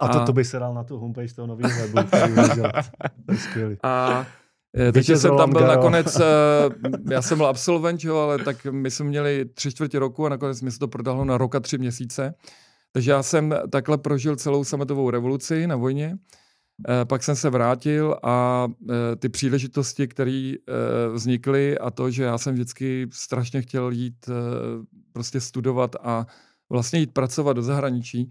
A 0.00 0.08
to, 0.08 0.20
a 0.20 0.26
to 0.26 0.32
by 0.32 0.44
se 0.44 0.58
dal 0.58 0.74
na 0.74 0.84
tu 0.84 0.98
homepage 0.98 1.34
toho 1.34 1.46
nového 1.46 1.88
webu. 1.88 2.08
to. 2.54 3.76
A 3.82 4.26
takže 4.92 5.16
jsem 5.16 5.36
tam 5.36 5.50
byl 5.50 5.66
nakonec, 5.66 6.16
eh, 6.20 6.24
já 7.10 7.22
jsem 7.22 7.38
byl 7.38 7.46
absolvent, 7.46 8.04
jo, 8.04 8.16
ale 8.16 8.38
tak 8.38 8.66
my 8.70 8.90
jsme 8.90 9.06
měli 9.06 9.44
tři 9.54 9.70
čtvrtě 9.70 9.98
roku 9.98 10.26
a 10.26 10.28
nakonec 10.28 10.62
mi 10.62 10.70
se 10.70 10.78
to 10.78 10.88
prodalo 10.88 11.24
na 11.24 11.38
roka 11.38 11.60
tři 11.60 11.78
měsíce. 11.78 12.34
Takže 12.92 13.10
já 13.10 13.22
jsem 13.22 13.54
takhle 13.70 13.98
prožil 13.98 14.36
celou 14.36 14.64
sametovou 14.64 15.10
revoluci 15.10 15.66
na 15.66 15.76
vojně. 15.76 16.18
Eh, 16.88 17.04
pak 17.04 17.22
jsem 17.22 17.36
se 17.36 17.50
vrátil 17.50 18.16
a 18.22 18.68
eh, 18.90 19.16
ty 19.16 19.28
příležitosti, 19.28 20.08
které 20.08 20.54
eh, 20.54 21.08
vznikly 21.08 21.78
a 21.78 21.90
to, 21.90 22.10
že 22.10 22.22
já 22.22 22.38
jsem 22.38 22.54
vždycky 22.54 23.06
strašně 23.12 23.62
chtěl 23.62 23.90
jít 23.90 24.30
prostě 25.12 25.40
studovat 25.40 25.96
a 26.02 26.26
vlastně 26.70 27.00
jít 27.00 27.12
pracovat 27.12 27.52
do 27.52 27.62
zahraničí, 27.62 28.30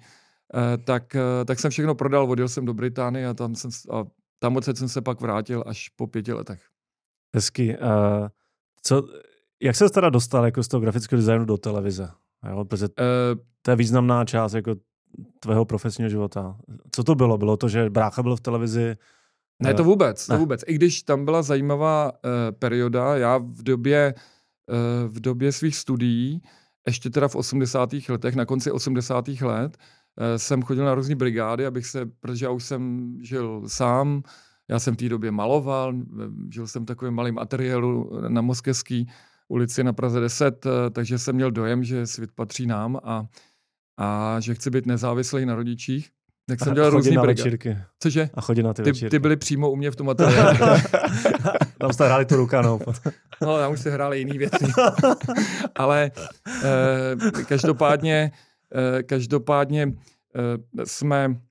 tak, 0.84 1.16
tak 1.46 1.60
jsem 1.60 1.72
všechno 1.72 1.96
prodal, 1.96 2.32
odjel 2.32 2.48
jsem 2.48 2.66
do 2.66 2.74
Británie 2.74 3.28
a 3.28 3.34
tam, 3.34 3.56
jsem, 3.56 3.72
a 3.92 4.06
tam 4.40 4.56
odsaď 4.56 4.78
jsem 4.78 4.90
se 4.90 5.02
pak 5.02 5.22
vrátil 5.22 5.64
až 5.68 5.90
po 5.90 6.08
pěti 6.08 6.34
letech. 6.34 6.62
Hezky. 7.36 7.78
Uh, 7.78 8.28
co, 8.82 9.08
jak 9.62 9.76
se 9.76 9.90
teda 9.90 10.10
dostal 10.10 10.46
jako 10.46 10.64
z 10.64 10.68
toho 10.68 10.82
grafického 10.82 11.18
designu 11.18 11.46
do 11.46 11.58
televize? 11.58 12.10
Jo, 12.50 12.66
protože 12.66 12.88
to 13.62 13.72
je 13.72 13.76
významná 13.76 14.26
část 14.26 14.54
jako 14.54 14.76
tvého 15.40 15.66
profesního 15.66 16.10
života. 16.10 16.58
Co 16.92 17.04
to 17.04 17.16
bylo? 17.16 17.38
Bylo 17.38 17.58
to, 17.58 17.70
že 17.70 17.90
brácha 17.90 18.24
byl 18.24 18.36
v 18.36 18.42
televizi? 18.42 18.96
Ne, 19.64 19.74
to 19.74 19.84
vůbec, 19.84 20.28
ne. 20.28 20.36
to 20.36 20.40
vůbec. 20.40 20.64
I 20.68 20.74
když 20.74 21.04
tam 21.04 21.26
byla 21.26 21.42
zajímavá 21.42 22.12
uh, 22.12 22.20
perioda, 22.60 23.18
já 23.18 23.38
v 23.38 23.64
době, 23.64 24.14
uh, 24.70 25.12
v 25.12 25.20
době 25.20 25.52
svých 25.52 25.76
studií, 25.76 26.42
ještě 26.88 27.10
teda 27.10 27.28
v 27.28 27.36
80. 27.36 27.90
letech, 28.10 28.36
na 28.36 28.46
konci 28.46 28.72
80. 28.72 29.28
let, 29.28 29.78
uh, 29.78 29.84
jsem 30.38 30.62
chodil 30.62 30.86
na 30.86 30.96
různé 30.96 31.16
brigády, 31.16 31.66
abych 31.66 31.86
se, 31.86 32.06
protože 32.20 32.46
já 32.46 32.52
už 32.52 32.64
jsem 32.64 33.14
žil 33.22 33.64
sám, 33.68 34.24
já 34.70 34.80
jsem 34.80 34.94
v 34.94 34.98
té 34.98 35.10
době 35.10 35.32
maloval, 35.32 35.94
žil 36.54 36.68
jsem 36.68 36.84
v 36.84 36.86
takovém 36.86 37.14
malém 37.14 37.40
ateliéru 37.40 38.12
na 38.28 38.42
Moskevský 38.42 39.10
ulici 39.48 39.84
na 39.84 39.94
Praze 39.94 40.20
10, 40.20 40.66
takže 40.92 41.18
jsem 41.18 41.36
měl 41.36 41.52
dojem, 41.52 41.84
že 41.84 42.08
svět 42.08 42.32
patří 42.36 42.68
nám 42.68 43.00
a 43.04 43.26
a 44.00 44.40
že 44.40 44.56
chci 44.56 44.70
být 44.70 44.86
nezávislý 44.86 45.46
na 45.46 45.56
rodičích. 45.56 46.10
Tak 46.48 46.60
jsem 46.60 46.74
dělal 46.74 46.90
různý 46.90 47.18
brigády. 47.18 47.58
Cože? 48.00 48.30
A 48.34 48.42
chodit 48.42 48.64
na 48.64 48.74
ty 48.74 48.84
ty, 48.84 48.90
večírky. 48.90 49.10
ty 49.10 49.20
byly 49.20 49.38
přímo 49.38 49.72
u 49.72 49.76
mě 49.76 49.92
v 49.92 49.96
tom 49.96 50.10
ateliéru. 50.10 50.58
tam 51.80 51.94
jste 51.94 52.06
hráli 52.06 52.26
tu 52.26 52.36
rukanou. 52.36 52.80
no, 53.42 53.58
tam 53.58 53.72
už 53.72 53.80
jste 53.80 53.90
hráli 53.90 54.20
jiný 54.20 54.38
věci. 54.38 54.66
Ale 55.76 56.12
eh, 56.64 57.44
každopádně, 57.48 58.32
eh, 58.34 58.49
každopádně 59.04 59.94
eh, 60.36 60.86
jsme 60.86 61.42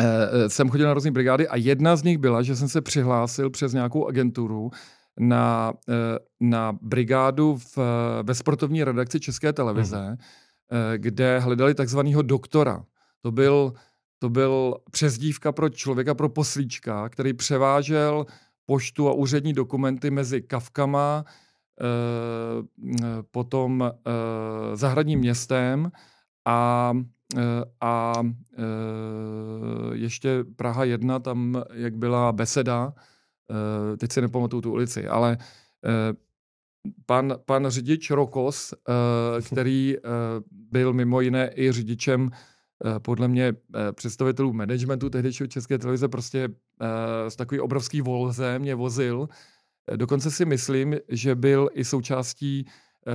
eh, 0.00 0.50
jsem 0.50 0.68
chodil 0.68 0.86
na 0.86 0.94
různé 0.94 1.10
brigády 1.10 1.48
a 1.48 1.56
jedna 1.56 1.96
z 1.96 2.02
nich 2.02 2.18
byla, 2.18 2.42
že 2.42 2.56
jsem 2.56 2.68
se 2.68 2.80
přihlásil 2.80 3.50
přes 3.50 3.72
nějakou 3.72 4.06
agenturu 4.06 4.70
na, 5.18 5.72
eh, 5.88 6.18
na 6.40 6.78
brigádu 6.82 7.56
v, 7.56 7.78
ve 8.22 8.34
sportovní 8.34 8.84
redakci 8.84 9.20
České 9.20 9.52
televize, 9.52 9.98
hmm 9.98 10.16
Eh, 10.72 10.98
kde 10.98 11.38
hledali 11.38 11.74
takzvaného 11.74 12.22
doktora. 12.22 12.84
To 13.20 13.32
byl, 13.32 13.72
to 14.18 14.28
byl 14.28 14.76
přezdívka 14.90 15.52
pro 15.52 15.68
člověka, 15.68 16.14
pro 16.14 16.28
poslíčka, 16.28 17.08
který 17.08 17.32
převážel 17.32 18.26
poštu 18.66 19.08
a 19.08 19.12
úřední 19.12 19.52
dokumenty 19.52 20.10
mezi 20.10 20.42
Kavkama, 20.42 21.24
eh, 21.80 21.84
potom 23.30 23.82
eh, 23.82 24.76
zahradním 24.76 25.20
městem 25.20 25.90
a, 26.44 26.92
a 27.80 28.12
ještě 29.92 30.44
Praha 30.56 30.84
1, 30.84 31.18
tam 31.18 31.62
jak 31.72 31.96
byla 31.96 32.32
beseda, 32.32 32.94
teď 33.98 34.12
si 34.12 34.20
nepamatuju 34.20 34.62
tu 34.62 34.72
ulici, 34.72 35.08
ale 35.08 35.38
pan, 37.06 37.34
pan 37.46 37.66
řidič 37.68 38.10
Rokos, 38.10 38.72
eh, 38.72 39.42
který 39.46 39.96
eh, 39.96 40.00
byl 40.50 40.92
mimo 40.92 41.20
jiné 41.20 41.50
i 41.56 41.72
řidičem 41.72 42.30
eh, 42.30 43.00
podle 43.00 43.28
mě 43.28 43.52
představitelů 43.92 44.52
managementu 44.52 45.10
tehdejšího 45.10 45.46
České 45.46 45.78
televize, 45.78 46.08
prostě 46.08 46.48
z 47.28 47.36
takový 47.36 47.60
obrovský 47.60 48.00
volze 48.00 48.58
mě 48.58 48.74
vozil. 48.74 49.28
Dokonce 49.96 50.30
si 50.30 50.44
myslím, 50.44 50.96
že 51.08 51.34
byl 51.34 51.68
i 51.72 51.84
součástí 51.84 52.66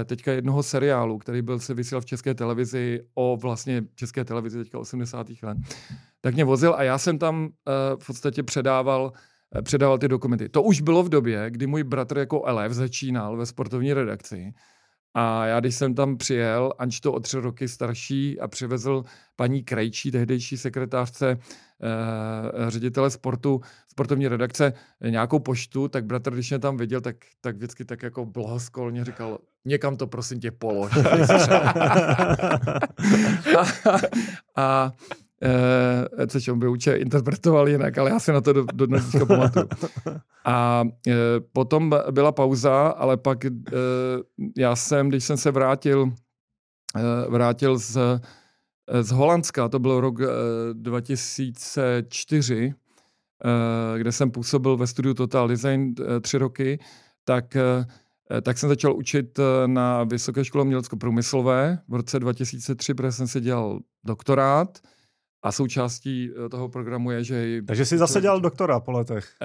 teďka 0.06 0.32
jednoho 0.32 0.64
seriálu, 0.64 1.18
který 1.18 1.42
byl 1.42 1.60
se 1.60 1.74
vysílal 1.74 2.02
v 2.02 2.06
České 2.06 2.34
televizi 2.34 3.02
o 3.14 3.38
vlastně 3.38 3.84
České 3.96 4.26
televizi 4.26 4.58
teďka 4.64 4.80
80. 4.80 5.28
let. 5.44 5.58
Tak 6.22 6.34
mě 6.34 6.44
vozil 6.44 6.74
a 6.78 6.84
já 6.84 6.98
jsem 6.98 7.20
tam 7.20 7.50
v 8.00 8.06
podstatě 8.08 8.44
předával 8.44 9.14
Eh, 9.56 9.62
předával 9.62 9.98
ty 9.98 10.08
dokumenty. 10.08 10.50
To 10.50 10.64
už 10.64 10.82
bylo 10.82 11.04
v 11.04 11.10
době, 11.10 11.52
kdy 11.52 11.68
můj 11.68 11.84
bratr 11.84 12.18
jako 12.18 12.46
elef 12.46 12.72
začínal 12.72 13.38
ve 13.38 13.46
sportovní 13.46 13.94
redakci. 13.94 14.54
A 15.14 15.46
já, 15.46 15.60
když 15.60 15.76
jsem 15.76 15.96
tam 15.96 16.18
přijel, 16.18 16.74
anč 16.78 17.00
to 17.00 17.14
o 17.14 17.20
tři 17.20 17.40
roky 17.40 17.68
starší 17.68 18.40
a 18.40 18.48
přivezl 18.48 19.04
paní 19.36 19.64
Krejčí, 19.64 20.12
tehdejší 20.12 20.58
sekretářce 20.58 21.38
eh, 21.38 22.72
ředitele 22.72 23.10
sportu, 23.10 23.62
sportovní 23.88 24.28
redakce, 24.28 24.74
nějakou 25.10 25.40
poštu, 25.40 25.88
tak 25.88 26.06
bratr, 26.06 26.34
když 26.34 26.50
mě 26.50 26.60
tam 26.60 26.78
viděl, 26.78 27.02
tak, 27.02 27.16
tak 27.42 27.56
vždycky 27.56 27.86
tak 27.86 28.04
jako 28.04 28.26
blahoskolně 28.26 29.06
říkal, 29.06 29.40
někam 29.66 29.98
to 29.98 30.08
prosím 30.08 30.40
tě 30.40 30.52
polož. 30.52 30.92
a, 33.58 33.64
a, 34.56 34.92
eh, 35.44 36.28
což 36.28 36.48
on 36.48 36.60
by 36.60 36.68
určitě 36.68 36.96
interpretoval 36.96 37.70
jinak, 37.70 37.98
ale 37.98 38.10
já 38.10 38.20
si 38.20 38.32
na 38.32 38.42
to 38.42 38.54
do, 38.54 38.66
do 38.74 38.86
dneška 38.86 39.26
pamatuju. 39.26 39.68
A 40.46 40.84
eh, 41.08 41.14
potom 41.54 41.96
byla 42.12 42.32
pauza, 42.32 42.88
ale 42.88 43.18
pak 43.18 43.46
eh, 43.46 43.52
já 44.58 44.76
jsem, 44.76 45.10
když 45.10 45.24
jsem 45.24 45.38
se 45.38 45.52
vrátil, 45.52 46.12
eh, 46.98 47.30
vrátil 47.30 47.78
z, 47.78 47.98
eh, 47.98 48.20
z 49.04 49.12
Holandska, 49.12 49.70
to 49.70 49.80
byl 49.80 50.02
rok 50.02 50.22
eh, 50.22 50.26
2004, 50.74 52.74
eh, 53.46 54.00
kde 54.00 54.12
jsem 54.12 54.32
působil 54.32 54.78
ve 54.78 54.88
studiu 54.88 55.14
Total 55.14 55.48
Design 55.48 55.94
eh, 56.00 56.20
tři 56.20 56.38
roky, 56.38 56.80
tak 57.26 57.56
eh, 57.56 57.86
tak 58.42 58.58
jsem 58.58 58.70
začal 58.70 58.96
učit 58.96 59.40
eh, 59.40 59.68
na 59.68 60.04
Vysoké 60.04 60.46
škole 60.46 60.64
umělecko-průmyslové 60.64 61.80
v 61.88 61.94
roce 61.94 62.20
2003, 62.20 62.94
protože 62.94 63.12
jsem 63.12 63.28
si 63.28 63.42
dělal 63.42 63.80
doktorát 64.04 64.80
a 65.44 65.52
součástí 65.52 66.30
eh, 66.46 66.50
toho 66.50 66.70
programu 66.70 67.12
je, 67.12 67.24
že... 67.24 67.62
Takže 67.68 67.86
jsi 67.86 67.98
zase 67.98 68.22
dělal 68.22 68.42
doktora 68.42 68.80
po 68.80 68.92
letech. 68.92 69.36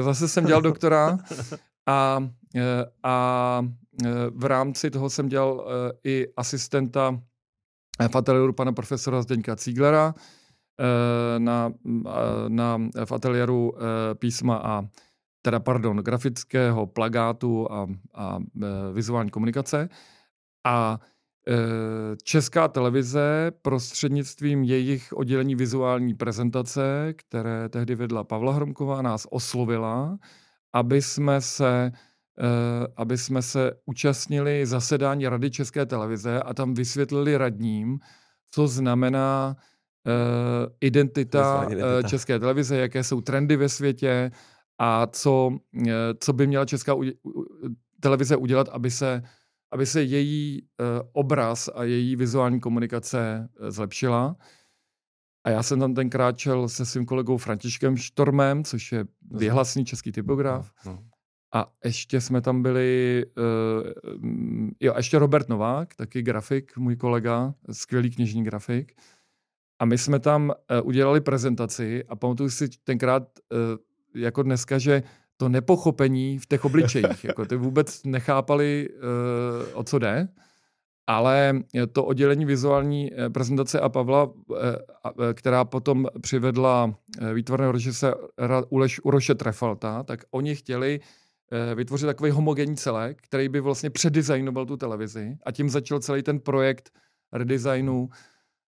Zase 0.00 0.28
jsem 0.28 0.46
dělal 0.46 0.62
doktora 0.62 1.18
a, 1.86 2.28
a 3.02 3.62
v 4.30 4.44
rámci 4.44 4.90
toho 4.90 5.10
jsem 5.10 5.28
dělal 5.28 5.68
i 6.04 6.26
asistenta 6.36 7.20
v 8.10 8.16
ateliéru 8.16 8.52
pana 8.52 8.72
profesora 8.72 9.22
Zdeňka 9.22 9.56
Cíglera 9.56 10.14
na, 11.38 11.72
uh, 11.84 12.02
na, 12.48 12.78
v 13.04 13.12
ateliéru 13.12 13.72
písma 14.18 14.56
a 14.56 14.82
teda 15.46 15.60
pardon, 15.60 15.96
grafického 15.96 16.86
plagátu 16.86 17.72
a, 17.72 17.86
a 18.14 18.36
uh, 18.36 18.42
vizuální 18.92 19.30
komunikace. 19.30 19.88
A 20.66 21.00
Eh, 21.48 22.16
Česká 22.22 22.68
televize 22.68 23.52
prostřednictvím 23.62 24.64
jejich 24.64 25.12
oddělení 25.12 25.54
vizuální 25.54 26.14
prezentace, 26.14 27.14
které 27.16 27.68
tehdy 27.68 27.94
vedla 27.94 28.24
Pavla 28.24 28.52
Hromková, 28.52 29.02
nás 29.02 29.26
oslovila, 29.30 30.18
aby 30.72 31.02
jsme 31.02 31.40
se, 31.40 31.92
eh, 32.40 32.86
aby 32.96 33.18
jsme 33.18 33.42
se 33.42 33.72
účastnili 33.84 34.66
zasedání 34.66 35.28
Rady 35.28 35.50
České 35.50 35.86
televize 35.86 36.42
a 36.42 36.54
tam 36.54 36.74
vysvětlili 36.74 37.36
radním, 37.36 37.98
co 38.50 38.68
znamená 38.68 39.56
uh, 39.56 40.72
identita, 40.80 41.62
identita 41.62 42.08
České 42.08 42.38
televize, 42.38 42.76
jaké 42.76 43.04
jsou 43.04 43.20
trendy 43.20 43.56
ve 43.56 43.68
světě 43.68 44.30
a 44.78 45.06
co, 45.06 45.50
uh, 45.74 45.88
co 46.20 46.32
by 46.32 46.46
měla 46.46 46.64
Česká 46.64 46.94
televize 48.00 48.36
udělat, 48.36 48.68
aby 48.68 48.90
se 48.90 49.22
aby 49.72 49.86
se 49.86 50.02
její 50.02 50.62
uh, 50.62 50.86
obraz 51.12 51.68
a 51.74 51.84
její 51.84 52.16
vizuální 52.16 52.60
komunikace 52.60 53.48
uh, 53.60 53.70
zlepšila. 53.70 54.36
A 55.44 55.50
já 55.50 55.62
jsem 55.62 55.80
tam 55.80 55.94
tenkrát 55.94 56.38
čel 56.38 56.68
se 56.68 56.86
svým 56.86 57.06
kolegou 57.06 57.36
Františkem 57.36 57.96
Štormem, 57.96 58.64
což 58.64 58.92
je 58.92 59.04
vyhlasný 59.30 59.84
český 59.84 60.12
typograf. 60.12 60.72
No, 60.86 60.92
no. 60.92 61.02
A 61.54 61.72
ještě 61.84 62.20
jsme 62.20 62.40
tam 62.40 62.62
byli, 62.62 63.24
uh, 63.36 63.90
jo, 64.80 64.94
ještě 64.96 65.18
Robert 65.18 65.48
Novák, 65.48 65.94
taky 65.94 66.22
grafik, 66.22 66.76
můj 66.76 66.96
kolega, 66.96 67.54
skvělý 67.72 68.10
knižní 68.10 68.44
grafik. 68.44 68.92
A 69.78 69.84
my 69.84 69.98
jsme 69.98 70.18
tam 70.18 70.48
uh, 70.48 70.86
udělali 70.88 71.20
prezentaci 71.20 72.04
a 72.08 72.16
pamatuju 72.16 72.50
si 72.50 72.68
tenkrát, 72.68 73.22
uh, 73.52 73.58
jako 74.16 74.42
dneska, 74.42 74.78
že 74.78 75.02
to 75.36 75.48
nepochopení 75.48 76.38
v 76.38 76.46
těch 76.46 76.64
obličejích. 76.64 77.24
jako 77.24 77.44
ty 77.44 77.56
vůbec 77.56 78.04
nechápali, 78.04 78.88
uh, 78.88 79.78
o 79.78 79.84
co 79.84 79.98
jde, 79.98 80.28
ale 81.06 81.60
to 81.92 82.04
oddělení 82.04 82.44
vizuální 82.44 83.10
eh, 83.12 83.30
prezentace 83.30 83.80
a 83.80 83.88
Pavla, 83.88 84.24
uh, 84.24 84.56
která 85.34 85.64
potom 85.64 86.06
přivedla 86.20 86.94
výtvarného 87.34 87.72
Uleš 88.68 89.00
Uroše 89.04 89.34
Trefalta, 89.34 90.02
tak 90.02 90.24
oni 90.30 90.54
chtěli 90.54 91.00
vytvořit 91.74 92.06
takový 92.06 92.30
homogenní 92.30 92.76
celek, 92.76 93.22
který 93.22 93.48
by 93.48 93.60
vlastně 93.60 93.90
předizajnoval 93.90 94.66
tu 94.66 94.76
televizi 94.76 95.38
a 95.46 95.52
tím 95.52 95.70
začal 95.70 96.00
celý 96.00 96.22
ten 96.22 96.40
projekt 96.40 96.90
redesignu 97.32 98.08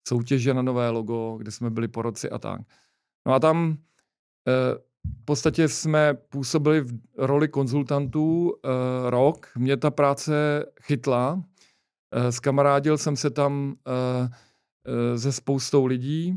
soutěže 0.08 0.54
na 0.54 0.62
nové 0.62 0.90
logo, 0.90 1.38
kde 1.38 1.52
jsme 1.52 1.70
byli 1.70 1.88
po 1.88 2.02
roci 2.02 2.30
a 2.30 2.40
tak. 2.40 2.62
No 3.26 3.34
a 3.34 3.40
tam 3.40 3.78
eh, 4.48 4.78
v 5.22 5.26
podstatě 5.26 5.68
jsme 5.68 6.14
působili 6.14 6.82
v 6.82 7.00
roli 7.18 7.48
konzultantů 7.48 8.54
eh, 8.54 8.70
rok. 9.10 9.48
Mě 9.58 9.78
ta 9.78 9.92
práce 9.92 10.66
chytla. 10.82 11.44
Eh, 12.16 12.32
skamarádil 12.32 12.98
jsem 12.98 13.16
se 13.16 13.30
tam 13.30 13.76
eh, 13.88 14.30
eh, 14.88 15.20
se 15.20 15.32
spoustou 15.32 15.86
lidí 15.86 16.36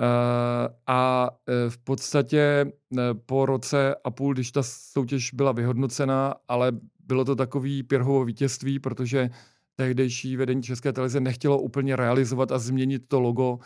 eh, 0.00 0.04
a 0.86 1.30
v 1.68 1.78
podstatě 1.78 2.72
po 3.26 3.46
roce 3.46 3.94
a 4.04 4.10
půl, 4.10 4.34
když 4.34 4.52
ta 4.52 4.62
soutěž 4.62 5.34
byla 5.34 5.52
vyhodnocena, 5.52 6.34
ale 6.48 6.72
bylo 7.06 7.24
to 7.24 7.36
takový 7.36 7.82
pěrhovo 7.82 8.24
vítězství, 8.24 8.78
protože 8.78 9.30
tehdejší 9.76 10.36
vedení 10.36 10.62
České 10.62 10.92
televize 10.92 11.20
nechtělo 11.20 11.58
úplně 11.58 11.96
realizovat 11.96 12.52
a 12.52 12.58
změnit 12.58 13.02
to 13.08 13.20
logo 13.20 13.58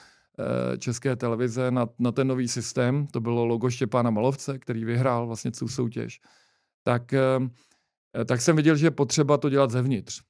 České 0.79 1.17
televize 1.17 1.71
na, 1.71 1.89
na 1.99 2.13
ten 2.13 2.29
nový 2.29 2.49
systém. 2.49 3.07
To 3.07 3.21
bylo 3.21 3.45
logo 3.45 3.71
Štěpána 3.71 4.11
Malovce, 4.11 4.59
který 4.59 4.85
vyhrál 4.85 5.27
vlastně 5.27 5.51
tu 5.51 5.69
soutěž. 5.69 6.21
Tak, 6.83 7.13
eh, 7.13 7.41
tak 8.25 8.41
jsem 8.41 8.57
viděl, 8.57 8.77
že 8.77 8.87
je 8.87 8.91
potřeba 8.91 9.37
to 9.37 9.51
dělat 9.51 9.71
zevnitř. 9.71 10.23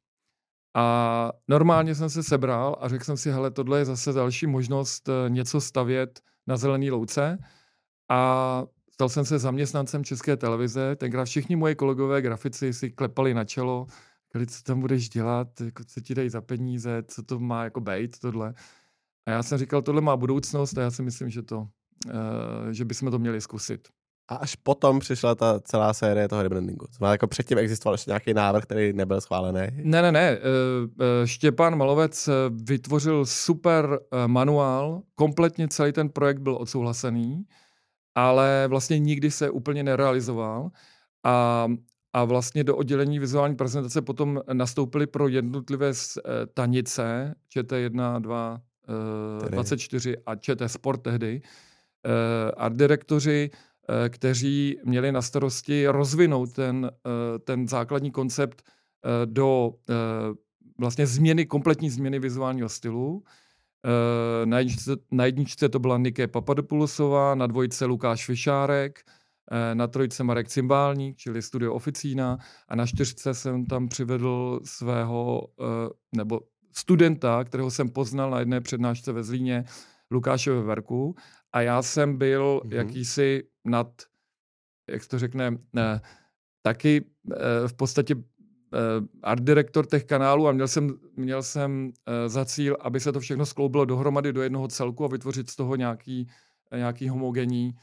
A 0.74 1.32
normálně 1.48 1.94
jsem 1.94 2.10
se 2.10 2.22
sebral 2.22 2.76
a 2.80 2.88
řekl 2.88 3.04
jsem 3.04 3.16
si, 3.16 3.30
hele, 3.30 3.50
tohle 3.50 3.78
je 3.78 3.84
zase 3.84 4.12
další 4.12 4.46
možnost 4.46 5.08
eh, 5.08 5.30
něco 5.30 5.60
stavět 5.60 6.20
na 6.46 6.56
zelený 6.56 6.90
louce. 6.90 7.38
A 8.10 8.64
stal 8.92 9.08
jsem 9.08 9.24
se 9.24 9.38
zaměstnancem 9.38 10.04
České 10.04 10.36
televize. 10.36 10.96
Tenkrát 10.96 11.24
všichni 11.24 11.56
moje 11.56 11.74
kolegové 11.74 12.22
grafici 12.22 12.72
si 12.72 12.90
klepali 12.90 13.34
na 13.34 13.44
čelo, 13.44 13.86
co 14.46 14.62
tam 14.62 14.80
budeš 14.80 15.08
dělat, 15.08 15.60
jako, 15.60 15.84
co 15.84 16.00
ti 16.00 16.14
dají 16.14 16.28
za 16.28 16.40
peníze, 16.40 17.02
co 17.06 17.22
to 17.22 17.38
má 17.38 17.64
jako 17.64 17.80
bejt, 17.80 18.18
tohle. 18.18 18.54
A 19.26 19.30
já 19.30 19.42
jsem 19.42 19.58
říkal, 19.58 19.82
tohle 19.82 20.00
má 20.00 20.16
budoucnost 20.16 20.78
a 20.78 20.80
já 20.80 20.90
si 20.90 21.02
myslím, 21.02 21.30
že 21.30 21.42
to, 21.42 21.58
uh, 22.06 22.70
že 22.70 22.84
bychom 22.84 23.10
to 23.10 23.18
měli 23.18 23.40
zkusit. 23.40 23.88
A 24.28 24.34
až 24.34 24.56
potom 24.56 24.98
přišla 24.98 25.34
ta 25.34 25.60
celá 25.60 25.94
série 25.94 26.28
toho 26.28 26.42
rebrandingu. 26.42 26.86
Znamená, 26.96 27.12
jako 27.12 27.26
předtím 27.26 27.58
existoval 27.58 27.94
ještě 27.94 28.10
nějaký 28.10 28.34
návrh, 28.34 28.64
který 28.64 28.92
nebyl 28.92 29.20
schválený? 29.20 29.60
Ne, 29.82 30.02
ne, 30.02 30.12
ne. 30.12 30.38
Štěpán 31.24 31.78
Malovec 31.78 32.28
vytvořil 32.50 33.26
super 33.26 34.00
manuál, 34.26 35.02
kompletně 35.14 35.68
celý 35.68 35.92
ten 35.92 36.08
projekt 36.08 36.38
byl 36.38 36.56
odsouhlasený, 36.56 37.44
ale 38.14 38.64
vlastně 38.68 38.98
nikdy 38.98 39.30
se 39.30 39.50
úplně 39.50 39.82
nerealizoval. 39.82 40.70
A 41.24 41.66
a 42.12 42.24
vlastně 42.24 42.64
do 42.64 42.76
oddělení 42.76 43.18
vizuální 43.18 43.56
prezentace 43.56 44.02
potom 44.02 44.40
nastoupili 44.52 45.06
pro 45.06 45.28
jednotlivé 45.28 45.94
stanice 45.94 47.34
ČT1, 47.56 48.20
2, 48.20 48.60
24 49.48 50.16
a 50.26 50.36
ČT 50.36 50.68
Sport 50.68 51.02
tehdy, 51.02 51.42
art 52.56 52.76
direktoři, 52.76 53.50
kteří 54.08 54.76
měli 54.84 55.12
na 55.12 55.22
starosti 55.22 55.86
rozvinout 55.86 56.52
ten, 56.52 56.90
ten 57.44 57.68
základní 57.68 58.10
koncept 58.10 58.62
do 59.24 59.74
vlastně 60.78 61.06
změny, 61.06 61.46
kompletní 61.46 61.90
změny 61.90 62.18
vizuálního 62.18 62.68
stylu. 62.68 63.22
Na 64.44 64.58
jedničce, 64.58 64.96
na 65.10 65.24
jedničce 65.24 65.68
to 65.68 65.78
byla 65.78 65.98
Nike 65.98 66.26
Papadopoulosová, 66.26 67.34
na 67.34 67.46
dvojce 67.46 67.84
Lukáš 67.84 68.26
Fišárek, 68.26 69.04
Eh, 69.52 69.74
na 69.74 69.86
trojce 69.86 70.24
Marek 70.24 70.48
Cymbálník, 70.48 71.16
čili 71.16 71.42
studio 71.42 71.74
Oficína 71.74 72.38
a 72.68 72.76
na 72.76 72.86
čtyřce 72.86 73.34
jsem 73.34 73.66
tam 73.66 73.88
přivedl 73.88 74.60
svého, 74.64 75.48
eh, 75.60 75.90
nebo 76.16 76.40
studenta, 76.72 77.44
kterého 77.44 77.70
jsem 77.70 77.88
poznal 77.88 78.30
na 78.30 78.38
jedné 78.38 78.60
přednášce 78.60 79.12
ve 79.12 79.22
Zlíně, 79.22 79.64
Lukáše 80.10 80.52
Verku 80.52 81.14
a 81.52 81.60
já 81.60 81.82
jsem 81.82 82.18
byl 82.18 82.60
mm-hmm. 82.64 82.74
jakýsi 82.74 83.42
nad, 83.64 84.02
jak 84.90 85.06
to 85.06 85.18
řekne, 85.18 85.58
ne, 85.72 86.00
taky 86.62 87.04
eh, 87.32 87.68
v 87.68 87.74
podstatě 87.74 88.14
art 89.22 89.42
direktor 89.42 89.86
těch 89.86 90.04
kanálů 90.04 90.48
a 90.48 90.52
měl 90.52 90.68
jsem, 90.68 90.98
měl 91.16 91.42
jsem 91.42 91.92
za 92.26 92.44
cíl, 92.44 92.76
aby 92.80 93.00
se 93.00 93.12
to 93.12 93.20
všechno 93.20 93.46
skloubilo 93.46 93.84
dohromady 93.84 94.32
do 94.32 94.42
jednoho 94.42 94.68
celku 94.68 95.04
a 95.04 95.08
vytvořit 95.08 95.50
z 95.50 95.56
toho 95.56 95.76
nějaký, 95.76 96.28
nějaký 96.76 97.08
homogenní 97.08 97.74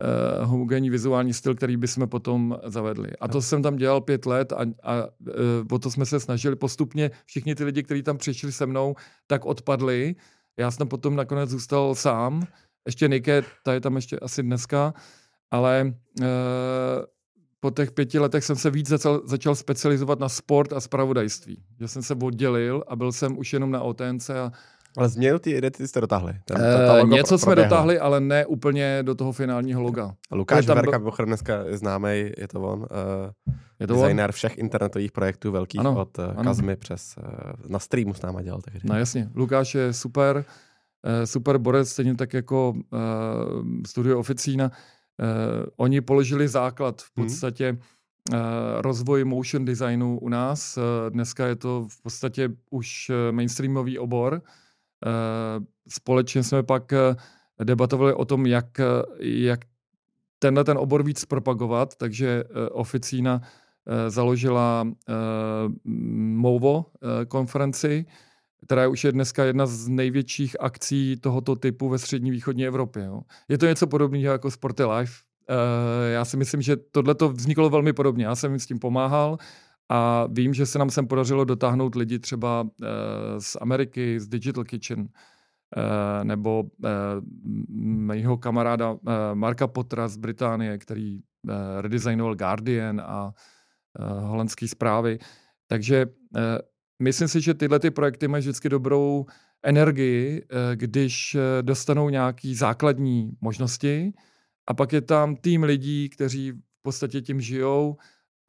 uh, 0.00 0.48
homogenní 0.48 0.90
vizuální 0.90 1.32
styl, 1.32 1.54
který 1.54 1.76
bychom 1.76 2.08
potom 2.08 2.58
zavedli. 2.64 3.10
A 3.20 3.28
to 3.28 3.42
jsem 3.42 3.62
tam 3.62 3.76
dělal 3.76 4.00
pět 4.00 4.26
let 4.26 4.52
a, 4.52 4.56
a 4.82 5.04
uh, 5.04 5.66
o 5.70 5.78
to 5.78 5.90
jsme 5.90 6.06
se 6.06 6.20
snažili 6.20 6.56
postupně. 6.56 7.10
Všichni 7.26 7.54
ty 7.54 7.64
lidi, 7.64 7.82
kteří 7.82 8.02
tam 8.02 8.18
přišli 8.18 8.52
se 8.52 8.66
mnou, 8.66 8.94
tak 9.26 9.44
odpadli. 9.46 10.14
Já 10.56 10.70
jsem 10.70 10.88
potom 10.88 11.16
nakonec 11.16 11.50
zůstal 11.50 11.94
sám. 11.94 12.46
Ještě 12.86 13.08
Nike, 13.08 13.42
ta 13.62 13.72
je 13.72 13.80
tam 13.80 13.96
ještě 13.96 14.18
asi 14.18 14.42
dneska, 14.42 14.94
ale 15.50 15.94
uh, 16.20 16.26
po 17.60 17.70
těch 17.70 17.92
pěti 17.92 18.18
letech 18.18 18.44
jsem 18.44 18.56
se 18.56 18.70
víc 18.70 18.88
začal, 18.88 19.22
začal 19.24 19.54
specializovat 19.54 20.18
na 20.20 20.28
sport 20.28 20.72
a 20.72 20.80
spravodajství. 20.80 21.62
Že 21.80 21.88
jsem 21.88 22.02
se 22.02 22.14
oddělil 22.14 22.84
a 22.88 22.96
byl 22.96 23.12
jsem 23.12 23.38
už 23.38 23.52
jenom 23.52 23.70
na 23.70 23.82
OTNC 23.82 24.30
a 24.30 24.52
ale 24.96 25.08
změnu 25.08 25.38
ty 25.38 25.50
identity 25.50 25.88
jste 25.88 26.00
dotáhli. 26.00 26.34
Ten, 26.44 26.56
ta, 26.56 26.86
ta 26.86 27.02
něco 27.02 27.38
jsme 27.38 27.54
dotáhli, 27.54 27.98
ale 27.98 28.20
ne 28.20 28.46
úplně 28.46 28.98
do 29.02 29.14
toho 29.14 29.32
finálního 29.32 29.82
loga. 29.82 30.14
Lukáš 30.30 30.66
tam 30.66 30.76
Verka, 30.76 30.98
byl... 30.98 31.12
dneska 31.24 31.62
je 31.62 31.78
známý, 31.78 32.32
je 32.38 32.48
to 32.48 32.60
on. 32.60 32.80
Uh, 32.80 32.86
je 33.80 33.86
to 33.86 33.94
designer 33.94 34.30
on? 34.30 34.32
všech 34.32 34.58
internetových 34.58 35.12
projektů 35.12 35.52
velkých 35.52 35.80
ano, 35.80 36.00
od 36.00 36.18
uh, 36.18 36.24
ano. 36.24 36.42
Kazmy 36.42 36.76
přes 36.76 37.14
uh, 37.18 37.24
na 37.68 37.78
streamu 37.78 38.14
s 38.14 38.22
náma 38.22 38.42
dělal 38.42 38.60
tehdy. 38.60 38.80
No 38.84 38.98
jasně, 38.98 39.30
Lukáš 39.34 39.74
je 39.74 39.92
super, 39.92 40.36
uh, 40.36 41.24
super 41.24 41.58
borec, 41.58 41.88
stejně 41.88 42.14
tak 42.14 42.34
jako 42.34 42.70
uh, 42.70 43.00
studio 43.86 44.18
Oficína. 44.18 44.64
Uh, 44.64 45.66
oni 45.76 46.00
položili 46.00 46.48
základ 46.48 47.02
v 47.02 47.10
mhm. 47.16 47.26
podstatě 47.26 47.68
hmm 47.70 47.80
rozvoj 48.78 49.24
motion 49.24 49.64
designu 49.64 50.18
u 50.18 50.28
nás. 50.28 50.78
Dneska 51.08 51.46
je 51.46 51.56
to 51.56 51.86
v 51.90 52.02
podstatě 52.02 52.48
už 52.70 53.10
mainstreamový 53.30 53.98
obor. 53.98 54.42
Eh, 55.06 55.64
společně 55.88 56.42
jsme 56.42 56.62
pak 56.62 56.92
eh, 56.92 57.16
debatovali 57.64 58.14
o 58.14 58.24
tom, 58.24 58.46
jak, 58.46 58.80
eh, 58.80 58.84
jak 59.20 59.60
tenhle 60.38 60.64
ten 60.64 60.78
obor 60.78 61.02
víc 61.02 61.24
propagovat, 61.24 61.96
takže 61.96 62.44
Oficína 62.70 63.40
založila 64.08 64.88
Movo 65.84 66.86
konferenci, 67.28 68.06
která 68.66 68.88
už 68.88 69.04
je 69.04 69.12
dneska 69.12 69.44
jedna 69.44 69.66
z 69.66 69.88
největších 69.88 70.56
akcí 70.60 71.16
tohoto 71.16 71.56
typu 71.56 71.88
ve 71.88 71.98
střední 71.98 72.30
východní 72.30 72.66
Evropě. 72.66 73.04
Jo. 73.04 73.20
Je 73.48 73.58
to 73.58 73.66
něco 73.66 73.86
podobného 73.86 74.32
jako 74.32 74.50
Sporty 74.50 74.84
Life. 74.84 75.14
Já 76.12 76.24
si 76.24 76.36
myslím, 76.36 76.62
že 76.62 76.76
tohle 76.76 77.14
to 77.14 77.28
vzniklo 77.28 77.70
velmi 77.70 77.92
podobně. 77.92 78.24
Já 78.24 78.34
jsem 78.34 78.50
jim 78.50 78.60
s 78.60 78.66
tím 78.66 78.78
pomáhal 78.78 79.38
a 79.92 80.26
vím, 80.30 80.54
že 80.54 80.66
se 80.66 80.78
nám 80.78 80.90
sem 80.90 81.06
podařilo 81.06 81.44
dotáhnout 81.44 81.94
lidi 81.94 82.18
třeba 82.18 82.62
uh, 82.62 82.68
z 83.38 83.56
Ameriky, 83.60 84.20
z 84.20 84.28
Digital 84.28 84.64
Kitchen, 84.64 85.00
uh, 85.00 85.06
nebo 86.24 86.62
uh, 86.62 86.90
mého 87.78 88.36
kamaráda 88.36 88.96
Marka 89.34 89.66
Potra 89.66 90.08
z 90.08 90.16
Británie, 90.16 90.78
který 90.78 91.20
redesignoval 91.80 92.34
Guardian 92.34 93.00
a 93.00 93.32
holandský 94.20 94.68
zprávy. 94.68 95.18
Takže 95.66 96.06
myslím 97.02 97.28
si, 97.28 97.40
že 97.40 97.54
tyhle 97.54 97.78
ty 97.78 97.90
projekty 97.90 98.28
mají 98.28 98.40
vždycky 98.40 98.68
dobrou 98.68 99.26
energii, 99.62 100.44
když 100.74 101.36
dostanou 101.62 102.08
nějaký 102.08 102.54
základní 102.54 103.30
možnosti 103.40 104.12
a 104.66 104.74
pak 104.74 104.92
je 104.92 105.00
tam 105.00 105.36
tým 105.36 105.62
lidí, 105.62 106.08
kteří 106.08 106.52
v 106.52 106.82
podstatě 106.82 107.20
tím 107.20 107.40
žijou, 107.40 107.96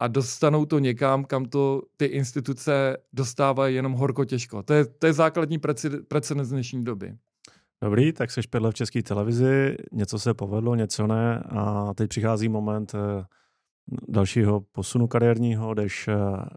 a 0.04 0.08
dostanou 0.08 0.64
to 0.64 0.78
někam, 0.78 1.24
kam 1.24 1.44
to 1.44 1.82
ty 1.96 2.04
instituce 2.04 2.96
dostávají 3.12 3.74
jenom 3.76 3.92
horko 3.92 4.24
těžko. 4.24 4.62
To 4.62 4.72
je, 4.72 4.84
to 4.84 5.06
je 5.06 5.12
základní 5.12 5.58
precedens 6.08 6.48
dnešní 6.48 6.84
doby. 6.84 7.16
Dobrý, 7.82 8.12
tak 8.12 8.30
jsi 8.30 8.40
pět 8.50 8.62
v 8.70 8.74
české 8.74 9.02
televizi, 9.02 9.76
něco 9.92 10.18
se 10.18 10.34
povedlo, 10.34 10.74
něco 10.74 11.06
ne 11.06 11.38
a 11.38 11.94
teď 11.94 12.08
přichází 12.08 12.48
moment 12.48 12.94
eh, 12.94 13.24
dalšího 14.08 14.60
posunu 14.60 15.06
kariérního, 15.06 15.74
jdeš 15.74 16.08
eh, 16.08 16.14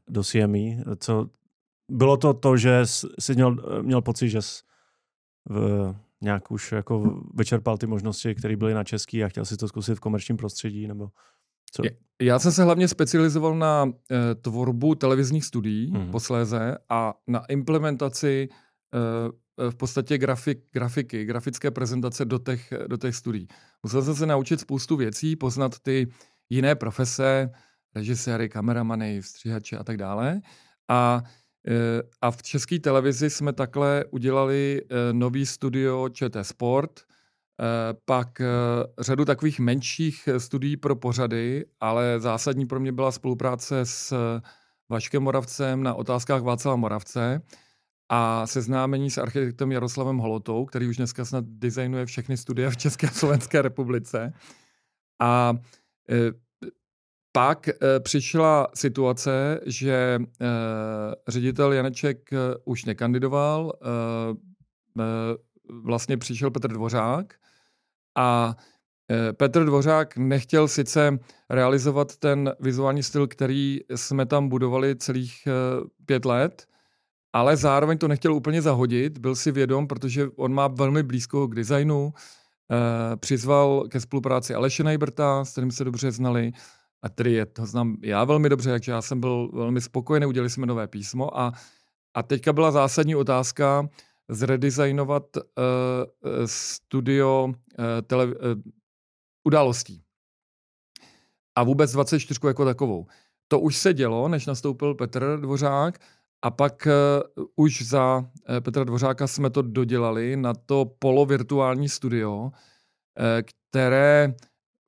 do 0.07 0.23
CME. 0.23 0.83
Co, 0.99 1.29
bylo 1.91 2.17
to 2.17 2.33
to, 2.33 2.57
že 2.57 2.81
jsi 3.19 3.33
měl, 3.35 3.55
měl 3.81 4.01
pocit, 4.01 4.29
že 4.29 4.41
jsi 4.41 4.63
v, 5.49 5.95
nějak 6.21 6.51
už 6.51 6.71
jako 6.71 7.21
vyčerpal 7.33 7.77
ty 7.77 7.87
možnosti, 7.87 8.35
které 8.35 8.55
byly 8.55 8.73
na 8.73 8.83
český 8.83 9.23
a 9.23 9.29
chtěl 9.29 9.45
si 9.45 9.57
to 9.57 9.67
zkusit 9.67 9.95
v 9.95 9.99
komerčním 9.99 10.37
prostředí, 10.37 10.87
nebo 10.87 11.09
co? 11.71 11.83
Já 12.21 12.39
jsem 12.39 12.51
se 12.51 12.63
hlavně 12.63 12.87
specializoval 12.87 13.55
na 13.55 13.83
uh, 13.83 13.91
tvorbu 14.41 14.95
televizních 14.95 15.45
studií 15.45 15.91
mm. 15.91 16.11
posléze 16.11 16.77
a 16.89 17.13
na 17.27 17.45
implementaci 17.45 18.49
uh, 18.49 19.69
v 19.69 19.75
podstatě 19.75 20.17
grafik, 20.17 20.59
grafiky, 20.71 21.25
grafické 21.25 21.71
prezentace 21.71 22.25
do 22.25 22.39
těch, 22.39 22.73
do 22.87 22.97
těch 22.97 23.15
studií. 23.15 23.47
Musel 23.83 24.01
jsem 24.01 24.15
se 24.15 24.25
naučit 24.25 24.59
spoustu 24.59 24.95
věcí, 24.95 25.35
poznat 25.35 25.79
ty 25.79 26.07
jiné 26.49 26.75
profese, 26.75 27.49
režiséry, 27.95 28.49
kameramany, 28.49 29.23
stříhače 29.23 29.77
a 29.77 29.83
tak 29.83 29.97
dále. 29.97 30.41
A 30.89 31.23
a 32.21 32.31
v 32.31 32.43
české 32.43 32.79
televizi 32.79 33.29
jsme 33.29 33.53
takhle 33.53 34.05
udělali 34.11 34.81
nový 35.11 35.45
studio 35.45 36.09
ČT 36.09 36.45
Sport, 36.45 37.01
pak 38.05 38.41
řadu 38.99 39.25
takových 39.25 39.59
menších 39.59 40.29
studií 40.37 40.77
pro 40.77 40.95
pořady, 40.95 41.65
ale 41.79 42.19
zásadní 42.19 42.65
pro 42.65 42.79
mě 42.79 42.91
byla 42.91 43.11
spolupráce 43.11 43.79
s 43.85 44.13
Vaškem 44.89 45.23
Moravcem 45.23 45.83
na 45.83 45.93
otázkách 45.93 46.41
Václava 46.41 46.75
Moravce 46.75 47.41
a 48.09 48.47
seznámení 48.47 49.11
s 49.11 49.17
architektem 49.17 49.71
Jaroslavem 49.71 50.17
Holotou, 50.17 50.65
který 50.65 50.87
už 50.87 50.97
dneska 50.97 51.25
snad 51.25 51.45
designuje 51.47 52.05
všechny 52.05 52.37
studia 52.37 52.69
v 52.69 52.77
České 52.77 53.07
a 53.07 53.11
Slovenské 53.11 53.61
republice. 53.61 54.33
A 55.21 55.53
pak 57.31 57.69
přišla 57.99 58.67
situace, 58.75 59.59
že 59.65 60.19
ředitel 61.27 61.73
Janeček 61.73 62.29
už 62.65 62.85
nekandidoval, 62.85 63.73
vlastně 65.69 66.17
přišel 66.17 66.51
Petr 66.51 66.67
Dvořák 66.67 67.33
a 68.17 68.55
e, 69.11 69.33
Petr 69.33 69.65
Dvořák 69.65 70.17
nechtěl 70.17 70.67
sice 70.67 71.19
realizovat 71.49 72.17
ten 72.17 72.53
vizuální 72.59 73.03
styl, 73.03 73.27
který 73.27 73.79
jsme 73.95 74.25
tam 74.25 74.49
budovali 74.49 74.95
celých 74.95 75.47
e, 75.47 75.51
pět 76.05 76.25
let, 76.25 76.67
ale 77.37 77.57
zároveň 77.57 77.97
to 77.97 78.07
nechtěl 78.07 78.33
úplně 78.33 78.61
zahodit, 78.61 79.17
byl 79.17 79.35
si 79.35 79.51
vědom, 79.51 79.87
protože 79.87 80.27
on 80.35 80.53
má 80.53 80.67
velmi 80.67 81.03
blízko 81.03 81.47
k 81.47 81.55
designu, 81.55 82.13
eh, 82.13 83.15
přizval 83.17 83.87
ke 83.89 83.99
spolupráci 83.99 84.53
Aleše 84.53 84.83
Najbrta, 84.83 85.45
s 85.45 85.51
kterým 85.51 85.71
se 85.71 85.83
dobře 85.83 86.11
znali, 86.11 86.51
a 87.01 87.09
který 87.09 87.33
je, 87.33 87.45
to 87.45 87.65
znám 87.65 87.97
já 88.01 88.23
velmi 88.23 88.49
dobře, 88.49 88.69
takže 88.69 88.91
já 88.91 89.01
jsem 89.01 89.19
byl 89.19 89.49
velmi 89.53 89.81
spokojený, 89.81 90.25
udělali 90.25 90.49
jsme 90.49 90.65
nové 90.65 90.87
písmo 90.87 91.39
a, 91.39 91.53
a 92.13 92.23
teďka 92.23 92.53
byla 92.53 92.71
zásadní 92.71 93.15
otázka 93.15 93.89
zredesignovat 94.29 95.37
eh, 95.37 95.41
studio 96.45 97.53
eh, 97.79 98.01
tele, 98.01 98.25
eh, 98.25 98.71
událostí. 99.43 100.03
A 101.55 101.63
vůbec 101.63 101.91
24 101.91 102.39
jako 102.47 102.65
takovou. 102.65 103.07
To 103.47 103.59
už 103.59 103.77
se 103.77 103.93
dělo, 103.93 104.27
než 104.27 104.45
nastoupil 104.45 104.95
Petr 104.95 105.37
Dvořák, 105.41 105.99
a 106.41 106.51
pak 106.51 106.87
uh, 107.37 107.45
už 107.55 107.81
za 107.81 108.17
uh, 108.17 108.59
Petra 108.59 108.83
Dvořáka 108.83 109.27
jsme 109.27 109.49
to 109.49 109.61
dodělali 109.61 110.35
na 110.35 110.53
to 110.53 110.85
polovirtuální 110.99 111.89
studio, 111.89 112.41
uh, 112.41 112.51
které 113.69 114.33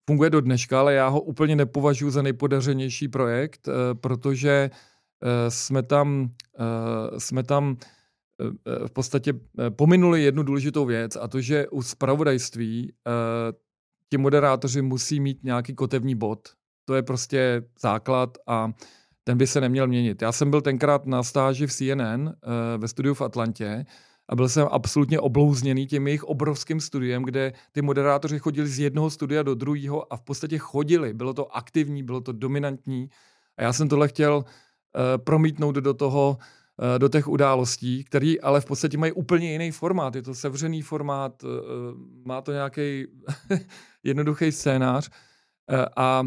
funguje 0.10 0.30
do 0.30 0.41
dneška, 0.41 0.80
ale 0.80 0.94
já 0.94 1.07
ho 1.07 1.22
úplně 1.22 1.56
nepovažuji 1.56 2.11
za 2.11 2.22
nejpodařenější 2.22 3.07
projekt, 3.07 3.68
uh, 3.68 3.74
protože 4.02 4.70
uh, 4.74 5.30
jsme 5.49 5.84
tam, 5.84 6.30
uh, 6.60 7.18
jsme 7.18 7.44
tam 7.44 7.70
uh, 7.70 7.78
v 8.88 8.91
podstatě 8.91 9.34
uh, 9.34 9.40
pominuli 9.70 10.24
jednu 10.24 10.44
důležitou 10.44 10.86
věc 10.86 11.16
a 11.16 11.28
to, 11.28 11.41
že 11.41 11.68
u 11.68 11.82
spravodajství 11.82 12.91
uh, 12.91 13.57
ti 14.10 14.18
moderátoři 14.18 14.82
musí 14.82 15.20
mít 15.20 15.44
nějaký 15.44 15.76
kotevní 15.76 16.16
bod. 16.16 16.49
To 16.86 16.95
je 16.95 17.03
prostě 17.03 17.64
základ 17.82 18.38
a 18.48 18.72
ten 19.24 19.38
by 19.38 19.48
se 19.48 19.61
neměl 19.61 19.88
měnit. 19.88 20.22
Já 20.22 20.32
jsem 20.32 20.49
byl 20.49 20.61
tenkrát 20.61 21.06
na 21.06 21.24
stáži 21.24 21.68
v 21.68 21.74
CNN 21.74 22.28
eh, 22.28 22.78
ve 22.78 22.88
studiu 22.88 23.14
v 23.14 23.22
Atlantě 23.22 23.86
a 24.30 24.36
byl 24.36 24.49
jsem 24.49 24.68
absolutně 24.72 25.20
oblouzněný 25.20 25.88
tím 25.88 26.07
jejich 26.07 26.24
obrovským 26.24 26.80
studiem, 26.80 27.24
kde 27.24 27.53
ty 27.72 27.82
moderátoři 27.82 28.40
chodili 28.40 28.68
z 28.68 28.80
jednoho 28.80 29.10
studia 29.10 29.44
do 29.44 29.56
druhého 29.56 30.14
a 30.14 30.18
v 30.18 30.22
podstatě 30.22 30.57
chodili. 30.57 31.14
Bylo 31.14 31.34
to 31.34 31.56
aktivní, 31.56 32.03
bylo 32.03 32.22
to 32.22 32.32
dominantní 32.32 33.10
a 33.57 33.64
já 33.64 33.74
jsem 33.74 33.90
tohle 33.90 34.07
chtěl 34.07 34.45
promítnout 35.18 35.76
do 35.76 35.94
toho, 35.94 36.38
do 36.97 37.10
těch 37.10 37.27
událostí, 37.27 38.03
které 38.03 38.34
ale 38.43 38.61
v 38.61 38.65
podstatě 38.65 38.97
mají 38.97 39.11
úplně 39.11 39.51
jiný 39.51 39.72
formát. 39.72 40.15
Je 40.15 40.22
to 40.22 40.35
sevřený 40.35 40.81
formát, 40.81 41.43
uh, 41.43 41.49
má 42.26 42.41
to 42.41 42.51
nějaký 42.51 43.07
jednoduchý 44.03 44.51
scénář 44.51 45.10
a 45.97 46.23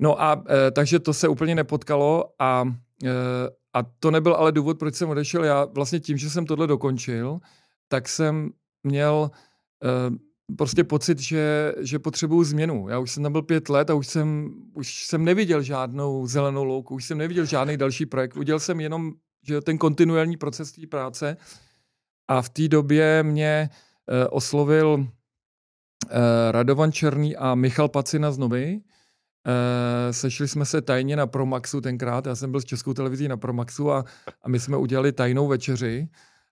No 0.00 0.22
a 0.22 0.44
takže 0.72 0.98
to 0.98 1.14
se 1.14 1.28
úplně 1.28 1.54
nepotkalo 1.54 2.24
a, 2.38 2.64
a 3.72 3.82
to 3.98 4.10
nebyl 4.10 4.34
ale 4.34 4.52
důvod, 4.52 4.78
proč 4.78 4.94
jsem 4.94 5.08
odešel. 5.08 5.44
Já 5.44 5.64
vlastně 5.64 6.00
tím, 6.00 6.18
že 6.18 6.30
jsem 6.30 6.46
tohle 6.46 6.66
dokončil, 6.66 7.38
tak 7.88 8.08
jsem 8.08 8.50
měl 8.84 9.30
prostě 10.56 10.84
pocit, 10.84 11.18
že, 11.18 11.74
že 11.78 11.98
potřebuju 11.98 12.44
změnu. 12.44 12.88
Já 12.88 12.98
už 12.98 13.10
jsem 13.10 13.22
tam 13.22 13.32
byl 13.32 13.42
pět 13.42 13.68
let 13.68 13.90
a 13.90 13.94
už 13.94 14.06
jsem, 14.06 14.54
už 14.74 15.06
jsem 15.06 15.24
neviděl 15.24 15.62
žádnou 15.62 16.26
zelenou 16.26 16.64
louku, 16.64 16.94
už 16.94 17.04
jsem 17.04 17.18
neviděl 17.18 17.44
žádný 17.44 17.76
další 17.76 18.06
projekt. 18.06 18.36
Udělal 18.36 18.60
jsem 18.60 18.80
jenom 18.80 19.12
že 19.42 19.60
ten 19.60 19.78
kontinuální 19.78 20.36
proces 20.36 20.72
té 20.72 20.86
práce 20.86 21.36
a 22.28 22.42
v 22.42 22.48
té 22.48 22.68
době 22.68 23.22
mě 23.22 23.70
e, 24.08 24.28
oslovil 24.28 25.06
e, 26.10 26.52
Radovan 26.52 26.92
Černý 26.92 27.36
a 27.36 27.54
Michal 27.54 27.88
Pacina 27.88 28.32
z 28.32 28.38
Novy, 28.38 28.80
Uh, 29.46 30.12
sešli 30.12 30.48
jsme 30.48 30.64
se 30.64 30.82
tajně 30.82 31.16
na 31.16 31.26
Promaxu 31.26 31.80
tenkrát, 31.80 32.26
já 32.26 32.34
jsem 32.34 32.50
byl 32.50 32.60
s 32.60 32.64
českou 32.64 32.94
televizí 32.94 33.28
na 33.28 33.36
Promaxu 33.36 33.92
a, 33.92 34.04
a 34.42 34.48
my 34.48 34.60
jsme 34.60 34.76
udělali 34.76 35.12
tajnou 35.12 35.48
večeři 35.48 36.08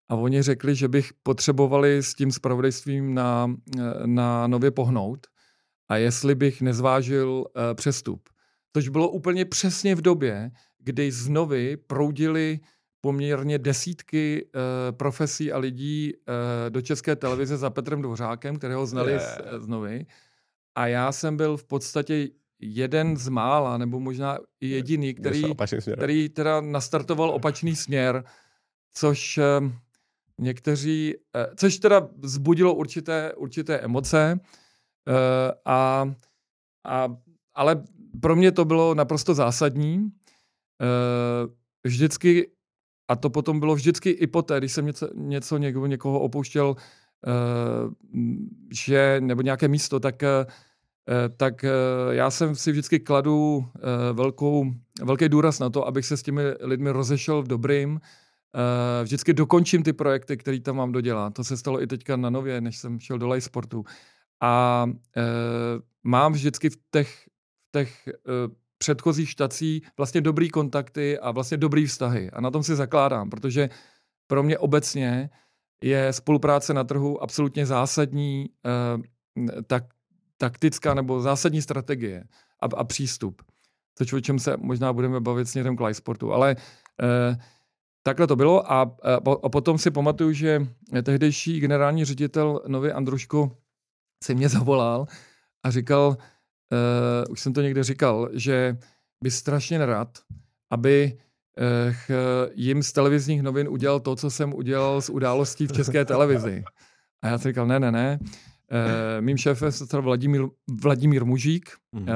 a 0.08 0.14
oni 0.14 0.42
řekli, 0.42 0.74
že 0.74 0.88
bych 0.88 1.12
potřebovali 1.22 2.02
s 2.02 2.14
tím 2.14 2.32
spravodajstvím 2.32 3.14
na, 3.14 3.54
eh, 3.78 4.06
na 4.06 4.46
nově 4.46 4.70
pohnout 4.70 5.26
a 5.88 5.96
jestli 5.96 6.34
bych 6.34 6.62
nezvážil 6.62 7.28
uh, 7.28 7.62
přestup. 7.74 8.28
Což 8.72 8.88
bylo 8.88 9.08
úplně 9.08 9.44
přesně 9.44 9.94
v 9.94 10.02
době, 10.02 10.50
kdy 10.78 11.12
z 11.12 11.28
novy 11.28 11.76
proudili 11.76 12.60
poměrně 13.00 13.58
desítky 13.58 14.44
uh, 14.44 14.96
profesí 14.96 15.52
a 15.52 15.58
lidí 15.58 16.12
uh, 16.14 16.70
do 16.70 16.82
české 16.82 17.16
televize 17.16 17.56
za 17.56 17.70
Petrem 17.70 18.02
Dvořákem, 18.02 18.56
kterého 18.56 18.86
znali 18.86 19.12
yeah. 19.12 19.22
z, 19.22 19.64
z 19.64 19.66
novy. 19.66 20.06
A 20.74 20.86
já 20.86 21.12
jsem 21.12 21.36
byl 21.36 21.56
v 21.56 21.64
podstatě 21.64 22.28
jeden 22.60 23.16
z 23.16 23.28
mála, 23.28 23.78
nebo 23.78 24.00
možná 24.00 24.38
i 24.60 24.68
jediný, 24.68 25.14
který, 25.14 25.42
který 25.92 26.28
teda 26.28 26.60
nastartoval 26.60 27.30
opačný 27.30 27.76
směr, 27.76 28.24
což 28.92 29.40
někteří, 30.40 31.14
eh, 31.36 31.46
což 31.56 31.78
teda 31.78 32.08
zbudilo 32.22 32.74
určité, 32.74 33.34
určité 33.34 33.78
emoce, 33.78 34.40
eh, 35.08 35.52
a, 35.64 36.10
a, 36.86 37.08
ale 37.54 37.84
pro 38.20 38.36
mě 38.36 38.52
to 38.52 38.64
bylo 38.64 38.94
naprosto 38.94 39.34
zásadní. 39.34 40.10
Vždycky, 41.84 42.50
a 43.08 43.16
to 43.16 43.30
potom 43.30 43.60
bylo 43.60 43.74
vždycky 43.74 44.10
i 44.10 44.26
poté, 44.26 44.58
když 44.58 44.72
jsem 44.72 44.86
něco, 44.86 45.08
něco 45.14 45.58
někoho, 45.58 45.86
někoho 45.86 46.20
opouštěl, 46.20 46.76
že, 48.72 49.16
nebo 49.20 49.42
nějaké 49.42 49.68
místo, 49.68 50.00
tak 50.00 50.22
Eh, 51.08 51.28
tak 51.36 51.64
eh, 51.64 51.70
já 52.10 52.30
jsem 52.30 52.54
si 52.54 52.72
vždycky 52.72 53.00
kladu 53.00 53.66
eh, 53.76 54.12
velkou, 54.12 54.72
velký 55.02 55.28
důraz 55.28 55.58
na 55.58 55.70
to, 55.70 55.86
abych 55.86 56.06
se 56.06 56.16
s 56.16 56.22
těmi 56.22 56.42
lidmi 56.60 56.90
rozešel 56.90 57.42
v 57.42 57.48
dobrým. 57.48 58.00
Vždycky 59.02 59.32
dokončím 59.32 59.82
ty 59.82 59.92
projekty, 59.92 60.36
které 60.36 60.60
tam 60.60 60.76
mám 60.76 60.92
dodělat. 60.92 61.34
To 61.34 61.44
se 61.44 61.56
stalo 61.56 61.82
i 61.82 61.86
teďka 61.86 62.16
na 62.16 62.30
nově, 62.30 62.60
než 62.60 62.78
jsem 62.78 63.00
šel 63.00 63.18
do 63.18 63.40
Sportu. 63.40 63.84
A 64.42 64.86
mám 66.04 66.32
vždycky 66.32 66.70
v 66.70 66.76
těch, 66.90 67.28
v 67.68 67.72
těch 67.72 68.08
předchozích 68.78 69.30
štací 69.30 69.82
vlastně 69.96 70.20
dobrý 70.20 70.50
kontakty 70.50 71.18
a 71.18 71.30
vlastně 71.30 71.56
dobrý 71.56 71.86
vztahy. 71.86 72.30
A 72.30 72.40
na 72.40 72.50
tom 72.50 72.62
si 72.62 72.76
zakládám, 72.76 73.30
protože 73.30 73.68
pro 74.26 74.42
mě 74.42 74.58
obecně 74.58 75.30
je 75.82 76.12
spolupráce 76.12 76.74
na 76.74 76.84
trhu 76.84 77.22
absolutně 77.22 77.66
zásadní, 77.66 78.46
tak 79.66 79.84
taktická 80.38 80.94
nebo 80.94 81.20
zásadní 81.20 81.62
strategie 81.62 82.24
a, 82.60 82.66
a 82.76 82.84
přístup. 82.84 83.42
Což 83.94 84.12
o 84.12 84.20
čem 84.20 84.38
se 84.38 84.56
možná 84.56 84.92
budeme 84.92 85.20
bavit 85.20 85.48
směrem 85.48 85.76
k 85.76 85.94
sportu. 85.94 86.32
Ale 86.32 86.56
eh, 87.02 87.36
takhle 88.06 88.26
to 88.26 88.36
bylo 88.36 88.72
a, 88.72 88.96
a, 89.42 89.48
potom 89.48 89.78
si 89.78 89.90
pamatuju, 89.90 90.32
že 90.32 90.66
tehdejší 91.02 91.60
generální 91.60 92.04
ředitel 92.04 92.62
Nový 92.66 92.90
Andruško 92.90 93.50
se 94.24 94.34
mě 94.34 94.48
zavolal 94.48 95.06
a 95.62 95.70
říkal, 95.70 96.16
eh, 96.72 97.26
už 97.26 97.40
jsem 97.40 97.52
to 97.52 97.62
někde 97.62 97.84
říkal, 97.84 98.28
že 98.32 98.78
by 99.22 99.30
strašně 99.30 99.78
nerad, 99.78 100.18
aby 100.70 101.18
eh, 101.58 101.94
jim 102.54 102.82
z 102.82 102.92
televizních 102.92 103.42
novin 103.42 103.68
udělal 103.68 104.00
to, 104.00 104.16
co 104.16 104.30
jsem 104.30 104.54
udělal 104.54 105.02
z 105.02 105.10
událostí 105.10 105.66
v 105.66 105.72
české 105.72 106.04
televizi. 106.04 106.64
A 107.22 107.28
já 107.28 107.38
jsem 107.38 107.50
říkal, 107.50 107.66
ne, 107.66 107.80
ne, 107.80 107.92
ne, 107.92 108.18
Uh, 108.72 109.24
mým 109.24 109.36
šéfem 109.36 109.72
se 109.72 109.86
stal 109.86 110.02
Vladimír, 110.02 110.42
Vladimír 110.82 111.24
Mužík, 111.24 111.70
mm. 111.92 112.02
uh, 112.02 112.08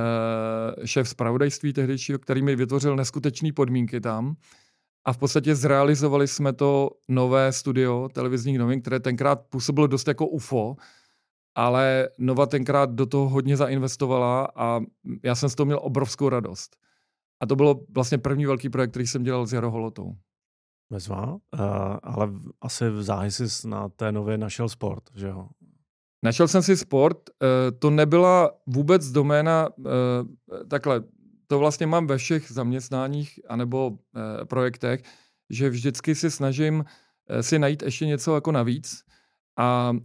šéf 0.85 1.09
zpravodajství 1.09 1.73
tehdejšího, 1.73 2.19
který 2.19 2.43
mi 2.43 2.57
vytvořil 2.57 2.97
neskutečné 2.97 3.53
podmínky 3.53 4.01
tam. 4.01 4.37
A 5.05 5.13
v 5.13 5.19
podstatě 5.19 5.55
zrealizovali 5.55 6.29
jsme 6.29 6.53
to 6.53 6.91
nové 7.09 7.53
studio 7.53 8.09
televizních 8.13 8.59
novin, 8.59 8.81
které 8.81 9.01
tenkrát 9.01 9.41
působilo 9.51 9.87
dost 9.87 10.09
jako 10.09 10.27
UFO, 10.27 10.77
ale 11.55 12.09
Nova 12.19 12.47
tenkrát 12.47 12.91
do 12.91 13.07
toho 13.07 13.29
hodně 13.29 13.57
zainvestovala 13.57 14.49
a 14.57 14.81
já 15.25 15.35
jsem 15.35 15.49
z 15.49 15.55
toho 15.55 15.65
měl 15.65 15.81
obrovskou 15.83 16.29
radost. 16.29 16.77
A 17.41 17.47
to 17.47 17.57
bylo 17.57 17.81
vlastně 17.91 18.19
první 18.19 18.47
velký 18.47 18.69
projekt, 18.69 18.91
který 18.91 19.07
jsem 19.07 19.23
dělal 19.23 19.47
s 19.47 19.53
Jaro 19.53 19.71
Holotou. 19.71 20.17
Bezva, 20.91 21.33
uh, 21.33 21.39
ale 22.03 22.29
asi 22.61 22.91
v 22.91 23.03
záhy 23.03 23.31
jsi 23.31 23.69
na 23.69 23.89
té 23.89 24.13
nově 24.13 24.39
našel 24.39 24.69
sport, 24.69 25.03
že 25.15 25.27
jo? 25.27 25.49
Našel 26.25 26.49
jsem 26.49 26.63
si 26.63 26.77
sport, 26.77 27.19
uh, 27.31 27.79
to 27.79 27.91
nebyla 27.91 28.51
vůbec 28.67 29.11
doména, 29.11 29.69
uh, 29.79 29.85
takhle, 30.69 31.03
to 31.51 31.59
vlastně 31.59 31.87
mám 31.87 32.07
ve 32.07 32.19
všech 32.19 32.53
zaměstnáních 32.53 33.41
anebo 33.49 33.89
uh, 33.89 33.97
projektech, 34.45 35.03
že 35.51 35.71
vždycky 35.71 36.15
si 36.15 36.31
snažím 36.31 36.75
uh, 36.79 37.41
si 37.41 37.59
najít 37.59 37.83
ještě 37.83 38.07
něco 38.07 38.35
jako 38.35 38.53
navíc 38.53 39.03
a 39.59 39.91
uh, 39.91 39.97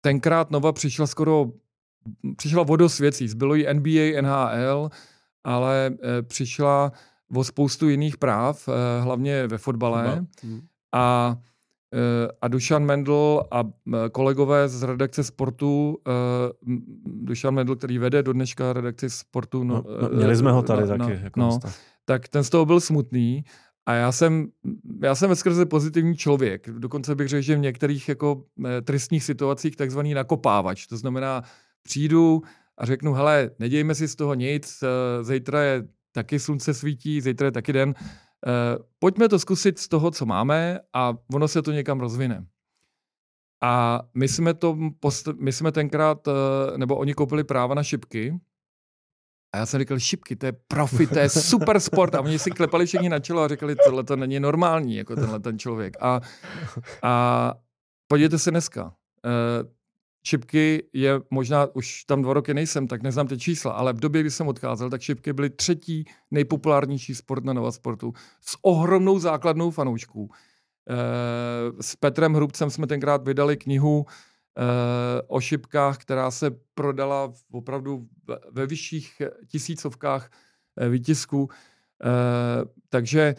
tenkrát 0.00 0.50
Nova 0.50 0.72
přišla 0.72 1.06
skoro, 1.06 1.46
přišla 2.36 2.62
vodosvěcí, 2.62 3.24
věcí, 3.24 3.28
zbylo 3.28 3.54
jí 3.54 3.66
NBA, 3.72 4.22
NHL, 4.22 4.90
ale 5.44 5.90
uh, 5.90 5.98
přišla 6.22 6.92
o 7.34 7.44
spoustu 7.44 7.88
jiných 7.88 8.16
práv, 8.16 8.68
eh, 8.68 9.00
hlavně 9.00 9.46
ve 9.46 9.58
fotbale. 9.58 10.26
Hmm. 10.42 10.60
A, 10.94 11.36
a 12.40 12.48
Dušan 12.48 12.84
Mendl 12.84 13.42
a 13.50 13.64
kolegové 14.12 14.68
z 14.68 14.82
redakce 14.82 15.24
sportu, 15.24 15.98
eh, 16.08 16.12
Dušan 17.04 17.54
Mendl, 17.54 17.76
který 17.76 17.98
vede 17.98 18.22
do 18.22 18.32
dneška 18.32 18.72
redakci 18.72 19.10
sportu. 19.10 19.64
No, 19.64 19.74
no, 19.74 20.08
no, 20.08 20.16
měli 20.16 20.36
jsme 20.36 20.52
ho 20.52 20.62
tady 20.62 20.82
no, 20.82 20.88
taky. 20.88 21.02
No, 21.02 21.10
jako 21.10 21.40
no, 21.40 21.58
tak 22.04 22.28
ten 22.28 22.44
z 22.44 22.50
toho 22.50 22.66
byl 22.66 22.80
smutný. 22.80 23.44
A 23.86 23.94
já 23.94 24.12
jsem, 24.12 24.46
já 25.02 25.14
jsem 25.14 25.28
ve 25.28 25.36
skrze 25.36 25.66
pozitivní 25.66 26.16
člověk. 26.16 26.70
Dokonce 26.70 27.14
bych 27.14 27.28
řekl, 27.28 27.42
že 27.42 27.56
v 27.56 27.58
některých 27.58 28.08
jako 28.08 28.44
tristních 28.84 29.24
situacích 29.24 29.76
takzvaný 29.76 30.14
nakopávač. 30.14 30.86
To 30.86 30.96
znamená, 30.96 31.42
přijdu 31.82 32.42
a 32.78 32.86
řeknu, 32.86 33.12
hele, 33.12 33.50
nedějme 33.58 33.94
si 33.94 34.08
z 34.08 34.16
toho 34.16 34.34
nic, 34.34 34.84
zítra 35.22 35.62
je 35.62 35.84
taky 36.12 36.38
slunce 36.38 36.74
svítí, 36.74 37.20
zítra 37.20 37.44
je 37.44 37.52
taky 37.52 37.72
den. 37.72 37.94
Eh, 38.46 38.78
pojďme 38.98 39.28
to 39.28 39.38
zkusit 39.38 39.78
z 39.78 39.88
toho, 39.88 40.10
co 40.10 40.26
máme 40.26 40.78
a 40.92 41.14
ono 41.34 41.48
se 41.48 41.62
to 41.62 41.72
někam 41.72 42.00
rozvine. 42.00 42.46
A 43.62 44.02
my 44.14 44.28
jsme, 44.28 44.54
to, 44.54 44.76
my 45.40 45.52
jsme 45.52 45.72
tenkrát, 45.72 46.28
eh, 46.28 46.78
nebo 46.78 46.96
oni 46.96 47.14
koupili 47.14 47.44
práva 47.44 47.74
na 47.74 47.82
šipky, 47.82 48.40
a 49.54 49.58
já 49.58 49.66
jsem 49.66 49.80
říkal, 49.80 49.98
šipky, 49.98 50.36
to 50.36 50.46
je 50.46 50.52
profi, 50.68 51.06
to 51.06 51.18
je 51.18 51.28
super 51.28 51.80
sport. 51.80 52.14
A 52.14 52.20
oni 52.20 52.38
si 52.38 52.50
klepali 52.50 52.86
všichni 52.86 53.08
na 53.08 53.18
čelo 53.18 53.42
a 53.42 53.48
říkali, 53.48 53.76
tohle 53.84 54.04
to 54.04 54.16
není 54.16 54.40
normální, 54.40 54.96
jako 54.96 55.14
tenhle 55.14 55.40
ten 55.40 55.58
člověk. 55.58 55.96
A, 56.00 56.20
a 57.02 57.54
podívejte 58.08 58.38
se 58.38 58.50
dneska. 58.50 58.94
Eh, 60.26 60.28
šipky 60.28 60.82
je 60.92 61.20
možná, 61.30 61.66
už 61.74 62.04
tam 62.04 62.22
dva 62.22 62.34
roky 62.34 62.54
nejsem, 62.54 62.86
tak 62.86 63.02
neznám 63.02 63.26
ty 63.26 63.38
čísla, 63.38 63.72
ale 63.72 63.92
v 63.92 64.00
době, 64.00 64.20
kdy 64.20 64.30
jsem 64.30 64.48
odcházel, 64.48 64.90
tak 64.90 65.00
šipky 65.00 65.32
byly 65.32 65.50
třetí 65.50 66.04
nejpopulárnější 66.30 67.14
sport 67.14 67.44
na 67.44 67.52
Nova 67.52 67.72
Sportu 67.72 68.12
s 68.40 68.58
ohromnou 68.62 69.18
základnou 69.18 69.70
fanoušků. 69.70 70.30
E, 70.88 71.82
s 71.82 71.96
Petrem 71.96 72.34
Hrubcem 72.34 72.70
jsme 72.70 72.86
tenkrát 72.86 73.26
vydali 73.26 73.56
knihu 73.56 74.06
e, 74.06 75.22
o 75.26 75.40
šipkách, 75.40 75.98
která 75.98 76.30
se 76.30 76.50
prodala 76.74 77.32
opravdu 77.52 78.06
ve 78.50 78.66
vyšších 78.66 79.22
tisícovkách 79.48 80.30
e, 80.76 80.88
výtisků. 80.88 81.48
E, 81.50 82.08
takže 82.88 83.34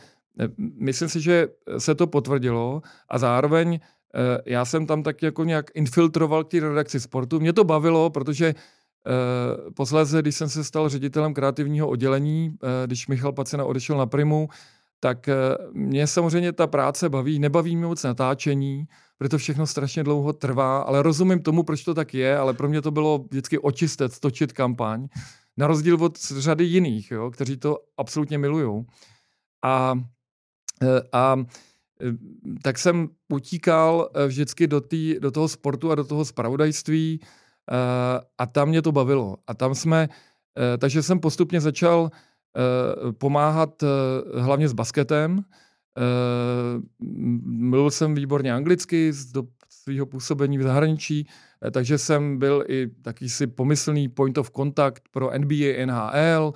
myslím 0.80 1.10
si, 1.10 1.22
že 1.22 1.48
se 1.78 1.96
to 1.96 2.08
potvrdilo 2.08 2.82
a 3.10 3.18
zároveň 3.18 3.80
Eh, 3.80 3.97
já 4.46 4.66
jsem 4.66 4.86
tam 4.86 5.04
tak 5.04 5.22
jako 5.22 5.44
nějak 5.44 5.66
infiltroval 5.74 6.44
k 6.44 6.52
té 6.52 6.60
redakci 6.60 7.00
sportu. 7.00 7.40
Mě 7.40 7.54
to 7.54 7.64
bavilo, 7.64 8.10
protože 8.10 8.56
Uh, 9.08 9.74
posléze, 9.74 10.22
když 10.22 10.36
jsem 10.36 10.50
se 10.50 10.64
stal 10.64 10.90
ředitelem 10.90 11.34
kreativního 11.34 11.88
oddělení, 11.88 12.50
uh, 12.50 12.70
když 12.86 13.08
Michal 13.08 13.32
Pacina 13.32 13.66
odešel 13.66 13.98
na 13.98 14.06
Primu, 14.06 14.50
tak 15.00 15.30
mě 15.74 16.08
samozřejmě 16.08 16.52
ta 16.52 16.68
práce 16.68 17.10
baví. 17.10 17.40
Nebaví 17.40 17.76
mě 17.76 17.86
moc 17.86 18.04
natáčení, 18.04 18.86
protože 19.18 19.30
to 19.30 19.38
všechno 19.38 19.68
strašně 19.68 20.04
dlouho 20.04 20.34
trvá, 20.34 20.82
ale 20.82 21.04
rozumím 21.04 21.40
tomu, 21.40 21.64
proč 21.64 21.84
to 21.84 21.94
tak 21.94 22.14
je, 22.14 22.38
ale 22.38 22.54
pro 22.54 22.70
mě 22.70 22.82
to 22.82 22.92
bylo 22.92 23.26
vždycky 23.32 23.60
očistec, 23.60 24.20
točit 24.20 24.54
kampaň, 24.54 25.08
na 25.58 25.68
rozdíl 25.68 26.04
od 26.04 26.18
řady 26.20 26.64
jiných, 26.64 27.12
jo, 27.12 27.32
kteří 27.32 27.58
to 27.58 27.78
absolutně 27.98 28.38
milují. 28.38 28.86
A, 29.64 30.00
a 31.14 31.36
tak 32.62 32.78
jsem 32.78 33.10
utíkal 33.34 34.10
eh, 34.14 34.28
vždycky 34.28 34.68
do, 34.68 34.82
tý, 34.82 35.16
do 35.20 35.32
toho 35.32 35.48
sportu 35.48 35.92
a 35.92 35.96
do 35.96 36.04
toho 36.04 36.26
spravodajství 36.26 37.20
eh, 37.22 37.76
a 38.38 38.46
tam 38.46 38.70
mě 38.70 38.82
to 38.82 38.92
bavilo. 38.92 39.38
A 39.48 39.54
tam 39.54 39.76
jsme, 39.76 40.10
eh, 40.74 40.78
takže 40.78 41.04
jsem 41.04 41.20
postupně 41.20 41.62
začal 41.62 42.12
pomáhat 43.18 43.84
hlavně 44.38 44.70
s 44.70 44.74
basketem. 44.74 45.44
Mluvil 47.44 47.92
jsem 47.92 48.16
výborně 48.16 48.54
anglicky 48.54 49.12
do 49.34 49.44
svého 49.70 50.06
působení 50.06 50.58
v 50.58 50.64
zahraničí, 50.64 51.28
takže 51.72 51.98
jsem 51.98 52.38
byl 52.38 52.64
i 52.68 52.88
taký 53.02 53.30
si 53.30 53.48
pomyslný 53.48 54.10
point 54.10 54.38
of 54.38 54.52
contact 54.52 55.04
pro 55.12 55.32
NBA, 55.38 55.86
NHL, 55.86 56.54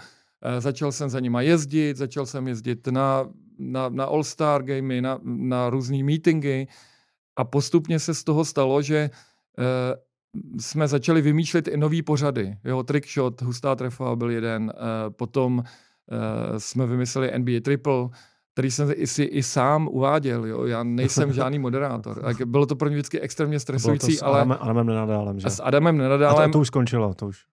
začal 0.60 0.92
jsem 0.92 1.10
za 1.10 1.20
nima 1.20 1.42
jezdit, 1.42 1.98
začal 1.98 2.26
jsem 2.26 2.48
jezdit 2.48 2.88
na 2.88 3.30
na, 3.62 3.90
na 3.90 4.06
All-Star 4.06 4.64
gamey, 4.64 5.02
na, 5.02 5.20
na 5.24 5.70
různé 5.70 6.04
meetingy 6.04 6.68
a 7.36 7.44
postupně 7.44 8.00
se 8.00 8.14
z 8.14 8.24
toho 8.24 8.46
stalo, 8.46 8.82
že 8.82 9.10
eh, 9.60 9.96
jsme 10.60 10.88
začali 10.88 11.22
vymýšlet 11.22 11.68
i 11.68 11.78
nový 11.78 12.02
pořady. 12.02 12.58
Jo, 12.64 12.84
Trickshot, 12.84 13.42
Hustá 13.42 13.76
trefa 13.76 14.16
byl 14.16 14.30
jeden, 14.30 14.74
eh, 14.76 15.10
potom 15.10 15.64
eh, 15.64 16.60
jsme 16.60 16.86
vymysleli 16.86 17.40
NBA 17.40 17.60
Triple, 17.64 18.10
který 18.54 18.72
jsem 18.72 18.92
i, 18.96 19.08
si 19.08 19.24
i 19.24 19.44
sám 19.44 19.88
uváděl. 19.88 20.46
Jo. 20.46 20.66
Já 20.66 20.84
nejsem 20.84 21.34
žádný 21.42 21.60
moderátor. 21.60 22.22
Tak 22.22 22.42
bylo 22.46 22.66
to 22.66 22.76
pro 22.76 22.90
mě 22.90 22.96
vždycky 22.96 23.20
extrémně 23.20 23.60
stresující. 23.60 24.08
Bylo 24.08 24.18
to 24.18 24.20
s 24.20 24.22
Adamem, 24.22 24.52
ale... 24.52 24.60
Adamem 24.60 24.88
Nenadálem, 24.88 25.40
že? 25.40 25.50
S 25.50 25.64
Adamem 25.64 25.98
Nenadálem. 25.98 26.44
A 26.44 26.48
to, 26.48 26.52
to 26.52 26.60
už 26.60 26.68
skončilo, 26.68 27.14
to 27.14 27.28
už. 27.28 27.51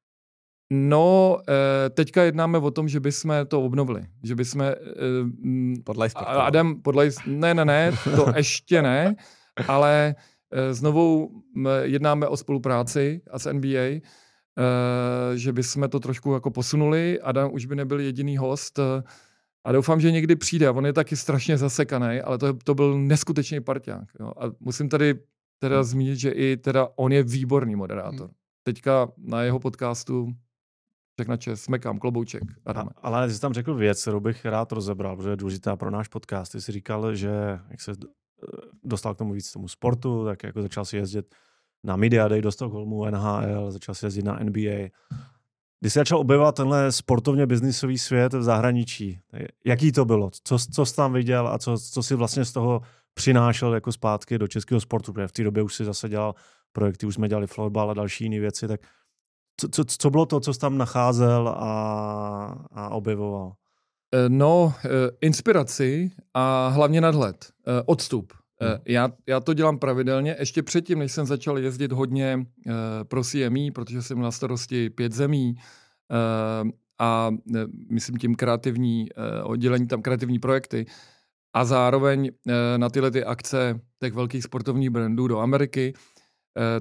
No, 0.70 1.38
eh, 1.48 1.90
teďka 1.90 2.22
jednáme 2.22 2.58
o 2.58 2.70
tom, 2.70 2.88
že 2.88 3.00
bychom 3.00 3.34
to 3.48 3.62
obnovili. 3.62 4.06
Že 4.22 4.34
bychom... 4.34 4.60
Eh, 4.62 4.74
podle 5.84 6.08
Adam, 6.14 6.82
podle, 6.82 7.10
ne, 7.26 7.54
ne, 7.54 7.64
ne, 7.64 7.92
to 8.16 8.32
ještě 8.36 8.82
ne, 8.82 9.16
ale 9.68 10.14
eh, 10.52 10.74
znovu 10.74 11.30
jednáme 11.82 12.28
o 12.28 12.36
spolupráci 12.36 13.20
a 13.30 13.38
s 13.38 13.52
NBA, 13.52 14.00
že 15.34 15.52
bychom 15.52 15.88
to 15.88 16.00
trošku 16.00 16.32
jako 16.32 16.50
posunuli. 16.50 17.20
Adam 17.20 17.50
už 17.52 17.66
by 17.66 17.76
nebyl 17.76 18.00
jediný 18.00 18.36
host 18.36 18.78
a 19.64 19.72
doufám, 19.72 20.00
že 20.00 20.10
někdy 20.10 20.36
přijde. 20.36 20.70
On 20.70 20.86
je 20.86 20.92
taky 20.92 21.16
strašně 21.16 21.58
zasekaný, 21.58 22.20
ale 22.20 22.38
to, 22.38 22.54
to 22.64 22.74
byl 22.74 22.98
neskutečný 22.98 23.60
parťák. 23.60 24.04
Jo. 24.20 24.32
A 24.36 24.44
musím 24.60 24.88
tady 24.88 25.14
teda 25.58 25.76
hmm. 25.76 25.84
zmínit, 25.84 26.18
že 26.18 26.30
i 26.30 26.56
teda 26.56 26.88
on 26.96 27.12
je 27.12 27.22
výborný 27.22 27.76
moderátor. 27.76 28.26
Hmm. 28.26 28.34
Teďka 28.62 29.08
na 29.18 29.42
jeho 29.42 29.58
podcastu 29.60 30.28
tak 31.18 31.28
na 31.28 31.36
čes, 31.36 31.62
smekám, 31.62 31.98
klobouček. 31.98 32.42
Adame. 32.66 32.90
A, 32.96 33.08
ale 33.08 33.30
jsi 33.30 33.40
tam 33.40 33.52
řekl 33.52 33.74
věc, 33.74 34.02
kterou 34.02 34.20
bych 34.20 34.44
rád 34.44 34.72
rozebral, 34.72 35.16
protože 35.16 35.30
je 35.30 35.36
důležitá 35.36 35.76
pro 35.76 35.90
náš 35.90 36.08
podcast. 36.08 36.52
Ty 36.52 36.60
jsi 36.60 36.72
říkal, 36.72 37.14
že 37.14 37.30
jak 37.70 37.80
se 37.80 37.92
dostal 38.84 39.14
k 39.14 39.18
tomu 39.18 39.32
víc 39.32 39.52
tomu 39.52 39.68
sportu, 39.68 40.24
tak 40.24 40.42
jako 40.42 40.62
začal 40.62 40.84
si 40.84 40.96
jezdit 40.96 41.34
na 41.84 41.96
Media 41.96 42.28
Day 42.28 42.42
do 42.42 42.52
Stockholmu, 42.52 43.04
NHL, 43.04 43.70
začal 43.70 43.94
si 43.94 44.06
jezdit 44.06 44.24
na 44.24 44.38
NBA. 44.42 44.88
Když 45.80 45.92
jsi 45.92 45.98
začal 45.98 46.18
objevovat 46.18 46.54
tenhle 46.54 46.92
sportovně 46.92 47.46
biznisový 47.46 47.98
svět 47.98 48.32
v 48.32 48.42
zahraničí, 48.42 49.20
jaký 49.64 49.92
to 49.92 50.04
bylo? 50.04 50.30
Co, 50.44 50.58
co 50.58 50.86
jsi 50.86 50.96
tam 50.96 51.12
viděl 51.12 51.48
a 51.48 51.58
co, 51.58 51.78
co 51.78 52.02
jsi 52.02 52.14
vlastně 52.14 52.44
z 52.44 52.52
toho 52.52 52.82
přinášel 53.14 53.74
jako 53.74 53.92
zpátky 53.92 54.38
do 54.38 54.48
českého 54.48 54.80
sportu? 54.80 55.12
Protože 55.12 55.26
v 55.28 55.32
té 55.32 55.44
době 55.44 55.62
už 55.62 55.74
si 55.74 55.84
zase 55.84 56.08
dělal 56.08 56.34
projekty, 56.72 57.06
už 57.06 57.14
jsme 57.14 57.28
dělali 57.28 57.46
florbal 57.46 57.90
a 57.90 57.94
další 57.94 58.24
jiné 58.24 58.40
věci, 58.40 58.68
tak 58.68 58.80
co, 59.60 59.68
co, 59.68 59.84
co 59.84 60.10
bylo 60.10 60.26
to, 60.26 60.40
co 60.40 60.54
jsi 60.54 60.60
tam 60.60 60.78
nacházel 60.78 61.48
a, 61.48 62.66
a 62.72 62.88
objevoval? 62.88 63.52
Eh, 64.14 64.28
no, 64.28 64.74
eh, 64.84 64.88
inspiraci 65.20 66.10
a 66.34 66.68
hlavně 66.68 67.00
nadhled, 67.00 67.46
eh, 67.66 67.82
odstup. 67.86 68.32
Hmm. 68.60 68.72
Já, 68.86 69.12
já 69.26 69.40
to 69.40 69.54
dělám 69.54 69.78
pravidelně. 69.78 70.36
Ještě 70.38 70.62
předtím, 70.62 70.98
než 70.98 71.12
jsem 71.12 71.26
začal 71.26 71.58
jezdit 71.58 71.92
hodně 71.92 72.46
pro 73.08 73.24
CME, 73.24 73.70
protože 73.74 74.02
jsem 74.02 74.20
na 74.20 74.30
starosti 74.30 74.90
pět 74.90 75.12
zemí 75.12 75.54
a 76.98 77.30
myslím 77.90 78.16
tím 78.16 78.34
kreativní 78.34 79.08
oddělení, 79.42 79.86
tam 79.86 80.02
kreativní 80.02 80.38
projekty 80.38 80.86
a 81.54 81.64
zároveň 81.64 82.30
na 82.76 82.90
tyhle 82.90 83.10
ty 83.10 83.24
akce 83.24 83.80
těch 84.00 84.12
velkých 84.12 84.44
sportovních 84.44 84.90
brandů 84.90 85.28
do 85.28 85.38
Ameriky, 85.38 85.94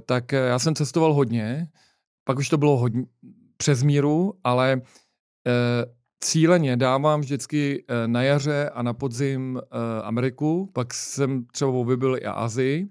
tak 0.05 0.31
já 0.31 0.59
jsem 0.59 0.75
cestoval 0.75 1.13
hodně 1.13 1.67
pak 2.27 2.37
už 2.37 2.49
to 2.49 2.57
bylo 2.57 2.77
hodně 2.77 3.05
přes 3.57 3.83
míru, 3.83 4.33
ale 4.43 4.73
e, 4.73 4.81
cíleně 6.23 6.77
dávám 6.77 7.21
vždycky 7.21 7.85
e, 7.87 8.07
na 8.07 8.23
jaře 8.23 8.69
a 8.69 8.81
na 8.81 8.93
podzim 8.93 9.57
e, 9.57 10.01
Ameriku, 10.01 10.69
pak 10.73 10.93
jsem 10.93 11.45
třeba 11.45 11.71
objevil 11.71 12.17
i 12.17 12.25
Azii 12.25 12.89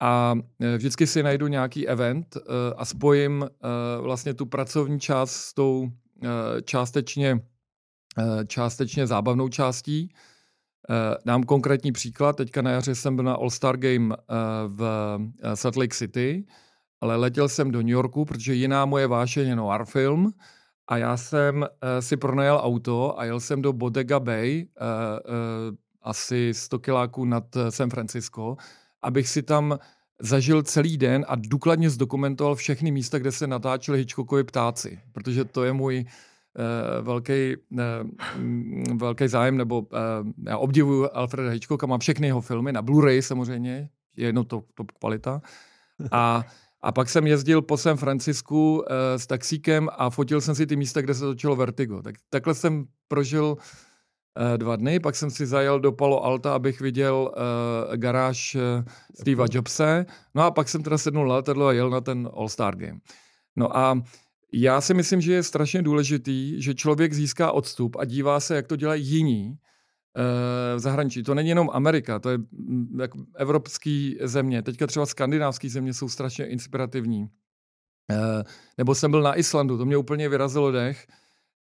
a 0.00 0.34
e, 0.60 0.76
vždycky 0.76 1.06
si 1.06 1.22
najdu 1.22 1.46
nějaký 1.46 1.88
event 1.88 2.36
e, 2.36 2.40
a 2.76 2.84
spojím 2.84 3.42
e, 3.42 3.48
vlastně 4.00 4.34
tu 4.34 4.46
pracovní 4.46 5.00
část 5.00 5.32
s 5.32 5.54
tou 5.54 5.88
e, 6.22 6.62
částečně, 6.62 7.40
e, 8.18 8.46
částečně 8.46 9.06
zábavnou 9.06 9.48
částí 9.48 10.08
Dám 11.26 11.42
konkrétní 11.42 11.92
příklad. 11.92 12.36
Teďka 12.36 12.62
na 12.62 12.70
jaře 12.70 12.94
jsem 12.94 13.16
byl 13.16 13.24
na 13.24 13.34
All-Star 13.34 13.76
Game 13.76 14.16
v 14.66 15.18
Salt 15.54 15.76
Lake 15.76 15.94
City, 15.94 16.44
ale 17.00 17.16
letěl 17.16 17.48
jsem 17.48 17.70
do 17.70 17.78
New 17.78 17.88
Yorku, 17.88 18.24
protože 18.24 18.54
jiná 18.54 18.84
moje 18.84 19.06
vášeň 19.06 19.48
je 19.48 19.56
noir 19.56 19.84
film 19.84 20.32
a 20.88 20.96
já 20.96 21.16
jsem 21.16 21.66
si 22.00 22.16
pronajal 22.16 22.60
auto 22.62 23.18
a 23.18 23.24
jel 23.24 23.40
jsem 23.40 23.62
do 23.62 23.72
Bodega 23.72 24.20
Bay, 24.20 24.66
asi 26.02 26.54
100 26.54 26.78
kiláků 26.78 27.24
nad 27.24 27.44
San 27.70 27.90
Francisco, 27.90 28.56
abych 29.02 29.28
si 29.28 29.42
tam 29.42 29.78
zažil 30.20 30.62
celý 30.62 30.96
den 30.96 31.24
a 31.28 31.34
důkladně 31.36 31.90
zdokumentoval 31.90 32.54
všechny 32.54 32.90
místa, 32.90 33.18
kde 33.18 33.32
se 33.32 33.46
natáčeli 33.46 33.98
Hitchcockovi 33.98 34.44
ptáci, 34.44 35.00
protože 35.12 35.44
to 35.44 35.64
je 35.64 35.72
můj 35.72 36.04
uh, 36.04 37.04
velký, 37.06 37.56
uh, 37.70 38.98
velký 38.98 39.28
zájem, 39.28 39.56
nebo 39.56 39.80
uh, 39.80 39.88
já 40.46 40.58
obdivuju 40.58 41.08
Alfreda 41.12 41.50
Hitchcocka, 41.50 41.86
mám 41.86 42.00
všechny 42.00 42.26
jeho 42.26 42.40
filmy, 42.40 42.72
na 42.72 42.82
Blu-ray 42.82 43.20
samozřejmě, 43.20 43.88
je 44.16 44.26
jedno 44.26 44.44
to 44.44 44.62
top 44.74 44.92
kvalita. 44.92 45.42
A, 46.10 46.44
a 46.84 46.92
pak 46.92 47.08
jsem 47.08 47.26
jezdil 47.26 47.62
po 47.62 47.76
San 47.76 47.96
Francisku 47.96 48.76
uh, 48.76 48.82
s 49.16 49.26
taxíkem 49.26 49.88
a 49.92 50.10
fotil 50.10 50.40
jsem 50.40 50.54
si 50.54 50.66
ty 50.66 50.76
místa, 50.76 51.00
kde 51.00 51.14
se 51.14 51.20
točilo 51.20 51.56
Vertigo. 51.56 52.02
Tak, 52.02 52.14
takhle 52.30 52.54
jsem 52.54 52.84
prožil 53.08 53.56
Eh, 54.38 54.58
dva 54.58 54.76
dny, 54.76 55.00
pak 55.00 55.16
jsem 55.16 55.30
si 55.30 55.46
zajel 55.46 55.80
do 55.80 55.92
Palo 55.92 56.24
Alta, 56.24 56.54
abych 56.54 56.80
viděl 56.80 57.32
uh, 57.36 57.96
garáž 57.96 58.54
uh, 58.54 58.84
Steva 59.20 59.46
Jobse, 59.50 60.06
no 60.34 60.42
a 60.42 60.50
pak 60.50 60.68
jsem 60.68 60.82
teda 60.82 60.98
sednul 60.98 61.28
na 61.28 61.34
letadlo 61.34 61.66
a 61.66 61.72
jel 61.72 61.90
na 61.90 62.00
ten 62.00 62.28
All-Star 62.34 62.76
Game. 62.76 62.98
No 63.56 63.76
a 63.76 64.02
já 64.52 64.80
si 64.80 64.94
myslím, 64.94 65.20
že 65.20 65.32
je 65.32 65.42
strašně 65.42 65.82
důležitý, 65.82 66.62
že 66.62 66.74
člověk 66.74 67.14
získá 67.14 67.52
odstup 67.52 67.96
a 67.96 68.04
dívá 68.04 68.40
se, 68.40 68.56
jak 68.56 68.66
to 68.66 68.76
dělají 68.76 69.06
jiní 69.06 69.54
v 70.76 70.78
zahraničí. 70.78 71.22
To 71.22 71.34
není 71.34 71.48
jenom 71.48 71.70
Amerika, 71.72 72.18
to 72.18 72.30
je 72.30 72.38
jako 72.98 73.18
evropský 73.36 74.18
země. 74.22 74.62
Teďka 74.62 74.86
třeba 74.86 75.06
skandinávské 75.06 75.68
země 75.68 75.94
jsou 75.94 76.08
strašně 76.08 76.46
inspirativní. 76.46 77.20
Uh, 77.20 78.42
nebo 78.78 78.94
jsem 78.94 79.10
byl 79.10 79.22
na 79.22 79.38
Islandu, 79.38 79.78
to 79.78 79.84
mě 79.84 79.96
úplně 79.96 80.28
vyrazilo 80.28 80.72
dech. 80.72 81.06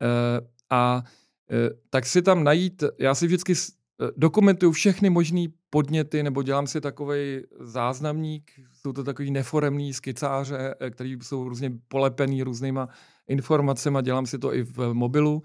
Uh, 0.02 0.46
a 0.70 1.04
Eh, 1.50 1.70
tak 1.90 2.06
si 2.06 2.22
tam 2.22 2.44
najít, 2.44 2.84
já 2.98 3.14
si 3.14 3.26
vždycky 3.26 3.52
eh, 3.52 4.06
dokumentuju 4.16 4.72
všechny 4.72 5.10
možné 5.10 5.44
podněty, 5.70 6.22
nebo 6.22 6.42
dělám 6.42 6.66
si 6.66 6.80
takový 6.80 7.40
záznamník, 7.60 8.50
jsou 8.72 8.92
to 8.92 9.04
takový 9.04 9.30
neforemní 9.30 9.94
skicáře, 9.94 10.74
eh, 10.80 10.90
který 10.90 11.18
jsou 11.22 11.48
různě 11.48 11.72
polepený 11.88 12.42
různýma 12.42 12.88
informacemi, 13.26 13.98
dělám 14.02 14.26
si 14.26 14.38
to 14.38 14.54
i 14.54 14.62
v 14.62 14.92
mobilu. 14.92 15.42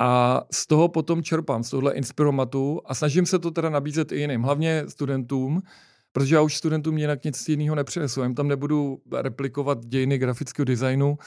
A 0.00 0.42
z 0.52 0.66
toho 0.66 0.88
potom 0.88 1.22
čerpám, 1.22 1.62
z 1.64 1.70
tohle 1.70 1.92
inspiromatu 1.92 2.80
a 2.84 2.94
snažím 2.94 3.26
se 3.26 3.38
to 3.38 3.50
teda 3.50 3.70
nabízet 3.70 4.12
i 4.12 4.20
jiným, 4.20 4.42
hlavně 4.42 4.84
studentům, 4.88 5.62
protože 6.12 6.34
já 6.34 6.40
už 6.40 6.56
studentům 6.56 6.98
jinak 6.98 7.24
nic 7.24 7.48
jiného 7.48 7.74
nepřinesu. 7.74 8.22
Jim 8.22 8.34
tam 8.34 8.48
nebudu 8.48 8.98
replikovat 9.12 9.86
dějiny 9.86 10.18
grafického 10.18 10.64
designu, 10.64 11.18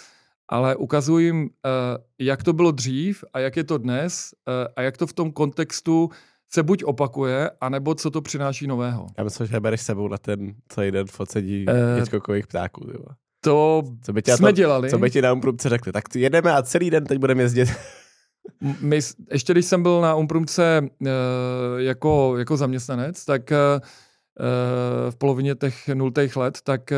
ale 0.49 0.75
ukazuji 0.75 1.25
jim, 1.25 1.49
eh, 1.65 1.69
jak 2.19 2.43
to 2.43 2.53
bylo 2.53 2.71
dřív 2.71 3.23
a 3.33 3.39
jak 3.39 3.57
je 3.57 3.63
to 3.63 3.77
dnes 3.77 4.33
eh, 4.47 4.67
a 4.75 4.81
jak 4.81 4.97
to 4.97 5.07
v 5.07 5.13
tom 5.13 5.31
kontextu 5.31 6.09
se 6.49 6.63
buď 6.63 6.83
opakuje, 6.83 7.51
anebo 7.61 7.95
co 7.95 8.11
to 8.11 8.21
přináší 8.21 8.67
nového. 8.67 9.07
Já 9.17 9.23
myslím, 9.23 9.47
že 9.47 9.59
bereš 9.59 9.81
sebou 9.81 10.07
na 10.07 10.17
ten 10.17 10.53
celý 10.67 10.91
den 10.91 11.07
focení 11.07 11.65
uh, 11.67 11.99
Hitchcockových 11.99 12.47
ptáků. 12.47 12.85
Tyba. 12.85 13.15
To 13.41 13.83
co 14.01 14.13
by 14.13 14.21
tě 14.21 14.37
jsme 14.37 14.47
to, 14.47 14.55
dělali. 14.55 14.89
Co 14.89 14.97
by 14.97 15.11
ti 15.11 15.21
na 15.21 15.33
Umprumce 15.33 15.69
řekli? 15.69 15.91
Tak 15.91 16.03
jedeme 16.15 16.53
a 16.53 16.63
celý 16.63 16.89
den 16.89 17.05
teď 17.05 17.19
budeme 17.19 17.43
jezdit. 17.43 17.69
My, 18.81 18.99
ještě 19.31 19.53
když 19.53 19.65
jsem 19.65 19.83
byl 19.83 20.01
na 20.01 20.15
Umprumce 20.15 20.81
uh, 20.81 21.07
jako, 21.77 22.37
jako 22.37 22.57
zaměstnanec, 22.57 23.25
tak 23.25 23.51
uh, 23.51 23.57
v 25.09 25.15
polovině 25.15 25.55
těch 25.55 25.87
nultých 25.87 26.35
let, 26.35 26.59
tak 26.63 26.91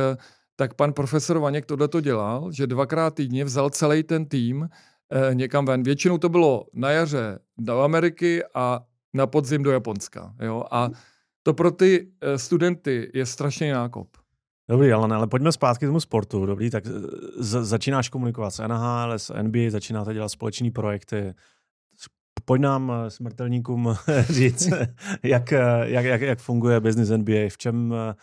tak 0.56 0.74
pan 0.74 0.94
profesor 0.94 1.40
Vaněk 1.40 1.66
tohle 1.66 1.88
to 1.88 2.02
dělal, 2.02 2.52
že 2.52 2.68
dvakrát 2.68 3.16
týdně 3.16 3.46
vzal 3.46 3.70
celý 3.70 4.04
ten 4.04 4.26
tým 4.26 4.70
eh, 4.70 5.36
někam 5.36 5.66
ven. 5.66 5.84
Většinou 5.84 6.18
to 6.18 6.30
bylo 6.30 6.66
na 6.74 6.92
jaře 6.92 7.40
do 7.58 7.82
Ameriky 7.82 8.44
a 8.54 8.86
na 9.14 9.28
podzim 9.28 9.64
do 9.64 9.72
Japonska. 9.72 10.34
Jo? 10.42 10.64
A 10.72 10.90
to 11.44 11.54
pro 11.54 11.72
ty 11.72 12.12
eh, 12.22 12.38
studenty 12.38 13.12
je 13.14 13.26
strašný 13.26 13.70
nákop. 13.70 14.08
Dobrý, 14.70 14.92
Alan, 14.92 15.14
ale 15.14 15.28
pojďme 15.28 15.52
zpátky 15.52 15.86
k 15.86 15.90
tomu 15.90 16.00
sportu. 16.00 16.46
Dobrý, 16.46 16.70
tak 16.70 16.84
z- 17.38 17.64
začínáš 17.66 18.10
komunikovat 18.10 18.52
s 18.52 18.68
NHL, 18.68 19.14
s 19.14 19.34
NBA, 19.42 19.70
začínáte 19.70 20.14
dělat 20.14 20.30
společné 20.30 20.72
projekty. 20.72 21.34
Pojď 22.46 22.62
nám 22.62 22.92
eh, 22.92 23.10
smrtelníkům 23.10 23.96
říct, 24.30 24.70
jak, 25.24 25.54
eh, 25.54 25.82
jak, 25.84 26.06
jak, 26.06 26.22
jak 26.22 26.40
funguje 26.40 26.80
business 26.80 27.10
NBA, 27.10 27.50
v 27.50 27.58
čem 27.58 27.94
eh, 27.94 28.16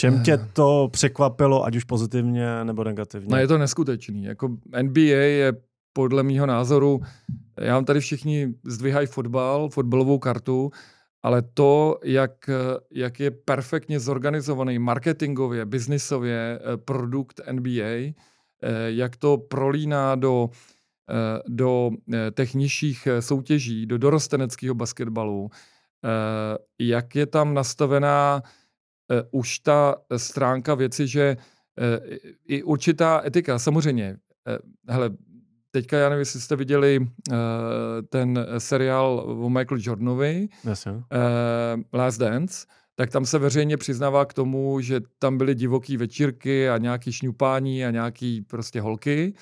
Čem 0.00 0.22
tě 0.22 0.36
to 0.52 0.88
překvapilo, 0.92 1.64
ať 1.64 1.76
už 1.76 1.84
pozitivně 1.84 2.64
nebo 2.64 2.84
negativně? 2.84 3.28
No 3.30 3.36
je 3.36 3.48
to 3.48 3.58
neskutečný. 3.58 4.24
Jako 4.24 4.48
NBA 4.82 5.00
je 5.10 5.52
podle 5.92 6.22
mého 6.22 6.46
názoru, 6.46 7.00
já 7.60 7.74
vám 7.74 7.84
tady 7.84 8.00
všichni 8.00 8.54
zdvihají 8.64 9.06
fotbal, 9.06 9.68
fotbalovou 9.68 10.18
kartu, 10.18 10.70
ale 11.22 11.42
to, 11.42 11.98
jak, 12.04 12.50
jak 12.90 13.20
je 13.20 13.30
perfektně 13.30 14.00
zorganizovaný 14.00 14.78
marketingově, 14.78 15.66
biznisově 15.66 16.58
eh, 16.60 16.76
produkt 16.76 17.40
NBA, 17.52 17.70
eh, 17.72 18.12
jak 18.86 19.16
to 19.16 19.38
prolíná 19.38 20.14
do, 20.14 20.48
eh, 21.10 21.42
do 21.48 21.90
těch 22.34 22.54
nižších 22.54 23.08
soutěží, 23.20 23.86
do 23.86 23.98
dorosteneckého 23.98 24.74
basketbalu, 24.74 25.50
jak 26.78 27.14
je 27.16 27.26
tam 27.26 27.54
nastavená 27.54 28.42
už 29.30 29.58
ta 29.58 29.94
stránka 30.16 30.74
věci, 30.74 31.06
že 31.06 31.36
i 32.46 32.62
určitá 32.62 33.22
etika, 33.26 33.58
samozřejmě, 33.58 34.16
hele, 34.88 35.10
teďka 35.70 35.98
já 35.98 36.08
nevím, 36.08 36.20
jestli 36.20 36.40
jste 36.40 36.56
viděli 36.56 36.98
uh, 37.00 37.36
ten 38.08 38.46
seriál 38.58 39.24
o 39.26 39.50
Michael 39.50 39.80
Jordanovi, 39.80 40.48
yes, 40.64 40.86
uh, 40.86 40.92
Last 41.92 42.20
Dance, 42.20 42.66
tak 42.94 43.10
tam 43.10 43.26
se 43.26 43.38
veřejně 43.38 43.76
přiznává 43.76 44.24
k 44.24 44.34
tomu, 44.34 44.80
že 44.80 45.00
tam 45.18 45.38
byly 45.38 45.54
divoký 45.54 45.96
večírky 45.96 46.70
a 46.70 46.78
nějaký 46.78 47.12
šňupání 47.12 47.84
a 47.84 47.90
nějaký 47.90 48.40
prostě 48.40 48.80
holky, 48.80 49.34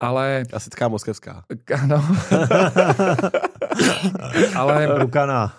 ale... 0.00 0.42
Klasická 0.50 0.88
moskevská. 0.88 1.44
Ano. 1.82 2.04
ale... 4.56 4.98
Rukana. 4.98 5.56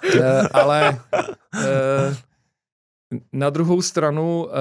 ale... 0.53 0.99
Uh, 1.55 2.15
na 3.33 3.49
druhou 3.49 3.81
stranu, 3.81 4.47
eh, 4.49 4.53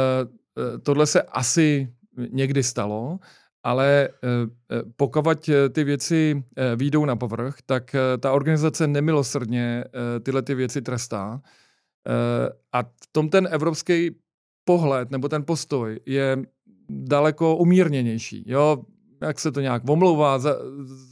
eh, 0.75 0.79
tohle 0.79 1.07
se 1.07 1.23
asi 1.23 1.93
někdy 2.31 2.63
stalo, 2.63 3.19
ale 3.67 4.09
eh, 4.09 4.83
pokud 4.97 5.51
ty 5.73 5.85
věci 5.85 6.45
výjdou 6.77 7.05
na 7.05 7.17
povrch, 7.17 7.57
tak 7.67 7.97
ta 8.21 8.33
organizace 8.33 8.87
nemilosrdně 8.87 9.85
tyhle 10.23 10.43
ty 10.43 10.55
věci 10.55 10.83
trestá. 10.83 11.41
A 12.73 12.83
v 12.83 13.07
tom 13.13 13.29
ten 13.29 13.49
evropský 13.51 14.11
pohled 14.65 15.11
nebo 15.11 15.29
ten 15.29 15.45
postoj 15.45 16.01
je 16.07 16.39
daleko 16.91 17.57
umírněnější. 17.57 18.45
Jo, 18.47 18.83
jak 19.21 19.41
se 19.41 19.53
to 19.53 19.61
nějak 19.61 19.83
omlouvá, 19.89 20.39
za, 20.39 20.57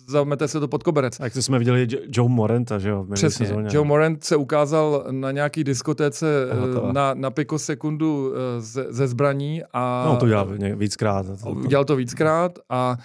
zamete 0.07 0.49
se 0.49 0.61
to 0.61 0.69
pod 0.69 0.83
koberec. 0.83 1.21
A 1.21 1.25
jak 1.25 1.35
jsme 1.35 1.59
viděli 1.59 1.87
Joe 2.09 2.29
Morenta, 2.29 2.79
že 2.79 2.89
jo? 2.89 3.07
Přesně. 3.15 3.47
Sezóně. 3.47 3.69
Joe 3.73 3.87
Morant 3.87 4.25
se 4.25 4.37
ukázal 4.37 5.05
na 5.11 5.31
nějaký 5.31 5.65
diskotéce 5.65 6.27
eh, 6.51 6.93
na, 6.93 7.15
na 7.15 7.31
pikosekundu 7.31 8.33
eh, 8.35 8.61
ze, 8.61 8.87
ze 8.89 9.09
zbraní. 9.09 9.63
A, 9.73 10.05
no, 10.09 10.17
to 10.17 10.29
dělal 10.29 10.49
víckrát. 10.77 11.27
Dělal 11.69 11.85
to 11.85 11.97
víckrát, 11.97 12.59
a, 12.69 12.97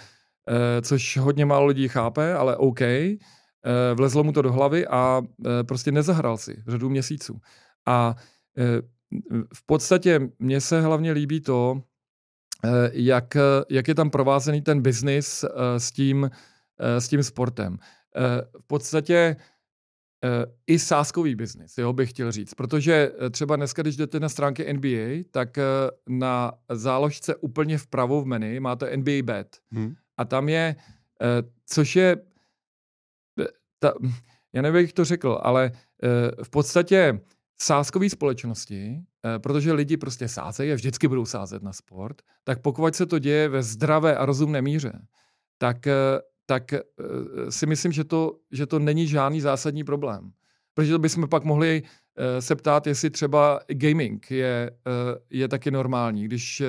eh, 0.48 0.82
což 0.82 1.16
hodně 1.16 1.46
málo 1.46 1.66
lidí 1.66 1.88
chápe, 1.88 2.34
ale 2.34 2.56
OK. 2.56 2.80
Vlezlo 3.94 4.24
mu 4.24 4.32
to 4.32 4.42
do 4.42 4.52
hlavy 4.52 4.86
a 4.86 5.22
prostě 5.68 5.92
nezahral 5.92 6.36
si 6.36 6.62
řadu 6.66 6.90
měsíců. 6.90 7.36
A 7.86 8.14
v 9.54 9.66
podstatě 9.66 10.20
mně 10.38 10.60
se 10.60 10.80
hlavně 10.80 11.12
líbí 11.12 11.40
to, 11.40 11.82
jak, 12.92 13.36
jak 13.70 13.88
je 13.88 13.94
tam 13.94 14.10
provázený 14.10 14.62
ten 14.62 14.82
biznis 14.82 15.44
eh, 15.44 15.80
s 15.80 15.90
tím, 15.90 16.30
eh, 16.78 17.00
s 17.00 17.08
tím 17.08 17.22
sportem. 17.22 17.78
V 18.60 18.66
podstatě 18.66 19.36
i 20.66 20.78
sáskový 20.78 21.34
biznis, 21.34 21.78
jo, 21.78 21.92
bych 21.92 22.10
chtěl 22.10 22.32
říct. 22.32 22.54
Protože 22.54 23.12
třeba 23.30 23.56
dneska, 23.56 23.82
když 23.82 23.96
jdete 23.96 24.20
na 24.20 24.28
stránky 24.28 24.72
NBA, 24.72 25.24
tak 25.30 25.58
na 26.08 26.52
záložce 26.70 27.36
úplně 27.36 27.78
vpravo 27.78 28.22
v 28.22 28.26
menu 28.26 28.60
máte 28.60 28.96
NBA 28.96 29.22
Bet. 29.22 29.56
Hmm. 29.70 29.94
A 30.16 30.24
tam 30.24 30.48
je, 30.48 30.76
což 31.66 31.96
je, 31.96 32.16
ta, 33.78 33.92
já 34.52 34.62
nevím, 34.62 34.80
jak 34.80 34.92
to 34.92 35.04
řekl, 35.04 35.38
ale 35.42 35.72
v 36.42 36.50
podstatě 36.50 37.20
sáskové 37.62 38.10
společnosti, 38.10 39.02
eh, 39.24 39.38
protože 39.38 39.72
lidi 39.72 39.96
prostě 39.96 40.28
sázejí 40.28 40.72
a 40.72 40.74
vždycky 40.74 41.08
budou 41.08 41.24
sázet 41.26 41.62
na 41.62 41.72
sport, 41.72 42.22
tak 42.44 42.62
pokud 42.62 42.94
se 42.94 43.06
to 43.06 43.18
děje 43.18 43.48
ve 43.48 43.62
zdravé 43.62 44.16
a 44.16 44.26
rozumné 44.26 44.62
míře, 44.62 44.92
tak, 45.58 45.86
eh, 45.86 46.20
tak 46.46 46.72
eh, 46.72 46.80
si 47.48 47.66
myslím, 47.66 47.92
že 47.92 48.04
to, 48.04 48.36
že 48.52 48.66
to 48.66 48.78
není 48.78 49.06
žádný 49.06 49.40
zásadní 49.40 49.84
problém. 49.84 50.32
protože 50.74 50.98
bychom 50.98 51.28
pak 51.28 51.44
mohli 51.44 51.82
se 52.40 52.56
ptát, 52.56 52.86
jestli 52.86 53.10
třeba 53.10 53.60
gaming 53.68 54.30
je, 54.30 54.70
je 55.30 55.48
taky 55.48 55.70
normální, 55.70 56.24
když 56.24 56.62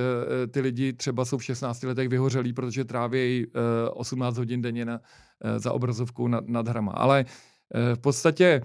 ty 0.51 0.61
lidi 0.61 0.93
třeba 0.93 1.25
jsou 1.25 1.37
v 1.37 1.43
16 1.43 1.83
letech 1.83 2.09
vyhořelí, 2.09 2.53
protože 2.53 2.85
tráví 2.85 3.45
uh, 3.45 3.51
18 3.93 4.37
hodin 4.37 4.61
denně 4.61 4.85
na, 4.85 5.01
za 5.57 5.71
obrazovkou 5.71 6.27
nad, 6.27 6.47
nad 6.47 6.67
hrama. 6.67 6.91
Ale 6.91 7.25
v 7.95 7.99
podstatě 7.99 8.61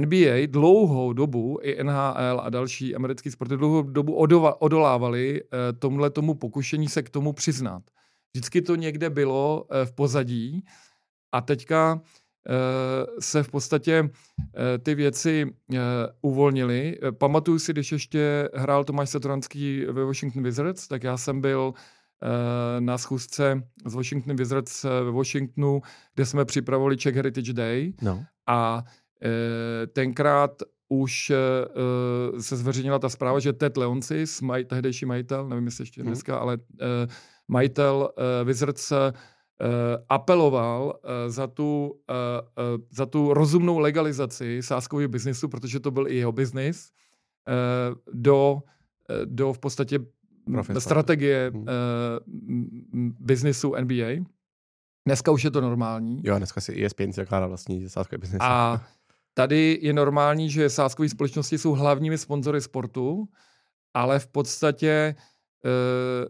NBA 0.00 0.46
dlouhou 0.46 1.12
dobu, 1.12 1.58
i 1.62 1.84
NHL 1.84 2.40
a 2.40 2.50
další 2.50 2.94
americké 2.94 3.30
sporty 3.30 3.56
dlouhou 3.56 3.82
dobu 3.82 4.14
odova, 4.14 4.60
odolávali 4.60 5.42
uh, 5.42 5.78
tomhle 5.78 6.10
tomu 6.10 6.34
pokušení 6.34 6.88
se 6.88 7.02
k 7.02 7.10
tomu 7.10 7.32
přiznat. 7.32 7.82
Vždycky 8.34 8.62
to 8.62 8.76
někde 8.76 9.10
bylo 9.10 9.64
uh, 9.64 9.84
v 9.84 9.92
pozadí 9.92 10.64
a 11.32 11.40
teďka 11.40 12.00
Eh, 12.48 13.06
se 13.20 13.42
v 13.42 13.50
podstatě 13.50 14.10
eh, 14.56 14.78
ty 14.78 14.94
věci 14.94 15.54
eh, 15.74 15.78
uvolnily. 16.22 16.98
Pamatuju 17.18 17.58
si, 17.58 17.72
když 17.72 17.92
ještě 17.92 18.48
hrál 18.54 18.84
Tomáš 18.84 19.10
Satoranský 19.10 19.84
ve 19.84 20.04
Washington 20.04 20.42
Wizards, 20.42 20.88
tak 20.88 21.02
já 21.02 21.16
jsem 21.16 21.40
byl 21.40 21.74
na 22.80 22.98
schůzce 22.98 23.62
z 23.86 23.94
Washington 23.94 24.36
Wizards 24.36 24.84
ve 24.84 25.10
Washingtonu, 25.10 25.80
kde 26.14 26.26
jsme 26.26 26.44
připravovali 26.44 26.96
Czech 26.96 27.16
Heritage 27.16 27.52
Day 27.52 27.92
no. 28.02 28.24
a 28.46 28.84
tenkrát 29.92 30.62
už 30.88 31.32
se 32.38 32.56
zveřejnila 32.56 32.98
ta 32.98 33.08
zpráva, 33.08 33.38
že 33.38 33.52
Ted 33.52 33.76
Leonsis, 33.76 34.40
maj, 34.40 34.64
tehdejší 34.64 35.06
majitel, 35.06 35.48
nevím 35.48 35.64
jestli 35.64 35.82
ještě 35.82 36.00
mhm. 36.00 36.10
dneska, 36.10 36.32
hmm. 36.32 36.42
ale 36.42 36.58
majitel 37.48 38.10
Wizards 38.44 38.92
apeloval 40.08 41.00
za, 41.26 41.46
tu, 41.46 42.00
za 42.90 43.06
tu 43.06 43.34
rozumnou 43.34 43.78
legalizaci 43.78 44.62
sáskového 44.62 45.08
biznisu, 45.08 45.48
protože 45.48 45.80
to 45.80 45.90
byl 45.90 46.08
i 46.08 46.16
jeho 46.16 46.32
biznis, 46.32 46.90
do, 48.12 48.58
do 49.24 49.52
v 49.52 49.58
podstatě 49.58 49.98
Profesor. 50.52 50.82
strategie 50.82 51.50
hmm. 51.54 51.66
biznisu 53.20 53.74
NBA. 53.80 54.24
Dneska 55.06 55.30
už 55.30 55.44
je 55.44 55.50
to 55.50 55.60
normální. 55.60 56.20
Jo, 56.24 56.38
dneska 56.38 56.60
si 56.60 56.84
ESPN 56.84 57.12
zakládá 57.12 57.46
vlastní 57.46 57.88
sáskový 57.88 58.20
biznis. 58.20 58.38
A 58.40 58.86
tady 59.34 59.78
je 59.82 59.92
normální, 59.92 60.50
že 60.50 60.70
sáskové 60.70 61.08
společnosti 61.08 61.58
jsou 61.58 61.72
hlavními 61.72 62.18
sponzory 62.18 62.60
sportu, 62.60 63.28
ale 63.94 64.18
v 64.18 64.26
podstatě 64.26 65.14
Eh, 65.66 66.28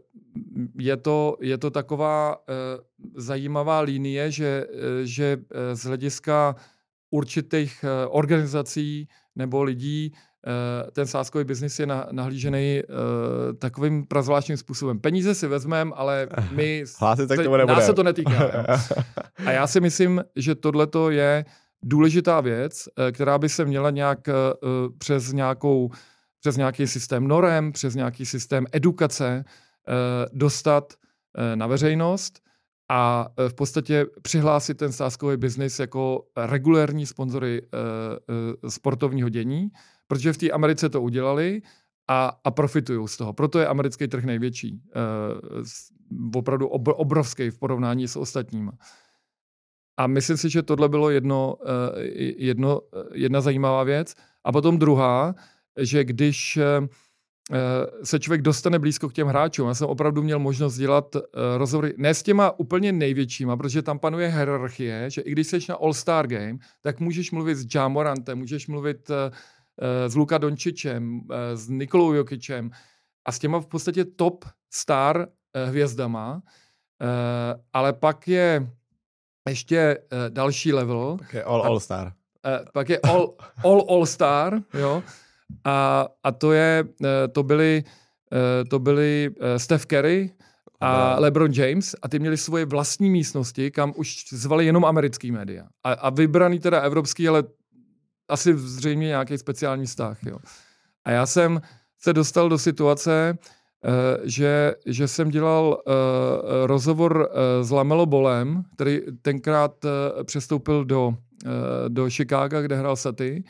je 0.79 0.97
to, 0.97 1.37
je 1.41 1.59
to 1.59 1.71
taková 1.71 2.37
eh, 2.37 2.53
zajímavá 3.15 3.81
linie, 3.81 4.31
že, 4.31 4.67
eh, 4.67 5.07
že 5.07 5.37
z 5.73 5.83
hlediska 5.85 6.57
určitých 7.11 7.85
organizací 8.09 9.09
nebo 9.37 9.63
lidí 9.63 10.13
ten 10.93 11.07
sáskový 11.07 11.45
biznis 11.45 11.79
je 11.79 11.87
nahlížený 12.11 12.83
takovým 13.59 14.07
prazvláštním 14.07 14.57
způsobem. 14.57 14.99
Peníze 14.99 15.35
si 15.35 15.47
vezmeme, 15.47 15.91
ale 15.95 16.29
my... 16.51 16.85
Hlásit 17.01 17.29
tak 17.29 17.43
to 17.45 17.57
Nás 17.57 17.87
se 17.87 17.95
to 17.95 18.03
netýká. 18.03 18.43
Jo. 18.43 18.51
A 19.47 19.51
já 19.51 19.67
si 19.67 19.81
myslím, 19.81 20.25
že 20.37 20.55
tohle 20.55 20.87
je 21.09 21.45
důležitá 21.83 22.41
věc, 22.41 22.89
která 23.13 23.39
by 23.39 23.49
se 23.49 23.65
měla 23.65 23.91
nějak 23.91 24.19
přes 24.99 25.33
nějakou 25.33 25.91
přes 26.47 26.57
nějaký 26.57 26.87
systém 26.87 27.29
norem, 27.29 27.73
přes 27.73 27.95
nějaký 27.95 28.27
systém 28.27 28.67
edukace 28.73 29.45
eh, 29.45 29.93
dostat 30.33 30.95
eh, 30.95 31.57
na 31.57 31.67
veřejnost 31.67 32.41
a 32.91 33.27
eh, 33.39 33.49
v 33.49 33.55
podstatě 33.55 34.07
přihlásit 34.23 34.75
ten 34.75 34.93
sáskový 34.93 35.37
biznis 35.37 35.79
jako 35.79 36.27
regulérní 36.37 37.07
sponzory 37.07 37.63
sportovního 38.69 39.29
dění, 39.29 39.69
protože 40.07 40.33
v 40.33 40.39
té 40.39 40.51
Americe 40.51 40.89
to 40.89 41.03
udělali 41.03 41.63
a, 42.09 42.41
a 42.45 42.51
profitují 42.51 43.09
z 43.09 43.17
toho. 43.17 43.33
Proto 43.33 43.59
je 43.59 43.67
americký 43.67 44.09
trh 44.09 44.25
největší. 44.25 44.83
Opravdu 46.35 46.69
obrovský 46.69 47.51
v 47.51 47.59
porovnání 47.59 48.09
s 48.09 48.17
ostatními. 48.17 48.71
A 49.97 50.07
myslím 50.07 50.37
si, 50.37 50.51
že 50.51 50.63
tohle 50.63 50.89
bylo 50.89 51.11
jedno, 51.11 51.57
jedno, 52.37 52.81
jedna 53.13 53.41
zajímavá 53.41 53.85
věc. 53.85 54.15
A 54.45 54.53
potom 54.53 54.79
druhá, 54.79 55.35
že 55.79 56.05
když 56.05 56.57
eh, 56.57 56.89
eh, 57.53 57.57
se 58.05 58.19
člověk 58.19 58.43
dostane 58.43 58.79
blízko 58.79 59.09
k 59.09 59.13
těm 59.13 59.27
hráčům. 59.27 59.69
Já 59.69 59.75
jsem 59.75 59.89
opravdu 59.89 60.23
měl 60.23 60.39
možnost 60.39 60.77
dělat 60.77 61.17
eh, 61.17 61.21
rozhovory 61.59 61.95
ne 61.97 62.15
s 62.15 62.23
těma 62.23 62.59
úplně 62.59 62.93
největšíma, 62.93 63.57
protože 63.57 63.83
tam 63.83 63.99
panuje 63.99 64.29
hierarchie, 64.29 65.11
že 65.11 65.21
i 65.21 65.33
když 65.33 65.47
jsi 65.47 65.59
na 65.69 65.75
All-Star 65.75 66.27
Game, 66.27 66.59
tak 66.83 67.01
můžeš 67.01 67.33
mluvit 67.33 67.55
s 67.55 67.75
Jamorantem, 67.75 68.39
můžeš 68.39 68.67
mluvit 68.67 69.11
s 70.07 70.17
Luka 70.17 70.39
Dončičem, 70.39 71.21
s 71.55 71.69
Nikolou 71.69 72.13
Jokičem 72.13 72.71
a 73.25 73.33
s 73.33 73.39
těma 73.39 73.61
v 73.61 73.67
podstatě 73.67 74.05
top 74.05 74.45
star 74.73 75.29
hvězdama, 75.65 76.43
ale 77.73 77.93
pak 77.93 78.29
je 78.29 78.71
ještě 79.49 79.99
další 80.29 80.73
level. 80.73 81.17
Pak 81.19 81.35
je 81.35 81.45
All 81.45 81.63
All-Star. 81.63 82.13
Pak 82.73 82.89
je 82.89 82.99
All 82.99 83.35
All, 83.65 83.85
all 83.89 84.07
Star, 84.07 84.61
jo. 84.75 85.03
A, 85.65 86.07
a 86.23 86.33
to, 86.33 86.53
je, 86.53 86.85
eh, 87.05 87.29
to 87.29 87.43
byly, 87.43 87.85
eh, 88.33 88.65
to 88.65 88.79
byly 88.79 89.31
eh, 89.41 89.59
Steph 89.59 89.87
Curry 89.87 90.31
a 90.81 91.21
LeBron 91.21 91.53
James 91.53 91.95
a 92.03 92.09
ty 92.09 92.19
měli 92.19 92.37
svoje 92.37 92.65
vlastní 92.65 93.11
místnosti, 93.11 93.71
kam 93.71 93.93
už 93.97 94.25
zvali 94.33 94.67
jenom 94.67 94.85
americký 94.85 95.33
média. 95.33 95.67
A, 95.85 95.93
a 95.93 96.11
vybraný 96.11 96.59
teda 96.59 96.81
evropský, 96.81 97.29
ale 97.29 97.45
asi 98.29 98.59
zřejmě 98.59 99.07
nějaký 99.07 99.39
speciální 99.39 99.87
vztah. 99.87 100.19
Jo. 100.27 100.39
A 101.05 101.11
já 101.11 101.27
jsem 101.27 101.61
se 101.99 102.13
dostal 102.13 102.49
do 102.49 102.59
situace, 102.59 103.39
že, 104.25 104.75
že 104.87 105.09
jsem 105.09 105.31
dělal 105.31 105.83
rozhovor 106.65 107.31
s 107.63 107.71
Lamelo 107.71 108.07
Bolem, 108.07 108.63
který 108.75 109.01
tenkrát 109.23 109.73
přestoupil 110.25 110.85
do, 110.85 111.17
do 111.89 112.11
Chicaga, 112.11 112.61
kde 112.61 112.77
hrál 112.77 112.97
Saty. 112.97 113.45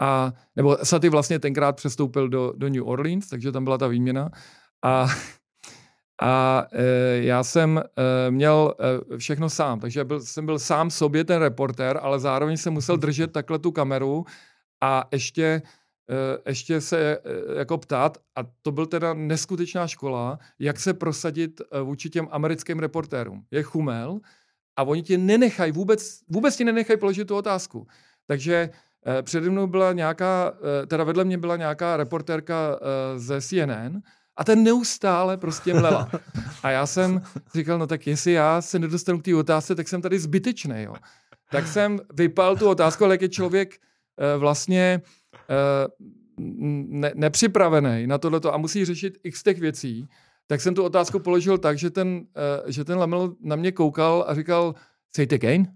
A, 0.00 0.32
nebo 0.56 0.78
Saty 0.82 1.08
vlastně 1.08 1.38
tenkrát 1.38 1.76
přestoupil 1.76 2.28
do, 2.28 2.52
do 2.56 2.68
New 2.68 2.88
Orleans, 2.88 3.28
takže 3.28 3.52
tam 3.52 3.64
byla 3.64 3.78
ta 3.78 3.86
výměna. 3.86 4.30
A, 4.84 5.06
a 6.22 6.66
e, 6.72 6.84
já 7.22 7.44
jsem 7.44 7.78
e, 7.78 8.30
měl 8.30 8.74
e, 9.14 9.18
všechno 9.18 9.50
sám, 9.50 9.80
takže 9.80 10.04
byl, 10.04 10.20
jsem 10.20 10.46
byl 10.46 10.58
sám 10.58 10.90
sobě 10.90 11.24
ten 11.24 11.42
reportér, 11.42 11.98
ale 12.02 12.20
zároveň 12.20 12.56
jsem 12.56 12.72
musel 12.72 12.96
držet 12.96 13.32
takhle 13.32 13.58
tu 13.58 13.72
kameru 13.72 14.24
a 14.80 15.08
ještě, 15.12 15.42
e, 15.44 15.62
ještě 16.46 16.80
se 16.80 16.98
e, 16.98 17.20
jako 17.58 17.78
ptát, 17.78 18.18
a 18.36 18.40
to 18.62 18.72
byl 18.72 18.86
teda 18.86 19.14
neskutečná 19.14 19.86
škola, 19.86 20.38
jak 20.58 20.80
se 20.80 20.94
prosadit 20.94 21.60
e, 21.60 21.80
vůči 21.80 22.10
těm 22.10 22.28
americkým 22.30 22.78
reportérům. 22.78 23.44
Je 23.50 23.62
chumel 23.62 24.20
a 24.76 24.82
oni 24.82 25.02
ti 25.02 25.18
nenechají, 25.18 25.72
vůbec, 25.72 26.20
vůbec 26.28 26.56
ti 26.56 26.64
nenechají 26.64 26.98
položit 26.98 27.24
tu 27.24 27.36
otázku. 27.36 27.86
Takže 28.26 28.70
Eh, 29.06 29.22
přede 29.22 29.50
mnou 29.50 29.66
byla 29.66 29.92
nějaká, 29.92 30.52
eh, 30.82 30.86
teda 30.86 31.04
vedle 31.04 31.24
mě 31.24 31.38
byla 31.38 31.56
nějaká 31.56 31.96
reportérka 31.96 32.78
eh, 32.80 33.18
ze 33.18 33.40
CNN 33.40 34.00
a 34.38 34.44
ten 34.44 34.64
neustále 34.64 35.36
prostě 35.36 35.74
mlela. 35.74 36.10
A 36.62 36.70
já 36.70 36.86
jsem 36.86 37.22
říkal, 37.54 37.78
no 37.78 37.86
tak 37.86 38.06
jestli 38.06 38.32
já 38.32 38.62
se 38.62 38.78
nedostanu 38.78 39.18
k 39.18 39.22
té 39.22 39.34
otázce, 39.34 39.74
tak 39.74 39.88
jsem 39.88 40.02
tady 40.02 40.18
zbytečný, 40.18 40.82
jo. 40.82 40.94
Tak 41.50 41.66
jsem 41.66 41.98
vypal 42.14 42.56
tu 42.56 42.68
otázku, 42.68 43.04
ale 43.04 43.14
jak 43.14 43.22
je 43.22 43.28
člověk 43.28 43.78
vlastně 44.38 45.02
ne, 46.38 47.12
nepřipravený 47.14 48.06
na 48.06 48.18
tohleto 48.18 48.54
a 48.54 48.56
musí 48.56 48.84
řešit 48.84 49.18
x 49.22 49.42
těch 49.42 49.60
věcí, 49.60 50.08
tak 50.46 50.60
jsem 50.60 50.74
tu 50.74 50.82
otázku 50.82 51.18
položil 51.18 51.58
tak, 51.58 51.78
že 51.78 51.90
ten, 51.90 52.26
že 52.66 52.84
ten 52.84 52.98
Lamel 52.98 53.34
na 53.40 53.56
mě 53.56 53.72
koukal 53.72 54.24
a 54.28 54.34
říkal, 54.34 54.74
say 55.16 55.24
it 55.24 55.32
again. 55.32 55.66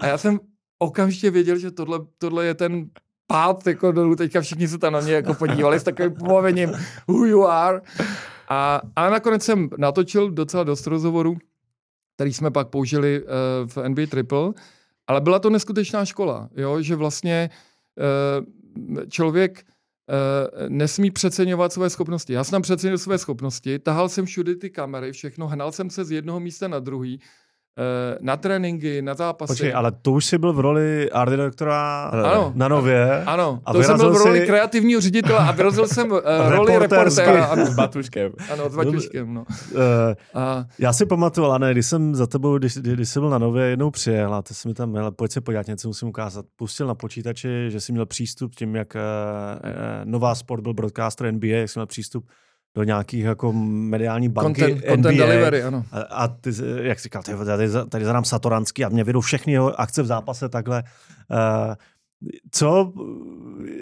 a 0.00 0.06
já 0.06 0.18
jsem 0.18 0.40
okamžitě 0.78 1.30
věděl, 1.30 1.58
že 1.58 1.70
tohle, 1.70 1.98
tohle 2.18 2.46
je 2.46 2.54
ten 2.54 2.90
pád 3.28 3.66
jako 3.66 3.92
dolů. 3.92 4.16
Teďka 4.16 4.40
všichni 4.40 4.68
se 4.68 4.78
tam 4.78 4.92
na 4.92 5.00
mě 5.00 5.12
jako 5.12 5.34
podívali 5.34 5.80
s 5.80 5.82
takovým 5.82 6.14
pomavením 6.14 6.72
who 7.08 7.26
you 7.26 7.46
are. 7.46 7.80
A, 8.48 8.80
ale 8.96 9.10
nakonec 9.10 9.42
jsem 9.42 9.68
natočil 9.78 10.30
docela 10.30 10.64
dost 10.64 10.86
rozhovorů, 10.86 11.38
který 12.14 12.32
jsme 12.32 12.50
pak 12.50 12.68
použili 12.68 13.22
uh, 13.22 13.28
v 13.66 13.88
NBA 13.88 14.06
Triple, 14.10 14.52
ale 15.06 15.20
byla 15.20 15.38
to 15.38 15.50
neskutečná 15.50 16.04
škola, 16.04 16.48
jo? 16.56 16.82
že 16.82 16.96
vlastně 16.96 17.50
uh, 17.96 19.04
člověk 19.08 19.64
uh, 19.64 20.68
nesmí 20.68 21.10
přeceňovat 21.10 21.72
své 21.72 21.90
schopnosti. 21.90 22.32
Já 22.32 22.44
jsem 22.44 22.62
přecenil 22.62 22.98
své 22.98 23.18
schopnosti, 23.18 23.78
tahal 23.78 24.08
jsem 24.08 24.26
všude 24.26 24.56
ty 24.56 24.70
kamery, 24.70 25.12
všechno, 25.12 25.48
hnal 25.48 25.72
jsem 25.72 25.90
se 25.90 26.04
z 26.04 26.10
jednoho 26.10 26.40
místa 26.40 26.68
na 26.68 26.78
druhý, 26.78 27.20
na 28.20 28.36
tréninky, 28.36 29.02
na 29.02 29.14
zápasy. 29.14 29.52
Počkej, 29.52 29.74
ale 29.74 29.92
to 29.92 30.12
už 30.12 30.24
jsi 30.24 30.38
byl 30.38 30.52
v 30.52 30.60
roli 30.60 31.10
art 31.10 31.30
direktora 31.30 32.02
ano, 32.02 32.52
na 32.54 32.68
Nově. 32.68 33.24
Ano, 33.24 33.60
a 33.64 33.72
to 33.72 33.82
jsem 33.82 33.96
byl 33.96 34.12
v 34.12 34.16
roli 34.16 34.40
si... 34.40 34.46
kreativního 34.46 35.00
ředitele 35.00 35.38
a 35.38 35.52
vyrazil 35.52 35.88
jsem 35.88 36.12
uh, 36.12 36.18
roli 36.48 36.78
reportéra. 36.78 37.44
Ano, 37.44 37.66
s 37.66 37.74
Batuškem. 37.74 38.32
Ano, 38.52 38.70
s 38.70 38.76
Batuškem, 38.76 39.34
no. 39.34 39.44
Uh, 39.72 39.80
a... 40.34 40.64
Já 40.78 40.92
si 40.92 41.06
pamatuju, 41.06 41.46
ale 41.46 41.58
ne, 41.58 41.72
když 41.72 41.86
jsem 41.86 42.14
za 42.14 42.26
tebou, 42.26 42.58
když, 42.58 42.76
když 42.76 43.08
jsi 43.08 43.20
byl 43.20 43.30
na 43.30 43.38
Nově, 43.38 43.64
jednou 43.64 43.90
přijel 43.90 44.34
a 44.34 44.42
ty 44.42 44.54
jsi 44.54 44.68
mi 44.68 44.74
tam, 44.74 44.90
měl, 44.90 45.10
pojď 45.10 45.32
se 45.32 45.40
podívat, 45.40 45.66
něco 45.66 45.88
musím 45.88 46.08
ukázat. 46.08 46.44
Pustil 46.56 46.86
na 46.86 46.94
počítači, 46.94 47.48
že 47.68 47.80
jsi 47.80 47.92
měl 47.92 48.06
přístup 48.06 48.54
tím, 48.54 48.76
jak 48.76 48.94
uh, 48.94 49.00
uh, 49.00 49.70
Nová 50.04 50.34
Sport 50.34 50.62
byl 50.62 50.74
broadcaster 50.74 51.34
NBA, 51.34 51.46
jak 51.46 51.68
jsi 51.68 51.78
měl 51.78 51.86
přístup 51.86 52.24
do 52.74 52.82
nějakých 52.82 53.24
jako 53.24 53.52
mediální 53.52 54.28
banky 54.28 54.60
content, 54.60 54.80
NBA. 54.80 54.94
Content 54.94 55.18
delivery, 55.18 55.62
ano. 55.62 55.84
A, 55.92 56.00
a 56.00 56.28
ty, 56.28 56.50
jak 56.82 56.98
říkal, 56.98 57.22
tady, 57.22 57.44
tady, 57.44 57.68
tady 57.88 58.04
zadám 58.04 58.24
Satoranský 58.24 58.84
a 58.84 58.88
mě 58.88 59.04
vedou 59.04 59.20
všechny 59.20 59.52
jeho 59.52 59.80
akce 59.80 60.02
v 60.02 60.06
zápase 60.06 60.48
takhle. 60.48 60.82
Uh, 61.30 61.74
co, 62.50 62.92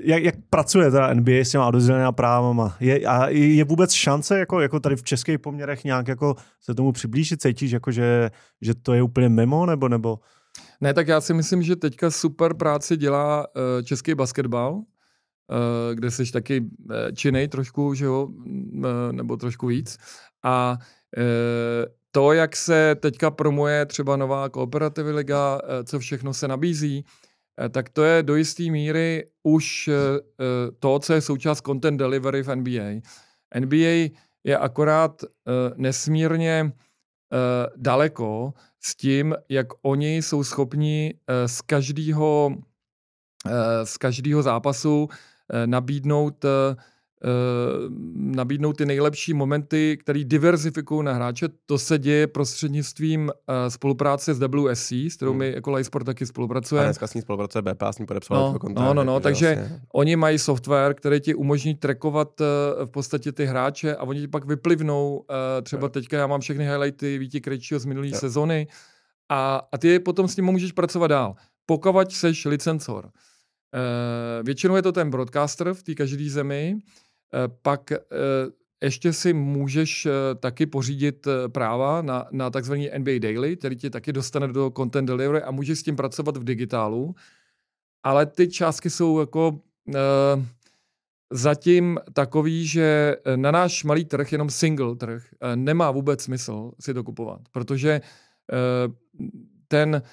jak, 0.04 0.22
jak 0.22 0.34
pracuje 0.50 0.90
teda 0.90 1.14
NBA 1.14 1.32
s 1.32 1.50
těma 1.50 1.66
odozdělenými 1.66 2.12
právama? 2.12 2.76
Je, 2.80 3.06
a 3.06 3.28
je 3.28 3.64
vůbec 3.64 3.92
šance 3.92 4.38
jako, 4.38 4.60
jako 4.60 4.80
tady 4.80 4.96
v 4.96 5.02
českých 5.02 5.38
poměrech 5.38 5.84
nějak 5.84 6.08
jako 6.08 6.34
se 6.60 6.74
tomu 6.74 6.92
přiblížit? 6.92 7.42
Cítíš, 7.42 7.70
jako, 7.70 7.90
že, 7.90 8.30
že 8.62 8.74
to 8.74 8.94
je 8.94 9.02
úplně 9.02 9.28
mimo, 9.28 9.66
nebo, 9.66 9.88
nebo? 9.88 10.18
Ne, 10.80 10.94
tak 10.94 11.08
já 11.08 11.20
si 11.20 11.34
myslím, 11.34 11.62
že 11.62 11.76
teďka 11.76 12.10
super 12.10 12.54
práci 12.54 12.96
dělá 12.96 13.46
uh, 13.46 13.82
český 13.82 14.14
basketbal, 14.14 14.82
kde 15.94 16.10
jsi 16.10 16.32
taky 16.32 16.64
eh, 16.90 17.12
činej 17.12 17.48
trošku, 17.48 17.94
že 17.94 18.04
jo, 18.04 18.28
eh, 18.84 19.12
nebo 19.12 19.36
trošku 19.36 19.66
víc. 19.66 19.98
A 20.44 20.78
to, 22.10 22.32
jak 22.32 22.56
se 22.56 22.96
teďka 23.00 23.30
promuje 23.30 23.86
třeba 23.86 24.16
nová 24.16 24.48
kooperativní 24.48 25.12
liga, 25.12 25.60
co 25.84 25.98
všechno 25.98 26.34
se 26.34 26.48
nabízí, 26.48 27.04
tak 27.70 27.88
to 27.88 28.04
je 28.04 28.22
do 28.22 28.36
jisté 28.36 28.62
míry 28.62 29.24
už 29.42 29.90
to, 30.78 30.98
co 30.98 31.12
je 31.12 31.20
součást 31.20 31.60
content 31.66 31.98
delivery 31.98 32.42
v 32.42 32.56
NBA. 32.56 33.00
NBA 33.60 34.12
je 34.44 34.58
akorát 34.58 35.24
nesmírně 35.76 36.72
daleko 37.76 38.52
s 38.80 38.96
tím, 38.96 39.34
jak 39.48 39.66
oni 39.82 40.16
jsou 40.16 40.44
schopni 40.44 41.14
z 41.46 41.60
každého 41.60 42.56
z 43.84 43.96
každého 43.96 44.42
zápasu 44.42 45.08
Eh, 45.08 45.35
nabídnout, 45.66 46.44
eh, 46.44 46.76
eh, 47.24 47.28
nabídnout 48.14 48.76
ty 48.76 48.86
nejlepší 48.86 49.34
momenty, 49.34 49.96
které 50.00 50.24
diverzifikují 50.24 51.04
na 51.04 51.12
hráče. 51.12 51.48
To 51.66 51.78
se 51.78 51.98
děje 51.98 52.26
prostřednictvím 52.26 53.30
spolupráce 53.68 54.34
s 54.34 54.38
WSC, 54.38 54.92
s 54.92 55.16
kterou 55.16 55.30
hmm. 55.30 55.38
my 55.38 55.52
jako 55.52 55.84
Sport 55.84 56.06
taky 56.06 56.26
spolupracujeme. 56.26 56.84
A 56.84 56.88
dneska 56.88 57.06
s 57.06 57.14
ní 57.14 57.22
spolupracuje 57.22 57.62
BP, 57.62 57.82
s 57.90 57.98
ní 57.98 58.06
podepsal 58.06 58.52
no, 58.52 58.58
kontrakt. 58.58 58.86
No, 58.86 58.94
no, 58.94 59.04
no, 59.04 59.20
takže 59.20 59.54
vlastně. 59.54 59.80
oni 59.92 60.16
mají 60.16 60.38
software, 60.38 60.94
který 60.94 61.20
ti 61.20 61.34
umožní 61.34 61.74
trackovat 61.74 62.40
v 62.84 62.90
podstatě 62.90 63.32
ty 63.32 63.46
hráče 63.46 63.96
a 63.96 64.02
oni 64.02 64.20
ti 64.20 64.28
pak 64.28 64.44
vyplivnou, 64.44 65.24
třeba 65.62 65.88
teďka 65.88 66.16
já 66.16 66.26
mám 66.26 66.40
všechny 66.40 66.64
highlighty 66.64 67.18
Víti 67.18 67.40
Krejčího 67.40 67.80
z 67.80 67.84
minulé 67.84 68.10
sezony 68.10 68.66
a, 69.28 69.62
a 69.72 69.78
ty 69.78 69.98
potom 69.98 70.28
s 70.28 70.36
ním 70.36 70.44
můžeš 70.44 70.72
pracovat 70.72 71.06
dál. 71.06 71.34
Pokud 71.66 72.12
seš 72.12 72.44
licencor. 72.44 73.10
Eh, 73.74 74.42
většinou 74.42 74.76
je 74.76 74.82
to 74.82 74.92
ten 74.92 75.10
broadcaster 75.10 75.74
v 75.74 75.82
té 75.82 75.94
každé 75.94 76.30
zemi, 76.30 76.78
eh, 77.34 77.38
pak 77.62 77.92
eh, 77.92 77.98
ještě 78.82 79.12
si 79.12 79.32
můžeš 79.32 80.08
taky 80.40 80.66
pořídit 80.66 81.28
práva 81.48 82.02
na, 82.02 82.28
na 82.32 82.50
takzvaný 82.50 82.90
NBA 82.98 83.18
Daily, 83.18 83.56
který 83.56 83.76
ti 83.76 83.90
taky 83.90 84.12
dostane 84.12 84.48
do 84.48 84.72
content 84.76 85.08
delivery 85.08 85.42
a 85.42 85.50
můžeš 85.50 85.78
s 85.78 85.82
tím 85.82 85.96
pracovat 85.96 86.36
v 86.36 86.44
digitálu. 86.44 87.14
Ale 88.02 88.26
ty 88.26 88.48
částky 88.48 88.90
jsou 88.90 89.20
jako 89.20 89.60
zatím 91.32 91.98
takový, 92.12 92.66
že 92.66 93.16
na 93.36 93.50
náš 93.50 93.84
malý 93.84 94.04
trh, 94.04 94.32
jenom 94.32 94.50
single 94.50 94.96
trh, 94.96 95.24
nemá 95.54 95.90
vůbec 95.90 96.22
smysl 96.22 96.72
si 96.80 96.94
to 96.94 97.04
kupovat, 97.04 97.40
protože 97.52 98.00
ten 99.68 100.02
uh, 100.04 100.08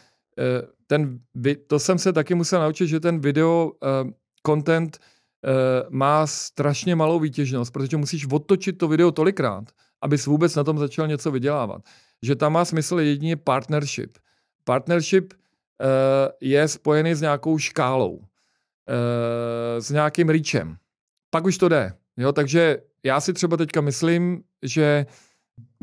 ten, 0.87 1.19
to 1.67 1.79
jsem 1.79 1.97
se 1.97 2.13
taky 2.13 2.35
musel 2.35 2.61
naučit, 2.61 2.87
že 2.87 2.99
ten 2.99 3.19
video 3.19 3.71
uh, 3.71 4.11
content 4.47 4.99
uh, 4.99 5.51
má 5.89 6.27
strašně 6.27 6.95
malou 6.95 7.19
výtěžnost, 7.19 7.73
protože 7.73 7.97
musíš 7.97 8.27
otočit 8.31 8.77
to 8.77 8.87
video 8.87 9.11
tolikrát, 9.11 9.63
abys 10.01 10.25
vůbec 10.25 10.55
na 10.55 10.63
tom 10.63 10.79
začal 10.79 11.07
něco 11.07 11.31
vydělávat. 11.31 11.81
Že 12.21 12.35
tam 12.35 12.53
má 12.53 12.65
smysl 12.65 12.99
jedině 12.99 13.35
partnership. 13.35 14.17
Partnership 14.63 15.33
je 16.41 16.67
spojený 16.67 17.15
s 17.15 17.21
nějakou 17.21 17.57
škálou, 17.57 18.21
s 19.79 19.89
nějakým 19.89 20.29
reachem. 20.29 20.77
Pak 21.29 21.45
už 21.45 21.57
to 21.57 21.69
jde. 21.69 21.93
Jo? 22.17 22.31
Takže 22.31 22.77
já 23.03 23.21
si 23.21 23.33
třeba 23.33 23.57
teďka 23.57 23.81
myslím, 23.81 24.43
že 24.61 25.05
uh, 25.07 25.13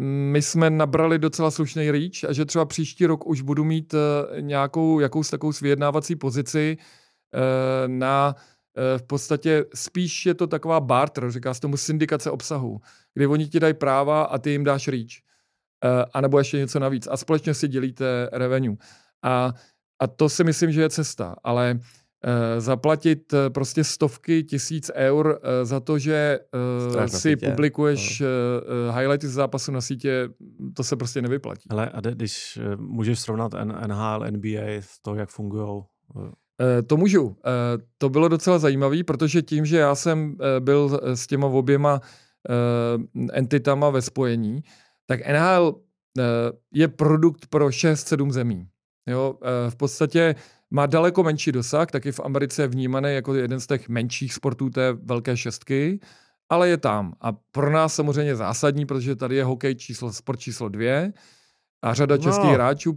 my 0.02 0.42
jsme 0.42 0.70
nabrali 0.70 1.18
docela 1.18 1.50
slušný 1.50 1.90
reach 1.90 2.24
a 2.28 2.32
že 2.32 2.44
třeba 2.44 2.64
příští 2.64 3.06
rok 3.06 3.26
už 3.26 3.40
budu 3.40 3.64
mít 3.64 3.94
uh, 3.94 4.00
nějakou 4.40 5.00
jakous 5.00 5.30
takovou 5.30 5.52
vyjednávací 5.62 6.16
pozici 6.16 6.76
uh, 6.78 7.40
na 7.86 8.34
uh, 8.34 8.98
v 8.98 9.02
podstatě 9.02 9.64
spíš 9.74 10.26
je 10.26 10.34
to 10.34 10.46
taková 10.46 10.80
barter, 10.80 11.30
říká 11.30 11.54
se 11.54 11.60
tomu 11.60 11.76
syndikace 11.76 12.30
obsahu, 12.30 12.80
kdy 13.14 13.26
oni 13.26 13.48
ti 13.48 13.60
dají 13.60 13.74
práva 13.74 14.22
a 14.22 14.38
ty 14.38 14.50
jim 14.50 14.64
dáš. 14.64 14.88
Uh, 14.88 14.94
a 16.12 16.20
nebo 16.20 16.38
ještě 16.38 16.56
něco 16.56 16.78
navíc. 16.78 17.08
A 17.10 17.16
společně 17.16 17.54
si 17.54 17.68
dělíte 17.68 18.28
revenue. 18.32 18.76
A, 19.22 19.52
a 19.98 20.06
to 20.06 20.28
si 20.28 20.44
myslím, 20.44 20.72
že 20.72 20.80
je 20.80 20.90
cesta. 20.90 21.36
Ale 21.44 21.74
uh, 21.74 21.80
Eh, 21.80 21.99
zaplatit 22.58 23.32
eh, 23.32 23.50
prostě 23.50 23.84
stovky 23.84 24.42
tisíc 24.42 24.90
eur 24.94 25.40
eh, 25.42 25.64
za 25.64 25.80
to, 25.80 25.98
že 25.98 26.40
si 27.06 27.16
sítě. 27.16 27.50
publikuješ 27.50 28.20
no. 28.20 28.92
highlighty 28.92 29.28
z 29.28 29.32
zápasu 29.32 29.72
na 29.72 29.80
sítě, 29.80 30.28
to 30.74 30.84
se 30.84 30.96
prostě 30.96 31.22
nevyplatí. 31.22 31.68
Ale 31.70 31.90
a 31.90 32.00
když 32.00 32.58
můžeš 32.76 33.20
srovnat 33.20 33.52
NHL, 33.86 34.24
NBA 34.30 34.60
s 34.80 34.98
to, 35.02 35.14
jak 35.14 35.28
fungují 35.28 35.82
to 36.86 36.96
můžu. 36.96 37.36
To 37.98 38.08
bylo 38.08 38.28
docela 38.28 38.58
zajímavé, 38.58 39.04
protože 39.04 39.42
tím, 39.42 39.66
že 39.66 39.78
já 39.78 39.94
jsem 39.94 40.36
byl 40.58 41.00
s 41.04 41.26
těma 41.26 41.46
oběma 41.46 42.00
entitama 43.32 43.90
ve 43.90 44.02
spojení, 44.02 44.62
tak 45.06 45.20
NHL 45.28 45.80
je 46.74 46.88
produkt 46.88 47.46
pro 47.46 47.68
6-7 47.68 48.30
zemí. 48.30 48.66
Jo, 49.06 49.34
v 49.68 49.76
podstatě 49.76 50.34
má 50.70 50.86
daleko 50.86 51.22
menší 51.22 51.52
dosah, 51.52 51.90
taky 51.90 52.12
v 52.12 52.20
Americe 52.20 52.62
je 52.62 52.68
vnímaný 52.68 53.14
jako 53.14 53.34
jeden 53.34 53.60
z 53.60 53.66
těch 53.66 53.88
menších 53.88 54.34
sportů 54.34 54.70
té 54.70 54.92
velké 54.92 55.36
šestky, 55.36 56.00
ale 56.48 56.68
je 56.68 56.76
tam. 56.76 57.14
A 57.20 57.32
pro 57.32 57.70
nás 57.70 57.94
samozřejmě 57.94 58.36
zásadní, 58.36 58.86
protože 58.86 59.16
tady 59.16 59.36
je 59.36 59.44
hokej 59.44 59.74
číslo, 59.74 60.12
sport 60.12 60.40
číslo 60.40 60.68
dvě 60.68 61.12
a 61.82 61.94
řada 61.94 62.16
no. 62.16 62.22
českých 62.22 62.50
hráčů. 62.50 62.96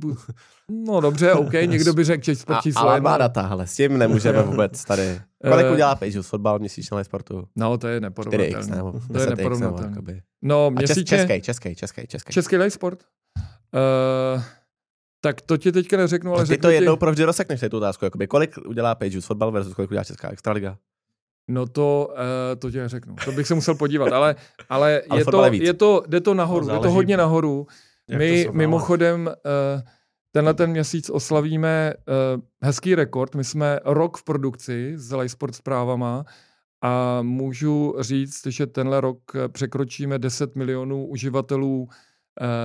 No 0.69 1.01
dobře, 1.01 1.33
OK, 1.33 1.53
někdo 1.53 1.93
by 1.93 2.03
řekl, 2.03 2.23
že 2.23 2.35
sport 2.35 2.61
číslo 2.61 2.81
ale 2.81 3.01
má 3.01 3.17
data, 3.17 3.41
ale 3.47 3.67
s 3.67 3.75
tím 3.75 3.97
nemůžeme 3.97 4.41
vůbec 4.43 4.85
tady. 4.85 5.21
Kolik 5.49 5.65
eh, 5.65 5.71
udělá 5.71 5.95
Pages 5.95 6.27
fotbal 6.27 6.59
měsíčně 6.59 7.03
sportu? 7.03 7.47
No, 7.55 7.77
to 7.77 7.87
je 7.87 8.01
neporovnatelné. 8.01 8.59
4x 8.59 8.75
nebo 8.75 8.99
to 9.13 9.19
je 9.19 9.27
neporovnatelné. 9.27 10.21
No, 10.41 10.71
měsíčně... 10.71 11.17
český, 11.17 11.41
český, 11.41 11.75
český, 11.75 12.07
český. 12.07 12.33
Český 12.33 12.57
live 12.57 12.69
sport? 12.69 13.03
Uh, 14.35 14.43
tak 15.23 15.41
to 15.41 15.57
ti 15.57 15.71
teďka 15.71 15.97
neřeknu, 15.97 16.33
ale 16.33 16.45
Ty 16.45 16.57
to 16.57 16.69
jednou 16.69 16.95
ti... 16.95 16.99
provždy 16.99 17.23
rozsekneš 17.23 17.61
tu 17.69 17.77
otázku. 17.77 18.05
Jakoby, 18.05 18.27
kolik 18.27 18.57
udělá 18.65 18.95
Page 18.95 19.21
fotbal 19.21 19.51
versus 19.51 19.73
kolik 19.73 19.91
udělá 19.91 20.03
Česká 20.03 20.29
extraliga? 20.29 20.77
No 21.47 21.65
to, 21.65 22.09
uh, 22.11 22.59
to 22.59 22.71
ti 22.71 22.77
neřeknu. 22.77 23.15
To 23.25 23.31
bych 23.31 23.47
se 23.47 23.55
musel 23.55 23.75
podívat, 23.75 24.13
ale, 24.13 24.35
ale, 24.69 25.01
ale 25.09 25.19
je, 25.19 25.25
to, 25.25 25.43
je 25.51 25.73
to, 25.73 26.03
jde 26.07 26.21
to 26.21 26.33
nahoru, 26.33 26.67
no, 26.67 26.73
jde 26.73 26.79
to 26.79 26.91
hodně 26.91 27.17
nahoru. 27.17 27.67
My 28.17 28.49
mimochodem 28.51 29.27
uh, 29.27 29.81
tenhle 30.31 30.53
ten 30.53 30.69
měsíc 30.69 31.09
oslavíme 31.09 31.93
uh, 32.35 32.41
hezký 32.61 32.95
rekord. 32.95 33.35
My 33.35 33.43
jsme 33.43 33.79
rok 33.85 34.17
v 34.17 34.23
produkci 34.23 34.93
s 34.95 35.11
Live 35.11 35.29
Sport 35.29 35.55
zprávama 35.55 36.25
a 36.81 37.21
můžu 37.21 37.95
říct, 37.99 38.47
že 38.47 38.67
tenhle 38.67 39.01
rok 39.01 39.19
překročíme 39.51 40.19
10 40.19 40.55
milionů 40.55 41.07
uživatelů 41.07 41.89
Eh, 41.89 42.12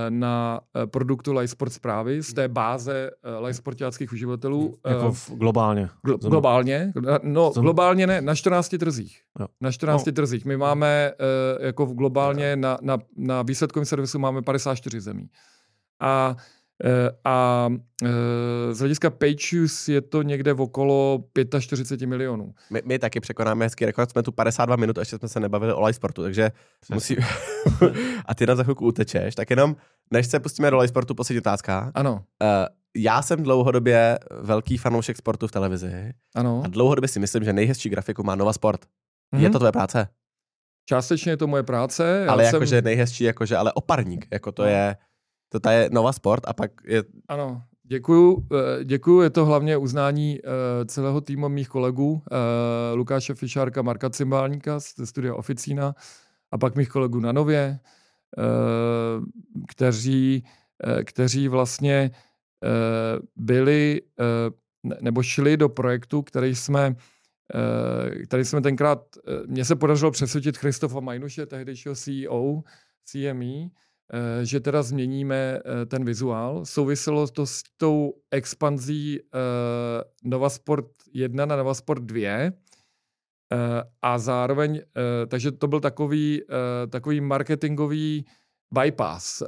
na 0.09 0.61
eh, 0.75 0.87
produktu 0.87 1.33
Livesport 1.33 1.73
zprávy 1.73 2.23
z 2.23 2.33
té 2.33 2.47
báze 2.47 3.11
eh, 3.23 3.39
Livesportáckých 3.39 4.13
uživatelů. 4.13 4.77
Jako 4.87 5.11
v, 5.11 5.31
globálně. 5.31 5.89
Glo- 6.05 6.29
globálně? 6.29 6.93
No, 7.23 7.49
globálně 7.49 8.07
ne, 8.07 8.21
na 8.21 8.35
14 8.35 8.75
trzích. 8.79 9.21
Jo. 9.39 9.47
Na 9.61 9.71
14 9.71 10.05
no. 10.05 10.11
trzích. 10.11 10.45
My 10.45 10.57
máme 10.57 11.11
jako 11.59 11.85
v 11.85 11.93
globálně 11.93 12.55
na, 12.55 12.77
na, 12.81 12.97
na 13.17 13.41
výsledkovém 13.41 13.85
servisu 13.85 14.19
máme 14.19 14.41
54 14.41 15.01
zemí. 15.01 15.29
A 15.99 16.35
a 17.25 17.69
z 18.71 18.79
hlediska 18.79 19.09
page 19.09 19.61
use 19.63 19.91
je 19.91 20.01
to 20.01 20.21
někde 20.21 20.53
v 20.53 20.61
okolo 20.61 21.23
45 21.59 22.07
milionů. 22.07 22.53
My, 22.69 22.81
my 22.85 22.99
taky 22.99 23.19
překonáme 23.19 23.65
hezký 23.65 23.85
rekord, 23.85 24.11
jsme 24.11 24.23
tu 24.23 24.31
52 24.31 24.75
minut 24.75 24.97
a 24.97 25.01
ještě 25.01 25.17
jsme 25.17 25.27
se 25.27 25.39
nebavili 25.39 25.73
o 25.73 25.81
live 25.81 25.93
sportu, 25.93 26.23
takže 26.23 26.51
musí... 26.93 27.17
a 28.25 28.35
ty 28.35 28.45
na 28.45 28.55
za 28.55 28.63
chvilku 28.63 28.85
utečeš, 28.85 29.35
tak 29.35 29.49
jenom 29.49 29.75
než 30.11 30.27
se 30.27 30.39
pustíme 30.39 30.71
do 30.71 30.77
live 30.77 30.87
sportu, 30.87 31.15
poslední 31.15 31.39
otázka. 31.39 31.91
Ano. 31.95 32.13
Uh, 32.13 32.47
já 32.97 33.21
jsem 33.21 33.43
dlouhodobě 33.43 34.19
velký 34.41 34.77
fanoušek 34.77 35.17
sportu 35.17 35.47
v 35.47 35.51
televizi. 35.51 36.13
Ano. 36.35 36.61
A 36.65 36.67
dlouhodobě 36.67 37.07
si 37.07 37.19
myslím, 37.19 37.43
že 37.43 37.53
nejhezčí 37.53 37.89
grafiku 37.89 38.23
má 38.23 38.35
Nova 38.35 38.53
Sport. 38.53 38.85
Mm-hmm. 39.35 39.39
Je 39.39 39.49
to 39.49 39.59
tvoje 39.59 39.71
práce? 39.71 40.07
Částečně 40.85 41.31
je 41.31 41.37
to 41.37 41.47
moje 41.47 41.63
práce. 41.63 42.25
Ale 42.27 42.45
jsem... 42.45 42.53
jakože 42.53 42.81
nejhezčí, 42.81 43.23
jakože, 43.23 43.57
ale 43.57 43.73
oparník, 43.73 44.27
jako 44.31 44.51
to 44.51 44.63
no. 44.63 44.69
je, 44.69 44.95
to 45.49 45.69
je 45.69 45.89
Nova 45.91 46.13
Sport 46.13 46.43
a 46.47 46.53
pak 46.53 46.71
je... 46.85 47.03
Ano, 47.27 47.61
děkuju, 47.83 48.47
eh, 48.53 48.85
děkuju, 48.85 49.21
je 49.21 49.29
to 49.29 49.45
hlavně 49.45 49.77
uznání 49.77 50.39
eh, 50.39 50.85
celého 50.85 51.21
týmu 51.21 51.49
mých 51.49 51.69
kolegů, 51.69 52.21
eh, 52.31 52.95
Lukáše 52.95 53.35
Fišárka, 53.35 53.81
Marka 53.81 54.09
Cymbálníka 54.09 54.79
ze 54.79 55.05
studia 55.05 55.35
Oficína 55.35 55.95
a 56.51 56.57
pak 56.57 56.75
mých 56.75 56.89
kolegů 56.89 57.19
na 57.19 57.31
Nově, 57.31 57.79
kteří, 59.69 60.43
kteří 61.03 61.47
vlastně 61.47 62.11
byli 63.35 64.01
nebo 65.01 65.23
šli 65.23 65.57
do 65.57 65.69
projektu, 65.69 66.21
který 66.21 66.55
jsme 66.55 66.95
který 68.23 68.45
jsme 68.45 68.61
tenkrát, 68.61 68.99
mně 69.47 69.65
se 69.65 69.75
podařilo 69.75 70.11
přesvědčit 70.11 70.57
Christofa 70.57 70.99
Majnuše, 70.99 71.45
tehdejšího 71.45 71.95
CEO 71.95 72.63
CME, 73.05 73.69
že 74.43 74.59
teda 74.59 74.83
změníme 74.83 75.59
ten 75.87 76.05
vizuál. 76.05 76.65
Souviselo 76.65 77.27
to 77.27 77.45
s 77.45 77.63
tou 77.77 78.13
expanzí 78.31 79.19
Nova 80.23 80.49
Sport 80.49 80.87
1 81.13 81.45
na 81.45 81.55
Nova 81.55 81.73
Sport 81.73 82.03
2 82.03 82.51
a 84.01 84.19
zároveň, 84.19 84.81
takže 85.27 85.51
to 85.51 85.67
byl 85.67 85.79
takový, 85.79 86.41
takový 86.89 87.21
marketingový 87.21 88.25
bypass 88.73 89.43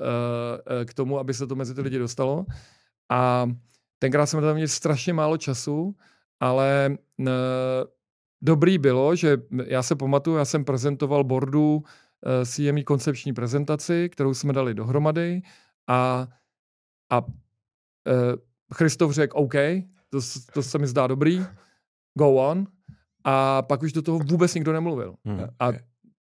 k 0.86 0.94
tomu, 0.94 1.20
aby 1.20 1.34
se 1.34 1.48
to 1.48 1.56
mezi 1.56 1.76
ty 1.76 1.82
lidi 1.82 1.98
dostalo. 1.98 2.46
A 3.12 3.50
tenkrát 4.00 4.26
jsme 4.26 4.42
tam 4.42 4.54
měli 4.54 4.68
strašně 4.68 5.14
málo 5.14 5.38
času, 5.38 5.96
ale 6.40 6.98
dobrý 8.42 8.78
bylo, 8.78 9.16
že 9.16 9.38
já 9.66 9.84
se 9.84 9.96
pamatuju, 9.96 10.38
já 10.38 10.46
jsem 10.46 10.66
prezentoval 10.66 11.24
boardu 11.24 11.84
eh, 11.84 11.90
CME 12.46 12.84
koncepční 12.84 13.34
prezentaci, 13.34 14.10
kterou 14.10 14.34
jsme 14.34 14.54
dali 14.54 14.74
dohromady 14.74 15.42
a, 15.88 16.28
a 17.10 17.26
uh, 17.26 17.32
Christoph 18.74 19.14
řekl 19.14 19.38
OK, 19.38 19.54
to, 20.10 20.20
to 20.54 20.64
se 20.64 20.78
mi 20.78 20.88
zdá 20.88 21.08
dobrý, 21.08 21.46
go 22.18 22.34
on. 22.34 22.68
A 23.24 23.62
pak 23.62 23.84
už 23.84 23.94
do 23.94 24.02
toho 24.02 24.20
vůbec 24.20 24.54
nikdo 24.54 24.74
nemluvil. 24.74 25.16
Hmm. 25.26 25.40
A 25.60 25.72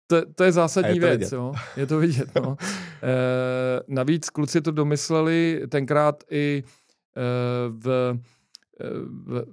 to, 0.06 0.32
to 0.34 0.44
je 0.44 0.52
zásadní 0.52 0.96
je 0.96 1.00
to 1.00 1.06
věc, 1.06 1.32
jo. 1.32 1.54
Je 1.76 1.86
to 1.86 1.98
vidět, 1.98 2.30
no. 2.34 2.56
e, 3.02 3.80
navíc 3.88 4.30
kluci 4.30 4.60
to 4.60 4.70
domysleli 4.70 5.62
tenkrát 5.68 6.24
i 6.30 6.64
e, 7.16 7.22
v, 7.68 8.18
v, 9.26 9.44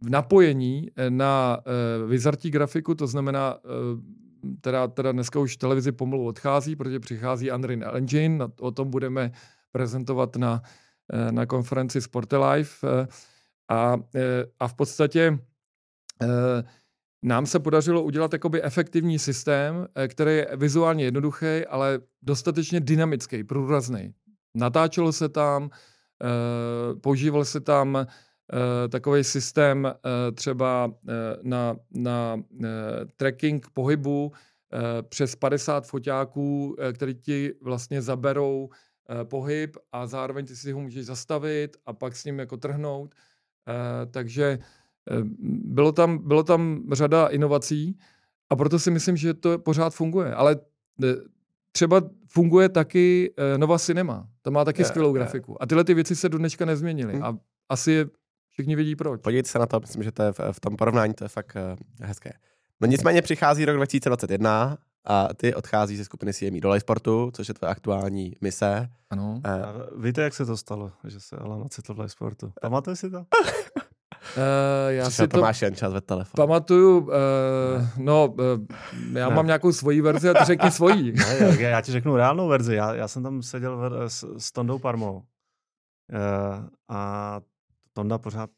v 0.00 0.10
napojení 0.10 0.90
eh, 0.96 1.10
na 1.10 1.58
uh, 1.58 2.10
vyzartí 2.10 2.50
grafiku, 2.50 2.94
to 2.94 3.06
znamená, 3.06 3.58
teda, 4.60 4.88
teda 4.88 5.12
dneska 5.12 5.38
už 5.38 5.56
televizi 5.56 5.92
pomalu 5.92 6.26
odchází, 6.26 6.76
protože 6.76 7.00
přichází 7.00 7.52
Unreal 7.52 7.96
Engine, 7.96 8.44
o 8.60 8.70
tom 8.70 8.90
budeme 8.90 9.32
prezentovat 9.72 10.36
na, 10.36 10.62
uh, 11.12 11.32
na 11.32 11.46
konferenci 11.46 12.00
Sportelife 12.00 12.86
uh, 12.86 13.06
a, 13.68 13.96
uh, 13.96 14.02
a 14.60 14.68
v 14.68 14.74
podstatě 14.74 15.38
nám 17.24 17.46
se 17.46 17.58
podařilo 17.58 18.02
udělat 18.02 18.32
jakoby 18.32 18.62
efektivní 18.62 19.18
systém, 19.18 19.86
který 20.08 20.36
je 20.36 20.48
vizuálně 20.56 21.04
jednoduchý, 21.04 21.66
ale 21.68 22.00
dostatečně 22.22 22.80
dynamický, 22.80 23.44
průrazný. 23.44 24.14
Natáčelo 24.54 25.12
se 25.12 25.28
tam, 25.28 25.70
používal 27.00 27.44
se 27.44 27.60
tam 27.60 27.96
Eh, 27.96 28.06
takový 28.88 29.24
systém 29.24 29.86
eh, 29.86 30.32
třeba 30.32 30.92
eh, 31.08 31.12
na, 31.42 31.76
na 31.90 32.42
tracking 33.16 33.66
pohybu 33.72 34.32
přes 35.08 35.36
50 35.36 35.86
foťáků, 35.86 36.76
který 36.92 37.14
ti 37.14 37.54
vlastně 37.62 38.02
zaberou 38.02 38.68
pohyb 39.24 39.76
a 39.92 40.06
zároveň 40.06 40.46
ty 40.46 40.56
si 40.56 40.72
ho 40.72 40.80
můžeš 40.80 41.06
zastavit 41.06 41.76
a 41.86 41.92
pak 41.92 42.16
s 42.16 42.24
ním 42.24 42.38
jako 42.38 42.56
trhnout. 42.56 43.14
Takže 44.10 44.58
bylo 45.64 45.92
tam, 45.92 46.18
bylo 46.18 46.42
tam 46.42 46.82
řada 46.92 47.26
inovací 47.26 47.98
a 48.50 48.56
proto 48.56 48.78
si 48.78 48.90
myslím, 48.90 49.16
že 49.16 49.34
to 49.34 49.58
pořád 49.58 49.94
funguje. 49.94 50.34
Ale 50.34 50.56
třeba 51.72 52.02
funguje 52.28 52.68
taky 52.68 53.34
Nova 53.56 53.78
Cinema. 53.78 54.28
Ta 54.42 54.50
má 54.50 54.64
taky 54.64 54.84
skvělou 54.84 55.12
grafiku. 55.12 55.62
A 55.62 55.66
tyhle 55.66 55.84
ty 55.84 55.94
věci 55.94 56.16
se 56.16 56.28
do 56.28 56.38
dneška 56.38 56.64
nezměnily. 56.64 57.14
Hmm. 57.14 57.24
A 57.24 57.38
asi 57.68 57.92
je 57.92 58.06
Všichni 58.52 58.76
vědí 58.76 58.96
proč. 58.96 59.20
Podívejte 59.20 59.48
se 59.48 59.58
na 59.58 59.66
to, 59.66 59.80
myslím, 59.80 60.02
že 60.02 60.12
to 60.12 60.22
je 60.22 60.32
v, 60.32 60.40
v 60.52 60.60
tom 60.60 60.76
porovnání 60.76 61.14
to 61.14 61.24
je 61.24 61.28
fakt 61.28 61.56
uh, 61.56 62.06
hezké. 62.06 62.32
No 62.80 62.86
nicméně 62.86 63.22
přichází 63.22 63.64
rok 63.64 63.76
2021 63.76 64.78
a 65.04 65.28
ty 65.34 65.54
odcházíš 65.54 65.98
ze 65.98 66.04
skupiny 66.04 66.34
CME 66.34 66.60
do 66.60 66.80
Sportu, 66.80 67.30
což 67.34 67.48
je 67.48 67.54
tvoje 67.54 67.70
aktuální 67.70 68.36
mise. 68.40 68.88
Ano. 69.10 69.40
Uh, 69.46 69.52
a 69.52 69.72
víte, 69.96 70.22
jak 70.22 70.34
se 70.34 70.46
to 70.46 70.56
stalo, 70.56 70.92
že 71.04 71.20
se 71.20 71.36
Alan 71.36 71.62
ocitl 71.62 71.94
v 71.94 72.08
Sportu? 72.08 72.52
Pamatuješ 72.60 72.98
si 72.98 73.10
to? 73.10 73.18
Uh, 73.18 73.24
já 74.88 75.04
Přišel 75.04 75.24
si 75.24 75.28
to 75.28 75.36
Tomáš 75.36 75.64
čas 75.74 75.92
ve 75.92 76.00
telefonu. 76.00 76.46
Pamatuju, 76.46 76.98
uh, 76.98 77.08
no, 77.96 78.26
uh, 78.26 78.44
já 79.12 79.28
ne. 79.28 79.34
mám 79.34 79.46
nějakou 79.46 79.72
svoji 79.72 80.00
verzi 80.00 80.30
a 80.30 80.34
ty 80.34 80.44
řekni 80.44 80.70
svoji. 80.70 81.12
ne, 81.12 81.36
já, 81.38 81.68
já 81.68 81.80
ti 81.80 81.92
řeknu 81.92 82.16
reálnou 82.16 82.48
verzi. 82.48 82.74
Já, 82.74 82.94
já 82.94 83.08
jsem 83.08 83.22
tam 83.22 83.42
seděl 83.42 83.92
s, 84.08 84.36
s 84.38 84.52
Tondou 84.52 84.78
Parmou 84.78 85.14
uh, 85.14 85.24
a 86.88 87.40
Tonda 88.00 88.18
pořád 88.18 88.50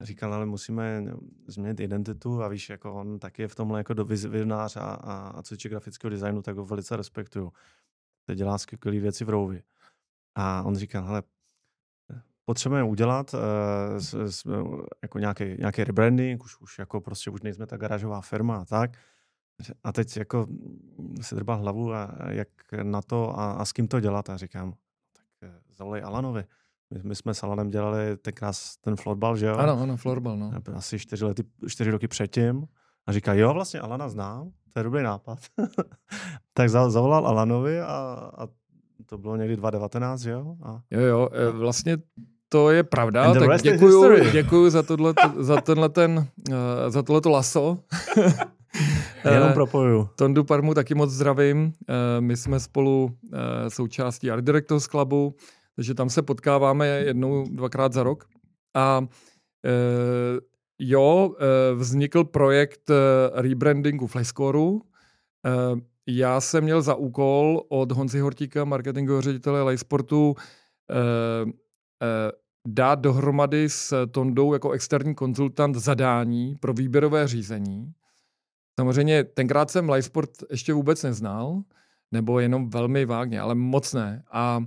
říkal, 0.00 0.34
ale 0.34 0.46
musíme 0.46 1.04
změnit 1.46 1.80
identitu 1.80 2.42
a 2.42 2.48
víš, 2.48 2.70
jako 2.70 2.94
on 2.94 3.18
taky 3.18 3.42
je 3.42 3.48
v 3.48 3.54
tomhle 3.54 3.80
jako 3.80 4.04
vizionář 4.04 4.76
a, 4.76 4.80
a, 4.80 5.28
a 5.28 5.42
co 5.42 5.54
týče 5.54 5.68
grafického 5.68 6.10
designu, 6.10 6.42
tak 6.42 6.56
ho 6.56 6.64
velice 6.64 6.96
respektuju. 6.96 7.52
Teď 8.26 8.38
dělá 8.38 8.58
skvělé 8.58 9.00
věci 9.00 9.24
v 9.24 9.28
Rouvi. 9.28 9.62
A 10.34 10.62
on 10.62 10.76
říkal, 10.76 11.04
hele, 11.04 11.22
potřebujeme 12.44 12.88
udělat 12.88 13.34
uh, 13.34 13.40
s, 13.98 14.14
s, 14.14 14.46
jako 15.02 15.18
nějaký, 15.18 15.44
nějaký 15.44 15.84
rebranding, 15.84 16.44
už, 16.44 16.60
už 16.60 16.78
jako 16.78 17.00
prostě 17.00 17.30
už 17.30 17.42
nejsme 17.42 17.66
ta 17.66 17.76
garážová 17.76 18.20
firma 18.20 18.56
a 18.56 18.64
tak. 18.64 18.90
A 19.84 19.92
teď 19.92 20.16
jako 20.16 20.46
si 21.20 21.34
drbal 21.34 21.58
hlavu 21.58 21.92
a 21.94 22.16
jak 22.28 22.48
na 22.82 23.02
to 23.02 23.38
a, 23.38 23.52
a 23.52 23.64
s 23.64 23.72
kým 23.72 23.88
to 23.88 24.00
dělat 24.00 24.30
a 24.30 24.36
říkám, 24.36 24.74
tak 25.12 25.26
eh, 25.42 25.60
zavolej 25.76 26.02
Alanovi. 26.02 26.44
My, 26.90 27.00
my 27.04 27.14
jsme 27.14 27.34
s 27.34 27.42
Alanem 27.42 27.70
dělali 27.70 28.16
tenkrát 28.16 28.54
ten 28.80 28.96
florbal, 28.96 29.36
že 29.36 29.46
jo? 29.46 29.54
Ano, 29.54 29.80
ano, 29.80 29.96
florbal, 29.96 30.36
no. 30.36 30.50
Asi 30.74 30.98
čtyři, 30.98 31.24
lety, 31.24 31.42
čtyři 31.68 31.90
roky 31.90 32.08
předtím. 32.08 32.66
A 33.06 33.12
říká, 33.12 33.34
jo, 33.34 33.54
vlastně 33.54 33.80
Alana 33.80 34.08
znám, 34.08 34.50
to 34.72 34.80
je 34.80 34.82
dobrý 34.82 35.02
nápad. 35.02 35.38
tak 36.52 36.70
zavolal 36.70 37.26
Alanovi 37.26 37.80
a, 37.80 37.86
a 38.38 38.46
to 39.06 39.18
bylo 39.18 39.36
někdy 39.36 39.56
2019, 39.56 40.20
že 40.20 40.30
jo? 40.30 40.56
A, 40.62 40.80
jo, 40.90 41.00
jo, 41.00 41.28
e, 41.32 41.50
vlastně 41.50 41.96
to 42.48 42.70
je 42.70 42.82
pravda, 42.82 43.34
tak 43.34 43.62
děkuju, 43.62 44.30
děkuju 44.32 44.70
za, 44.70 44.82
tohle, 44.82 45.14
za 45.36 45.60
tenhle 45.60 45.88
ten, 45.88 46.28
uh, 46.48 46.54
za 46.88 47.02
tohleto 47.02 47.30
laso. 47.30 47.78
Jenom 49.34 49.52
propoju. 49.52 50.08
Tondu 50.16 50.44
Parmu 50.44 50.74
taky 50.74 50.94
moc 50.94 51.10
zdravím. 51.10 51.72
My 52.20 52.36
jsme 52.36 52.60
spolu 52.60 53.10
součástí 53.68 54.30
Art 54.30 54.44
Directors 54.44 54.86
Clubu. 54.86 55.34
Takže 55.78 55.94
tam 55.94 56.10
se 56.10 56.22
potkáváme 56.22 56.86
jednou, 56.86 57.44
dvakrát 57.50 57.92
za 57.92 58.02
rok. 58.02 58.28
A 58.74 59.06
e, 59.64 59.70
jo, 60.78 61.34
e, 61.38 61.74
vznikl 61.74 62.24
projekt 62.24 62.90
e, 62.90 62.94
rebrandingu 63.34 64.06
Flyscoreu. 64.06 64.80
E, 64.80 64.80
já 66.06 66.40
jsem 66.40 66.64
měl 66.64 66.82
za 66.82 66.94
úkol 66.94 67.62
od 67.68 67.92
Honzi 67.92 68.20
Hortíka, 68.20 68.64
marketingového 68.64 69.22
ředitele 69.22 69.62
Lejsportu, 69.62 70.34
e, 70.90 70.96
e, 70.96 72.32
dát 72.68 72.98
dohromady 72.98 73.68
s 73.68 74.06
Tondou 74.06 74.52
jako 74.52 74.70
externí 74.70 75.14
konzultant 75.14 75.76
zadání 75.76 76.56
pro 76.60 76.72
výběrové 76.72 77.28
řízení. 77.28 77.92
Samozřejmě 78.80 79.24
tenkrát 79.24 79.70
jsem 79.70 79.90
Lifesport 79.90 80.30
ještě 80.50 80.72
vůbec 80.72 81.02
neznal, 81.02 81.62
nebo 82.12 82.40
jenom 82.40 82.70
velmi 82.70 83.04
vágně, 83.04 83.40
ale 83.40 83.54
moc 83.54 83.92
ne. 83.92 84.24
A 84.30 84.64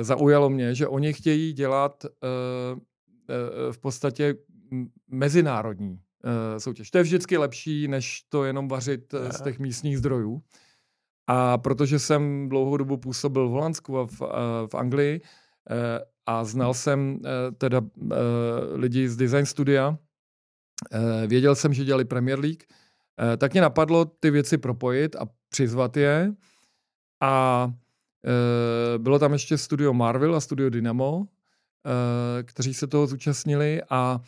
zaujalo 0.00 0.50
mě, 0.50 0.74
že 0.74 0.88
oni 0.88 1.12
chtějí 1.12 1.52
dělat 1.52 2.04
e, 2.04 2.08
e, 2.08 3.72
v 3.72 3.78
podstatě 3.78 4.34
mezinárodní 5.08 6.00
soutěž. 6.58 6.90
To 6.90 6.98
je 6.98 7.04
vždycky 7.04 7.36
lepší, 7.36 7.88
než 7.88 8.22
to 8.28 8.44
jenom 8.44 8.68
vařit 8.68 9.14
z 9.30 9.42
těch 9.42 9.58
místních 9.58 9.98
zdrojů. 9.98 10.42
A 11.26 11.58
protože 11.58 11.98
jsem 11.98 12.48
dlouhou 12.48 12.76
dobu 12.76 12.96
působil 12.96 13.48
v 13.48 13.50
Holandsku 13.50 13.98
a 13.98 14.06
v, 14.06 14.20
v 14.66 14.74
Anglii, 14.74 15.20
a 16.26 16.44
znal 16.44 16.74
jsem 16.74 17.20
teda 17.58 17.80
lidi 18.72 19.08
z 19.08 19.16
Design 19.16 19.46
Studia. 19.46 19.98
Věděl 21.26 21.54
jsem, 21.54 21.74
že 21.74 21.84
dělali 21.84 22.04
Premier 22.04 22.40
League. 22.40 22.62
Tak 23.38 23.52
mě 23.52 23.60
napadlo 23.60 24.04
ty 24.04 24.30
věci 24.30 24.58
propojit 24.58 25.16
a 25.16 25.26
přizvat 25.48 25.96
je. 25.96 26.34
A 27.22 27.72
bylo 28.98 29.18
tam 29.18 29.32
ještě 29.32 29.58
studio 29.58 29.92
Marvel 29.92 30.36
a 30.36 30.40
studio 30.40 30.70
Dynamo, 30.70 31.26
kteří 32.42 32.74
se 32.74 32.86
toho 32.86 33.06
zúčastnili 33.06 33.82
a 33.90 34.20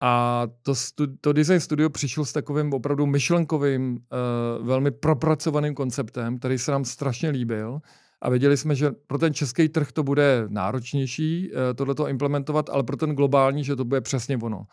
a 0.00 0.42
to, 0.62 0.74
stu, 0.74 1.16
to 1.20 1.32
design 1.32 1.60
studio 1.60 1.90
přišlo 1.90 2.24
s 2.24 2.32
takovým 2.32 2.72
opravdu 2.72 3.06
myšlenkovým, 3.06 3.92
uh, 3.92 4.66
velmi 4.66 4.90
propracovaným 4.90 5.74
konceptem, 5.74 6.38
který 6.38 6.58
se 6.58 6.72
nám 6.72 6.84
strašně 6.84 7.28
líbil. 7.30 7.80
A 8.22 8.30
věděli 8.30 8.56
jsme, 8.56 8.74
že 8.74 8.90
pro 9.06 9.18
ten 9.18 9.34
český 9.34 9.68
trh 9.68 9.92
to 9.92 10.02
bude 10.02 10.44
náročnější 10.48 11.52
tohleto 11.74 12.08
implementovat, 12.08 12.70
ale 12.70 12.82
pro 12.82 12.96
ten 12.96 13.14
globální, 13.14 13.64
že 13.64 13.76
to 13.76 13.84
bude 13.84 14.00
přesně 14.00 14.36
ono. 14.36 14.66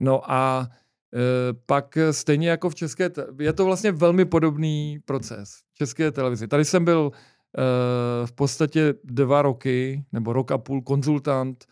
No 0.00 0.32
a 0.32 0.68
pak 1.66 1.98
stejně 2.10 2.50
jako 2.50 2.70
v 2.70 2.74
české, 2.74 3.10
je 3.40 3.52
to 3.52 3.64
vlastně 3.64 3.92
velmi 3.92 4.24
podobný 4.24 4.98
proces 5.04 5.50
české 5.74 6.12
televizi. 6.12 6.48
Tady 6.48 6.64
jsem 6.64 6.84
byl 6.84 7.10
uh, 7.12 7.18
v 8.26 8.32
podstatě 8.32 8.94
dva 9.04 9.42
roky, 9.42 10.04
nebo 10.12 10.32
rok 10.32 10.50
a 10.50 10.58
půl 10.58 10.82
konzultant 10.82 11.64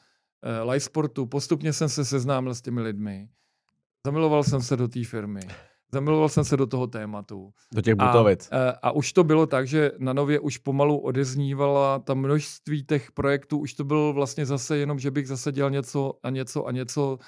uh, 0.63 0.71
live 0.71 0.81
sportu. 0.81 1.27
Postupně 1.27 1.73
jsem 1.73 1.89
se 1.89 2.05
seznámil 2.05 2.55
s 2.55 2.63
těmi 2.63 2.81
lidmi. 2.81 3.29
Zamiloval 4.07 4.45
jsem 4.45 4.63
se 4.63 4.77
do 4.77 4.89
té 4.89 5.05
firmy. 5.05 5.41
Zamiloval 5.93 6.29
jsem 6.29 6.45
se 6.45 6.57
do 6.57 6.67
toho 6.67 6.87
tématu. 6.87 7.51
Do 7.75 7.83
těch 7.83 7.95
butovit. 7.95 8.49
A, 8.53 8.71
a 8.83 8.91
už 8.91 9.13
to 9.13 9.25
bylo 9.25 9.47
tak, 9.47 9.67
že 9.67 9.93
na 9.99 10.13
nově 10.13 10.41
už 10.41 10.59
pomalu 10.59 10.99
odeznívala 10.99 11.99
ta 11.99 12.15
množství 12.15 12.85
těch 12.85 13.13
projektů. 13.13 13.59
Už 13.59 13.75
to 13.75 13.85
bylo 13.85 14.13
vlastně 14.13 14.47
zase 14.47 14.77
jenom, 14.77 14.99
že 14.99 15.11
bych 15.11 15.29
zase 15.29 15.53
dělal 15.53 15.71
něco 15.71 16.15
a 16.23 16.31
něco 16.31 16.67
a 16.67 16.73
něco 16.73 17.19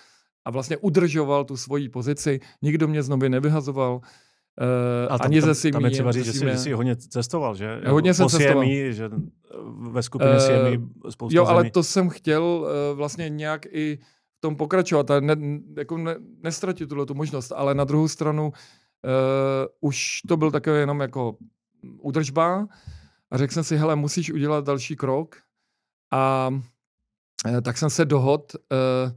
a 0.44 0.50
vlastně 0.50 0.76
udržoval 0.76 1.44
tu 1.44 1.56
svoji 1.56 1.88
pozici. 1.88 2.40
Nikdo 2.62 2.88
mě 2.88 3.02
znovu 3.02 3.28
nevyhazoval. 3.28 4.00
Uh, 4.60 5.12
A 5.14 5.18
tam, 5.18 5.26
ani 5.26 5.40
tam, 5.40 5.48
ze 5.48 5.54
Simí. 5.54 5.72
tam 5.72 5.84
je 5.84 5.90
třeba 5.90 6.12
říct, 6.12 6.24
že 6.24 6.32
jsi, 6.32 6.38
že 6.38 6.58
jsi 6.58 6.72
hodně 6.72 6.96
cestoval, 6.96 7.54
že? 7.54 7.80
Hodně 7.86 8.14
jsem 8.14 8.28
cestoval. 8.28 8.64
CME, 8.64 8.92
že 8.92 9.10
ve 9.90 10.02
skupině 10.02 10.30
Eh, 10.30 10.40
CME 10.40 10.88
spousta 11.10 11.36
Jo, 11.36 11.46
ale 11.46 11.60
zemí. 11.62 11.70
to 11.70 11.82
jsem 11.82 12.08
chtěl 12.08 12.42
uh, 12.42 12.96
vlastně 12.96 13.28
nějak 13.28 13.66
i 13.66 13.98
v 14.36 14.40
tom 14.40 14.56
pokračovat 14.56 15.10
a 15.10 15.20
ne, 15.20 15.36
jako 15.76 15.98
ne, 15.98 16.16
nestratit 16.42 16.88
tuhle 16.88 17.06
tu 17.06 17.14
možnost, 17.14 17.52
ale 17.56 17.74
na 17.74 17.84
druhou 17.84 18.08
stranu 18.08 18.46
uh, 18.48 18.50
už 19.80 20.18
to 20.28 20.36
byl 20.36 20.50
takový 20.50 20.78
jenom 20.78 21.00
jako 21.00 21.36
údržba 22.02 22.66
a 23.30 23.36
řekl 23.38 23.52
jsem 23.54 23.64
si, 23.64 23.76
hele, 23.76 23.96
musíš 23.96 24.32
udělat 24.32 24.64
další 24.64 24.96
krok 24.96 25.36
a 26.12 26.48
uh, 27.48 27.60
tak 27.60 27.78
jsem 27.78 27.90
se 27.90 28.04
dohod 28.04 28.52
uh, 28.54 29.12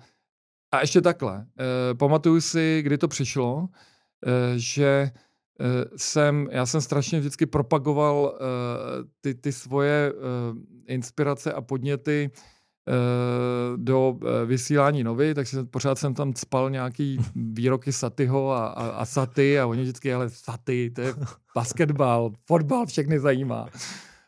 a 0.72 0.82
ještě 0.82 1.02
takhle. 1.02 1.38
Uh, 1.38 1.98
pamatuju 1.98 2.42
si, 2.42 2.82
kdy 2.82 2.98
to 2.98 3.08
přišlo, 3.08 3.56
uh, 3.56 3.68
že 4.56 5.12
eh, 5.16 5.20
jsem, 5.96 6.48
já 6.52 6.66
jsem 6.66 6.82
strašně 6.82 7.20
vždycky 7.20 7.46
propagoval 7.46 8.16
uh, 8.34 8.40
ty, 9.22 9.34
ty 9.34 9.52
svoje 9.52 10.14
uh, 10.14 10.58
inspirace 10.88 11.54
a 11.54 11.62
podněty 11.62 12.32
do 13.76 14.20
vysílání 14.46 15.04
novy, 15.04 15.34
takže 15.34 15.64
pořád 15.64 16.00
jsem 16.00 16.14
tam 16.14 16.34
spal 16.36 16.70
nějaký 16.70 17.20
výroky 17.36 17.94
Satyho 17.94 18.52
a, 18.52 18.68
a, 18.68 18.88
a 18.88 19.06
Saty 19.06 19.60
a 19.60 19.68
oni 19.68 19.82
vždycky, 19.82 20.14
ale 20.14 20.30
Saty, 20.30 20.90
to 20.90 21.02
je 21.02 21.14
basketbal, 21.56 22.32
fotbal, 22.46 22.86
všechny 22.86 23.20
zajímá. 23.20 23.68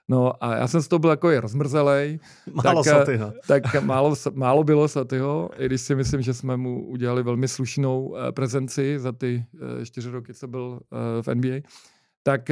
No 0.10 0.44
a 0.44 0.56
já 0.56 0.68
jsem 0.68 0.82
z 0.82 0.88
toho 0.88 1.00
byl 1.00 1.10
jako 1.10 1.32
i 1.32 1.38
rozmrzelej, 1.38 2.20
Málo 2.54 2.84
tak, 2.84 2.94
eh, 2.94 3.00
satyho. 3.00 3.34
tak 3.48 3.84
málo, 3.84 4.16
málo 4.34 4.64
bylo 4.64 4.88
Satyho, 4.88 5.50
i 5.58 5.66
když 5.66 5.82
si 5.82 5.96
myslím, 5.96 6.22
že 6.22 6.34
jsme 6.34 6.58
mu 6.58 6.86
udělali 6.88 7.24
velmi 7.24 7.48
slušnou 7.48 8.06
uh, 8.06 8.18
prezenci 8.32 9.00
za 9.00 9.12
ty 9.12 9.46
uh, 9.54 9.84
čtyři 9.84 10.10
roky, 10.10 10.34
co 10.34 10.48
byl 10.48 10.80
v 11.22 11.36
NBA. 11.36 11.56
Tak, 12.24 12.52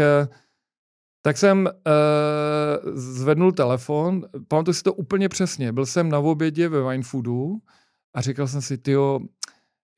tak 1.22 1.38
jsem 1.38 1.66
uh, 1.66 2.92
zvednul 2.94 3.52
telefon, 3.52 4.26
pamatuju 4.48 4.74
si 4.74 4.84
to 4.84 4.94
úplně 4.94 5.30
přesně, 5.30 5.74
byl 5.74 5.86
jsem 5.86 6.10
na 6.10 6.20
obědě 6.20 6.70
ve 6.70 6.90
Wine 6.90 7.04
Foodu 7.04 7.58
a 8.14 8.22
říkal 8.22 8.48
jsem 8.48 8.62
si, 8.62 8.78
tyjo, 8.78 9.20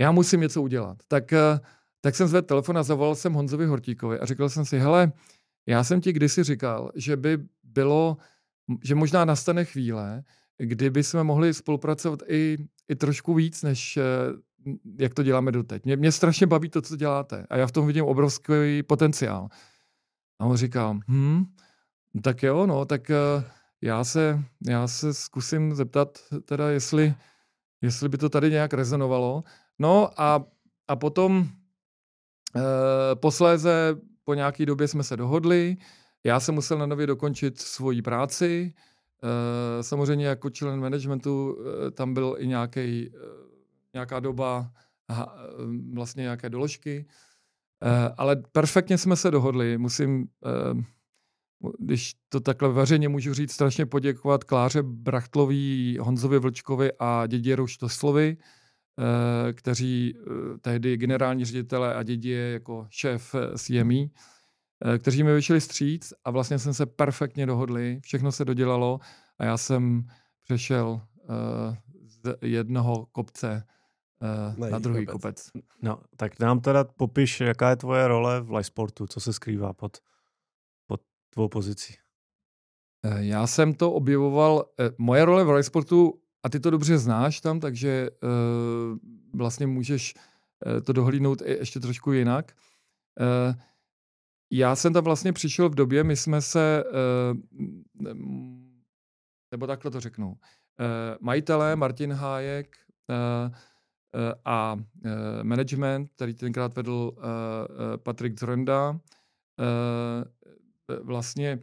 já 0.01 0.11
musím 0.11 0.41
něco 0.41 0.61
udělat. 0.61 0.97
Tak, 1.07 1.23
uh, 1.31 1.59
tak 2.01 2.15
jsem 2.15 2.27
zvedl 2.27 2.47
telefon 2.47 2.77
a 2.77 2.83
zavolal 2.83 3.15
jsem 3.15 3.33
Honzovi 3.33 3.65
Hortíkovi 3.65 4.19
a 4.19 4.25
říkal 4.25 4.49
jsem 4.49 4.65
si, 4.65 4.79
hele, 4.79 5.11
já 5.65 5.83
jsem 5.83 6.01
ti 6.01 6.13
kdysi 6.13 6.43
říkal, 6.43 6.91
že 6.95 7.17
by 7.17 7.37
bylo, 7.63 8.17
že 8.83 8.95
možná 8.95 9.25
nastane 9.25 9.65
chvíle, 9.65 10.23
kdyby 10.57 11.03
jsme 11.03 11.23
mohli 11.23 11.53
spolupracovat 11.53 12.19
i, 12.27 12.57
i 12.89 12.95
trošku 12.95 13.33
víc, 13.33 13.63
než 13.63 13.97
eh, 13.97 14.01
jak 14.99 15.13
to 15.13 15.23
děláme 15.23 15.51
doteď. 15.51 15.85
Mě, 15.85 15.95
mě 15.95 16.11
strašně 16.11 16.47
baví 16.47 16.69
to, 16.69 16.81
co 16.81 16.95
děláte 16.95 17.45
a 17.49 17.57
já 17.57 17.67
v 17.67 17.71
tom 17.71 17.87
vidím 17.87 18.05
obrovský 18.05 18.83
potenciál. 18.83 19.47
A 20.39 20.45
on 20.45 20.57
říkal, 20.57 20.99
hm, 21.07 21.45
tak 22.21 22.43
jo, 22.43 22.65
no, 22.65 22.85
tak 22.85 23.09
eh, 23.09 23.15
já 23.81 24.03
se, 24.03 24.43
já 24.67 24.87
se 24.87 25.13
zkusím 25.13 25.75
zeptat 25.75 26.19
teda, 26.45 26.69
jestli, 26.69 27.15
jestli 27.81 28.09
by 28.09 28.17
to 28.17 28.29
tady 28.29 28.51
nějak 28.51 28.73
rezonovalo. 28.73 29.43
No 29.79 30.21
a, 30.21 30.45
a 30.87 30.95
potom 30.95 31.47
eh, 32.55 32.61
posléze 33.15 33.95
po 34.23 34.33
nějaké 34.33 34.65
době 34.65 34.87
jsme 34.87 35.03
se 35.03 35.17
dohodli, 35.17 35.77
já 36.23 36.39
jsem 36.39 36.55
musel 36.55 36.77
na 36.77 36.85
nově 36.85 37.07
dokončit 37.07 37.59
svoji 37.59 38.01
práci, 38.01 38.73
e, 39.79 39.83
samozřejmě 39.83 40.25
jako 40.25 40.49
člen 40.49 40.79
managementu 40.79 41.57
e, 41.87 41.91
tam 41.91 42.13
byl 42.13 42.35
i 42.39 42.47
nějaký, 42.47 43.07
e, 43.07 43.11
nějaká 43.93 44.19
doba, 44.19 44.71
vlastně 45.93 46.21
nějaké 46.21 46.49
doložky, 46.49 47.05
ale 48.17 48.35
perfektně 48.51 48.97
jsme 48.97 49.15
se 49.15 49.31
dohodli, 49.31 49.77
musím, 49.77 50.27
když 51.79 52.13
to 52.29 52.39
takhle 52.39 52.69
veřejně 52.69 53.09
můžu 53.09 53.33
říct, 53.33 53.51
strašně 53.51 53.85
poděkovat 53.85 54.43
Kláře 54.43 54.83
Brachtlový, 54.83 55.97
Honzovi 56.01 56.39
Vlčkovi 56.39 56.91
a 56.99 57.27
Děděru 57.27 57.67
Štoslovi, 57.67 58.37
Eh, 58.37 58.43
kteří 59.53 60.13
eh, 60.17 60.57
tehdy 60.57 60.97
generální 60.97 61.45
ředitele 61.45 61.95
a 61.95 62.03
dědi 62.03 62.31
jako 62.31 62.87
šéf 62.89 63.35
CME, 63.57 63.95
eh, 64.85 64.99
kteří 64.99 65.23
mi 65.23 65.33
vyšli 65.35 65.61
stříc 65.61 66.13
a 66.25 66.31
vlastně 66.31 66.59
jsme 66.59 66.73
se 66.73 66.85
perfektně 66.85 67.45
dohodli, 67.45 67.99
všechno 68.03 68.31
se 68.31 68.45
dodělalo 68.45 68.99
a 69.37 69.45
já 69.45 69.57
jsem 69.57 70.07
přešel 70.43 71.01
z 72.03 72.35
jednoho 72.41 73.05
kopce 73.11 73.63
na, 74.57 74.69
na 74.69 74.79
druhý 74.79 75.05
kopec. 75.05 75.49
kopec. 75.49 75.63
No, 75.81 75.99
tak 76.17 76.39
nám 76.39 76.59
teda 76.59 76.83
popiš, 76.83 77.41
jaká 77.41 77.69
je 77.69 77.75
tvoje 77.75 78.07
role 78.07 78.41
v 78.41 78.51
live 78.51 78.63
sportu, 78.63 79.07
co 79.07 79.19
se 79.19 79.33
skrývá 79.33 79.73
pod, 79.73 79.97
pod 80.87 81.01
tvou 81.29 81.49
pozicí. 81.49 81.93
Já 83.17 83.47
jsem 83.47 83.73
to 83.73 83.91
objevoval, 83.91 84.65
moje 84.97 85.25
role 85.25 85.43
v 85.43 85.49
live 85.49 85.63
sportu 85.63 86.22
a 86.43 86.49
ty 86.49 86.59
to 86.59 86.69
dobře 86.69 86.97
znáš 86.97 87.41
tam, 87.41 87.59
takže 87.59 88.09
uh, 88.09 88.97
vlastně 89.33 89.67
můžeš 89.67 90.13
uh, 90.65 90.81
to 90.81 90.93
dohlídnout 90.93 91.41
i 91.41 91.51
ještě 91.51 91.79
trošku 91.79 92.11
jinak. 92.11 92.55
Uh, 93.19 93.55
já 94.51 94.75
jsem 94.75 94.93
tam 94.93 95.03
vlastně 95.03 95.33
přišel 95.33 95.69
v 95.69 95.75
době, 95.75 96.03
my 96.03 96.15
jsme 96.15 96.41
se, 96.41 96.83
uh, 96.83 97.37
nebo 99.51 99.67
takhle 99.67 99.91
to 99.91 99.99
řeknu, 99.99 100.27
uh, 100.27 100.35
majitelé 101.21 101.75
Martin 101.75 102.13
Hájek 102.13 102.77
uh, 103.09 103.51
a 104.45 104.77
management, 105.43 106.11
který 106.15 106.33
tenkrát 106.33 106.75
vedl 106.75 107.11
Patrik 108.03 108.39
Zorenda, 108.39 108.89
uh, 108.89 108.97
vlastně 111.03 111.59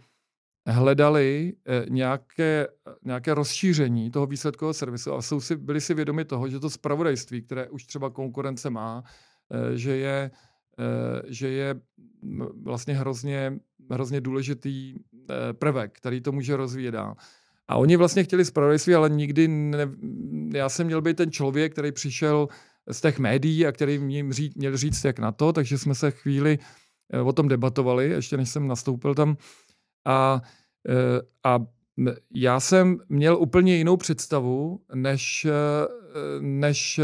hledali 0.71 1.53
nějaké, 1.89 2.67
nějaké 3.05 3.35
rozšíření 3.35 4.11
toho 4.11 4.27
výsledkového 4.27 4.75
servisu 4.75 5.13
a 5.13 5.23
jsou 5.23 5.41
si, 5.41 5.57
byli 5.57 5.81
si 5.81 5.95
vědomi 5.95 6.25
toho, 6.25 6.49
že 6.49 6.61
to 6.61 6.71
spravodajství, 6.71 7.43
které 7.43 7.69
už 7.69 7.85
třeba 7.85 8.11
konkurence 8.11 8.71
má, 8.71 9.03
že 9.75 9.97
je, 9.97 10.31
že 11.27 11.49
je 11.49 11.75
vlastně 12.63 12.95
hrozně, 12.95 13.59
hrozně 13.91 14.21
důležitý 14.21 14.95
prvek, 15.53 15.97
který 15.97 16.21
to 16.21 16.33
může 16.33 16.57
rozvíjet 16.57 16.91
dál. 16.91 17.15
A 17.69 17.77
oni 17.77 17.97
vlastně 17.97 18.25
chtěli 18.25 18.45
spravodajství, 18.45 18.95
ale 18.95 19.11
nikdy 19.11 19.49
ne, 19.49 19.87
já 20.55 20.69
jsem 20.69 20.87
měl 20.87 21.03
být 21.03 21.17
ten 21.17 21.31
člověk, 21.31 21.73
který 21.73 21.93
přišel 21.93 22.49
z 22.91 23.01
těch 23.01 23.19
médií 23.19 23.67
a 23.67 23.73
který 23.73 23.99
měl 23.99 24.33
říct, 24.33 24.55
měl 24.55 24.77
říct 24.77 25.05
jak 25.05 25.19
na 25.19 25.33
to, 25.33 25.53
takže 25.53 25.79
jsme 25.79 25.95
se 25.95 26.11
chvíli 26.11 26.59
o 27.25 27.33
tom 27.33 27.49
debatovali, 27.49 28.11
ještě 28.11 28.37
než 28.37 28.51
jsem 28.51 28.69
nastoupil 28.69 29.15
tam 29.15 29.37
a, 30.05 30.43
a 31.45 31.59
já 32.35 32.61
jsem 32.61 32.99
měl 33.09 33.37
úplně 33.37 33.77
jinou 33.77 33.97
představu, 33.97 34.81
než, 34.95 35.47
než 36.41 37.01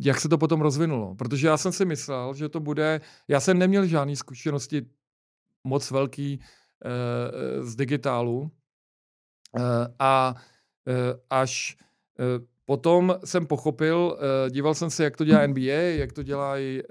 jak 0.00 0.20
se 0.20 0.28
to 0.28 0.38
potom 0.38 0.60
rozvinulo. 0.60 1.14
Protože 1.14 1.46
já 1.46 1.56
jsem 1.56 1.72
si 1.72 1.84
myslel, 1.84 2.34
že 2.34 2.48
to 2.48 2.60
bude... 2.60 3.00
Já 3.28 3.40
jsem 3.40 3.58
neměl 3.58 3.86
žádné 3.86 4.16
zkušenosti 4.16 4.86
moc 5.64 5.90
velký 5.90 6.40
z 7.60 7.76
digitálu. 7.76 8.50
A 9.98 10.34
až 11.30 11.76
Potom 12.66 13.14
jsem 13.24 13.46
pochopil, 13.46 14.18
díval 14.50 14.74
jsem 14.74 14.90
se, 14.90 15.04
jak 15.04 15.16
to 15.16 15.24
dělá 15.24 15.46
NBA, 15.46 15.72
jak 15.72 16.12
to 16.12 16.22
dělají 16.22 16.82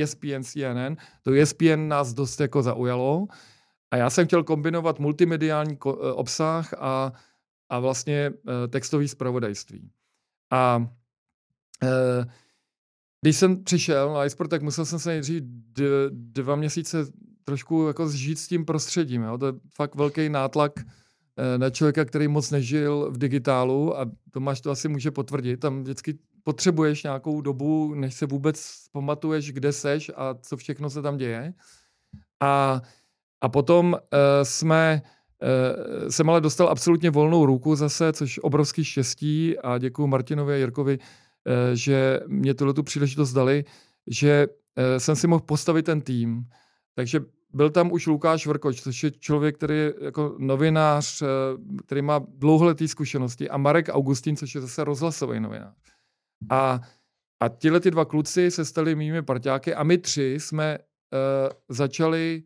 ESPN, 0.00 0.42
CNN. 0.42 0.96
To 1.22 1.32
ESPN 1.32 1.88
nás 1.88 2.14
dost 2.14 2.40
jako 2.40 2.62
zaujalo. 2.62 3.26
A 3.92 3.96
já 3.96 4.10
jsem 4.10 4.26
chtěl 4.26 4.44
kombinovat 4.44 4.98
multimediální 4.98 5.78
obsah 6.14 6.74
a, 6.78 7.12
a 7.68 7.78
vlastně 7.78 8.32
textový 8.68 9.08
zpravodajství. 9.08 9.90
A 10.50 10.86
když 13.20 13.36
jsem 13.36 13.64
přišel 13.64 14.14
na 14.14 14.24
iSport, 14.24 14.50
tak 14.50 14.62
musel 14.62 14.84
jsem 14.86 14.98
se 14.98 15.08
nejdřív 15.08 15.42
dva 16.10 16.56
měsíce 16.56 17.06
trošku 17.44 17.86
jako 17.86 18.08
zžít 18.08 18.38
s 18.38 18.48
tím 18.48 18.64
prostředím. 18.64 19.22
Jo? 19.22 19.38
To 19.38 19.46
je 19.46 19.52
fakt 19.74 19.94
velký 19.94 20.28
nátlak 20.28 20.72
eh, 20.80 21.58
na 21.58 21.70
člověka, 21.70 22.04
který 22.04 22.28
moc 22.28 22.50
nežil 22.50 23.10
v 23.10 23.18
digitálu 23.18 23.98
a 23.98 24.10
Tomáš 24.30 24.60
to 24.60 24.70
asi 24.70 24.88
může 24.88 25.10
potvrdit. 25.10 25.56
Tam 25.56 25.82
vždycky 25.82 26.18
potřebuješ 26.42 27.02
nějakou 27.02 27.40
dobu, 27.40 27.94
než 27.94 28.14
se 28.14 28.26
vůbec 28.26 28.74
pamatuješ, 28.92 29.52
kde 29.52 29.72
seš 29.72 30.10
a 30.16 30.34
co 30.34 30.56
všechno 30.56 30.90
se 30.90 31.02
tam 31.02 31.16
děje. 31.16 31.54
A, 32.40 32.82
a 33.42 33.48
potom 33.48 33.92
uh, 33.92 33.98
jsme 34.42 35.02
uh, 35.42 36.08
jsem 36.08 36.30
ale 36.30 36.40
dostal 36.40 36.68
absolutně 36.68 37.10
volnou 37.10 37.46
ruku 37.46 37.76
zase, 37.76 38.12
což 38.12 38.40
obrovský 38.42 38.84
štěstí 38.84 39.58
a 39.58 39.78
děkuji 39.78 40.06
Martinovi 40.06 40.54
a 40.54 40.56
Jirkovi, 40.56 40.98
uh, 40.98 41.04
že 41.74 42.20
mě 42.26 42.54
tuhle 42.54 42.74
tu 42.74 42.82
příležitost 42.82 43.32
dali, 43.32 43.64
že 44.06 44.46
uh, 44.46 44.98
jsem 44.98 45.16
si 45.16 45.26
mohl 45.26 45.42
postavit 45.42 45.82
ten 45.82 46.00
tým. 46.00 46.44
Takže 46.94 47.20
byl 47.54 47.70
tam 47.70 47.92
už 47.92 48.06
Lukáš 48.06 48.46
Vrkoč, 48.46 48.82
což 48.82 49.02
je 49.02 49.10
člověk, 49.10 49.56
který 49.56 49.74
je 49.78 49.94
jako 50.00 50.36
novinář, 50.38 51.22
eh, 51.22 51.26
který 51.86 52.02
má 52.02 52.20
dlouholetý 52.28 52.88
zkušenosti 52.88 53.50
a 53.50 53.56
Marek 53.56 53.88
Augustín, 53.88 54.36
což 54.36 54.54
je 54.54 54.60
zase 54.60 54.84
rozhlasový 54.84 55.40
novinář. 55.40 55.74
A, 56.50 56.80
a 57.40 57.48
tyhle 57.48 57.80
ty 57.80 57.90
dva 57.90 58.04
kluci 58.04 58.50
se 58.50 58.64
stali 58.64 58.94
mými 58.94 59.22
parťáky 59.22 59.74
a 59.74 59.82
my 59.82 59.98
tři 59.98 60.36
jsme 60.38 60.78
uh, 60.78 60.86
začali 61.68 62.42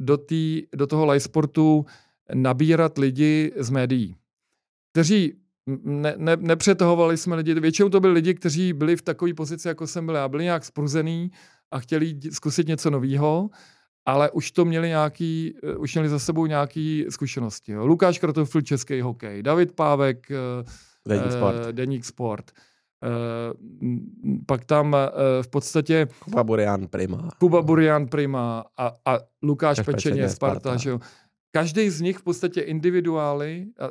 do, 0.00 0.16
tý, 0.16 0.62
do 0.74 0.86
toho 0.86 1.06
live 1.06 1.20
sportu 1.20 1.86
nabírat 2.34 2.98
lidi 2.98 3.52
z 3.56 3.70
médií, 3.70 4.14
kteří 4.92 5.34
ne, 5.84 6.14
ne, 6.16 6.36
nepřetahovali 6.36 7.16
jsme 7.16 7.36
lidi, 7.36 7.54
většinou 7.54 7.88
to 7.88 8.00
byli 8.00 8.12
lidi, 8.12 8.34
kteří 8.34 8.72
byli 8.72 8.96
v 8.96 9.02
takové 9.02 9.34
pozici, 9.34 9.68
jako 9.68 9.86
jsem 9.86 10.06
byl 10.06 10.14
já, 10.14 10.28
byli 10.28 10.44
nějak 10.44 10.64
spruzený, 10.64 11.30
a 11.70 11.78
chtěli 11.78 12.18
zkusit 12.30 12.68
něco 12.68 12.90
nového, 12.90 13.50
ale 14.06 14.30
už 14.30 14.50
to 14.50 14.64
měli 14.64 14.88
nějaký, 14.88 15.54
eh, 15.62 15.76
už 15.76 15.94
měli 15.94 16.08
za 16.08 16.18
sebou 16.18 16.46
nějaké 16.46 17.04
zkušenosti. 17.08 17.72
Jo. 17.72 17.86
Lukáš 17.86 18.18
Krotofil, 18.18 18.62
český 18.62 19.00
hokej, 19.00 19.42
David 19.42 19.72
Pávek, 19.72 20.30
eh, 20.30 20.36
Deník 21.08 21.32
Sport. 21.32 21.66
Uh, 21.66 21.72
Deník 21.72 22.04
Sport. 22.04 22.52
Uh, 23.02 23.88
pak 24.46 24.64
tam 24.64 24.92
uh, 24.92 24.98
v 25.42 25.48
podstatě... 25.48 26.08
Kuba 26.24 26.44
Burian 26.44 26.86
Prima. 26.86 27.28
Kuba 27.38 27.62
Burian 27.62 28.06
Prima 28.06 28.64
a, 28.76 28.92
a 29.06 29.18
Lukáš 29.42 29.80
Pečeně, 29.80 30.28
Sparta. 30.28 30.60
Sparta. 30.60 30.76
Že 30.76 30.90
jo. 30.90 31.00
Každý 31.50 31.90
z 31.90 32.00
nich 32.00 32.16
v 32.16 32.22
podstatě 32.22 32.60
individuály 32.60 33.66
a, 33.78 33.84
a, 33.86 33.90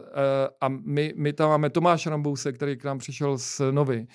a 0.61 0.67
my, 0.69 1.13
my 1.17 1.33
tam 1.33 1.49
máme 1.49 1.69
Tomáš 1.69 2.07
Rambouse, 2.07 2.51
který 2.51 2.77
k 2.77 2.83
nám 2.83 2.97
přišel 2.97 3.37
z 3.37 3.61
Novy. 3.71 4.07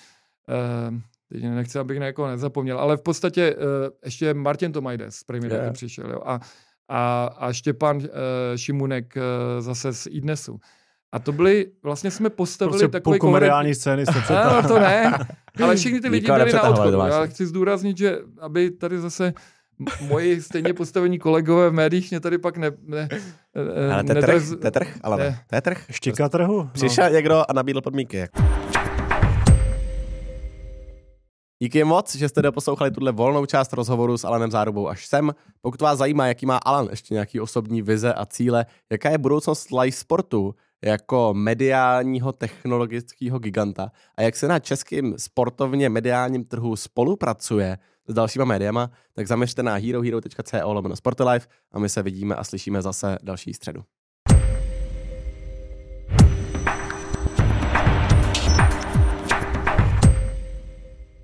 Uh, 0.89 0.99
teď 1.29 1.43
nechci, 1.43 1.79
abych 1.79 1.99
na 1.99 2.05
někoho 2.05 2.27
nezapomněl, 2.27 2.79
ale 2.79 2.97
v 2.97 3.01
podstatě 3.01 3.55
uh, 3.55 3.61
ještě 4.05 4.33
Martin 4.33 4.71
Tomajdes 4.71 5.23
první 5.23 5.49
yeah. 5.49 5.73
přišel, 5.73 6.11
jo, 6.11 6.21
a, 6.25 6.39
a, 6.89 7.25
a 7.37 7.53
Štěpán 7.53 7.97
uh, 7.97 8.03
Šimunek 8.55 9.15
uh, 9.15 9.21
zase 9.61 9.93
z 9.93 10.07
Idnesu. 10.11 10.59
A 11.13 11.19
to 11.19 11.31
byly, 11.31 11.65
vlastně 11.83 12.11
jsme 12.11 12.29
postavili 12.29 12.79
prostě 12.79 12.87
takový 12.87 13.19
komediální 13.19 13.75
scény 13.75 14.05
jste 14.05 14.33
no, 14.45 14.67
to 14.67 14.79
ne, 14.79 15.17
ale 15.63 15.75
všichni 15.75 16.01
ty 16.01 16.09
lidi 16.09 16.31
byli 16.31 16.53
na 16.53 16.63
odchodu. 16.63 16.97
Já 16.97 17.25
chci 17.25 17.45
zdůraznit, 17.45 17.97
že 17.97 18.17
aby 18.41 18.71
tady 18.71 18.99
zase 18.99 19.33
moji 20.01 20.41
stejně 20.41 20.73
postavení 20.73 21.19
kolegové 21.19 21.69
v 21.69 21.73
médiích 21.73 22.11
mě 22.11 22.19
tady 22.19 22.37
pak 22.37 22.57
ne... 22.57 22.71
ne 22.85 23.09
ale 23.93 24.03
to 24.03 24.11
je 24.11 24.21
trh, 24.21 24.43
to 24.61 24.67
je 24.67 24.71
trh, 24.71 24.97
ale 25.03 25.17
ne. 25.17 25.39
to 25.49 25.55
je 25.55 25.61
trh. 25.61 25.85
Štika 25.91 26.29
trhu. 26.29 26.69
Přišel 26.73 27.05
no. 27.05 27.15
někdo 27.15 27.43
a 27.49 27.53
nabídl 27.53 27.81
podmínky. 27.81 28.27
Díky 31.63 31.83
moc, 31.83 32.15
že 32.15 32.29
jste 32.29 32.41
doposlouchali 32.41 32.91
tuhle 32.91 33.11
volnou 33.11 33.45
část 33.45 33.73
rozhovoru 33.73 34.17
s 34.17 34.23
Alanem 34.23 34.51
Zárubou 34.51 34.87
až 34.87 35.05
sem. 35.05 35.31
Pokud 35.61 35.81
vás 35.81 35.97
zajímá, 35.97 36.27
jaký 36.27 36.45
má 36.45 36.57
Alan 36.57 36.87
ještě 36.89 37.13
nějaký 37.13 37.39
osobní 37.39 37.81
vize 37.81 38.13
a 38.13 38.25
cíle, 38.25 38.65
jaká 38.91 39.09
je 39.09 39.17
budoucnost 39.17 39.71
live 39.71 39.91
sportu 39.91 40.55
jako 40.83 41.33
mediálního 41.33 42.31
technologického 42.31 43.39
giganta 43.39 43.91
a 44.17 44.21
jak 44.21 44.35
se 44.35 44.47
na 44.47 44.59
českém 44.59 45.13
sportovně 45.17 45.89
mediálním 45.89 46.45
trhu 46.45 46.75
spolupracuje 46.75 47.77
s 48.07 48.13
dalšíma 48.13 48.45
médiama, 48.45 48.91
tak 49.13 49.27
zaměřte 49.27 49.63
na 49.63 49.75
herohero.co 49.75 50.73
lomeno 50.73 50.95
Sportolife 50.95 51.47
a 51.71 51.79
my 51.79 51.89
se 51.89 52.03
vidíme 52.03 52.35
a 52.35 52.43
slyšíme 52.43 52.81
zase 52.81 53.17
další 53.23 53.53
středu. 53.53 53.83